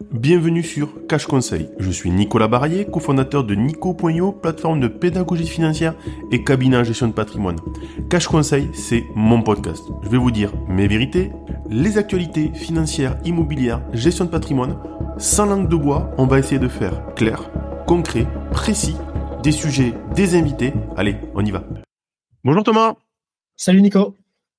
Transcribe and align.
Bienvenue 0.00 0.62
sur 0.62 1.08
Cash 1.08 1.26
Conseil. 1.26 1.70
Je 1.80 1.90
suis 1.90 2.12
Nicolas 2.12 2.46
Barrier, 2.46 2.86
cofondateur 2.86 3.42
de 3.42 3.56
Nico.io, 3.56 4.30
plateforme 4.30 4.78
de 4.78 4.86
pédagogie 4.86 5.46
financière 5.46 5.96
et 6.30 6.44
cabinet 6.44 6.76
en 6.76 6.84
gestion 6.84 7.08
de 7.08 7.12
patrimoine. 7.12 7.56
Cash 8.08 8.28
Conseil, 8.28 8.70
c'est 8.74 9.04
mon 9.16 9.42
podcast. 9.42 9.82
Je 10.04 10.08
vais 10.08 10.16
vous 10.16 10.30
dire 10.30 10.52
mes 10.68 10.86
vérités, 10.86 11.32
les 11.68 11.98
actualités 11.98 12.52
financières, 12.54 13.18
immobilières, 13.24 13.82
gestion 13.92 14.24
de 14.24 14.30
patrimoine. 14.30 14.78
Sans 15.18 15.46
langue 15.46 15.68
de 15.68 15.76
bois, 15.76 16.12
on 16.16 16.26
va 16.26 16.38
essayer 16.38 16.60
de 16.60 16.68
faire 16.68 17.14
clair, 17.16 17.50
concret, 17.84 18.28
précis, 18.52 18.94
des 19.42 19.52
sujets, 19.52 19.94
des 20.14 20.36
invités. 20.36 20.72
Allez, 20.96 21.16
on 21.34 21.44
y 21.44 21.50
va. 21.50 21.64
Bonjour 22.44 22.62
Thomas. 22.62 22.94
Salut 23.56 23.82
Nico. 23.82 24.17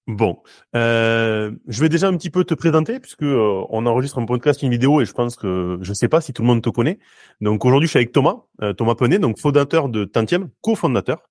Bon, 0.09 0.41
euh, 0.75 1.51
je 1.67 1.81
vais 1.81 1.87
déjà 1.87 2.07
un 2.07 2.17
petit 2.17 2.31
peu 2.31 2.43
te 2.43 2.55
présenter 2.55 2.99
puisque 2.99 3.21
euh, 3.21 3.63
on 3.69 3.85
enregistre 3.85 4.17
un 4.17 4.25
podcast, 4.25 4.63
une 4.63 4.71
vidéo 4.71 5.01
et 5.01 5.05
je 5.05 5.13
pense 5.13 5.35
que 5.35 5.77
je 5.83 5.93
sais 5.93 6.07
pas 6.07 6.19
si 6.19 6.33
tout 6.33 6.41
le 6.41 6.47
monde 6.47 6.63
te 6.63 6.69
connaît. 6.69 6.97
Donc 7.41 7.63
aujourd'hui, 7.63 7.85
je 7.85 7.91
suis 7.91 7.99
avec 7.99 8.11
Thomas, 8.11 8.37
euh, 8.63 8.73
Thomas 8.73 8.95
Penet, 8.95 9.19
donc 9.19 9.37
fondateur 9.37 9.87
de 9.87 10.05
Tantième, 10.05 10.49
cofondateur. 10.61 11.29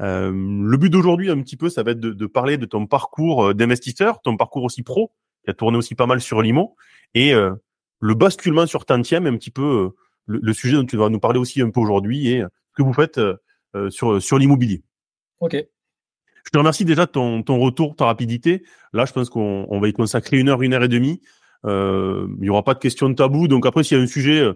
Le 0.00 0.76
but 0.76 0.90
d'aujourd'hui, 0.90 1.30
un 1.30 1.40
petit 1.42 1.56
peu, 1.56 1.68
ça 1.68 1.84
va 1.84 1.92
être 1.92 2.00
de, 2.00 2.26
parler 2.26 2.56
de 2.56 2.66
ton 2.66 2.88
parcours 2.88 3.54
d'investisseur, 3.54 4.20
ton 4.20 4.36
parcours 4.36 4.64
aussi 4.64 4.82
pro, 4.82 5.12
qui 5.44 5.50
a 5.50 5.54
tourné 5.54 5.78
aussi 5.78 5.94
pas 5.94 6.06
mal 6.06 6.20
sur 6.20 6.42
l'IMO, 6.42 6.74
et 7.14 7.32
le 7.32 8.14
basculement 8.14 8.66
sur 8.66 8.84
Tantième, 8.84 9.26
un 9.26 9.36
petit 9.36 9.50
peu 9.50 9.90
le, 10.26 10.38
le, 10.40 10.52
sujet 10.52 10.76
dont 10.76 10.86
tu 10.86 10.96
vas 10.96 11.08
nous 11.08 11.18
parler 11.18 11.40
aussi 11.40 11.62
un 11.62 11.70
peu 11.70 11.80
aujourd'hui 11.80 12.28
et 12.28 12.40
ce 12.40 12.74
que 12.76 12.82
vous 12.82 12.92
faites 12.92 13.20
sur 13.90 14.22
sur 14.22 14.38
l'immobilier. 14.38 14.84
Ok. 15.40 15.56
Je 16.48 16.50
te 16.50 16.56
remercie 16.56 16.86
déjà 16.86 17.04
de 17.04 17.10
ton, 17.10 17.42
ton 17.42 17.58
retour, 17.58 17.94
ta 17.94 18.06
rapidité. 18.06 18.64
Là, 18.94 19.04
je 19.04 19.12
pense 19.12 19.28
qu'on 19.28 19.66
on 19.68 19.80
va 19.80 19.88
y 19.88 19.92
consacrer 19.92 20.38
une 20.38 20.48
heure, 20.48 20.62
une 20.62 20.72
heure 20.72 20.82
et 20.82 20.88
demie. 20.88 21.20
Euh, 21.66 22.26
il 22.38 22.44
n'y 22.44 22.48
aura 22.48 22.64
pas 22.64 22.72
de 22.72 22.78
question 22.78 23.10
de 23.10 23.14
tabou. 23.14 23.48
Donc 23.48 23.66
après, 23.66 23.84
s'il 23.84 23.98
y 23.98 24.00
a 24.00 24.02
un 24.02 24.06
sujet 24.06 24.40
euh, 24.40 24.54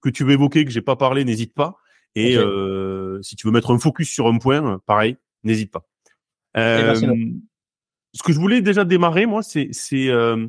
que 0.00 0.08
tu 0.08 0.24
veux 0.24 0.32
évoquer 0.32 0.64
que 0.64 0.70
j'ai 0.70 0.80
pas 0.80 0.96
parlé, 0.96 1.22
n'hésite 1.22 1.52
pas. 1.52 1.76
Et 2.14 2.38
okay. 2.38 2.46
euh, 2.46 3.20
si 3.20 3.36
tu 3.36 3.46
veux 3.46 3.52
mettre 3.52 3.72
un 3.72 3.78
focus 3.78 4.08
sur 4.08 4.26
un 4.26 4.38
point, 4.38 4.80
pareil, 4.86 5.18
n'hésite 5.42 5.70
pas. 5.70 5.86
Euh, 6.56 6.94
ce 8.14 8.22
que 8.22 8.32
je 8.32 8.38
voulais 8.38 8.62
déjà 8.62 8.84
démarrer, 8.84 9.26
moi, 9.26 9.42
c'est 9.42 9.68
c'est 9.72 10.08
euh, 10.08 10.46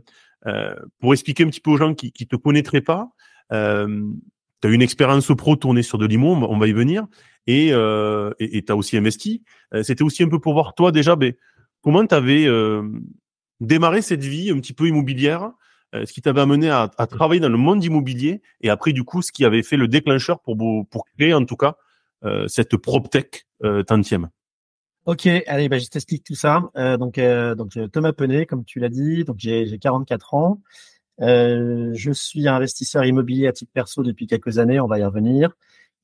euh, 0.48 0.76
pour 1.02 1.12
expliquer 1.12 1.44
un 1.44 1.48
petit 1.48 1.59
peu 1.59 1.72
aux 1.72 1.78
gens 1.78 1.94
qui 1.94 2.14
qui 2.14 2.26
te 2.26 2.38
connaîtraient 2.38 2.80
pas. 2.80 3.09
Tu 4.66 4.72
as 4.72 4.74
une 4.74 4.82
expérience 4.82 5.32
pro 5.38 5.56
tournée 5.56 5.84
sur 5.84 6.00
de 6.00 6.06
l'IMO, 6.06 6.34
on 6.34 6.58
va 6.58 6.68
y 6.68 6.74
venir 6.74 7.06
et 7.46 7.70
euh, 7.72 8.32
tu 8.40 8.64
as 8.68 8.76
aussi 8.76 8.98
investi. 8.98 9.44
Euh, 9.74 9.84
c'était 9.84 10.04
aussi 10.04 10.24
un 10.24 10.30
peu 10.30 10.40
pour 10.40 10.54
voir 10.54 10.74
toi 10.74 10.92
déjà, 10.92 11.16
ben, 11.16 11.34
comment 11.82 12.06
tu 12.06 12.16
avais 12.16 12.46
euh, 12.48 12.84
démarré 13.60 14.02
cette 14.02 14.24
vie 14.24 14.50
un 14.50 14.60
petit 14.60 14.74
peu 14.74 14.88
immobilière, 14.88 15.52
ce 15.94 16.12
qui 16.12 16.22
t'avait 16.22 16.42
amené 16.42 16.70
à, 16.70 16.90
travailler 17.10 17.40
dans 17.40 17.50
le 17.50 17.58
monde 17.58 17.82
immobilier 17.82 18.42
et 18.60 18.70
après 18.70 18.92
du 18.92 19.06
coup 19.06 19.22
ce 19.22 19.32
qui 19.32 19.46
avait 19.46 19.64
fait 19.64 19.78
le 19.78 19.88
déclencheur 19.88 20.42
pour 20.42 20.58
pour 20.90 21.06
créer 21.18 21.34
en 21.34 21.46
tout 21.46 21.56
cas 21.56 21.78
cette 22.48 22.76
PropTech 22.76 23.48
tantième. 23.88 24.28
Ok, 25.06 25.26
allez, 25.48 25.70
bah, 25.70 25.78
je 25.78 25.88
t'explique 25.88 26.26
tout 26.26 26.36
ça. 26.36 26.70
Donc, 27.00 27.18
donc 27.18 27.78
Thomas 27.94 28.12
Penet, 28.12 28.46
comme 28.46 28.66
tu 28.66 28.82
l'as 28.82 28.90
dit, 28.90 29.24
donc 29.24 29.38
j'ai 29.40 29.78
44 29.80 30.34
ans. 30.34 30.62
Euh, 31.22 31.92
je 31.94 32.12
suis 32.12 32.48
investisseur 32.48 33.06
immobilier 33.06 33.48
à 33.48 33.54
titre 33.54 33.72
perso 33.74 34.04
depuis 34.04 34.28
quelques 34.28 34.60
années, 34.60 34.80
on 34.80 34.88
va 34.88 35.00
y 35.00 35.04
revenir. 35.04 35.56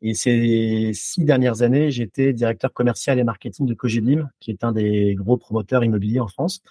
Et 0.02 0.14
ces 0.16 0.92
six 0.94 1.24
dernières 1.26 1.62
années, 1.62 1.92
j'étais 1.92 2.34
directeur 2.34 2.74
commercial 2.74 3.20
et 3.20 3.24
marketing 3.24 3.68
de 3.68 3.74
Cogedim, 3.74 4.30
qui 4.40 4.52
est 4.52 4.64
un 4.64 4.72
des 4.72 5.16
gros 5.16 5.38
promoteurs 5.38 5.84
immobiliers 5.84 6.20
en 6.20 6.28
France. 6.28 6.62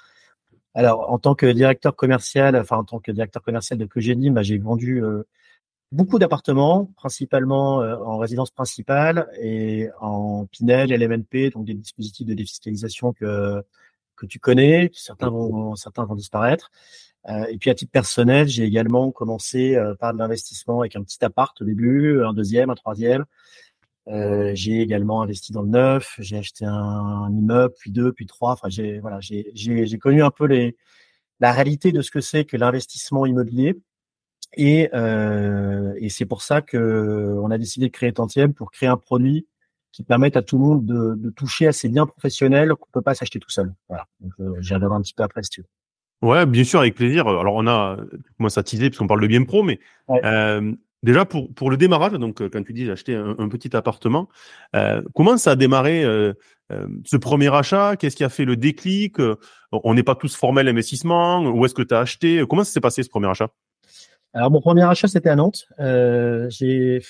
Alors, 0.75 1.11
en 1.11 1.19
tant 1.19 1.35
que 1.35 1.47
directeur 1.47 1.97
commercial, 1.97 2.57
enfin 2.57 2.79
en 2.79 2.85
tant 2.85 3.01
que 3.01 3.13
directeur 3.13 3.43
commercial 3.43 3.79
de 3.79 3.87
Cogedim, 3.87 4.33
bah, 4.33 4.43
j'ai 4.43 4.59
vendu 4.59 5.03
euh, 5.05 5.25
beaucoup 5.93 6.19
d'appartements, 6.19 6.87
principalement 6.97 7.83
euh, 7.83 7.97
en 7.99 8.19
résidence 8.19 8.51
principale 8.51 9.29
et 9.41 9.89
en 10.01 10.47
Pinel, 10.47 10.91
LMNP, 10.93 11.51
donc 11.53 11.67
des 11.67 11.75
dispositifs 11.75 12.27
de 12.27 12.35
défiscalisation 12.35 13.13
que 13.13 13.63
que 14.21 14.27
tu 14.27 14.39
connais, 14.39 14.91
certains 14.93 15.31
vont 15.31 15.75
certains 15.77 16.05
vont 16.05 16.15
disparaître. 16.15 16.71
Euh, 17.29 17.45
et 17.47 17.59
puis 17.59 17.71
à 17.71 17.75
titre 17.75 17.93
personnel, 17.93 18.49
j'ai 18.49 18.65
également 18.65 19.11
commencé 19.13 19.77
euh, 19.77 19.95
par 19.95 20.13
de 20.15 20.19
l'investissement 20.19 20.81
avec 20.81 20.97
un 20.97 21.03
petit 21.03 21.23
appart 21.25 21.61
au 21.61 21.65
début, 21.65 22.23
un 22.25 22.33
deuxième, 22.33 22.71
un 22.71 22.75
troisième. 22.75 23.25
Euh, 24.09 24.53
j'ai 24.55 24.81
également 24.81 25.23
investi 25.23 25.53
dans 25.53 25.63
le 25.63 25.69
neuf, 25.69 26.17
j'ai 26.19 26.39
acheté 26.39 26.65
un, 26.65 26.73
un, 26.73 27.33
immeuble, 27.33 27.75
puis 27.79 27.93
deux, 27.93 28.13
puis 28.13 28.27
trois. 28.27 28.53
Enfin, 28.53 28.69
j'ai 28.71 28.99
voilà, 29.01 29.19
j'ai 29.21 29.99
connu 29.99 30.23
un 30.23 30.31
peu 30.31 30.47
les 30.47 30.77
la 31.41 31.53
réalité 31.53 31.93
de 31.93 32.03
ce 32.03 32.11
que 32.11 32.21
c'est 32.21 32.45
que 32.45 32.57
l'investissement 32.57 33.27
immobilier. 33.27 33.77
Et, 34.57 34.91
et 34.93 36.09
c'est 36.11 36.27
pour 36.27 36.43
ça 36.43 36.61
que 36.61 37.37
on 37.41 37.51
a 37.51 37.59
décidé 37.59 37.87
de 37.87 37.93
créer 37.93 38.13
Tantième 38.13 38.53
pour 38.53 38.73
créer 38.73 38.89
un 38.89 38.97
produit 38.97 39.47
qui 39.93 40.03
permette 40.03 40.37
à 40.37 40.43
tout 40.43 40.59
le 40.59 40.65
monde 40.65 40.87
de, 40.87 41.15
de 41.17 41.31
toucher 41.31 41.67
à 41.67 41.73
ces 41.73 41.89
biens 41.89 42.07
professionnels 42.07 42.75
qu'on 42.75 42.89
peut 42.93 43.03
pas 43.03 43.15
s'acheter 43.15 43.41
tout 43.41 43.51
seul. 43.51 43.73
Voilà. 43.89 44.07
Donc, 44.21 44.33
euh, 44.41 44.55
j'y 44.61 44.75
reviendrai 44.75 44.99
un 44.99 45.03
petit 45.03 45.15
peu 45.15 45.23
après 45.23 45.43
si 45.43 45.51
tu 45.51 45.61
veux. 45.63 45.67
Ouais, 46.23 46.45
bien 46.45 46.65
sûr, 46.65 46.81
avec 46.81 46.95
plaisir. 46.95 47.27
Alors 47.27 47.55
on 47.55 47.67
a, 47.67 47.97
moi 48.39 48.51
ça 48.51 48.63
teasé 48.63 48.91
parce 48.91 48.99
qu'on 48.99 49.07
parle 49.07 49.23
de 49.23 49.27
bien 49.27 49.43
pro, 49.45 49.63
mais 49.63 49.81
ouais. 50.09 50.21
euh, 50.25 50.73
déjà 51.03 51.25
pour 51.25 51.53
pour 51.55 51.71
le 51.71 51.79
démarrage, 51.79 52.13
donc 52.13 52.47
quand 52.51 52.63
tu 52.63 52.75
dis 52.75 52.85
j'ai 52.85 52.93
acheté 52.93 53.15
un, 53.15 53.37
un, 53.39 53.49
petit 53.49 53.75
appartement, 53.75 54.29
euh, 54.77 55.01
comment 55.15 55.39
ça 55.39 55.53
a 55.53 55.57
démarré 55.57 56.05
euh, 56.05 56.35
ce 57.07 57.17
premier 57.17 57.53
achat? 57.55 57.97
Qu'est-ce 57.97 58.17
qui 58.17 58.25
a 58.25 58.29
fait 58.29 58.45
le 58.45 58.57
déclic? 58.57 59.17
On 59.73 59.95
n'est 59.95 60.03
pas 60.03 60.15
tous 60.15 60.37
formels 60.37 60.69
investissement. 60.69 61.43
Où 61.43 61.65
est-ce 61.65 61.75
que 61.75 61.83
tu 61.83 61.95
as 61.95 62.01
acheté? 62.01 62.45
Comment 62.49 62.65
ça 62.65 62.73
s'est 62.73 62.81
passé 62.81 63.03
ce 63.03 63.09
premier 63.09 63.29
achat? 63.29 63.49
Alors 64.35 64.51
mon 64.51 64.61
premier 64.61 64.83
achat 64.83 65.09
c'était 65.09 65.31
à 65.31 65.37
Nantes. 65.37 65.67
j'ai 65.79 67.01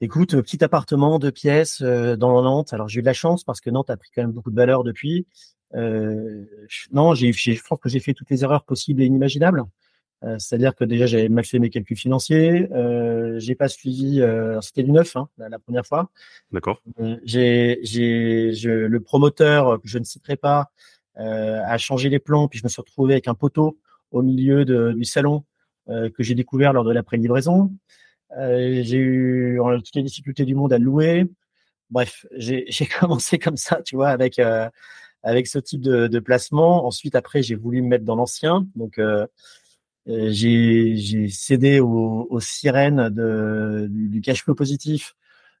Écoute, 0.00 0.40
petit 0.42 0.62
appartement, 0.62 1.18
deux 1.18 1.32
pièces 1.32 1.82
euh, 1.82 2.16
dans 2.16 2.40
Nantes. 2.42 2.72
Alors 2.72 2.88
j'ai 2.88 3.00
eu 3.00 3.02
de 3.02 3.06
la 3.06 3.12
chance 3.12 3.42
parce 3.42 3.60
que 3.60 3.68
Nantes 3.68 3.90
a 3.90 3.96
pris 3.96 4.10
quand 4.14 4.22
même 4.22 4.32
beaucoup 4.32 4.50
de 4.50 4.56
valeur 4.56 4.84
depuis. 4.84 5.26
Euh, 5.74 6.44
non, 6.92 7.14
j'ai, 7.14 7.32
je 7.32 7.60
pense 7.68 7.80
que 7.80 7.88
j'ai 7.88 7.98
fait 7.98 8.14
toutes 8.14 8.30
les 8.30 8.44
erreurs 8.44 8.64
possibles 8.64 9.02
et 9.02 9.06
inimaginables. 9.06 9.64
Euh, 10.24 10.36
c'est-à-dire 10.38 10.74
que 10.74 10.84
déjà 10.84 11.06
j'avais 11.06 11.28
mal 11.28 11.44
fait 11.44 11.58
mes 11.58 11.70
calculs 11.70 11.96
financiers. 11.96 12.68
Euh, 12.72 13.38
j'ai 13.38 13.54
pas 13.54 13.68
suivi. 13.68 14.20
Euh, 14.20 14.60
c'était 14.60 14.82
du 14.82 14.90
neuf 14.90 15.16
hein, 15.16 15.28
la, 15.38 15.48
la, 15.48 15.58
première 15.58 15.86
fois. 15.86 16.10
D'accord. 16.52 16.82
j'ai, 17.24 17.78
j'ai, 17.82 18.52
je, 18.54 18.70
le 18.70 19.00
promoteur 19.00 19.80
que 19.80 19.88
je 19.88 19.98
ne 19.98 20.04
citerai 20.04 20.36
pas 20.36 20.70
a 21.16 21.76
changé 21.78 22.10
les 22.10 22.20
plans, 22.20 22.46
puis 22.46 22.60
je 22.60 22.64
me 22.64 22.68
suis 22.68 22.80
retrouvé 22.80 23.14
avec 23.14 23.26
un 23.26 23.34
poteau 23.34 23.76
au 24.12 24.22
milieu 24.22 24.64
de, 24.64 24.92
du 24.92 25.04
salon 25.04 25.42
que 25.88 26.22
j'ai 26.22 26.36
découvert 26.36 26.72
lors 26.72 26.84
de 26.84 26.92
la 26.92 27.02
pré-livraison. 27.02 27.72
Euh, 28.36 28.82
j'ai 28.82 28.98
eu 28.98 29.58
toutes 29.84 29.94
les 29.94 30.02
difficultés 30.02 30.44
du 30.44 30.54
monde 30.54 30.72
à 30.72 30.78
louer. 30.78 31.26
Bref, 31.90 32.26
j'ai 32.36 32.86
commencé 33.00 33.38
comme 33.38 33.56
ça, 33.56 33.80
tu 33.82 33.96
vois, 33.96 34.08
avec 34.08 34.38
euh, 34.38 34.68
avec 35.22 35.46
ce 35.46 35.58
type 35.58 35.80
de, 35.80 36.06
de, 36.06 36.18
placement. 36.18 36.86
Ensuite, 36.86 37.14
après, 37.14 37.42
j'ai 37.42 37.54
voulu 37.54 37.82
me 37.82 37.88
mettre 37.88 38.04
dans 38.04 38.14
l'ancien. 38.14 38.66
Donc, 38.76 39.00
euh, 40.08 40.30
j'ai 40.30 41.28
cédé 41.28 41.80
aux, 41.80 42.26
aux 42.30 42.40
sirènes 42.40 43.10
de, 43.10 43.88
du, 43.90 44.08
du, 44.08 44.20
cash 44.22 44.42
flow 44.42 44.54
positif. 44.54 45.14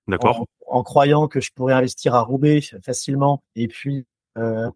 D'accord. 0.06 0.46
En, 0.66 0.78
en, 0.78 0.82
croyant 0.82 1.28
que 1.28 1.40
je 1.40 1.50
pourrais 1.52 1.74
investir 1.74 2.14
à 2.14 2.22
Roubaix 2.22 2.60
facilement 2.82 3.42
et 3.56 3.68
puis 3.68 4.06
euh, 4.38 4.70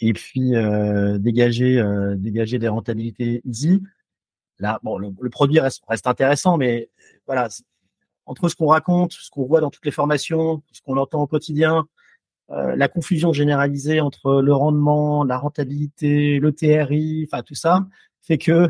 et 0.00 0.14
puis 0.14 0.56
euh, 0.56 1.18
dégager 1.18 1.84
dégager 2.16 2.58
des 2.58 2.68
rentabilités 2.68 3.42
easy. 3.44 3.82
Là, 4.60 4.78
bon, 4.82 4.98
le, 4.98 5.08
le 5.20 5.30
produit 5.30 5.58
reste, 5.58 5.82
reste 5.88 6.06
intéressant, 6.06 6.56
mais 6.56 6.90
voilà, 7.26 7.48
entre 8.26 8.48
ce 8.48 8.54
qu'on 8.54 8.68
raconte, 8.68 9.12
ce 9.12 9.30
qu'on 9.30 9.44
voit 9.44 9.60
dans 9.60 9.70
toutes 9.70 9.84
les 9.84 9.90
formations, 9.90 10.62
ce 10.72 10.80
qu'on 10.82 10.96
entend 10.96 11.22
au 11.22 11.26
quotidien, 11.26 11.86
euh, 12.50 12.74
la 12.76 12.88
confusion 12.88 13.32
généralisée 13.32 14.00
entre 14.00 14.40
le 14.42 14.52
rendement, 14.52 15.24
la 15.24 15.38
rentabilité, 15.38 16.38
le 16.38 16.52
TRI, 16.52 17.28
enfin 17.30 17.42
tout 17.42 17.54
ça, 17.54 17.86
fait 18.22 18.38
que 18.38 18.68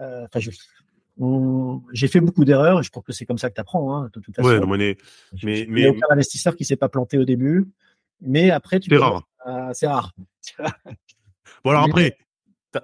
euh, 0.00 0.26
j'ai 1.92 2.08
fait 2.08 2.20
beaucoup 2.20 2.44
d'erreurs 2.44 2.80
et 2.80 2.82
je 2.82 2.90
pense 2.90 3.04
que 3.04 3.12
c'est 3.12 3.24
comme 3.24 3.38
ça 3.38 3.50
que 3.50 3.54
tu 3.54 3.60
apprends. 3.60 3.96
Hein, 3.96 4.10
de 4.12 4.20
toute 4.20 4.34
façon. 4.34 4.48
Ouais, 4.48 4.58
non, 4.58 4.66
mais, 4.66 4.96
mais, 5.44 5.60
il 5.60 5.72
n'y 5.72 5.86
a 5.86 5.90
aucun 5.90 6.06
investisseur 6.10 6.56
qui 6.56 6.64
s'est 6.64 6.76
pas 6.76 6.88
planté 6.88 7.18
au 7.18 7.24
début, 7.24 7.66
mais 8.20 8.50
après, 8.50 8.80
tu 8.80 8.90
c'est 8.90 8.96
rare. 8.96 9.22
C'est 9.72 9.86
rare. 9.86 10.12
bon, 11.64 11.70
alors 11.70 11.84
après, 11.88 12.16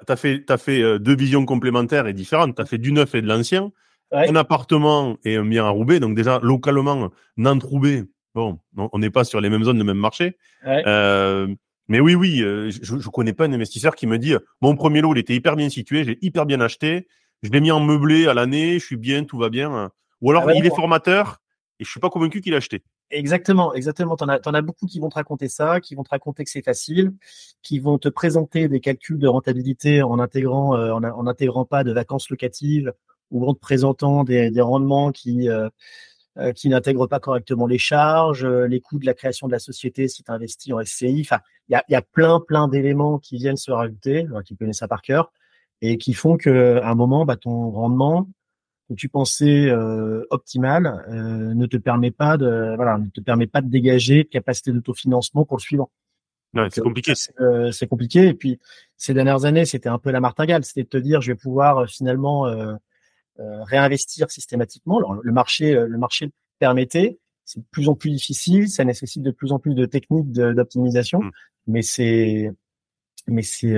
as 0.09 0.17
fait, 0.17 0.51
as 0.51 0.59
fait 0.59 0.83
euh, 0.83 0.99
deux 0.99 1.17
visions 1.17 1.45
complémentaires 1.45 2.07
et 2.07 2.13
différentes. 2.13 2.57
Tu 2.57 2.63
as 2.63 2.67
fait 2.67 2.79
du 2.79 2.93
neuf 2.93 3.15
et 3.15 3.23
de 3.23 3.27
l'ancien 3.27 3.73
ouais. 4.13 4.29
un 4.29 4.37
appartement 4.37 5.17
et 5.25 5.37
un 5.37 5.45
bien 5.45 5.65
à 5.65 5.71
Roubaix. 5.71 6.01
Donc 6.01 6.15
déjà, 6.15 6.41
localement, 6.43 7.11
Nantes-Roubaix, 7.37 8.05
bon, 8.35 8.59
on 8.77 8.99
n'est 8.99 9.11
pas 9.11 9.25
sur 9.25 9.41
les 9.41 9.51
mêmes 9.51 9.65
zones, 9.65 9.79
le 9.79 9.85
même 9.85 9.99
marché. 9.99 10.37
Ouais. 10.67 10.83
Euh, 10.87 11.49
mais 11.89 12.01
oui, 12.01 12.15
oui, 12.15 12.43
euh, 12.43 12.71
je 12.71 12.95
ne 12.95 13.03
connais 13.03 13.33
pas 13.33 13.47
un 13.47 13.53
investisseur 13.53 13.97
qui 13.97 14.07
me 14.07 14.19
dit, 14.19 14.35
mon 14.61 14.77
premier 14.77 15.01
lot, 15.01 15.15
il 15.15 15.19
était 15.19 15.35
hyper 15.35 15.57
bien 15.57 15.69
situé, 15.69 16.05
j'ai 16.05 16.19
hyper 16.23 16.47
bien 16.47 16.61
acheté, 16.61 17.09
je 17.43 17.51
l'ai 17.51 17.61
mis 17.61 17.73
en 17.73 17.81
meublé 17.81 18.29
à 18.29 18.35
l'année, 18.35 18.79
je 18.79 18.85
suis 18.85 18.97
bien, 18.97 19.25
tout 19.25 19.39
va 19.39 19.49
bien. 19.49 19.91
Ou 20.21 20.31
alors, 20.31 20.45
ah 20.45 20.47
ouais, 20.47 20.59
il 20.59 20.67
est 20.67 20.75
formateur 20.75 21.41
et 21.81 21.85
je 21.85 21.91
suis 21.91 22.01
pas 22.01 22.11
convaincu 22.11 22.41
qu'il 22.41 22.55
a 22.55 22.59
acheté. 22.59 22.83
Exactement, 23.11 23.75
exactement. 23.75 24.17
T'en 24.17 24.29
as, 24.29 24.39
en 24.47 24.55
as 24.55 24.63
beaucoup 24.63 24.87
qui 24.87 25.01
vont 25.01 25.09
te 25.09 25.17
raconter 25.17 25.49
ça, 25.49 25.81
qui 25.81 25.95
vont 25.97 26.05
te 26.05 26.11
raconter 26.11 26.45
que 26.45 26.51
c'est 26.51 26.63
facile, 26.63 27.13
qui 27.63 27.81
vont 27.81 27.99
te 27.99 28.09
présenter 28.09 28.69
des 28.69 28.81
calculs 28.81 29.19
de 29.19 29.27
rentabilité 29.27 30.03
en 30.03 30.21
intégrant, 30.21 30.77
euh, 30.77 30.93
en, 30.93 31.03
en 31.03 31.27
intégrant 31.27 31.65
pas 31.65 31.83
de 31.83 31.93
vacances 31.93 32.31
locatives 32.31 32.93
ou 33.33 33.47
en 33.49 33.55
te 33.55 33.59
présentant 33.61 34.23
des, 34.25 34.51
des 34.51 34.61
rendements 34.61 35.11
qui 35.13 35.49
qui 36.55 36.69
n'intègrent 36.69 37.07
pas 37.07 37.21
correctement 37.21 37.67
les 37.67 37.77
charges, 37.77 38.47
les 38.47 38.81
coûts 38.81 38.99
de 38.99 39.05
la 39.05 39.15
création 39.15 39.47
de 39.47 39.53
la 39.53 39.59
société 39.59 40.09
si 40.09 40.23
tu 40.23 40.31
investis 40.31 40.73
en 40.73 40.83
SCI. 40.83 41.23
Enfin, 41.27 41.41
il 41.69 41.73
y 41.73 41.75
a, 41.75 41.85
y 41.89 41.95
a, 41.95 42.03
plein 42.03 42.41
plein 42.41 42.69
d'éléments 42.69 43.19
qui 43.19 43.37
viennent 43.37 43.57
se 43.57 43.71
rajouter, 43.73 44.27
qui 44.47 44.57
connaissent 44.57 44.79
ça 44.79 44.89
par 44.89 45.03
cœur, 45.03 45.33
et 45.83 45.99
qui 45.99 46.15
font 46.15 46.37
que 46.37 46.79
à 46.83 46.89
un 46.89 46.95
moment, 46.95 47.27
bah, 47.27 47.37
ton 47.37 47.71
rendement 47.71 48.29
que 48.91 48.95
tu 48.95 49.09
pensais 49.09 49.69
euh, 49.71 50.27
optimal 50.31 51.05
euh, 51.09 51.55
ne 51.55 51.67
te 51.67 51.77
permet 51.77 52.11
pas 52.11 52.37
de 52.37 52.75
voilà 52.77 52.99
ne 52.99 53.09
te 53.09 53.21
permet 53.21 53.47
pas 53.47 53.63
de 53.63 53.69
dégager 53.69 54.25
de 54.25 54.29
capacité 54.29 54.73
d'autofinancement 54.73 55.45
pour 55.45 55.57
le 55.57 55.63
suivant. 55.63 55.91
Ouais, 56.55 56.67
c'est 56.71 56.81
compliqué. 56.81 57.13
Euh, 57.41 57.71
c'est 57.71 57.87
compliqué. 57.87 58.27
Et 58.27 58.35
puis 58.35 58.59
ces 58.97 59.15
dernières 59.15 59.45
années, 59.45 59.65
c'était 59.65 59.89
un 59.89 59.99
peu 59.99 60.11
la 60.11 60.21
martingale, 60.21 60.65
c'était 60.65 60.83
de 60.83 60.89
te 60.89 60.97
dire 60.97 61.21
je 61.21 61.33
vais 61.33 61.39
pouvoir 61.39 61.79
euh, 61.79 61.87
finalement 61.87 62.47
euh, 62.47 62.75
réinvestir 63.39 64.31
systématiquement. 64.31 64.99
Alors, 64.99 65.15
le 65.15 65.33
marché 65.33 65.73
le 65.73 65.99
marché 65.99 66.31
permettait. 66.59 67.19
C'est 67.45 67.61
de 67.61 67.65
plus 67.71 67.89
en 67.89 67.95
plus 67.97 68.11
difficile, 68.11 68.69
ça 68.69 68.85
nécessite 68.85 69.23
de 69.23 69.33
plus 69.33 69.51
en 69.51 69.59
plus 69.59 69.75
de 69.75 69.85
techniques 69.85 70.31
d'optimisation, 70.31 71.21
mmh. 71.21 71.31
mais 71.67 71.83
c'est 71.83 72.51
mais 73.27 73.43
c'est 73.43 73.77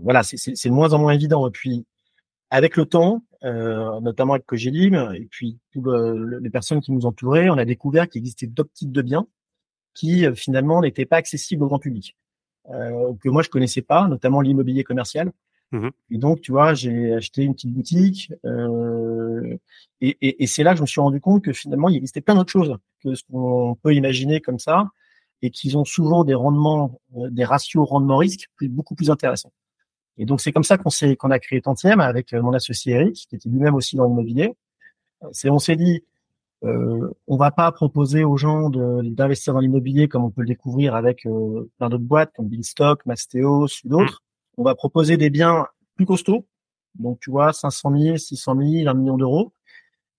voilà, 0.00 0.22
c'est 0.22 0.68
de 0.68 0.70
moins 0.70 0.92
en 0.92 0.98
moins 0.98 1.12
évident. 1.12 1.46
Et 1.46 1.50
puis 1.50 1.84
avec 2.52 2.76
le 2.76 2.84
temps, 2.84 3.24
euh, 3.44 3.98
notamment 4.00 4.34
avec 4.34 4.44
Cogelim 4.44 5.10
et 5.14 5.26
puis 5.30 5.58
toutes 5.72 5.86
les 6.42 6.50
personnes 6.50 6.82
qui 6.82 6.92
nous 6.92 7.06
entouraient, 7.06 7.48
on 7.48 7.56
a 7.56 7.64
découvert 7.64 8.08
qu'il 8.10 8.20
existait 8.20 8.46
d'autres 8.46 8.72
types 8.74 8.92
de 8.92 9.00
biens 9.00 9.26
qui 9.94 10.26
euh, 10.26 10.34
finalement 10.34 10.82
n'étaient 10.82 11.06
pas 11.06 11.16
accessibles 11.16 11.64
au 11.64 11.68
grand 11.68 11.78
public, 11.78 12.14
euh, 12.68 13.14
que 13.22 13.30
moi 13.30 13.42
je 13.42 13.48
connaissais 13.48 13.80
pas, 13.80 14.06
notamment 14.06 14.42
l'immobilier 14.42 14.84
commercial. 14.84 15.32
Mmh 15.72 15.88
et 16.10 16.18
donc, 16.18 16.42
tu 16.42 16.52
vois, 16.52 16.74
j'ai 16.74 17.14
acheté 17.14 17.44
une 17.44 17.54
petite 17.54 17.72
boutique 17.72 18.30
euh, 18.44 19.56
et, 20.02 20.18
et, 20.20 20.42
et 20.42 20.46
c'est 20.46 20.62
là 20.62 20.72
que 20.72 20.76
je 20.76 20.82
me 20.82 20.86
suis 20.86 21.00
rendu 21.00 21.18
compte 21.18 21.42
que 21.42 21.54
finalement, 21.54 21.88
il 21.88 21.96
existait 21.96 22.20
plein 22.20 22.34
d'autres 22.34 22.52
choses 22.52 22.76
que 23.02 23.14
ce 23.14 23.22
qu'on 23.24 23.78
peut 23.82 23.94
imaginer 23.94 24.42
comme 24.42 24.58
ça 24.58 24.90
et 25.40 25.48
qu'ils 25.48 25.78
ont 25.78 25.86
souvent 25.86 26.24
des 26.24 26.34
rendements, 26.34 27.00
euh, 27.16 27.30
des 27.30 27.44
ratios 27.44 27.88
rendement-risque 27.88 28.50
beaucoup 28.60 28.94
plus 28.94 29.10
intéressants. 29.10 29.52
Et 30.18 30.26
donc 30.26 30.40
c'est 30.40 30.52
comme 30.52 30.64
ça 30.64 30.78
qu'on 30.78 30.90
s'est 30.90 31.16
qu'on 31.16 31.30
a 31.30 31.38
créé 31.38 31.60
Tantième 31.60 32.00
avec 32.00 32.32
euh, 32.32 32.42
mon 32.42 32.52
associé 32.52 32.94
Eric, 32.94 33.26
qui 33.28 33.34
était 33.34 33.48
lui-même 33.48 33.74
aussi 33.74 33.96
dans 33.96 34.06
l'immobilier. 34.06 34.54
C'est 35.32 35.50
on 35.50 35.58
s'est 35.58 35.76
dit 35.76 36.04
euh, 36.64 37.10
on 37.26 37.36
va 37.36 37.50
pas 37.50 37.70
proposer 37.72 38.22
aux 38.22 38.36
gens 38.36 38.70
d'investir 38.70 39.52
dans 39.52 39.60
l'immobilier 39.60 40.08
comme 40.08 40.24
on 40.24 40.30
peut 40.30 40.42
le 40.42 40.48
découvrir 40.48 40.94
avec 40.94 41.26
euh, 41.26 41.68
plein 41.78 41.88
d'autres 41.88 42.04
boîtes 42.04 42.32
comme 42.36 42.48
Billstock, 42.48 43.04
Mastéos 43.06 43.66
ou 43.84 43.88
d'autres. 43.88 44.22
Mmh. 44.22 44.60
On 44.60 44.62
va 44.64 44.74
proposer 44.74 45.16
des 45.16 45.30
biens 45.30 45.66
plus 45.96 46.06
costauds, 46.06 46.46
donc 46.94 47.18
tu 47.20 47.30
vois 47.30 47.52
500 47.52 47.96
000, 47.96 48.16
600 48.16 48.56
000, 48.60 48.88
1 48.88 48.94
million 48.94 49.16
d'euros, 49.16 49.52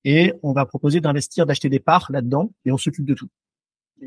et 0.03 0.33
on 0.43 0.53
va 0.53 0.65
proposer 0.65 0.99
d'investir, 0.99 1.45
d'acheter 1.45 1.69
des 1.69 1.79
parts 1.79 2.07
là-dedans, 2.11 2.51
et 2.65 2.71
on 2.71 2.77
s'occupe 2.77 3.05
de 3.05 3.13
tout 3.13 3.29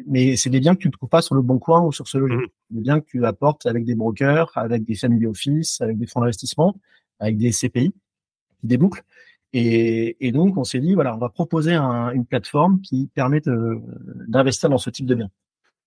mais 0.06 0.36
c'est 0.36 0.50
des 0.50 0.60
biens 0.60 0.74
que 0.74 0.80
tu 0.80 0.88
ne 0.88 0.92
trouves 0.92 1.08
pas 1.08 1.22
sur 1.22 1.34
le 1.34 1.42
bon 1.42 1.58
coin 1.58 1.82
ou 1.82 1.92
sur 1.92 2.08
ce 2.08 2.18
logis. 2.18 2.36
Mmh. 2.36 2.48
Des 2.70 2.80
biens 2.80 3.00
que 3.00 3.06
tu 3.06 3.24
apportes 3.24 3.66
avec 3.66 3.84
des 3.84 3.94
brokers, 3.94 4.50
avec 4.56 4.84
des 4.84 4.94
family 4.94 5.26
office, 5.26 5.80
avec 5.80 5.98
des 5.98 6.06
fonds 6.06 6.20
d'investissement, 6.20 6.76
avec 7.18 7.36
des 7.36 7.50
CPI, 7.50 7.92
des 8.62 8.76
boucles. 8.76 9.02
Et, 9.52 10.16
et 10.26 10.32
donc, 10.32 10.56
on 10.56 10.64
s'est 10.64 10.80
dit, 10.80 10.94
voilà, 10.94 11.14
on 11.14 11.18
va 11.18 11.28
proposer 11.28 11.72
un, 11.74 12.10
une 12.10 12.26
plateforme 12.26 12.80
qui 12.80 13.08
permet 13.14 13.40
d'investir 14.28 14.68
dans 14.68 14.78
ce 14.78 14.90
type 14.90 15.06
de 15.06 15.14
biens. 15.14 15.30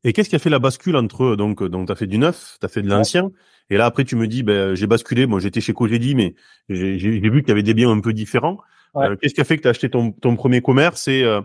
Et 0.04 0.14
qu'est-ce 0.14 0.30
qui 0.30 0.36
a 0.36 0.40
fait 0.40 0.50
la 0.50 0.60
bascule 0.60 0.96
entre 0.96 1.36
donc 1.36 1.62
donc 1.62 1.88
tu 1.88 1.92
as 1.92 1.96
fait 1.96 2.08
du 2.08 2.18
neuf, 2.18 2.58
tu 2.60 2.66
as 2.66 2.70
fait 2.70 2.82
de 2.82 2.88
l'ancien 2.88 3.32
et 3.70 3.76
là 3.76 3.86
après 3.86 4.06
tu 4.06 4.16
me 4.16 4.28
dis 4.28 4.44
ben 4.44 4.74
j'ai 4.74 4.88
basculé, 4.88 5.26
moi 5.26 5.42
j'étais 5.42 5.60
chez 5.60 5.74
Cogedi 5.74 6.16
mais 6.16 6.36
j'ai 6.70 7.20
vu 7.20 7.42
qu'il 7.42 7.50
y 7.50 7.52
avait 7.52 7.64
des 7.64 7.74
biens 7.74 7.92
un 7.92 8.00
peu 8.00 8.14
différents. 8.14 8.60
Euh, 8.96 9.16
qu'est-ce 9.18 9.34
qui 9.34 9.42
a 9.42 9.44
fait 9.44 9.58
que 9.58 9.64
tu 9.64 9.68
as 9.68 9.72
acheté 9.72 9.90
ton, 9.90 10.12
ton 10.14 10.36
premier 10.36 10.62
commerce 10.62 11.08
et 11.08 11.24
euh, 11.24 11.42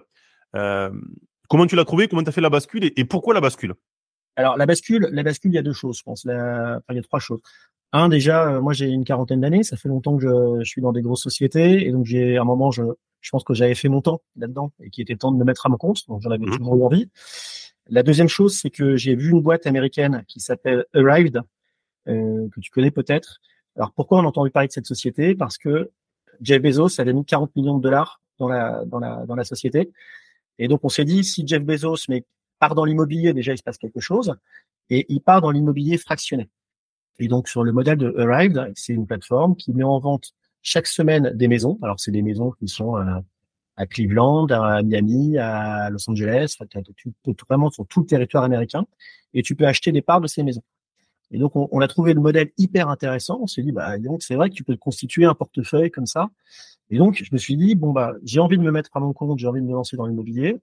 euh, 0.54 0.90
Comment 1.48 1.66
tu 1.66 1.76
l'as 1.76 1.84
trouvé? 1.84 2.08
Comment 2.08 2.22
tu 2.22 2.28
as 2.28 2.32
fait 2.32 2.40
la 2.40 2.50
bascule? 2.50 2.90
Et, 2.96 3.04
pourquoi 3.04 3.34
la 3.34 3.40
bascule? 3.40 3.74
Alors 4.36 4.56
la 4.56 4.66
bascule, 4.66 5.08
la 5.12 5.22
bascule, 5.22 5.52
il 5.52 5.54
y 5.54 5.58
a 5.58 5.62
deux 5.62 5.72
choses, 5.72 5.98
je 5.98 6.02
pense. 6.02 6.26
Enfin, 6.26 6.80
il 6.90 6.96
y 6.96 6.98
a 6.98 7.02
trois 7.02 7.20
choses. 7.20 7.40
Un, 7.92 8.08
déjà, 8.08 8.48
euh, 8.48 8.60
moi 8.60 8.72
j'ai 8.72 8.86
une 8.86 9.04
quarantaine 9.04 9.40
d'années, 9.40 9.62
ça 9.62 9.76
fait 9.76 9.88
longtemps 9.88 10.16
que 10.16 10.22
je, 10.22 10.64
je, 10.64 10.68
suis 10.68 10.80
dans 10.80 10.90
des 10.90 11.02
grosses 11.02 11.22
sociétés 11.22 11.86
et 11.86 11.92
donc 11.92 12.06
j'ai 12.06 12.36
à 12.36 12.40
un 12.40 12.44
moment, 12.44 12.72
je, 12.72 12.82
je 13.20 13.30
pense 13.30 13.44
que 13.44 13.54
j'avais 13.54 13.76
fait 13.76 13.88
mon 13.88 14.00
temps 14.00 14.20
là-dedans 14.34 14.72
et 14.82 14.90
qu'il 14.90 15.02
était 15.02 15.14
temps 15.14 15.30
de 15.30 15.36
me 15.36 15.44
mettre 15.44 15.66
à 15.66 15.68
mon 15.68 15.76
compte, 15.76 16.06
donc 16.08 16.20
j'en 16.20 16.30
avais 16.30 16.44
mmh. 16.44 16.58
toujours 16.58 16.84
envie. 16.84 17.08
La 17.88 18.02
deuxième 18.02 18.28
chose, 18.28 18.58
c'est 18.58 18.70
que 18.70 18.96
j'ai 18.96 19.14
vu 19.14 19.30
une 19.30 19.42
boîte 19.42 19.66
américaine 19.66 20.24
qui 20.26 20.40
s'appelle 20.40 20.86
Arrived, 20.92 21.40
euh, 22.08 22.48
que 22.52 22.60
tu 22.60 22.70
connais 22.70 22.90
peut-être. 22.90 23.40
Alors 23.76 23.92
pourquoi 23.92 24.18
on 24.18 24.24
a 24.24 24.26
entendu 24.26 24.50
parler 24.50 24.68
de 24.68 24.72
cette 24.72 24.86
société? 24.86 25.36
Parce 25.36 25.56
que 25.56 25.90
Jeff 26.40 26.60
Bezos 26.60 27.00
avait 27.00 27.12
mis 27.12 27.24
40 27.24 27.54
millions 27.54 27.78
de 27.78 27.82
dollars 27.82 28.20
dans 28.38 28.48
la 28.48 28.84
dans 28.86 28.98
la 28.98 29.24
dans 29.26 29.36
la 29.36 29.44
société 29.44 29.92
et 30.58 30.68
donc, 30.68 30.80
on 30.84 30.88
s'est 30.88 31.04
dit, 31.04 31.24
si 31.24 31.46
Jeff 31.46 31.62
Bezos 31.62 32.06
mais 32.08 32.24
part 32.58 32.74
dans 32.74 32.84
l'immobilier, 32.84 33.32
déjà, 33.32 33.52
il 33.52 33.58
se 33.58 33.62
passe 33.62 33.78
quelque 33.78 34.00
chose. 34.00 34.34
Et 34.90 35.06
il 35.08 35.20
part 35.20 35.40
dans 35.40 35.50
l'immobilier 35.50 35.98
fractionné. 35.98 36.48
Et 37.18 37.28
donc, 37.28 37.48
sur 37.48 37.64
le 37.64 37.72
modèle 37.72 37.96
de 37.96 38.14
Arrived, 38.18 38.72
c'est 38.74 38.92
une 38.92 39.06
plateforme 39.06 39.56
qui 39.56 39.72
met 39.72 39.84
en 39.84 39.98
vente 39.98 40.32
chaque 40.62 40.86
semaine 40.86 41.32
des 41.34 41.48
maisons. 41.48 41.78
Alors, 41.82 42.00
c'est 42.00 42.10
des 42.10 42.22
maisons 42.22 42.52
qui 42.52 42.68
sont 42.68 42.96
à, 42.96 43.22
à 43.76 43.86
Cleveland, 43.86 44.46
à 44.46 44.82
Miami, 44.82 45.38
à 45.38 45.90
Los 45.90 46.08
Angeles, 46.08 46.56
vraiment 47.48 47.70
sur 47.70 47.86
tout 47.86 48.00
le 48.00 48.06
territoire 48.06 48.44
américain. 48.44 48.84
Et 49.32 49.42
tu 49.42 49.54
peux 49.54 49.66
acheter 49.66 49.92
des 49.92 50.02
parts 50.02 50.20
de 50.20 50.26
ces 50.26 50.42
maisons. 50.42 50.62
Et 51.34 51.38
donc, 51.38 51.56
on, 51.56 51.68
on 51.72 51.80
a 51.80 51.88
trouvé 51.88 52.14
le 52.14 52.20
modèle 52.20 52.52
hyper 52.58 52.88
intéressant. 52.88 53.40
On 53.42 53.48
s'est 53.48 53.62
dit, 53.62 53.72
bah, 53.72 53.98
donc, 53.98 54.22
c'est 54.22 54.36
vrai 54.36 54.50
que 54.50 54.54
tu 54.54 54.62
peux 54.62 54.76
constituer 54.76 55.24
un 55.24 55.34
portefeuille 55.34 55.90
comme 55.90 56.06
ça. 56.06 56.30
Et 56.90 56.96
donc, 56.96 57.20
je 57.20 57.28
me 57.32 57.38
suis 57.38 57.56
dit, 57.56 57.74
bon, 57.74 57.90
bah, 57.92 58.12
j'ai 58.22 58.38
envie 58.38 58.56
de 58.56 58.62
me 58.62 58.70
mettre 58.70 58.90
à 58.94 59.00
mon 59.00 59.12
compte, 59.12 59.40
j'ai 59.40 59.48
envie 59.48 59.60
de 59.60 59.66
me 59.66 59.72
lancer 59.72 59.96
dans 59.96 60.06
l'immobilier. 60.06 60.60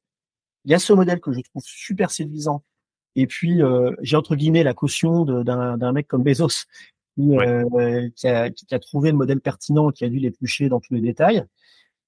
Il 0.63 0.71
y 0.71 0.73
a 0.73 0.79
ce 0.79 0.93
modèle 0.93 1.19
que 1.19 1.33
je 1.33 1.41
trouve 1.41 1.61
super 1.65 2.09
séduisant. 2.09 2.63
Et 3.17 3.27
puis, 3.27 3.61
euh, 3.61 3.91
j'ai 4.01 4.15
entre 4.15 4.37
guillemets 4.37 4.63
la 4.63 4.73
caution 4.73 5.25
d'un 5.25 5.91
mec 5.91 6.07
comme 6.07 6.23
Bezos 6.23 6.67
qui, 7.17 7.37
euh, 7.37 8.09
qui, 8.15 8.29
a, 8.29 8.49
qui, 8.49 8.73
a, 8.73 8.79
trouvé 8.79 9.11
le 9.11 9.17
modèle 9.17 9.41
pertinent, 9.41 9.91
qui 9.91 10.05
a 10.05 10.09
dû 10.09 10.19
l'éplucher 10.19 10.69
dans 10.69 10.79
tous 10.79 10.93
les 10.93 11.01
détails. 11.01 11.43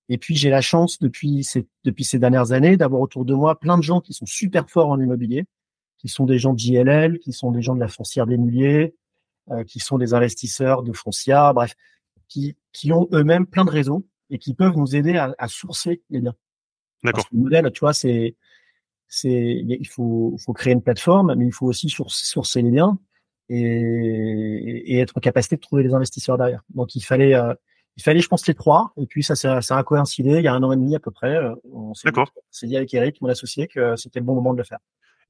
Et 0.08 0.18
puis, 0.18 0.38
j'ai 0.38 0.50
la 0.50 0.62
chance 0.62 1.00
depuis 1.00 1.44
ces, 1.44 1.68
depuis 1.84 2.06
ces 2.06 2.18
dernières 2.18 2.54
années 2.54 2.78
d'avoir 2.78 3.02
autour 3.02 3.26
de 3.26 3.34
moi 3.34 3.60
plein 3.60 3.78
de 3.78 3.84
gens 3.84 4.00
qui 4.00 4.14
sont 4.14 4.26
super 4.26 4.70
forts 4.70 4.88
en 4.88 5.02
immobilier, 5.02 5.44
qui 6.04 6.10
sont 6.10 6.26
des 6.26 6.38
gens 6.38 6.52
de 6.52 6.60
JLL, 6.60 7.18
qui 7.20 7.32
sont 7.32 7.52
des 7.52 7.62
gens 7.62 7.76
de 7.76 7.80
la 7.80 7.88
foncière 7.88 8.28
des 8.28 8.38
milliers, 8.38 8.94
euh, 9.52 9.64
qui 9.64 9.80
sont 9.80 9.98
des 9.98 10.14
investisseurs 10.14 10.84
de 10.84 10.92
foncière, 10.92 11.54
bref, 11.54 11.76
qui, 12.28 12.58
qui 12.74 12.92
ont 12.92 13.08
eux-mêmes 13.14 13.46
plein 13.46 13.64
de 13.64 13.70
réseaux 13.70 14.06
et 14.30 14.38
qui 14.38 14.54
peuvent 14.54 14.76
nous 14.76 14.98
aider 14.98 15.16
à, 15.16 15.34
à 15.38 15.48
sourcer 15.48 16.02
les 16.10 16.20
biens. 16.20 16.36
D'accord. 17.06 17.26
Le 17.32 17.40
modèle, 17.40 17.72
tu 17.72 17.80
vois, 17.80 17.94
c'est, 17.94 18.36
c'est, 19.08 19.64
il 19.66 19.88
faut, 19.88 20.36
faut 20.44 20.52
créer 20.52 20.74
une 20.74 20.82
plateforme, 20.82 21.36
mais 21.38 21.46
il 21.46 21.54
faut 21.54 21.68
aussi 21.68 21.88
sourcer, 21.88 22.26
sourcer 22.26 22.62
les 22.62 22.72
biens 22.72 23.00
et, 23.48 23.56
et, 23.56 25.00
être 25.00 25.14
en 25.16 25.22
capacité 25.22 25.56
de 25.56 25.62
trouver 25.62 25.84
des 25.84 25.94
investisseurs 25.94 26.38
derrière. 26.38 26.64
Donc, 26.74 26.96
il 26.96 27.02
fallait, 27.02 27.34
euh, 27.34 27.54
il 27.96 28.04
fallait, 28.04 28.20
je 28.20 28.28
pense, 28.28 28.46
les 28.46 28.56
trois. 28.56 28.92
Et 28.98 29.06
puis, 29.06 29.24
ça, 29.24 29.36
ça, 29.36 29.62
ça 29.62 29.78
a 29.78 29.84
coïncidé 29.84 30.32
il 30.32 30.44
y 30.44 30.48
a 30.50 30.54
un 30.54 30.64
an 30.64 30.74
et 30.74 30.76
demi 30.76 30.96
à 30.96 31.00
peu 31.00 31.12
près. 31.12 31.38
Euh, 31.38 31.56
on 31.72 31.94
s'est 31.94 32.68
dit 32.68 32.76
avec 32.76 32.94
Eric, 32.94 33.22
mon 33.22 33.30
associé, 33.30 33.70
que 33.70 33.96
c'était 33.96 34.20
le 34.20 34.26
bon 34.26 34.36
moment 34.36 34.52
de 34.52 34.58
le 34.58 34.66
faire. 34.66 34.80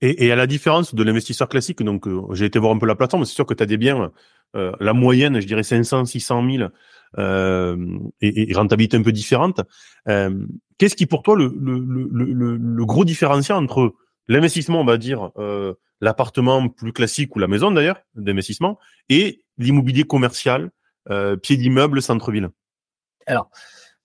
Et, 0.04 0.26
et 0.26 0.32
à 0.34 0.36
la 0.36 0.48
différence 0.48 0.94
de 0.94 1.02
l'investisseur 1.02 1.48
classique, 1.48 1.82
donc 1.82 2.08
euh, 2.10 2.24
j'ai 2.34 2.44
été 2.44 2.60
voir 2.60 2.74
un 2.74 2.78
peu 2.78 2.86
la 2.86 2.96
plateforme, 2.96 3.24
c'est 3.24 3.34
sûr 3.34 3.46
que 3.46 3.54
tu 3.54 3.64
as 3.64 3.66
des 3.66 3.78
biens, 3.78 4.12
euh, 4.54 4.74
la 4.82 4.92
moyenne, 4.92 5.40
je 5.40 5.48
dirais 5.48 5.64
500, 5.64 6.04
600 6.04 6.52
000, 6.52 6.70
euh, 7.20 8.00
et, 8.20 8.52
et, 8.52 8.54
rentabilité 8.54 8.98
un 8.98 9.02
peu 9.02 9.14
différente. 9.14 9.62
Euh, 10.10 10.46
Qu'est-ce 10.78 10.98
qui 10.98 11.06
pour 11.06 11.24
toi 11.24 11.38
le, 11.38 11.56
le, 11.58 11.80
le, 11.80 12.58
le, 12.58 12.86
gros 12.86 13.06
différenciant 13.06 13.64
entre 13.64 13.94
l'investissement, 14.28 14.82
on 14.82 14.86
va 14.86 14.98
dire, 14.98 15.32
euh, 15.38 15.74
l'appartement 16.02 16.68
plus 16.68 16.92
classique 16.92 17.34
ou 17.38 17.40
la 17.40 17.48
maison 17.48 17.72
d'ailleurs, 17.72 18.02
d'investissement, 18.16 18.80
et 19.08 19.46
l'immobilier 19.58 20.04
commercial, 20.04 20.72
euh, 21.12 21.38
pied 21.38 21.56
d'immeuble, 21.56 22.02
centre-ville? 22.02 22.50
Alors, 23.26 23.50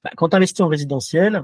bah, 0.04 0.10
quand 0.16 0.28
tu 0.28 0.36
investis 0.36 0.60
en 0.60 0.68
résidentiel, 0.68 1.42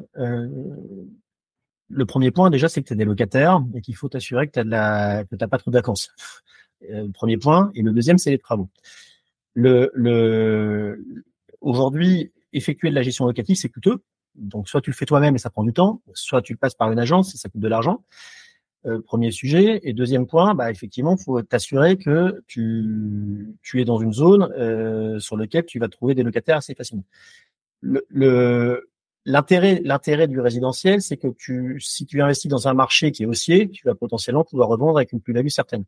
le 1.94 2.06
premier 2.06 2.30
point 2.30 2.50
déjà, 2.50 2.68
c'est 2.68 2.82
que 2.82 2.88
tu 2.88 2.92
as 2.92 2.96
des 2.96 3.04
locataires 3.04 3.62
et 3.74 3.80
qu'il 3.80 3.94
faut 3.94 4.08
t'assurer 4.08 4.48
que 4.48 4.60
tu 4.60 4.68
t'as 5.38 5.48
pas 5.48 5.58
trop 5.58 5.70
de 5.70 5.76
vacances. 5.76 6.10
Euh, 6.90 7.08
premier 7.14 7.38
point. 7.38 7.70
Et 7.74 7.80
le 7.80 7.92
deuxième, 7.92 8.18
c'est 8.18 8.30
les 8.30 8.38
travaux. 8.38 8.68
Le, 9.54 9.90
le 9.94 11.02
aujourd'hui, 11.62 12.30
effectuer 12.52 12.90
de 12.90 12.94
la 12.94 13.00
gestion 13.00 13.24
locative, 13.24 13.56
c'est 13.56 13.70
coûteux. 13.70 14.02
Donc, 14.34 14.68
soit 14.68 14.82
tu 14.82 14.90
le 14.90 14.94
fais 14.94 15.06
toi-même 15.06 15.34
et 15.34 15.38
ça 15.38 15.48
prend 15.48 15.64
du 15.64 15.72
temps, 15.72 16.02
soit 16.12 16.42
tu 16.42 16.52
le 16.52 16.58
passes 16.58 16.74
par 16.74 16.92
une 16.92 16.98
agence 16.98 17.34
et 17.34 17.38
ça 17.38 17.48
coûte 17.48 17.62
de 17.62 17.68
l'argent. 17.68 18.04
Euh, 18.84 19.00
premier 19.00 19.30
sujet. 19.30 19.80
Et 19.84 19.94
deuxième 19.94 20.26
point, 20.26 20.54
bah, 20.54 20.70
effectivement, 20.70 21.16
faut 21.16 21.40
t'assurer 21.40 21.96
que 21.96 22.42
tu, 22.48 23.56
tu 23.62 23.80
es 23.80 23.86
dans 23.86 23.96
une 23.96 24.12
zone 24.12 24.52
euh, 24.58 25.18
sur 25.20 25.38
laquelle 25.38 25.64
tu 25.64 25.78
vas 25.78 25.88
trouver 25.88 26.14
des 26.14 26.22
locataires 26.22 26.58
assez 26.58 26.74
facilement. 26.74 27.04
Le, 27.80 28.04
le, 28.10 28.90
L'intérêt, 29.26 29.81
l'intérêt 29.85 30.28
du 30.28 30.38
résidentiel, 30.40 31.00
c'est 31.00 31.16
que 31.16 31.28
tu, 31.28 31.81
si 31.81 32.04
tu 32.04 32.21
investis 32.21 32.50
dans 32.50 32.69
un 32.69 32.75
marché 32.75 33.11
qui 33.11 33.23
est 33.23 33.26
haussier, 33.26 33.71
tu 33.71 33.87
vas 33.87 33.95
potentiellement 33.95 34.45
pouvoir 34.45 34.69
revendre 34.69 34.99
avec 34.99 35.12
une 35.12 35.21
plus-value 35.21 35.49
certaine. 35.49 35.85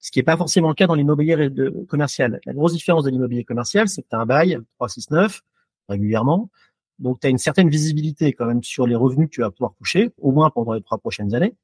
Ce 0.00 0.10
qui 0.10 0.18
n'est 0.18 0.24
pas 0.24 0.36
forcément 0.36 0.68
le 0.68 0.74
cas 0.74 0.86
dans 0.86 0.94
l'immobilier 0.94 1.48
commercial. 1.88 2.40
La 2.44 2.52
grosse 2.52 2.72
différence 2.72 3.04
de 3.04 3.10
l'immobilier 3.10 3.44
commercial, 3.44 3.88
c'est 3.88 4.02
que 4.02 4.08
tu 4.08 4.16
as 4.16 4.18
un 4.18 4.26
bail 4.26 4.58
369, 4.78 5.42
régulièrement. 5.88 6.50
Donc, 6.98 7.20
tu 7.20 7.26
as 7.26 7.30
une 7.30 7.38
certaine 7.38 7.68
visibilité 7.68 8.32
quand 8.32 8.46
même 8.46 8.62
sur 8.62 8.86
les 8.86 8.94
revenus 8.94 9.28
que 9.28 9.34
tu 9.34 9.40
vas 9.42 9.50
pouvoir 9.50 9.74
toucher, 9.74 10.10
au 10.18 10.32
moins 10.32 10.50
pendant 10.50 10.72
les 10.72 10.82
trois 10.82 10.98
prochaines 10.98 11.34
années. 11.34 11.54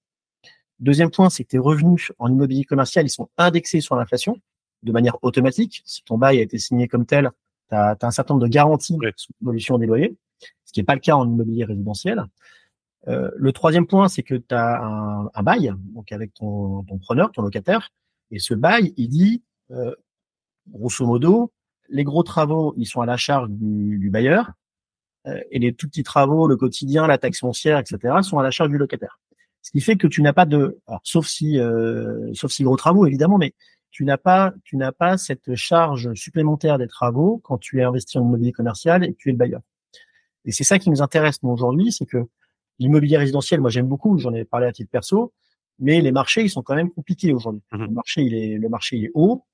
Deuxième 0.79 1.11
point, 1.11 1.31
c'est 1.31 1.45
que 1.45 1.51
tes 1.51 1.59
revenus 1.59 2.13
en 2.19 2.31
immobilier 2.31 2.65
commercial, 2.65 3.07
ils 3.07 3.11
sont 3.11 3.29
indexés 3.39 3.81
sur 3.81 3.97
l'inflation 3.97 4.37
de 4.83 4.93
manière 4.93 5.17
automatique. 5.23 5.83
Si 5.85 6.03
ton 6.05 6.19
bail 6.19 6.39
a 6.39 6.43
été 6.43 6.59
signé 6.59 6.89
comme 6.89 7.07
tel, 7.07 7.31
tu 7.69 7.75
as, 7.75 7.97
un 8.03 8.11
certain 8.11 8.35
nombre 8.35 8.47
de 8.47 8.53
garanties 8.53 8.99
sur 9.17 9.33
l'évolution 9.41 9.79
des 9.79 9.87
loyers, 9.87 10.17
ce 10.65 10.73
qui 10.73 10.81
n'est 10.81 10.85
pas 10.85 10.95
le 10.95 11.01
cas 11.01 11.15
en 11.15 11.27
immobilier 11.27 11.65
résidentiel. 11.65 12.25
Euh, 13.09 13.31
le 13.37 13.53
troisième 13.53 13.87
point, 13.87 14.09
c'est 14.09 14.23
que 14.23 14.35
tu 14.35 14.55
as 14.55 14.83
un, 14.83 15.43
bail, 15.43 15.73
donc 15.95 16.13
avec 16.13 16.35
ton, 16.35 16.85
preneur, 17.01 17.33
ton 17.33 17.43
locataire, 17.43 17.91
et 18.31 18.39
ce 18.39 18.55
bail, 18.55 18.95
il 18.97 19.09
dit, 19.09 19.43
euh, 19.71 19.95
grosso 20.71 21.05
modo, 21.05 21.53
les 21.89 22.05
gros 22.05 22.23
travaux, 22.23 22.75
ils 22.77 22.87
sont 22.87 23.01
à 23.01 23.07
la 23.07 23.17
charge 23.17 23.49
du, 23.51 24.09
bailleur, 24.11 24.53
euh, 25.27 25.41
et 25.51 25.59
les 25.59 25.75
tout 25.75 25.89
petits 25.89 26.05
travaux, 26.05 26.47
le 26.47 26.57
quotidien, 26.57 27.07
la 27.07 27.19
taxe 27.19 27.41
foncière, 27.41 27.79
etc., 27.79 28.19
sont 28.23 28.39
à 28.39 28.43
la 28.43 28.51
charge 28.51 28.71
du 28.71 28.79
locataire. 28.79 29.19
Ce 29.63 29.71
qui 29.71 29.81
fait 29.81 29.97
que 29.97 30.07
tu 30.07 30.23
n'as 30.23 30.33
pas 30.33 30.47
de, 30.47 30.81
sauf 31.05 31.27
si, 31.27 31.61
sauf 32.35 32.51
si 32.51 32.65
gros 32.65 32.77
travaux 32.77 33.07
évidemment, 33.07 33.39
mais 33.39 33.55
tu 33.93 34.05
n'as 34.05 34.17
pas, 34.17 34.53
tu 34.65 34.77
n'as 34.77 34.91
pas 34.91 35.19
cette 35.19 35.55
charge 35.55 36.15
supplémentaire 36.15 36.79
des 36.79 36.89
travaux 36.89 37.41
quand 37.45 37.59
tu 37.59 37.79
es 37.79 37.85
investi 37.85 38.19
en 38.19 38.23
immobilier 38.23 38.51
commercial 38.51 39.05
et 39.05 39.13
que 39.13 39.19
tu 39.19 39.29
es 39.29 39.33
le 39.33 39.39
bailleur. 39.39 39.61
Et 40.45 40.53
c'est 40.53 40.65
ça 40.65 40.79
qui 40.79 40.91
nous 40.91 41.03
intéresse 41.03 41.43
nous 41.43 41.51
aujourd'hui, 41.51 41.93
c'est 41.93 42.07
que 42.07 42.27
l'immobilier 42.79 43.17
résidentiel, 43.17 43.61
moi 43.61 43.71
j'aime 43.71 43.87
beaucoup, 43.87 44.19
j'en 44.19 44.33
ai 44.33 44.45
parlé 44.45 44.67
à 44.67 44.73
titre 44.73 44.91
perso, 44.91 45.33
mais 45.79 46.01
les 46.01 46.13
marchés 46.13 46.43
ils 46.43 46.51
sont 46.51 46.63
quand 46.63 46.75
même 46.75 46.91
compliqués 46.91 47.33
aujourd'hui. 47.33 47.63
Mmh 47.73 47.85
le 47.85 47.91
marché 47.91 48.23
il 48.23 48.35
est, 48.35 48.59
le 48.59 48.69
marché 48.69 48.97
il 48.97 49.05
est 49.07 49.11
haut. 49.15 49.45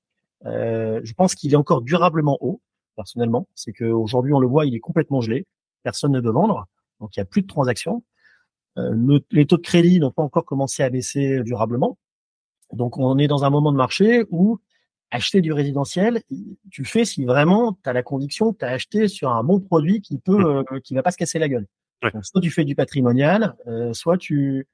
Euh, 0.45 1.01
je 1.03 1.13
pense 1.13 1.35
qu'il 1.35 1.51
est 1.53 1.57
encore 1.57 1.81
durablement 1.81 2.37
haut 2.41 2.61
personnellement. 2.95 3.47
C'est 3.55 3.73
qu'aujourd'hui 3.73 4.33
on 4.33 4.39
le 4.39 4.47
voit, 4.47 4.65
il 4.65 4.75
est 4.75 4.79
complètement 4.79 5.21
gelé 5.21 5.45
personne 5.83 6.11
ne 6.11 6.19
veut 6.19 6.31
vendre, 6.31 6.67
donc 6.99 7.15
il 7.15 7.19
n'y 7.19 7.23
a 7.23 7.25
plus 7.25 7.41
de 7.41 7.47
transactions. 7.47 8.03
Euh, 8.77 9.19
les 9.31 9.45
taux 9.45 9.57
de 9.57 9.61
crédit 9.61 9.99
n'ont 9.99 10.11
pas 10.11 10.23
encore 10.23 10.45
commencé 10.45 10.83
à 10.83 10.89
baisser 10.89 11.41
durablement. 11.43 11.97
Donc 12.73 12.97
on 12.97 13.17
est 13.17 13.27
dans 13.27 13.43
un 13.43 13.49
moment 13.49 13.71
de 13.71 13.77
marché 13.77 14.25
où 14.29 14.59
acheter 15.11 15.41
du 15.41 15.51
résidentiel, 15.53 16.21
tu 16.71 16.85
fais 16.85 17.05
si 17.05 17.25
vraiment 17.25 17.77
tu 17.83 17.89
as 17.89 17.93
la 17.93 18.03
conviction 18.03 18.53
que 18.53 18.59
tu 18.59 18.65
as 18.65 18.69
acheté 18.69 19.07
sur 19.07 19.31
un 19.31 19.43
bon 19.43 19.59
produit 19.59 20.01
qui 20.01 20.19
peut 20.19 20.37
mmh. 20.37 20.65
euh, 20.71 20.79
qui 20.83 20.93
va 20.93 21.03
pas 21.03 21.11
se 21.11 21.17
casser 21.17 21.39
la 21.39 21.49
gueule. 21.49 21.67
soit 22.21 22.41
tu 22.41 22.51
fais 22.51 22.65
du 22.65 22.75
patrimonial, 22.75 23.55
euh, 23.67 23.93
soit 23.93 24.17
tu 24.17 24.67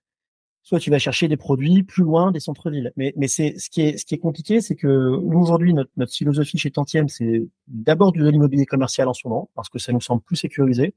soit 0.61 0.79
tu 0.79 0.89
vas 0.89 0.97
chercher 0.97 1.27
des 1.27 1.37
produits 1.37 1.83
plus 1.83 2.03
loin 2.03 2.31
des 2.31 2.39
centres-villes. 2.39 2.91
Mais, 2.97 3.13
mais 3.15 3.27
c'est 3.27 3.57
ce 3.59 3.69
qui 3.69 3.81
est 3.81 3.97
ce 3.97 4.05
qui 4.05 4.15
est 4.15 4.19
compliqué, 4.19 4.61
c'est 4.61 4.75
que 4.75 4.87
nous 4.87 5.39
aujourd'hui 5.39 5.73
notre, 5.73 5.91
notre 5.95 6.13
philosophie 6.13 6.57
chez 6.57 6.71
Tantième, 6.71 7.07
c'est 7.07 7.47
d'abord 7.67 8.11
du 8.11 8.19
de 8.19 8.27
l'immobilier 8.27 8.65
commercial 8.65 9.07
en 9.07 9.13
ce 9.13 9.27
moment 9.27 9.49
parce 9.55 9.69
que 9.69 9.79
ça 9.79 9.93
nous 9.93 10.01
semble 10.01 10.21
plus 10.21 10.35
sécurisé. 10.35 10.93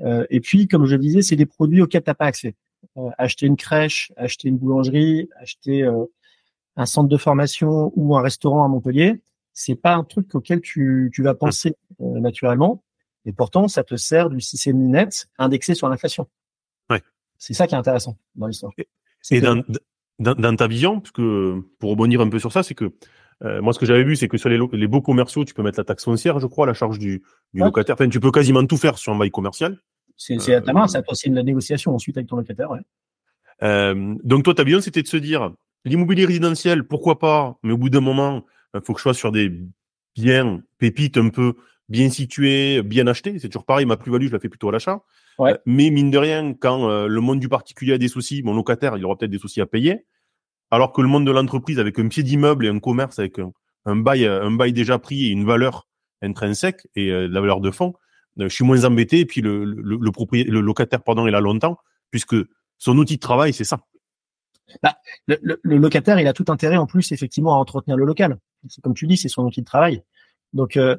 Euh, 0.00 0.26
et 0.30 0.40
puis, 0.40 0.68
comme 0.68 0.86
je 0.86 0.94
le 0.94 1.00
disais, 1.00 1.22
c'est 1.22 1.36
des 1.36 1.46
produits 1.46 1.82
auxquels 1.82 2.02
t'as 2.02 2.14
pas 2.14 2.26
accès. 2.26 2.54
Euh, 2.98 3.10
acheter 3.18 3.46
une 3.46 3.56
crèche, 3.56 4.12
acheter 4.16 4.48
une 4.48 4.58
boulangerie, 4.58 5.28
acheter 5.40 5.82
euh, 5.82 6.04
un 6.76 6.86
centre 6.86 7.08
de 7.08 7.16
formation 7.16 7.92
ou 7.96 8.16
un 8.16 8.22
restaurant 8.22 8.64
à 8.64 8.68
Montpellier, 8.68 9.20
c'est 9.52 9.74
pas 9.74 9.94
un 9.94 10.04
truc 10.04 10.34
auquel 10.34 10.60
tu, 10.60 11.10
tu 11.12 11.22
vas 11.22 11.34
penser 11.34 11.74
euh, 12.00 12.20
naturellement. 12.20 12.82
Et 13.24 13.32
pourtant, 13.32 13.66
ça 13.68 13.82
te 13.82 13.96
sert 13.96 14.30
du 14.30 14.38
6,5 14.38 14.74
net 14.74 15.26
indexé 15.38 15.74
sur 15.74 15.88
l'inflation. 15.88 16.28
C'est 17.38 17.52
ça 17.52 17.66
qui 17.66 17.74
est 17.74 17.78
intéressant 17.78 18.16
dans 18.34 18.46
l'histoire. 18.46 18.72
Et, 19.30 19.42
dans, 19.42 19.62
dans, 20.18 20.56
ta 20.56 20.66
vision, 20.66 21.00
parce 21.00 21.10
que 21.10 21.60
pour 21.78 21.90
rebondir 21.90 22.22
un 22.22 22.30
peu 22.30 22.38
sur 22.38 22.50
ça, 22.50 22.62
c'est 22.62 22.74
que 22.74 22.94
euh, 23.42 23.60
moi, 23.60 23.74
ce 23.74 23.78
que 23.78 23.84
j'avais 23.84 24.04
vu, 24.04 24.16
c'est 24.16 24.28
que 24.28 24.38
sur 24.38 24.48
les, 24.48 24.58
les, 24.72 24.86
beaux 24.86 25.02
commerciaux, 25.02 25.44
tu 25.44 25.52
peux 25.52 25.62
mettre 25.62 25.78
la 25.78 25.84
taxe 25.84 26.04
foncière, 26.04 26.38
je 26.40 26.46
crois, 26.46 26.64
à 26.64 26.68
la 26.68 26.74
charge 26.74 26.98
du, 26.98 27.22
du 27.52 27.60
locataire. 27.60 27.94
Enfin, 27.94 28.08
tu 28.08 28.20
peux 28.20 28.30
quasiment 28.30 28.64
tout 28.64 28.78
faire 28.78 28.96
sur 28.96 29.12
un 29.12 29.18
bail 29.18 29.30
commercial. 29.30 29.78
C'est 30.16 30.54
à 30.54 30.62
ta 30.62 30.72
main, 30.72 30.86
ça 30.86 31.02
aussi 31.08 31.28
la 31.28 31.42
négociation 31.42 31.94
ensuite 31.94 32.16
avec 32.16 32.28
ton 32.28 32.36
locataire. 32.36 32.70
Ouais. 32.70 32.80
Euh, 33.62 34.14
donc 34.24 34.44
toi, 34.44 34.54
ta 34.54 34.64
vision, 34.64 34.80
c'était 34.80 35.02
de 35.02 35.08
se 35.08 35.18
dire, 35.18 35.52
l'immobilier 35.86 36.26
résidentiel, 36.26 36.84
pourquoi 36.84 37.18
pas, 37.18 37.58
mais 37.62 37.72
au 37.72 37.78
bout 37.78 37.88
d'un 37.88 38.00
moment, 38.00 38.44
il 38.74 38.80
faut 38.84 38.92
que 38.92 38.98
je 38.98 39.02
sois 39.02 39.14
sur 39.14 39.32
des 39.32 39.50
biens 40.16 40.62
pépites 40.78 41.16
un 41.16 41.28
peu 41.28 41.54
bien 41.88 42.10
situés, 42.10 42.82
bien 42.82 43.06
achetés. 43.06 43.38
C'est 43.38 43.48
toujours 43.48 43.64
pareil, 43.64 43.86
ma 43.86 43.96
plus-value, 43.96 44.26
je 44.26 44.32
la 44.32 44.40
fais 44.40 44.48
plutôt 44.48 44.68
à 44.68 44.72
l'achat. 44.72 45.02
Euh, 45.40 45.56
mais 45.66 45.90
mine 45.90 46.10
de 46.10 46.18
rien, 46.18 46.54
quand 46.54 46.88
euh, 46.88 47.06
le 47.06 47.20
monde 47.20 47.40
du 47.40 47.48
particulier 47.48 47.92
a 47.92 47.98
des 47.98 48.08
soucis, 48.08 48.42
mon 48.42 48.54
locataire, 48.54 48.96
il 48.96 49.04
aura 49.04 49.16
peut-être 49.16 49.30
des 49.30 49.38
soucis 49.38 49.60
à 49.60 49.66
payer. 49.66 50.04
Alors 50.70 50.92
que 50.92 51.00
le 51.00 51.08
monde 51.08 51.26
de 51.26 51.30
l'entreprise, 51.30 51.78
avec 51.78 51.98
un 51.98 52.08
pied 52.08 52.22
d'immeuble 52.22 52.66
et 52.66 52.68
un 52.68 52.80
commerce, 52.80 53.18
avec 53.18 53.38
un, 53.84 53.96
bail, 53.96 54.26
un 54.26 54.50
bail 54.50 54.72
déjà 54.72 54.98
pris 54.98 55.26
et 55.26 55.30
une 55.30 55.46
valeur 55.46 55.86
intrinsèque 56.22 56.88
et 56.96 57.10
euh, 57.10 57.28
la 57.28 57.40
valeur 57.40 57.60
de 57.60 57.70
fond, 57.70 57.94
je 58.36 58.48
suis 58.48 58.64
moins 58.64 58.84
embêté. 58.84 59.20
Et 59.20 59.26
puis 59.26 59.40
le, 59.40 59.64
le, 59.64 59.98
le, 60.00 60.10
propriétaire, 60.10 60.52
le 60.52 60.60
locataire, 60.60 61.02
pardon, 61.02 61.26
est 61.26 61.30
là 61.30 61.40
longtemps, 61.40 61.78
puisque 62.10 62.36
son 62.78 62.98
outil 62.98 63.16
de 63.16 63.20
travail, 63.20 63.52
c'est 63.52 63.64
ça. 63.64 63.80
Bah, 64.82 64.96
le, 65.26 65.58
locataire, 65.62 66.18
il 66.20 66.26
a 66.26 66.32
tout 66.32 66.46
intérêt 66.48 66.76
en 66.76 66.86
plus, 66.86 67.12
effectivement, 67.12 67.54
à 67.54 67.58
entretenir 67.58 67.96
le 67.96 68.04
local. 68.04 68.38
Comme 68.82 68.94
tu 68.94 69.06
dis, 69.06 69.16
c'est 69.16 69.28
son 69.28 69.44
outil 69.44 69.60
de 69.60 69.66
travail. 69.66 70.02
Donc, 70.52 70.76
euh, 70.76 70.96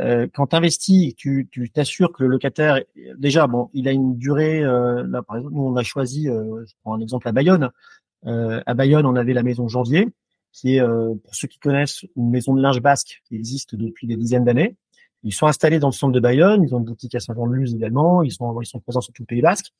euh, 0.00 0.26
quand 0.32 0.48
tu 0.48 0.56
investis, 0.56 1.14
tu 1.14 1.48
t'assures 1.72 2.12
que 2.12 2.22
le 2.22 2.28
locataire, 2.28 2.80
déjà, 3.18 3.46
bon, 3.46 3.70
il 3.74 3.88
a 3.88 3.92
une 3.92 4.16
durée. 4.16 4.62
Euh, 4.62 5.04
là, 5.06 5.22
par 5.22 5.36
exemple, 5.36 5.54
nous, 5.54 5.62
on 5.62 5.76
a 5.76 5.82
choisi, 5.82 6.28
euh, 6.28 6.64
je 6.66 6.72
prends 6.82 6.94
un 6.94 7.00
exemple 7.00 7.28
à 7.28 7.32
Bayonne. 7.32 7.70
à 8.24 8.74
Bayonne, 8.74 9.06
on 9.06 9.16
avait 9.16 9.34
la 9.34 9.42
maison 9.42 9.68
Janvier, 9.68 10.08
qui 10.52 10.76
est, 10.76 10.82
pour 10.82 11.34
ceux 11.34 11.48
qui 11.48 11.58
connaissent, 11.58 12.04
une 12.16 12.30
maison 12.30 12.54
de 12.54 12.62
linge 12.62 12.80
basque 12.80 13.22
qui 13.26 13.36
existe 13.36 13.74
depuis 13.74 14.06
des 14.06 14.16
dizaines 14.16 14.44
d'années. 14.44 14.76
Ils 15.22 15.34
sont 15.34 15.46
installés 15.46 15.78
dans 15.78 15.88
le 15.88 15.92
centre 15.92 16.12
de 16.12 16.20
Bayonne. 16.20 16.62
Ils 16.62 16.74
ont 16.74 16.78
une 16.78 16.84
boutique 16.84 17.14
à 17.14 17.20
Saint-Jean-de-Luz 17.20 17.74
également. 17.74 18.22
Ils 18.22 18.32
sont, 18.32 18.58
ils 18.60 18.66
sont 18.66 18.80
présents 18.80 19.02
sur 19.02 19.12
tout 19.12 19.22
le 19.22 19.26
Pays 19.26 19.42
Basque. 19.42 19.72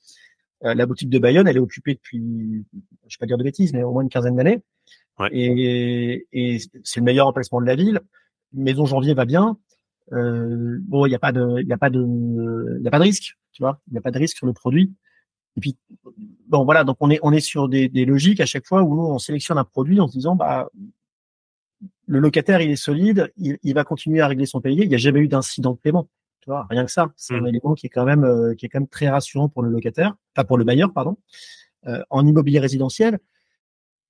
La 0.62 0.86
boutique 0.86 1.10
de 1.10 1.18
Bayonne, 1.18 1.48
elle 1.48 1.56
est 1.56 1.60
occupée 1.60 1.94
depuis, 1.94 2.64
je 3.08 3.16
vais 3.16 3.18
pas 3.18 3.26
dire 3.26 3.38
de 3.38 3.44
bêtises, 3.44 3.72
mais 3.72 3.82
au 3.82 3.92
moins 3.92 4.02
une 4.02 4.08
quinzaine 4.08 4.36
d'années. 4.36 4.60
Ouais. 5.18 5.28
Et, 5.32 6.26
et 6.32 6.58
c'est 6.82 7.00
le 7.00 7.04
meilleur 7.04 7.26
emplacement 7.26 7.60
de 7.60 7.66
la 7.66 7.76
ville. 7.76 8.00
Maison 8.52 8.84
Janvier 8.84 9.14
va 9.14 9.24
bien. 9.24 9.58
Euh, 10.12 10.78
bon, 10.82 11.06
il 11.06 11.10
n'y 11.10 11.14
a 11.14 11.18
pas 11.18 11.32
de, 11.32 11.60
il 11.60 11.68
y 11.68 11.72
a 11.72 11.78
pas 11.78 11.90
de, 11.90 12.00
il 12.78 12.84
y 12.84 12.88
a 12.88 12.90
pas 12.90 12.98
de 12.98 13.04
risque, 13.04 13.36
tu 13.52 13.62
vois, 13.62 13.80
il 13.88 13.92
n'y 13.92 13.98
a 13.98 14.00
pas 14.00 14.10
de 14.10 14.18
risque 14.18 14.36
sur 14.36 14.46
le 14.46 14.52
produit. 14.52 14.92
Et 15.56 15.60
puis, 15.60 15.76
bon, 16.48 16.64
voilà, 16.64 16.84
donc 16.84 16.96
on 17.00 17.10
est, 17.10 17.20
on 17.22 17.32
est 17.32 17.40
sur 17.40 17.68
des, 17.68 17.88
des 17.88 18.04
logiques 18.04 18.40
à 18.40 18.46
chaque 18.46 18.66
fois 18.66 18.82
où 18.82 19.00
on 19.00 19.18
sélectionne 19.18 19.58
un 19.58 19.64
produit 19.64 20.00
en 20.00 20.08
se 20.08 20.12
disant, 20.12 20.36
bah, 20.36 20.68
le 22.06 22.18
locataire, 22.18 22.60
il 22.60 22.70
est 22.70 22.76
solide, 22.76 23.32
il, 23.36 23.58
il 23.62 23.74
va 23.74 23.84
continuer 23.84 24.20
à 24.20 24.26
régler 24.26 24.46
son 24.46 24.60
payé. 24.60 24.82
Il 24.82 24.88
n'y 24.88 24.94
a 24.94 24.98
jamais 24.98 25.20
eu 25.20 25.28
d'incident 25.28 25.72
de 25.72 25.78
paiement. 25.78 26.08
Tu 26.40 26.48
vois, 26.48 26.66
rien 26.70 26.84
que 26.84 26.90
ça, 26.90 27.12
c'est 27.16 27.34
un 27.34 27.42
mmh. 27.42 27.46
élément 27.48 27.74
qui 27.74 27.86
est 27.86 27.90
quand 27.90 28.04
même, 28.04 28.24
euh, 28.24 28.54
qui 28.54 28.66
est 28.66 28.68
quand 28.68 28.80
même 28.80 28.88
très 28.88 29.08
rassurant 29.08 29.48
pour 29.48 29.62
le 29.62 29.70
locataire, 29.70 30.16
enfin 30.34 30.44
pour 30.44 30.56
le 30.56 30.64
bailleur, 30.64 30.92
pardon. 30.92 31.18
Euh, 31.86 32.02
en 32.10 32.26
immobilier 32.26 32.60
résidentiel, 32.60 33.18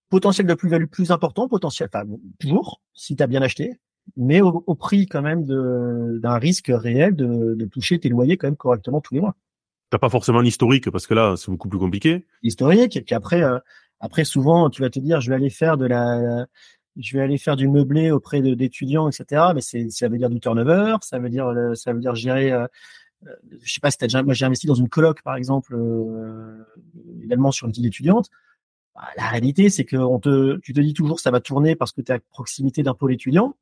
potentiel 0.08 0.46
de 0.46 0.54
plus-value 0.54 0.86
plus 0.86 1.10
important, 1.10 1.48
potentiel, 1.48 1.88
enfin 1.92 2.04
toujours, 2.38 2.82
si 2.94 3.16
tu 3.16 3.22
as 3.22 3.26
bien 3.26 3.42
acheté, 3.42 3.80
mais 4.16 4.40
au, 4.40 4.74
prix 4.74 5.06
quand 5.06 5.22
même 5.22 5.44
d'un 5.44 6.38
risque 6.38 6.70
réel 6.72 7.14
de, 7.14 7.54
de, 7.54 7.64
toucher 7.66 7.98
tes 7.98 8.08
loyers 8.08 8.36
quand 8.36 8.48
même 8.48 8.56
correctement 8.56 9.00
tous 9.00 9.14
les 9.14 9.20
mois. 9.20 9.36
T'as 9.90 9.98
pas 9.98 10.08
forcément 10.08 10.40
l'historique 10.40 10.90
parce 10.90 11.06
que 11.06 11.14
là 11.14 11.34
c'est 11.36 11.50
beaucoup 11.50 11.68
plus 11.68 11.78
compliqué. 11.78 12.26
L'historique 12.42 12.96
et 12.96 13.02
puis 13.02 13.14
après 13.14 13.42
euh, 13.42 13.58
après 14.00 14.24
souvent 14.24 14.70
tu 14.70 14.82
vas 14.82 14.90
te 14.90 14.98
dire 14.98 15.20
je 15.20 15.28
vais 15.30 15.36
aller 15.36 15.50
faire 15.50 15.76
de 15.76 15.86
la 15.86 16.46
je 16.96 17.16
vais 17.16 17.22
aller 17.22 17.38
faire 17.38 17.56
du 17.56 17.68
meublé 17.68 18.10
auprès 18.10 18.40
d'étudiants 18.40 19.08
etc. 19.08 19.42
Mais 19.54 19.60
ça 19.60 20.08
veut 20.08 20.18
dire 20.18 20.30
du 20.30 20.40
turnover, 20.40 20.96
ça 21.02 21.18
veut 21.18 21.28
dire 21.28 21.52
ça 21.74 21.92
veut 21.92 22.00
dire 22.00 22.14
gérer 22.14 22.52
euh, 22.52 22.66
euh, 23.26 23.34
je 23.62 23.72
sais 23.72 23.80
pas 23.80 23.90
si 23.90 23.98
t'as 23.98 24.06
déjà 24.06 24.22
moi 24.22 24.34
j'ai 24.34 24.44
investi 24.44 24.66
dans 24.66 24.74
une 24.74 24.88
coloc 24.88 25.22
par 25.22 25.36
exemple 25.36 25.74
euh, 25.74 26.64
également 27.22 27.52
sur 27.52 27.66
une 27.66 27.72
petite 27.72 27.86
étudiante. 27.86 28.30
Bah, 28.94 29.02
la 29.16 29.28
réalité 29.28 29.70
c'est 29.70 29.84
que 29.84 29.96
on 29.96 30.18
te 30.18 30.58
tu 30.58 30.72
te 30.72 30.80
dis 30.80 30.94
toujours 30.94 31.20
ça 31.20 31.30
va 31.30 31.40
tourner 31.40 31.76
parce 31.76 31.92
que 31.92 32.00
tu 32.00 32.12
es 32.12 32.14
à 32.16 32.18
proximité 32.18 32.82
d'un 32.82 32.94
pôle 32.94 33.12
étudiant 33.12 33.54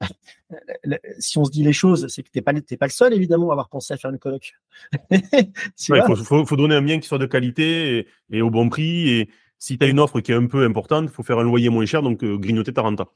si 1.18 1.38
on 1.38 1.44
se 1.44 1.50
dit 1.50 1.62
les 1.62 1.72
choses, 1.72 2.06
c'est 2.08 2.22
que 2.22 2.30
t'es 2.30 2.40
pas 2.40 2.52
pas 2.52 2.86
le 2.86 2.92
seul 2.92 3.12
évidemment 3.12 3.50
à 3.50 3.52
avoir 3.52 3.68
pensé 3.68 3.94
à 3.94 3.96
faire 3.96 4.10
une 4.10 4.18
coloc. 4.18 4.54
Il 5.10 6.46
faut, 6.46 6.56
donner 6.56 6.76
un 6.76 6.82
bien 6.82 7.00
qui 7.00 7.08
soit 7.08 7.18
de 7.18 7.26
qualité 7.26 8.06
et, 8.30 8.42
au 8.42 8.50
bon 8.50 8.68
prix. 8.68 9.10
Et 9.10 9.30
si 9.58 9.76
tu 9.76 9.84
as 9.84 9.88
une 9.88 10.00
offre 10.00 10.20
qui 10.20 10.32
est 10.32 10.36
un 10.36 10.46
peu 10.46 10.64
importante, 10.64 11.04
il 11.04 11.10
faut 11.10 11.22
faire 11.22 11.38
un 11.38 11.44
loyer 11.44 11.68
moins 11.68 11.84
cher, 11.84 12.02
donc 12.02 12.22
euh, 12.22 12.38
grignoter 12.38 12.72
ta 12.72 12.82
renta. 12.82 13.06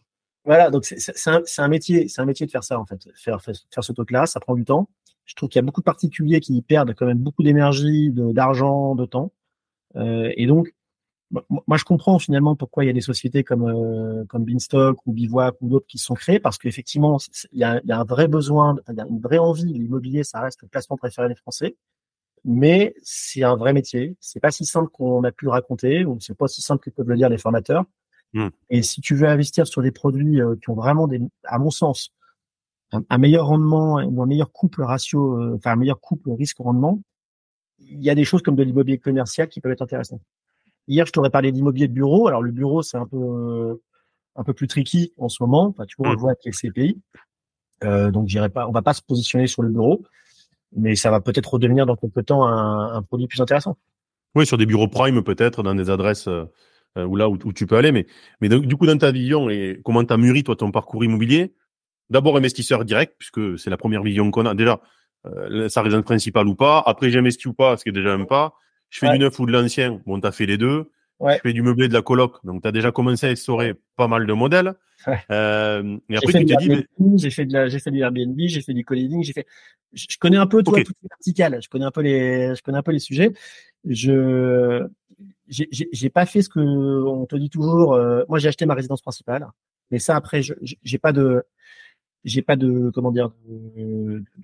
Voilà, 0.45 0.71
donc 0.71 0.85
c'est 0.85 1.31
un, 1.61 1.69
métier, 1.69 2.09
un 2.19 2.25
métier 2.25 2.47
de 2.47 2.51
faire 2.51 2.65
ça 2.65 2.79
en 2.79 2.85
fait, 2.85 3.09
faire 3.15 3.41
faire, 3.41 3.55
ce 3.55 3.93
truc-là, 3.93 4.27
ça 4.27 4.41
prend 4.41 4.57
du 4.57 4.65
temps. 4.65 4.89
Je 5.25 5.37
trouve 5.37 5.49
qu'il 5.49 5.61
y 5.61 5.63
a 5.63 5.65
beaucoup 5.65 5.81
de 5.81 5.85
particuliers 5.85 6.41
qui 6.41 6.61
perdent 6.63 6.95
quand 6.95 7.07
même 7.07 7.19
beaucoup 7.19 7.45
d'énergie, 7.45 8.11
d'argent, 8.11 8.97
de, 8.97 9.07
temps. 9.07 9.33
Euh, 9.95 10.33
et 10.37 10.47
donc 10.47 10.75
moi, 11.49 11.77
je 11.77 11.85
comprends 11.85 12.19
finalement 12.19 12.57
pourquoi 12.57 12.85
il 12.85 12.89
y 12.89 12.91
a 12.91 12.93
des 12.93 13.01
sociétés 13.01 13.45
comme 13.45 13.67
euh, 13.69 14.25
comme 14.27 14.45
Beanstalk 14.45 14.99
ou 15.07 15.13
Bivouac 15.13 15.55
ou 15.61 15.69
d'autres 15.69 15.87
qui 15.87 15.99
sont 15.99 16.15
créées 16.15 16.41
parce 16.41 16.59
qu'effectivement, 16.59 17.19
il 17.53 17.61
y 17.61 17.65
a, 17.65 17.81
y 17.85 17.93
a, 17.93 18.01
un 18.01 18.05
vrai 18.05 18.29
besoin, 18.29 18.77
il 18.89 18.97
y 18.97 19.01
a 19.01 19.07
une 19.07 19.21
vraie 19.21 19.39
envie. 19.39 19.73
L'immobilier, 19.73 20.25
ça 20.25 20.41
reste 20.41 20.61
le 20.63 20.69
placement 20.69 20.97
préféré 20.97 21.29
des 21.29 21.35
Français, 21.37 21.77
mais 22.45 22.95
c'est 23.03 23.43
un 23.43 23.57
vrai 23.57 23.73
métier. 23.73 24.17
C'est 24.21 24.41
pas 24.41 24.51
si 24.51 24.65
simple 24.65 24.91
qu'on 24.91 25.23
a 25.25 25.33
pu 25.33 25.45
le 25.45 25.51
raconter 25.51 26.05
ou 26.05 26.19
c'est 26.21 26.37
pas 26.37 26.49
si 26.49 26.63
simple 26.63 26.83
que 26.83 26.91
peuvent 26.91 27.09
le 27.09 27.17
dire 27.17 27.29
les 27.29 27.39
formateurs. 27.39 27.85
Mmh. 28.33 28.49
Et 28.71 28.83
si 28.83 29.01
tu 29.01 29.15
veux 29.15 29.29
investir 29.29 29.67
sur 29.67 29.83
des 29.83 29.93
produits 29.93 30.41
euh, 30.41 30.57
qui 30.57 30.71
ont 30.71 30.75
vraiment 30.75 31.07
des, 31.07 31.21
à 31.45 31.59
mon 31.59 31.71
sens, 31.71 32.13
un, 32.93 33.19
meilleur 33.19 33.47
rendement 33.47 33.97
ou 34.05 34.23
un 34.23 34.27
meilleur 34.27 34.53
couple 34.53 34.83
ratio, 34.83 35.41
euh, 35.41 35.55
enfin 35.57 35.73
un 35.73 35.77
meilleur 35.77 36.01
couple 36.01 36.31
risque-rendement, 36.33 37.01
il 37.79 38.03
y 38.03 38.11
a 38.11 38.15
des 38.15 38.25
choses 38.25 38.43
comme 38.43 38.57
de 38.57 38.63
l'immobilier 38.63 38.99
commercial 38.99 39.49
qui 39.49 39.61
peuvent 39.61 39.73
être 39.73 39.83
intéressantes. 39.83 40.23
Hier, 40.89 41.07
je 41.07 41.13
t'aurais 41.13 41.31
parlé 41.31 41.53
d'immobilier 41.53 41.89
de 41.89 41.93
bureau. 41.93 42.29
Alors 42.29 42.43
le 42.43 42.53
bureau, 42.53 42.83
c'est 42.83 42.97
un 42.97 43.07
peu 43.07 43.81
un 44.35 44.45
peu 44.45 44.55
plus 44.55 44.67
tricky 44.67 45.13
en 45.19 45.29
ce 45.29 45.43
moment. 45.43 45.67
Enfin, 45.67 45.85
tu 45.87 45.97
vois, 45.99 46.09
on 46.09 46.11
le 46.11 46.17
mmh. 46.17 46.21
voit 46.21 46.31
avec 46.31 46.45
les 46.45 46.53
CPI. 46.53 47.01
Euh, 47.85 48.11
donc, 48.11 48.29
j'irai 48.29 48.49
pas, 48.49 48.69
on 48.69 48.73
va 48.73 48.83
pas 48.83 48.95
se 48.95 49.03
positionner 49.03 49.47
sur 49.47 49.63
le 49.63 49.69
bureau, 49.69 50.03
mais 50.77 50.97
ça 50.97 51.11
va 51.11 51.21
peut-être 51.21 51.55
redevenir 51.55 51.87
dans 51.87 51.97
quelques 51.97 52.27
temps 52.27 52.47
un, 52.47 52.95
un, 52.95 53.03
produit 53.03 53.27
plus 53.27 53.41
intéressant. 53.41 53.77
Oui, 54.35 54.47
sur 54.47 54.57
des 54.57 54.67
bureaux 54.67 54.89
prime 54.89 55.23
peut-être, 55.23 55.63
dans 55.63 55.75
des 55.75 55.91
adresses 55.91 56.29
euh, 56.29 56.47
où 56.97 57.17
là 57.17 57.29
où, 57.29 57.53
tu 57.53 57.67
peux 57.67 57.77
aller. 57.77 57.93
Mais, 57.93 58.07
mais 58.41 58.49
du 58.49 58.77
coup, 58.77 58.87
dans 58.87 58.99
ta 58.99 59.13
vision 59.13 59.49
et 59.51 59.81
comment 59.85 60.05
tu 60.05 60.13
as 60.13 60.17
mûri 60.17 60.45
toi 60.45 60.57
ton 60.57 60.71
parcours 60.71 61.05
immobilier, 61.05 61.55
d'abord 62.11 62.37
investisseur 62.37 62.85
direct, 62.85 63.15
puisque 63.19 63.59
c'est 63.59 63.71
la 63.71 63.77
première 63.77 64.03
vision 64.03 64.31
qu'on 64.31 64.47
a. 64.47 64.55
Déjà, 64.55 64.81
euh, 65.27 65.69
sa 65.69 65.83
raison 65.83 66.03
principale 66.03 66.49
ou 66.49 66.55
pas. 66.55 66.83
Après, 66.85 67.11
j'investis 67.11 67.47
ou 67.47 67.55
pas, 67.55 67.77
ce 67.77 67.85
qui 67.85 67.91
est 67.91 67.93
déjà 67.93 68.13
un 68.13 68.25
pas. 68.25 68.55
Je 68.91 68.99
fais 68.99 69.11
du 69.13 69.19
neuf 69.19 69.39
ou 69.39 69.47
de 69.47 69.53
l'ancien. 69.53 70.01
Bon, 70.07 70.21
tu 70.21 70.27
as 70.27 70.33
fait 70.33 70.47
les 70.47 70.59
deux. 70.59 70.91
Ouais. 71.23 71.37
Je 71.37 71.49
fais 71.49 71.53
du 71.53 71.63
meublé 71.63 71.87
de 71.87 71.93
la 71.95 72.03
coloc. 72.03 72.45
Donc, 72.45 72.63
tu 72.63 72.69
as 72.69 72.73
déjà 72.73 72.91
commencé 72.91 73.27
à 73.27 73.31
essorer 73.31 73.75
pas 73.97 74.09
mal 74.09 74.27
de 74.27 74.33
modèles. 74.33 74.75
Euh, 75.31 75.99
et 76.09 76.17
après, 76.17 76.33
tu 76.41 76.47
t'es 76.47 76.57
dit, 76.57 76.85
j'ai 77.17 77.31
fait 77.31 77.45
de 77.45 77.53
la, 77.53 77.69
j'ai 77.69 77.79
fait 77.79 77.93
du 77.93 78.01
Airbnb, 78.01 78.39
j'ai 78.39 78.61
fait 78.61 78.73
du 78.73 78.85
co-living, 78.85 79.23
j'ai 79.23 79.33
fait, 79.33 79.47
je, 79.93 80.17
connais 80.19 80.37
un 80.37 80.49
peu, 80.49 80.65
toi, 80.65 80.79
toutes 80.83 80.97
les 81.03 81.09
verticales. 81.09 81.63
Je 81.63 81.69
connais 81.69 81.85
un 81.85 81.93
peu 81.93 82.01
les, 82.03 82.55
je 82.57 82.63
connais 82.63 82.79
un 82.79 82.83
peu 82.83 82.91
les 82.91 82.99
sujets. 82.99 83.33
Je, 83.85 84.85
j'ai 85.49 86.11
pas 86.11 86.27
fait 86.27 86.43
ce 86.43 86.49
que 86.49 86.61
on 86.61 87.25
te 87.27 87.37
dit 87.37 87.51
toujours. 87.51 87.95
Euh, 87.95 88.25
moi, 88.29 88.41
j'ai 88.41 88.49
acheté 88.49 88.67
ma 88.67 88.75
résidence 88.75 89.01
principale, 89.01 89.47
mais 89.93 90.01
ça 90.01 90.17
après, 90.17 90.43
je 90.43 90.55
j'ai 90.61 90.99
pas 90.99 91.13
de, 91.13 91.45
j'ai 92.25 92.43
pas 92.43 92.57
de 92.57 92.91
comment 92.95 93.11
dire 93.11 93.33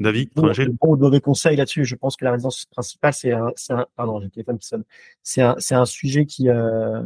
d'avis 0.00 0.28
bon, 0.34 0.50
bon 0.80 0.92
ou 0.92 0.96
de 0.96 1.02
mauvais 1.02 1.20
conseils 1.20 1.56
là-dessus. 1.56 1.84
Je 1.84 1.94
pense 1.94 2.16
que 2.16 2.24
la 2.24 2.32
résidence 2.32 2.66
principale 2.66 3.12
c'est 3.12 3.32
un, 3.32 3.52
c'est 3.56 3.72
un 3.72 3.86
pardon, 3.96 4.18
j'ai 4.20 4.26
le 4.26 4.30
téléphone 4.30 4.58
qui 4.58 4.66
sonne. 4.66 4.84
C'est 5.22 5.42
un 5.42 5.54
c'est 5.58 5.74
un 5.74 5.84
sujet 5.84 6.26
qui 6.26 6.48
euh, 6.48 7.02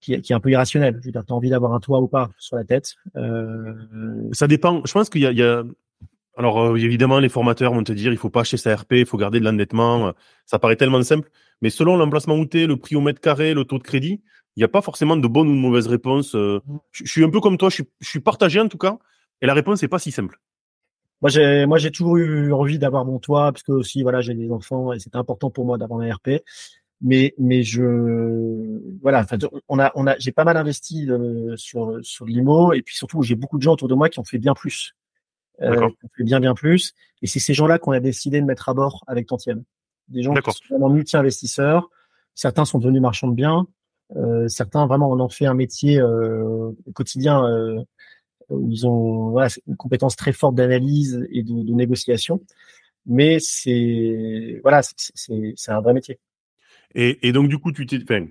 qui, 0.00 0.20
qui, 0.20 0.32
est 0.32 0.36
un 0.36 0.40
peu 0.40 0.50
irrationnel. 0.50 0.98
Je 1.00 1.06
veux 1.06 1.12
dire, 1.12 1.24
t'as 1.26 1.34
envie 1.34 1.50
d'avoir 1.50 1.72
un 1.72 1.80
toit 1.80 2.00
ou 2.00 2.08
pas 2.08 2.30
sur 2.38 2.56
la 2.56 2.64
tête. 2.64 2.94
Euh... 3.16 3.72
Ça 4.32 4.46
dépend. 4.46 4.82
Je 4.84 4.92
pense 4.92 5.08
qu'il 5.08 5.22
y 5.22 5.26
a, 5.26 5.30
il 5.30 5.38
y 5.38 5.42
a... 5.42 5.62
alors 6.36 6.60
euh, 6.60 6.76
évidemment 6.76 7.20
les 7.20 7.28
formateurs 7.28 7.72
vont 7.72 7.84
te 7.84 7.92
dire 7.92 8.12
il 8.12 8.18
faut 8.18 8.30
pas 8.30 8.40
acheter 8.40 8.56
sa 8.56 8.74
RP, 8.74 8.92
il 8.92 9.06
faut 9.06 9.16
garder 9.16 9.38
de 9.38 9.44
l'endettement. 9.44 10.12
Ça 10.46 10.58
paraît 10.58 10.76
tellement 10.76 11.02
simple, 11.02 11.30
mais 11.62 11.70
selon 11.70 11.96
l'emplacement 11.96 12.36
où 12.36 12.46
t'es, 12.46 12.66
le 12.66 12.76
prix 12.76 12.96
au 12.96 13.00
mètre 13.00 13.20
carré, 13.20 13.54
le 13.54 13.64
taux 13.64 13.78
de 13.78 13.84
crédit, 13.84 14.22
il 14.56 14.60
n'y 14.60 14.64
a 14.64 14.68
pas 14.68 14.82
forcément 14.82 15.16
de 15.16 15.26
bonne 15.28 15.48
ou 15.48 15.52
de 15.52 15.60
mauvaise 15.60 15.86
réponse. 15.86 16.34
Mmh. 16.34 16.58
Je, 16.90 17.04
je 17.04 17.10
suis 17.10 17.24
un 17.24 17.30
peu 17.30 17.40
comme 17.40 17.58
toi, 17.58 17.68
je 17.68 17.74
suis, 17.76 17.84
je 18.00 18.08
suis 18.08 18.20
partagé 18.20 18.60
en 18.60 18.68
tout 18.68 18.78
cas. 18.78 18.98
Et 19.40 19.46
la 19.46 19.54
réponse 19.54 19.82
n'est 19.82 19.88
pas 19.88 19.98
si 19.98 20.10
simple. 20.10 20.38
Moi, 21.20 21.30
j'ai, 21.30 21.66
moi, 21.66 21.78
j'ai 21.78 21.90
toujours 21.90 22.16
eu 22.16 22.52
envie 22.52 22.78
d'avoir 22.78 23.04
mon 23.04 23.18
toit, 23.18 23.52
parce 23.52 23.62
que 23.62 23.72
aussi, 23.72 24.02
voilà, 24.02 24.20
j'ai 24.20 24.34
des 24.34 24.50
enfants 24.50 24.92
et 24.92 24.98
c'était 24.98 25.16
important 25.16 25.50
pour 25.50 25.64
moi 25.64 25.78
d'avoir 25.78 26.00
un 26.00 26.12
RP. 26.12 26.42
Mais, 27.00 27.34
mais 27.38 27.62
je, 27.62 27.82
voilà, 29.02 29.26
on 29.68 29.78
a, 29.78 29.92
on 29.94 30.06
a, 30.06 30.16
j'ai 30.18 30.32
pas 30.32 30.44
mal 30.44 30.56
investi 30.56 31.10
euh, 31.10 31.54
sur, 31.56 31.98
sur 32.02 32.24
l'IMO 32.24 32.72
et 32.72 32.82
puis 32.82 32.94
surtout, 32.94 33.22
j'ai 33.22 33.34
beaucoup 33.34 33.58
de 33.58 33.62
gens 33.62 33.72
autour 33.72 33.88
de 33.88 33.94
moi 33.94 34.08
qui 34.08 34.18
ont 34.20 34.24
fait 34.24 34.38
bien 34.38 34.54
plus. 34.54 34.94
Euh, 35.62 35.88
qui 35.88 36.04
ont 36.04 36.10
fait 36.16 36.24
bien, 36.24 36.40
bien 36.40 36.54
plus. 36.54 36.94
Et 37.22 37.26
c'est 37.26 37.40
ces 37.40 37.54
gens-là 37.54 37.78
qu'on 37.78 37.92
a 37.92 38.00
décidé 38.00 38.40
de 38.40 38.46
mettre 38.46 38.68
à 38.68 38.74
bord 38.74 39.04
avec 39.06 39.26
Tantième. 39.26 39.64
Des 40.08 40.22
gens 40.22 40.34
qui 40.34 40.50
sont 40.50 40.64
vraiment 40.70 40.90
multi-investisseurs. 40.90 41.88
Certains 42.34 42.64
sont 42.64 42.78
devenus 42.78 43.00
marchands 43.00 43.28
de 43.28 43.34
biens. 43.34 43.66
Euh, 44.16 44.48
certains 44.48 44.86
vraiment 44.86 45.10
en 45.10 45.20
ont 45.20 45.28
fait 45.28 45.46
un 45.46 45.54
métier 45.54 45.98
euh, 45.98 46.70
quotidien 46.94 47.44
euh, 47.46 47.80
ils 48.68 48.86
ont 48.86 49.30
voilà, 49.30 49.48
une 49.66 49.76
compétence 49.76 50.16
très 50.16 50.32
forte 50.32 50.54
d'analyse 50.54 51.26
et 51.30 51.42
de, 51.42 51.62
de, 51.62 51.72
négociation. 51.72 52.40
Mais 53.06 53.38
c'est 53.40 54.60
voilà, 54.62 54.80
c'est 54.82 55.70
un 55.70 55.80
vrai 55.80 55.94
métier. 55.94 56.18
Et, 56.94 57.26
et, 57.26 57.32
donc 57.32 57.48
du 57.48 57.58
coup, 57.58 57.72
tu 57.72 57.86
t'es, 57.86 57.98
enfin, 58.02 58.26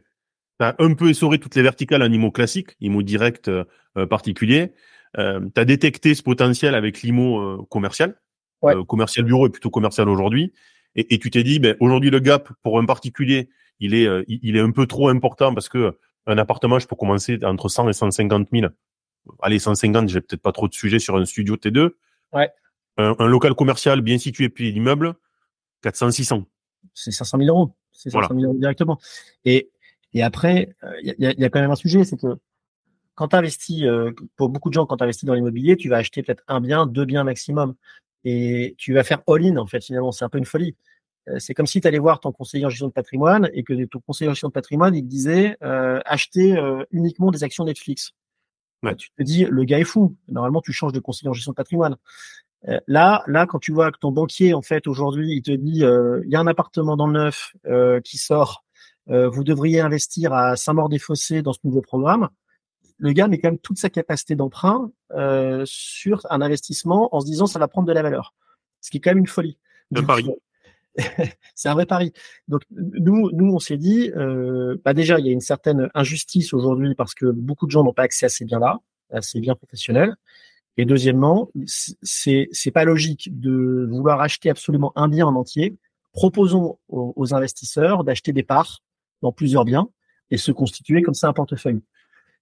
as 0.60 0.76
un 0.80 0.94
peu 0.94 1.10
essoré 1.10 1.38
toutes 1.40 1.56
les 1.56 1.62
verticales 1.62 2.02
en 2.02 2.12
IMO 2.12 2.32
classique, 2.32 2.76
IMO 2.80 3.02
direct 3.04 3.50
euh, 3.50 3.66
particulier. 4.10 4.72
Euh, 5.18 5.42
tu 5.54 5.62
as 5.62 5.66
détecté 5.66 6.16
ce 6.16 6.24
potentiel 6.24 6.76
avec 6.76 7.02
l'IMO 7.02 7.40
euh, 7.40 7.66
commercial. 7.70 8.16
Ouais. 8.62 8.76
Euh, 8.76 8.84
commercial 8.84 9.26
bureau 9.26 9.48
est 9.48 9.52
plutôt 9.52 9.70
commercial 9.70 10.10
aujourd'hui. 10.10 10.54
Et, 10.96 11.14
et, 11.14 11.20
tu 11.20 11.30
t'es 11.30 11.44
dit, 11.44 11.60
ben, 11.60 11.76
aujourd'hui, 11.80 12.10
le 12.10 12.20
gap 12.20 12.50
pour 12.62 12.80
un 12.80 12.86
particulier, 12.86 13.50
il 13.80 13.94
est, 13.96 14.08
il 14.28 14.56
est 14.56 14.60
un 14.60 14.72
peu 14.72 14.86
trop 14.86 15.10
important 15.10 15.54
parce 15.54 15.68
que 15.68 15.98
un 16.26 16.38
appartement, 16.38 16.80
je 16.80 16.88
peux 16.88 16.96
commencer 16.96 17.40
entre 17.44 17.68
100 17.68 17.90
et 17.90 17.94
150 17.94 18.48
000 18.54 18.68
allez, 19.42 19.60
150, 19.60 20.10
j'ai 20.10 20.22
peut-être 20.22 20.42
pas 20.42 20.52
trop 20.52 20.68
de 20.68 20.74
sujets 20.74 21.00
sur 21.00 21.16
un 21.16 21.26
studio 21.26 21.56
T2. 21.56 21.92
Ouais. 22.34 22.50
Un, 22.98 23.16
un 23.20 23.28
local 23.28 23.56
commercial 23.56 24.02
bien 24.02 24.18
situé, 24.18 24.50
puis 24.50 24.72
l'immeuble, 24.72 25.16
400, 25.82 26.12
600. 26.12 26.46
C'est 26.94 27.12
500 27.12 27.38
000 27.40 27.50
euros. 27.50 27.76
C'est 27.92 28.10
500 28.10 28.30
000 28.34 28.44
euros 28.44 28.58
directement. 28.58 29.00
Et, 29.46 29.70
et 30.14 30.24
après, 30.24 30.70
il 31.02 31.12
euh, 31.12 31.16
y, 31.20 31.26
a, 31.26 31.34
y, 31.34 31.46
a, 31.46 31.50
quand 31.50 31.62
même 31.62 31.72
un 31.72 31.76
sujet, 31.76 32.04
c'est 32.04 32.18
que 32.18 32.38
quand 33.16 33.30
tu 33.30 33.36
investis, 33.36 33.84
euh, 33.84 34.12
pour 34.36 34.50
beaucoup 34.50 34.70
de 34.70 34.74
gens, 34.74 34.86
quand 34.86 34.98
tu 34.98 35.04
investis 35.04 35.26
dans 35.26 35.34
l'immobilier, 35.34 35.78
tu 35.78 35.90
vas 35.90 35.98
acheter 35.98 36.24
peut-être 36.24 36.44
un 36.48 36.62
bien, 36.62 36.88
deux 36.88 37.06
biens 37.06 37.24
maximum. 37.24 37.76
Et 38.24 38.76
tu 38.78 38.94
vas 38.94 39.04
faire 39.04 39.22
all-in, 39.28 39.58
en 39.58 39.68
fait, 39.68 39.84
finalement. 39.84 40.12
C'est 40.12 40.26
un 40.26 40.30
peu 40.30 40.38
une 40.38 40.46
folie. 40.46 40.76
Euh, 41.30 41.40
c'est 41.40 41.54
comme 41.54 41.68
si 41.68 41.82
tu 41.82 41.88
allais 41.88 42.00
voir 42.00 42.20
ton 42.20 42.32
conseiller 42.32 42.66
en 42.66 42.70
gestion 42.70 42.88
de 42.88 42.94
patrimoine 42.94 43.50
et 43.54 43.64
que 43.64 43.86
ton 43.86 44.00
conseiller 44.00 44.30
en 44.30 44.34
gestion 44.34 44.48
de 44.48 44.54
patrimoine, 44.54 44.96
il 44.96 45.04
te 45.04 45.08
disait 45.08 45.58
euh, 45.62 46.00
acheter 46.06 46.58
uniquement 46.92 47.32
des 47.32 47.44
actions 47.44 47.66
Netflix. 47.66 48.14
Tu 48.98 49.10
te 49.18 49.24
dis, 49.24 49.46
le 49.46 49.64
gars 49.64 49.80
est 49.80 49.86
fou. 49.86 50.16
Normalement, 50.28 50.62
tu 50.62 50.74
changes 50.74 50.94
de 50.94 51.00
conseiller 51.00 51.30
en 51.30 51.34
gestion 51.34 51.52
de 51.52 51.56
patrimoine. 51.56 51.96
Euh, 52.68 52.80
là, 52.88 53.24
là, 53.28 53.46
quand 53.46 53.60
tu 53.60 53.72
vois 53.72 53.92
que 53.92 53.98
ton 53.98 54.12
banquier, 54.12 54.54
en 54.54 54.62
fait, 54.62 54.88
aujourd'hui, 54.88 55.36
il 55.36 55.42
te 55.42 55.52
dit, 55.52 55.84
euh, 55.84 56.22
il 56.26 56.32
y 56.32 56.36
a 56.36 56.40
un 56.40 56.48
appartement 56.48 56.96
dans 56.96 57.08
le 57.08 57.14
neuf 57.14 57.54
euh, 57.66 58.00
qui 58.02 58.18
sort, 58.18 58.64
vous 59.06 59.44
devriez 59.44 59.82
investir 59.82 60.32
à 60.32 60.56
Saint-Maur-des-Fossés 60.56 61.42
dans 61.42 61.52
ce 61.52 61.60
nouveau 61.66 61.82
programme. 61.82 62.30
Le 63.00 63.12
gars 63.12 63.28
met 63.28 63.38
quand 63.38 63.50
même 63.50 63.60
toute 63.60 63.78
sa 63.78 63.90
capacité 63.90 64.34
d'emprunt 64.34 64.92
sur 65.66 66.26
un 66.30 66.42
investissement 66.42 67.14
en 67.14 67.20
se 67.20 67.26
disant, 67.26 67.46
ça 67.46 67.60
va 67.60 67.68
prendre 67.68 67.86
de 67.86 67.92
la 67.92 68.02
valeur. 68.02 68.34
Ce 68.80 68.90
qui 68.90 68.98
est 68.98 69.00
quand 69.02 69.12
même 69.12 69.18
une 69.18 69.28
folie. 69.28 69.58
De 69.92 70.00
Paris. 70.00 70.26
c'est 71.56 71.70
un 71.70 71.74
vrai 71.74 71.86
pari. 71.86 72.14
Donc 72.48 72.62
nous, 72.72 73.32
nous 73.32 73.54
on 73.54 73.60
s'est 73.60 73.78
dit, 73.78 74.12
euh, 74.16 74.78
bah 74.84 74.94
déjà 74.94 75.20
il 75.20 75.26
y 75.26 75.30
a 75.30 75.32
une 75.32 75.42
certaine 75.42 75.90
injustice 75.94 76.54
aujourd'hui 76.54 76.96
parce 76.96 77.14
que 77.14 77.26
beaucoup 77.26 77.66
de 77.66 77.72
gens 77.72 77.84
n'ont 77.84 77.94
pas 77.94 78.04
accès 78.04 78.26
à 78.26 78.30
ces 78.30 78.46
biens-là, 78.46 78.80
à 79.12 79.22
ces 79.22 79.40
biens 79.40 79.56
professionnels. 79.56 80.16
Et 80.78 80.86
deuxièmement, 80.86 81.50
c'est 81.66 82.48
c'est 82.52 82.72
pas 82.72 82.84
logique 82.84 83.40
de 83.40 83.88
vouloir 83.90 84.22
acheter 84.22 84.50
absolument 84.50 84.92
un 84.96 85.08
bien 85.08 85.28
en 85.28 85.36
entier. 85.36 85.76
Proposons 86.14 86.78
aux, 86.90 87.34
investisseurs 87.34 88.04
d'acheter 88.04 88.34
des 88.34 88.44
parts 88.44 88.80
dans 89.22 89.32
plusieurs 89.32 89.66
biens 89.66 89.90
et 90.30 90.38
se 90.38 90.52
constituer 90.52 91.02
comme 91.02 91.14
ça 91.16 91.28
un 91.28 91.34
portefeuille. 91.34 91.82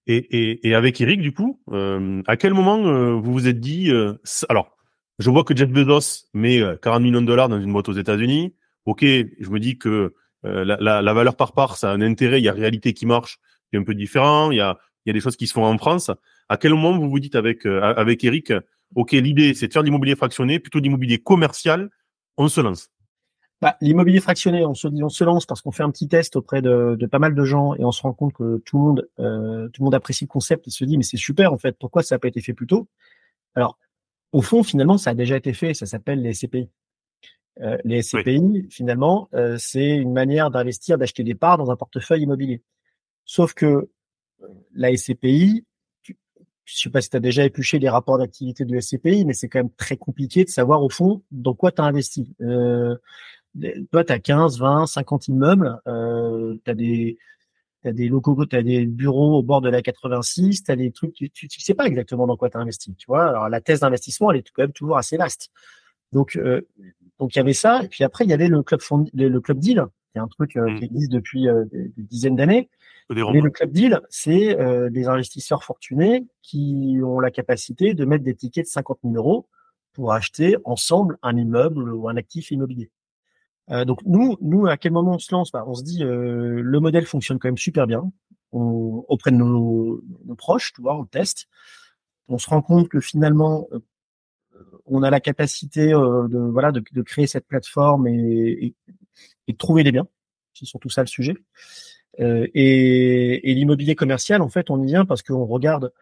Et, 0.06 0.16
et, 0.16 0.68
et 0.68 0.74
avec 0.74 1.00
Eric, 1.00 1.20
du 1.20 1.32
coup, 1.32 1.60
euh, 1.70 2.22
à 2.26 2.36
quel 2.36 2.54
moment 2.54 2.86
euh, 2.86 3.14
vous 3.14 3.32
vous 3.32 3.48
êtes 3.48 3.60
dit, 3.60 3.90
euh, 3.90 4.14
alors 4.48 4.76
je 5.18 5.30
vois 5.30 5.44
que 5.44 5.54
Jeff 5.56 5.70
Bezos 5.70 6.26
met 6.34 6.60
40 6.82 6.86
euh, 6.86 7.02
millions 7.02 7.20
de 7.20 7.26
dollars 7.26 7.48
dans 7.48 7.60
une 7.60 7.72
boîte 7.72 7.88
aux 7.88 7.94
États-Unis. 7.94 8.54
Ok, 8.86 9.02
je 9.02 9.50
me 9.50 9.60
dis 9.60 9.78
que 9.78 10.14
euh, 10.44 10.64
la, 10.64 11.14
valeur 11.14 11.36
par 11.36 11.52
part, 11.52 11.76
ça 11.76 11.90
a 11.90 11.94
un 11.94 12.00
intérêt. 12.00 12.40
Il 12.40 12.44
y 12.44 12.48
a 12.48 12.52
réalité 12.52 12.92
qui 12.92 13.06
marche, 13.06 13.38
qui 13.70 13.76
est 13.76 13.78
un 13.78 13.84
peu 13.84 13.94
différent. 13.94 14.50
Il 14.50 14.56
y 14.56 14.60
a, 14.60 14.78
des 15.06 15.20
choses 15.20 15.36
qui 15.36 15.46
se 15.46 15.52
font 15.52 15.64
en 15.64 15.78
France. 15.78 16.10
À 16.48 16.56
quel 16.56 16.72
moment 16.72 16.98
vous 16.98 17.08
vous 17.08 17.20
dites 17.20 17.36
avec 17.36 17.66
euh, 17.66 17.80
avec 17.80 18.24
Eric, 18.24 18.52
ok, 18.94 19.12
l'idée 19.12 19.54
c'est 19.54 19.68
de 19.68 19.72
faire 19.72 19.82
de 19.82 19.86
l'immobilier 19.86 20.16
fractionné, 20.16 20.58
plutôt 20.58 20.80
d'immobilier 20.80 21.18
commercial. 21.18 21.90
On 22.36 22.48
se 22.48 22.60
lance? 22.60 22.88
Bah, 23.60 23.76
l'immobilier 23.80 24.18
fractionné, 24.18 24.64
on 24.66 24.74
se 24.74 25.22
lance 25.22 25.46
parce 25.46 25.60
qu'on 25.60 25.70
fait 25.70 25.84
un 25.84 25.90
petit 25.92 26.08
test 26.08 26.34
auprès 26.34 26.62
de, 26.62 26.96
de, 26.98 27.06
pas 27.06 27.20
mal 27.20 27.32
de 27.32 27.44
gens 27.44 27.76
et 27.76 27.84
on 27.84 27.92
se 27.92 28.02
rend 28.02 28.12
compte 28.12 28.32
que 28.32 28.60
tout 28.64 28.76
le 28.76 28.82
monde, 28.82 29.08
tout 29.16 29.22
le 29.80 29.84
monde 29.84 29.94
apprécie 29.94 30.24
le 30.24 30.28
concept 30.28 30.66
et 30.66 30.70
se 30.70 30.84
dit 30.84 30.96
mais 30.96 31.04
c'est 31.04 31.16
super 31.16 31.52
en 31.52 31.58
fait, 31.58 31.76
pourquoi 31.78 32.02
ça 32.02 32.16
n'a 32.16 32.18
pas 32.18 32.26
été 32.26 32.40
fait 32.40 32.54
plus 32.54 32.66
tôt? 32.66 32.88
Alors 33.54 33.78
au 34.32 34.42
fond, 34.42 34.62
finalement, 34.62 34.98
ça 34.98 35.10
a 35.10 35.14
déjà 35.14 35.36
été 35.36 35.52
fait. 35.52 35.74
Ça 35.74 35.86
s'appelle 35.86 36.22
les 36.22 36.34
SCPI. 36.34 36.68
Euh, 37.60 37.76
les 37.84 38.02
SCPI, 38.02 38.66
finalement, 38.70 39.28
euh, 39.34 39.56
c'est 39.58 39.96
une 39.96 40.12
manière 40.12 40.50
d'investir, 40.50 40.96
d'acheter 40.98 41.22
des 41.22 41.34
parts 41.34 41.58
dans 41.58 41.70
un 41.70 41.76
portefeuille 41.76 42.22
immobilier. 42.22 42.62
Sauf 43.24 43.52
que 43.54 43.66
euh, 43.66 43.88
la 44.74 44.96
SCPI, 44.96 45.64
je 46.64 46.78
ne 46.78 46.80
sais 46.80 46.90
pas 46.90 47.00
si 47.00 47.10
tu 47.10 47.16
as 47.16 47.20
déjà 47.20 47.44
épluché 47.44 47.78
les 47.78 47.88
rapports 47.88 48.18
d'activité 48.18 48.64
de 48.64 48.80
SCPI, 48.80 49.24
mais 49.24 49.34
c'est 49.34 49.48
quand 49.48 49.58
même 49.58 49.74
très 49.76 49.96
compliqué 49.96 50.44
de 50.44 50.48
savoir 50.48 50.82
au 50.82 50.88
fond 50.88 51.22
dans 51.30 51.54
quoi 51.54 51.72
tu 51.72 51.82
as 51.82 51.84
investi. 51.84 52.34
Euh, 52.40 52.96
toi, 53.90 54.04
tu 54.04 54.12
as 54.12 54.18
15, 54.18 54.58
20, 54.58 54.86
50 54.86 55.28
immeubles, 55.28 55.80
euh, 55.86 56.56
tu 56.64 56.70
as 56.70 56.74
des 56.74 57.18
tu 57.82 57.88
as 57.88 57.92
des 57.92 58.08
locaux, 58.08 58.46
tu 58.46 58.56
as 58.56 58.62
des 58.62 58.86
bureaux 58.86 59.38
au 59.38 59.42
bord 59.42 59.60
de 59.60 59.68
la 59.68 59.82
86, 59.82 60.64
tu 60.64 60.70
as 60.70 60.76
des 60.76 60.92
trucs, 60.92 61.14
tu, 61.14 61.30
tu, 61.30 61.60
sais 61.60 61.74
pas 61.74 61.86
exactement 61.86 62.26
dans 62.26 62.36
quoi 62.36 62.48
tu 62.48 62.56
as 62.56 62.60
investi, 62.60 62.94
tu 62.94 63.06
vois. 63.06 63.28
Alors 63.28 63.48
la 63.48 63.60
thèse 63.60 63.80
d'investissement, 63.80 64.30
elle 64.30 64.38
est 64.38 64.50
quand 64.50 64.62
même 64.62 64.72
toujours 64.72 64.96
assez 64.96 65.16
vaste. 65.16 65.50
Donc 66.12 66.36
euh, 66.36 66.62
donc 67.18 67.34
il 67.34 67.38
y 67.38 67.40
avait 67.40 67.54
ça 67.54 67.82
et 67.82 67.88
puis 67.88 68.04
après 68.04 68.24
il 68.24 68.30
y 68.30 68.34
avait 68.34 68.48
le 68.48 68.62
club 68.62 68.80
le, 69.14 69.40
club 69.40 69.58
deal, 69.58 69.86
qui 70.12 70.18
est 70.18 70.20
un 70.20 70.28
truc 70.28 70.56
euh, 70.56 70.70
mmh. 70.70 70.78
qui 70.78 70.84
existe 70.84 71.12
depuis 71.12 71.48
euh, 71.48 71.64
des, 71.64 71.90
dizaines 71.96 72.36
d'années. 72.36 72.68
Mais 73.10 73.40
le 73.40 73.50
club 73.50 73.72
deal, 73.72 74.00
c'est 74.08 74.56
des 74.90 75.06
investisseurs 75.06 75.64
fortunés 75.64 76.24
qui 76.40 76.98
ont 77.04 77.20
la 77.20 77.30
capacité 77.30 77.92
de 77.92 78.06
mettre 78.06 78.24
des 78.24 78.34
tickets 78.34 78.64
de 78.64 78.70
50 78.70 79.00
000 79.04 79.16
euros 79.16 79.48
pour 79.92 80.14
acheter 80.14 80.56
ensemble 80.64 81.18
un 81.20 81.36
immeuble 81.36 81.92
ou 81.92 82.08
un 82.08 82.16
actif 82.16 82.52
immobilier. 82.52 82.90
Euh, 83.70 83.84
donc 83.84 84.00
nous, 84.04 84.36
nous, 84.40 84.66
à 84.66 84.76
quel 84.76 84.92
moment 84.92 85.14
on 85.14 85.18
se 85.18 85.32
lance? 85.32 85.52
Bah, 85.52 85.64
On 85.66 85.74
se 85.74 85.82
dit 85.82 86.02
euh, 86.04 86.60
le 86.62 86.80
modèle 86.80 87.06
fonctionne 87.06 87.38
quand 87.38 87.48
même 87.48 87.58
super 87.58 87.86
bien 87.86 88.10
on, 88.52 89.04
auprès 89.08 89.30
de 89.30 89.36
nos, 89.36 90.02
nos, 90.24 90.34
proches, 90.34 90.72
tu 90.74 90.82
vois, 90.82 90.96
on 90.96 91.04
teste. 91.04 91.48
On 92.28 92.38
se 92.38 92.48
rend 92.48 92.62
compte 92.62 92.88
que 92.88 93.00
finalement, 93.00 93.68
euh, 93.72 93.80
on 94.86 95.02
a 95.02 95.10
la 95.10 95.20
capacité 95.20 95.92
euh, 95.92 96.28
de 96.28 96.38
voilà 96.38 96.72
de, 96.72 96.82
de, 96.92 97.02
créer 97.02 97.26
cette 97.26 97.46
plateforme 97.46 98.06
et, 98.06 98.12
et, 98.14 98.74
et, 99.48 99.52
de 99.52 99.58
trouver 99.58 99.84
des 99.84 99.92
biens. 99.92 100.06
C'est 100.54 100.66
surtout 100.66 100.90
ça 100.90 101.02
le 101.02 101.08
sujet. 101.08 101.34
Euh, 102.20 102.46
et, 102.54 103.50
et 103.50 103.54
l'immobilier 103.54 103.94
commercial, 103.94 104.42
en 104.42 104.48
fait, 104.48 104.70
on 104.70 104.82
y 104.82 104.86
vient 104.86 105.06
parce 105.06 105.22
qu'on 105.22 105.46
regarde 105.46 105.92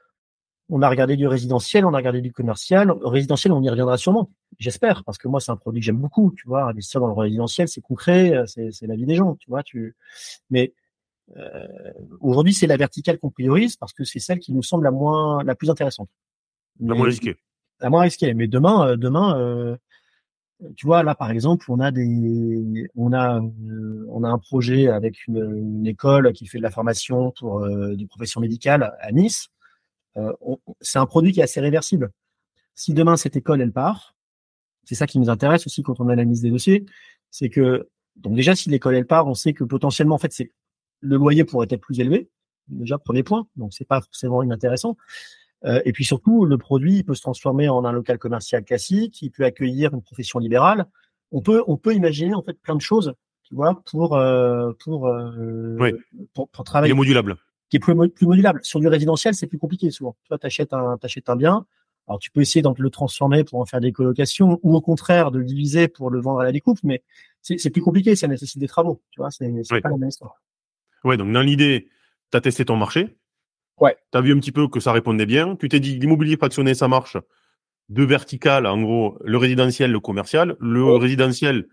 on 0.70 0.82
a 0.82 0.88
regardé 0.88 1.16
du 1.16 1.26
résidentiel, 1.26 1.84
on 1.84 1.92
a 1.92 1.96
regardé 1.96 2.20
du 2.20 2.32
commercial. 2.32 2.92
Résidentiel, 3.02 3.52
on 3.52 3.62
y 3.62 3.68
reviendra 3.68 3.98
sûrement, 3.98 4.30
j'espère, 4.58 5.04
parce 5.04 5.18
que 5.18 5.28
moi, 5.28 5.40
c'est 5.40 5.50
un 5.50 5.56
produit 5.56 5.80
que 5.80 5.86
j'aime 5.86 5.98
beaucoup. 5.98 6.32
Tu 6.36 6.46
vois, 6.46 6.64
investir 6.64 7.00
dans 7.00 7.08
le 7.08 7.12
résidentiel, 7.12 7.68
c'est 7.68 7.80
concret, 7.80 8.42
c'est, 8.46 8.70
c'est 8.70 8.86
la 8.86 8.96
vie 8.96 9.06
des 9.06 9.16
gens. 9.16 9.36
Tu 9.36 9.50
vois, 9.50 9.62
tu. 9.62 9.96
Mais 10.48 10.72
euh, 11.36 11.66
aujourd'hui, 12.20 12.54
c'est 12.54 12.66
la 12.66 12.76
verticale 12.76 13.18
qu'on 13.18 13.30
priorise 13.30 13.76
parce 13.76 13.92
que 13.92 14.04
c'est 14.04 14.20
celle 14.20 14.38
qui 14.38 14.52
nous 14.52 14.62
semble 14.62 14.84
la 14.84 14.90
moins, 14.90 15.42
la 15.44 15.54
plus 15.54 15.70
intéressante. 15.70 16.08
La 16.80 16.94
moins 16.94 17.06
risquée. 17.06 17.36
La 17.80 17.90
moins 17.90 18.02
risquée. 18.02 18.34
Mais 18.34 18.46
demain, 18.46 18.88
euh, 18.88 18.96
demain, 18.96 19.38
euh, 19.38 19.76
tu 20.76 20.86
vois, 20.86 21.02
là, 21.02 21.14
par 21.14 21.30
exemple, 21.30 21.66
on 21.70 21.80
a 21.80 21.90
des, 21.90 22.88
on 22.94 23.12
a, 23.12 23.40
euh, 23.40 24.06
on 24.08 24.24
a 24.24 24.28
un 24.28 24.38
projet 24.38 24.88
avec 24.88 25.26
une, 25.26 25.38
une, 25.56 25.86
école 25.86 26.32
qui 26.32 26.46
fait 26.46 26.58
de 26.58 26.62
la 26.62 26.70
formation 26.70 27.32
pour 27.38 27.60
euh, 27.60 27.94
des 27.96 28.06
professions 28.06 28.40
médicales 28.40 28.94
à 29.00 29.12
Nice. 29.12 29.48
Euh, 30.16 30.32
c'est 30.80 30.98
un 30.98 31.06
produit 31.06 31.32
qui 31.32 31.40
est 31.40 31.44
assez 31.44 31.60
réversible. 31.60 32.10
Si 32.74 32.94
demain 32.94 33.16
cette 33.16 33.36
école 33.36 33.60
elle 33.60 33.72
part, 33.72 34.14
c'est 34.84 34.94
ça 34.94 35.06
qui 35.06 35.18
nous 35.18 35.30
intéresse 35.30 35.66
aussi 35.66 35.82
quand 35.82 36.00
on 36.00 36.08
analyse 36.08 36.40
des 36.40 36.50
dossiers, 36.50 36.84
c'est 37.30 37.48
que 37.48 37.88
donc 38.16 38.34
déjà 38.34 38.56
si 38.56 38.70
l'école 38.70 38.96
elle 38.96 39.06
part, 39.06 39.26
on 39.26 39.34
sait 39.34 39.52
que 39.52 39.64
potentiellement 39.64 40.16
en 40.16 40.18
fait 40.18 40.32
c'est 40.32 40.52
le 41.00 41.16
loyer 41.16 41.44
pourrait 41.44 41.68
être 41.70 41.80
plus 41.80 42.00
élevé. 42.00 42.28
Déjà 42.68 42.98
premier 42.98 43.22
point, 43.22 43.46
donc 43.56 43.72
c'est 43.72 43.86
pas 43.86 44.00
forcément 44.00 44.42
inintéressant. 44.42 44.96
Euh, 45.64 45.80
et 45.84 45.92
puis 45.92 46.04
surtout 46.04 46.44
le 46.44 46.56
produit 46.56 46.96
il 46.96 47.04
peut 47.04 47.14
se 47.14 47.20
transformer 47.22 47.68
en 47.68 47.84
un 47.84 47.92
local 47.92 48.18
commercial 48.18 48.64
classique, 48.64 49.20
il 49.22 49.30
peut 49.30 49.44
accueillir 49.44 49.94
une 49.94 50.02
profession 50.02 50.38
libérale. 50.38 50.86
On 51.32 51.42
peut 51.42 51.62
on 51.66 51.76
peut 51.76 51.94
imaginer 51.94 52.34
en 52.34 52.42
fait 52.42 52.54
plein 52.54 52.74
de 52.74 52.80
choses, 52.80 53.14
tu 53.44 53.54
vois, 53.54 53.80
pour 53.86 54.16
euh, 54.16 54.72
pour, 54.82 55.06
euh, 55.06 55.76
oui. 55.78 55.92
pour, 56.34 56.48
pour 56.48 56.64
travailler. 56.64 56.90
Il 56.90 56.94
est 56.94 56.96
modulable 56.96 57.36
qui 57.70 57.76
est 57.76 57.80
plus, 57.80 57.94
plus 58.10 58.26
modulable. 58.26 58.60
Sur 58.62 58.80
du 58.80 58.88
résidentiel, 58.88 59.34
c'est 59.34 59.46
plus 59.46 59.58
compliqué 59.58 59.90
souvent. 59.90 60.16
Tu 60.22 60.28
vois, 60.28 60.38
t'achètes 60.38 60.72
un, 60.72 60.98
t'achètes 60.98 61.30
un 61.30 61.36
bien. 61.36 61.66
Alors, 62.08 62.18
tu 62.18 62.30
peux 62.30 62.40
essayer 62.40 62.60
de 62.60 62.68
le 62.76 62.90
transformer 62.90 63.44
pour 63.44 63.60
en 63.60 63.66
faire 63.66 63.80
des 63.80 63.92
colocations 63.92 64.58
ou 64.62 64.74
au 64.74 64.80
contraire 64.80 65.30
de 65.30 65.38
le 65.38 65.44
diviser 65.44 65.86
pour 65.86 66.10
le 66.10 66.20
vendre 66.20 66.40
à 66.40 66.44
la 66.44 66.50
découpe, 66.50 66.80
mais 66.82 67.02
c'est 67.40 67.70
plus 67.70 67.82
compliqué, 67.82 68.16
ça 68.16 68.26
nécessite 68.26 68.58
des 68.58 68.66
travaux. 68.66 69.00
Tu 69.12 69.20
vois, 69.20 69.30
c'est 69.30 69.46
oui. 69.46 69.80
pas 69.80 69.88
la 69.88 69.96
même 69.96 70.08
histoire. 70.08 70.34
Ouais, 71.04 71.16
donc 71.16 71.32
dans 71.32 71.40
l'idée, 71.40 71.88
tu 72.32 72.36
as 72.36 72.40
testé 72.40 72.64
ton 72.64 72.76
marché. 72.76 73.16
Ouais. 73.78 73.96
Tu 74.12 74.18
as 74.18 74.20
vu 74.20 74.32
un 74.34 74.38
petit 74.40 74.52
peu 74.52 74.66
que 74.66 74.80
ça 74.80 74.92
répondait 74.92 75.24
bien. 75.24 75.54
Tu 75.56 75.68
t'es 75.68 75.78
dit, 75.78 75.98
l'immobilier 75.98 76.36
fractionné, 76.36 76.74
ça 76.74 76.88
marche. 76.88 77.16
Deux 77.88 78.04
verticales, 78.04 78.66
en 78.66 78.82
gros, 78.82 79.16
le 79.24 79.38
résidentiel, 79.38 79.92
le 79.92 80.00
commercial. 80.00 80.56
Le 80.58 80.84
ouais. 80.84 80.98
résidentiel, 80.98 81.68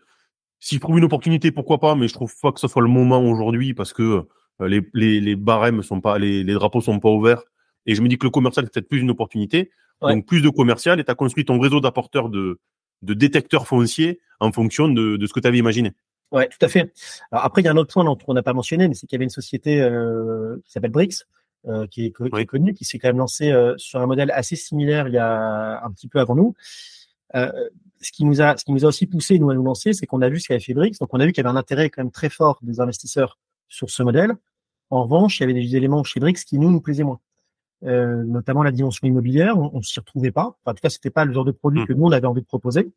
si 0.59 0.75
je 0.75 0.79
trouve 0.79 0.99
une 0.99 1.03
opportunité, 1.03 1.51
pourquoi 1.51 1.79
pas, 1.79 1.95
mais 1.95 2.07
je 2.07 2.13
trouve 2.13 2.33
pas 2.41 2.51
que 2.51 2.59
ce 2.59 2.67
soit 2.67 2.81
le 2.81 2.87
moment 2.87 3.21
aujourd'hui 3.27 3.73
parce 3.73 3.91
que 3.91 4.27
les, 4.59 4.81
les, 4.93 5.19
les 5.19 5.35
barèmes 5.35 5.83
sont 5.83 6.01
pas, 6.01 6.17
les, 6.17 6.43
les 6.43 6.53
drapeaux 6.53 6.81
sont 6.81 6.99
pas 6.99 7.09
ouverts. 7.09 7.43
Et 7.85 7.95
je 7.95 8.01
me 8.01 8.07
dis 8.07 8.17
que 8.17 8.25
le 8.25 8.31
commercial 8.31 8.65
c'est 8.65 8.73
peut-être 8.73 8.89
plus 8.89 9.01
une 9.01 9.11
opportunité. 9.11 9.71
Ouais. 10.01 10.13
Donc 10.13 10.25
plus 10.25 10.41
de 10.41 10.49
commercial 10.49 10.99
et 10.99 11.03
tu 11.03 11.11
as 11.11 11.15
construit 11.15 11.45
ton 11.45 11.59
réseau 11.59 11.79
d'apporteurs 11.79 12.29
de, 12.29 12.59
de 13.01 13.13
détecteurs 13.13 13.67
fonciers 13.67 14.19
en 14.39 14.51
fonction 14.51 14.87
de, 14.87 15.17
de 15.17 15.25
ce 15.25 15.33
que 15.33 15.39
tu 15.39 15.47
avais 15.47 15.57
imaginé. 15.57 15.93
Ouais, 16.31 16.47
tout 16.49 16.63
à 16.63 16.67
fait. 16.67 16.93
Alors 17.31 17.45
après, 17.45 17.61
il 17.61 17.65
y 17.65 17.67
a 17.67 17.71
un 17.71 17.77
autre 17.77 17.93
point 17.93 18.03
dont 18.03 18.17
on 18.27 18.33
n'a 18.33 18.43
pas 18.43 18.53
mentionné, 18.53 18.87
mais 18.87 18.93
c'est 18.93 19.07
qu'il 19.07 19.15
y 19.15 19.17
avait 19.17 19.23
une 19.23 19.29
société 19.29 19.81
euh, 19.81 20.57
qui 20.65 20.71
s'appelle 20.71 20.91
Brix, 20.91 21.23
euh, 21.67 21.87
qui, 21.87 22.05
est, 22.05 22.11
qui 22.11 22.23
oui. 22.31 22.41
est 22.41 22.45
connue, 22.45 22.73
qui 22.73 22.85
s'est 22.85 22.99
quand 22.99 23.07
même 23.07 23.17
lancée 23.17 23.51
euh, 23.51 23.73
sur 23.77 24.01
un 24.01 24.05
modèle 24.05 24.29
assez 24.31 24.55
similaire 24.55 25.07
il 25.07 25.13
y 25.13 25.17
a 25.17 25.83
un 25.83 25.91
petit 25.91 26.07
peu 26.07 26.19
avant 26.19 26.35
nous. 26.35 26.53
Euh, 27.35 27.51
ce 28.01 28.11
qui 28.11 28.25
nous 28.25 28.41
a, 28.41 28.55
ce 28.57 28.65
qui 28.65 28.73
nous 28.73 28.85
a 28.85 28.89
aussi 28.89 29.07
poussé 29.07 29.39
nous 29.39 29.49
à 29.49 29.55
nous 29.55 29.63
lancer, 29.63 29.93
c'est 29.93 30.05
qu'on 30.05 30.21
a 30.21 30.29
vu 30.29 30.39
ce 30.39 30.49
qu'avait 30.49 30.59
fait 30.59 30.73
Brix, 30.73 30.97
donc 30.99 31.09
on 31.13 31.19
a 31.19 31.25
vu 31.25 31.31
qu'il 31.31 31.43
y 31.43 31.47
avait 31.47 31.55
un 31.55 31.59
intérêt 31.59 31.89
quand 31.89 32.03
même 32.03 32.11
très 32.11 32.29
fort 32.29 32.59
des 32.61 32.79
investisseurs 32.79 33.39
sur 33.67 33.89
ce 33.89 34.03
modèle. 34.03 34.33
En 34.89 35.03
revanche, 35.03 35.39
il 35.39 35.41
y 35.41 35.45
avait 35.45 35.53
des 35.53 35.75
éléments 35.75 36.03
chez 36.03 36.19
Brix 36.19 36.45
qui 36.45 36.59
nous 36.59 36.71
nous 36.71 36.81
plaisaient 36.81 37.03
moins, 37.03 37.19
euh, 37.83 38.23
notamment 38.23 38.63
la 38.63 38.71
dimension 38.71 39.07
immobilière. 39.07 39.57
On, 39.57 39.71
on 39.73 39.81
s'y 39.81 39.99
retrouvait 39.99 40.31
pas. 40.31 40.45
Enfin, 40.45 40.71
en 40.71 40.73
tout 40.73 40.81
cas, 40.81 40.89
c'était 40.89 41.09
pas 41.09 41.25
le 41.25 41.33
genre 41.33 41.45
de 41.45 41.51
produit 41.51 41.81
mmh. 41.81 41.87
que 41.87 41.93
nous 41.93 42.05
on 42.05 42.11
avait 42.11 42.27
envie 42.27 42.41
de 42.41 42.47
proposer. 42.47 42.89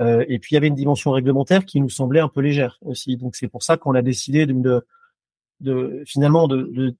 Euh, 0.00 0.24
et 0.28 0.38
puis 0.38 0.52
il 0.52 0.54
y 0.54 0.56
avait 0.56 0.68
une 0.68 0.74
dimension 0.74 1.10
réglementaire 1.10 1.64
qui 1.64 1.80
nous 1.80 1.90
semblait 1.90 2.20
un 2.20 2.28
peu 2.28 2.40
légère 2.40 2.78
aussi. 2.82 3.16
Donc 3.16 3.36
c'est 3.36 3.48
pour 3.48 3.62
ça 3.62 3.76
qu'on 3.76 3.94
a 3.94 4.02
décidé 4.02 4.46
de, 4.46 4.54
de, 4.54 4.84
de 5.60 6.02
finalement 6.06 6.48
de, 6.48 6.70
de, 6.72 6.96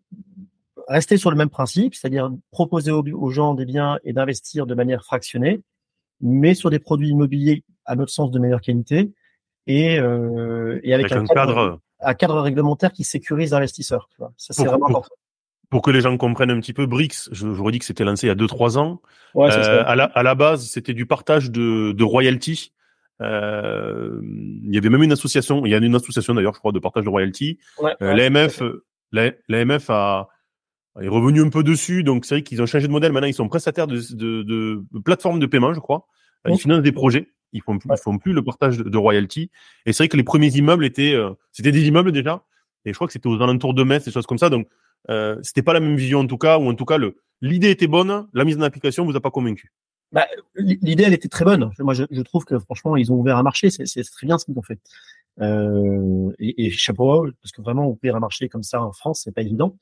rester 0.88 1.16
sur 1.16 1.30
le 1.30 1.36
même 1.36 1.48
principe, 1.48 1.94
c'est-à-dire 1.94 2.30
proposer 2.50 2.90
aux, 2.90 3.02
aux, 3.02 3.30
gens 3.30 3.54
des 3.54 3.64
biens 3.64 3.98
et 4.04 4.12
d'investir 4.12 4.66
de 4.66 4.74
manière 4.74 5.04
fractionnée, 5.04 5.62
mais 6.20 6.54
sur 6.54 6.68
des 6.68 6.78
produits 6.78 7.08
immobiliers 7.08 7.64
à 7.86 7.96
notre 7.96 8.12
sens 8.12 8.30
de 8.30 8.38
meilleure 8.38 8.60
qualité 8.60 9.12
et, 9.66 9.98
euh, 9.98 10.80
et 10.82 10.92
avec, 10.92 11.10
avec, 11.10 11.30
un, 11.30 11.34
cadre, 11.34 11.54
cadre, 11.54 11.80
un 12.02 12.14
cadre 12.14 12.40
réglementaire 12.40 12.92
qui 12.92 13.04
sécurise 13.04 13.52
l'investisseur. 13.52 14.08
Ça 14.36 14.52
c'est 14.52 14.64
vraiment 14.64 14.88
important 14.88 15.14
pour 15.70 15.82
que 15.82 15.90
les 15.92 16.00
gens 16.00 16.16
comprennent 16.16 16.50
un 16.50 16.60
petit 16.60 16.72
peu, 16.72 16.86
Brix, 16.86 17.28
je, 17.30 17.32
je 17.32 17.46
vous 17.46 17.64
redis 17.64 17.78
que 17.78 17.84
c'était 17.84 18.04
lancé 18.04 18.26
il 18.26 18.28
y 18.28 18.32
a 18.32 18.34
2-3 18.34 18.76
ans. 18.76 19.00
Ouais, 19.34 19.50
euh, 19.52 19.84
à, 19.86 19.94
la, 19.94 20.04
à 20.04 20.22
la 20.24 20.34
base, 20.34 20.66
c'était 20.66 20.94
du 20.94 21.06
partage 21.06 21.50
de, 21.50 21.92
de 21.92 22.04
royalties. 22.04 22.72
Euh, 23.22 24.20
il 24.22 24.74
y 24.74 24.78
avait 24.78 24.88
même 24.88 25.02
une 25.02 25.12
association, 25.12 25.64
il 25.64 25.70
y 25.70 25.74
a 25.74 25.78
une 25.78 25.94
association 25.94 26.34
d'ailleurs, 26.34 26.54
je 26.54 26.58
crois, 26.58 26.72
de 26.72 26.80
partage 26.80 27.04
de 27.04 27.08
royalties. 27.08 27.58
Ouais, 27.80 27.94
euh, 28.02 28.14
L'AMF, 28.14 28.62
l'AMF 29.48 29.90
a 29.90 30.28
est 31.00 31.08
revenu 31.08 31.40
un 31.40 31.50
peu 31.50 31.62
dessus, 31.62 32.02
donc 32.02 32.24
c'est 32.24 32.34
vrai 32.36 32.42
qu'ils 32.42 32.60
ont 32.60 32.66
changé 32.66 32.88
de 32.88 32.92
modèle. 32.92 33.12
Maintenant, 33.12 33.28
ils 33.28 33.34
sont 33.34 33.48
prestataires 33.48 33.86
de, 33.86 34.00
de, 34.14 34.42
de, 34.42 34.84
de 34.90 34.98
plateformes 34.98 35.38
de 35.38 35.46
paiement, 35.46 35.72
je 35.72 35.78
crois. 35.80 36.06
Ils 36.48 36.58
financent 36.58 36.82
des 36.82 36.92
projets. 36.92 37.28
Ils 37.52 37.62
font 37.62 37.78
plus, 37.78 37.90
ils 37.90 38.00
font 38.00 38.18
plus 38.18 38.32
le 38.32 38.44
partage 38.44 38.78
de, 38.78 38.84
de 38.84 38.96
royalties. 38.96 39.50
Et 39.84 39.92
c'est 39.92 40.04
vrai 40.04 40.08
que 40.08 40.16
les 40.16 40.22
premiers 40.22 40.48
immeubles 40.48 40.84
étaient, 40.84 41.14
euh, 41.14 41.30
c'était 41.52 41.72
des 41.72 41.86
immeubles 41.86 42.12
déjà. 42.12 42.44
Et 42.84 42.90
je 42.90 42.94
crois 42.94 43.06
que 43.06 43.12
c'était 43.12 43.26
aux 43.26 43.42
alentours 43.42 43.74
de 43.74 43.82
Metz, 43.82 44.04
des 44.04 44.10
choses 44.10 44.26
comme 44.26 44.38
ça. 44.38 44.50
Donc, 44.50 44.68
euh, 45.08 45.38
c'était 45.42 45.62
pas 45.62 45.72
la 45.72 45.80
même 45.80 45.96
vision 45.96 46.20
en 46.20 46.26
tout 46.26 46.38
cas, 46.38 46.58
ou 46.58 46.68
en 46.68 46.74
tout 46.74 46.84
cas 46.84 46.98
le 46.98 47.16
l'idée 47.40 47.70
était 47.70 47.86
bonne, 47.86 48.28
la 48.34 48.44
mise 48.44 48.58
en 48.58 48.62
application 48.62 49.04
vous 49.06 49.16
a 49.16 49.20
pas 49.20 49.30
convaincu? 49.30 49.72
Bah, 50.12 50.26
l'idée 50.56 51.04
elle 51.04 51.14
était 51.14 51.28
très 51.28 51.44
bonne. 51.44 51.70
Moi 51.78 51.94
je, 51.94 52.04
je, 52.10 52.20
trouve 52.22 52.44
que 52.44 52.58
franchement 52.58 52.96
ils 52.96 53.10
ont 53.12 53.16
ouvert 53.16 53.38
un 53.38 53.42
marché, 53.42 53.70
c'est 53.70 53.84
très 53.86 54.26
bien 54.26 54.38
ce 54.38 54.44
qu'ils 54.44 54.58
ont 54.58 54.62
fait. 54.62 54.78
Euh, 55.40 56.32
et, 56.38 56.66
et, 56.66 56.70
chapeau 56.70 57.28
parce 57.40 57.52
que 57.52 57.62
vraiment 57.62 57.88
ouvrir 57.88 58.16
un 58.16 58.20
marché 58.20 58.48
comme 58.48 58.64
ça 58.64 58.82
en 58.82 58.92
France 58.92 59.22
c'est 59.24 59.32
pas 59.32 59.42
évident. 59.42 59.76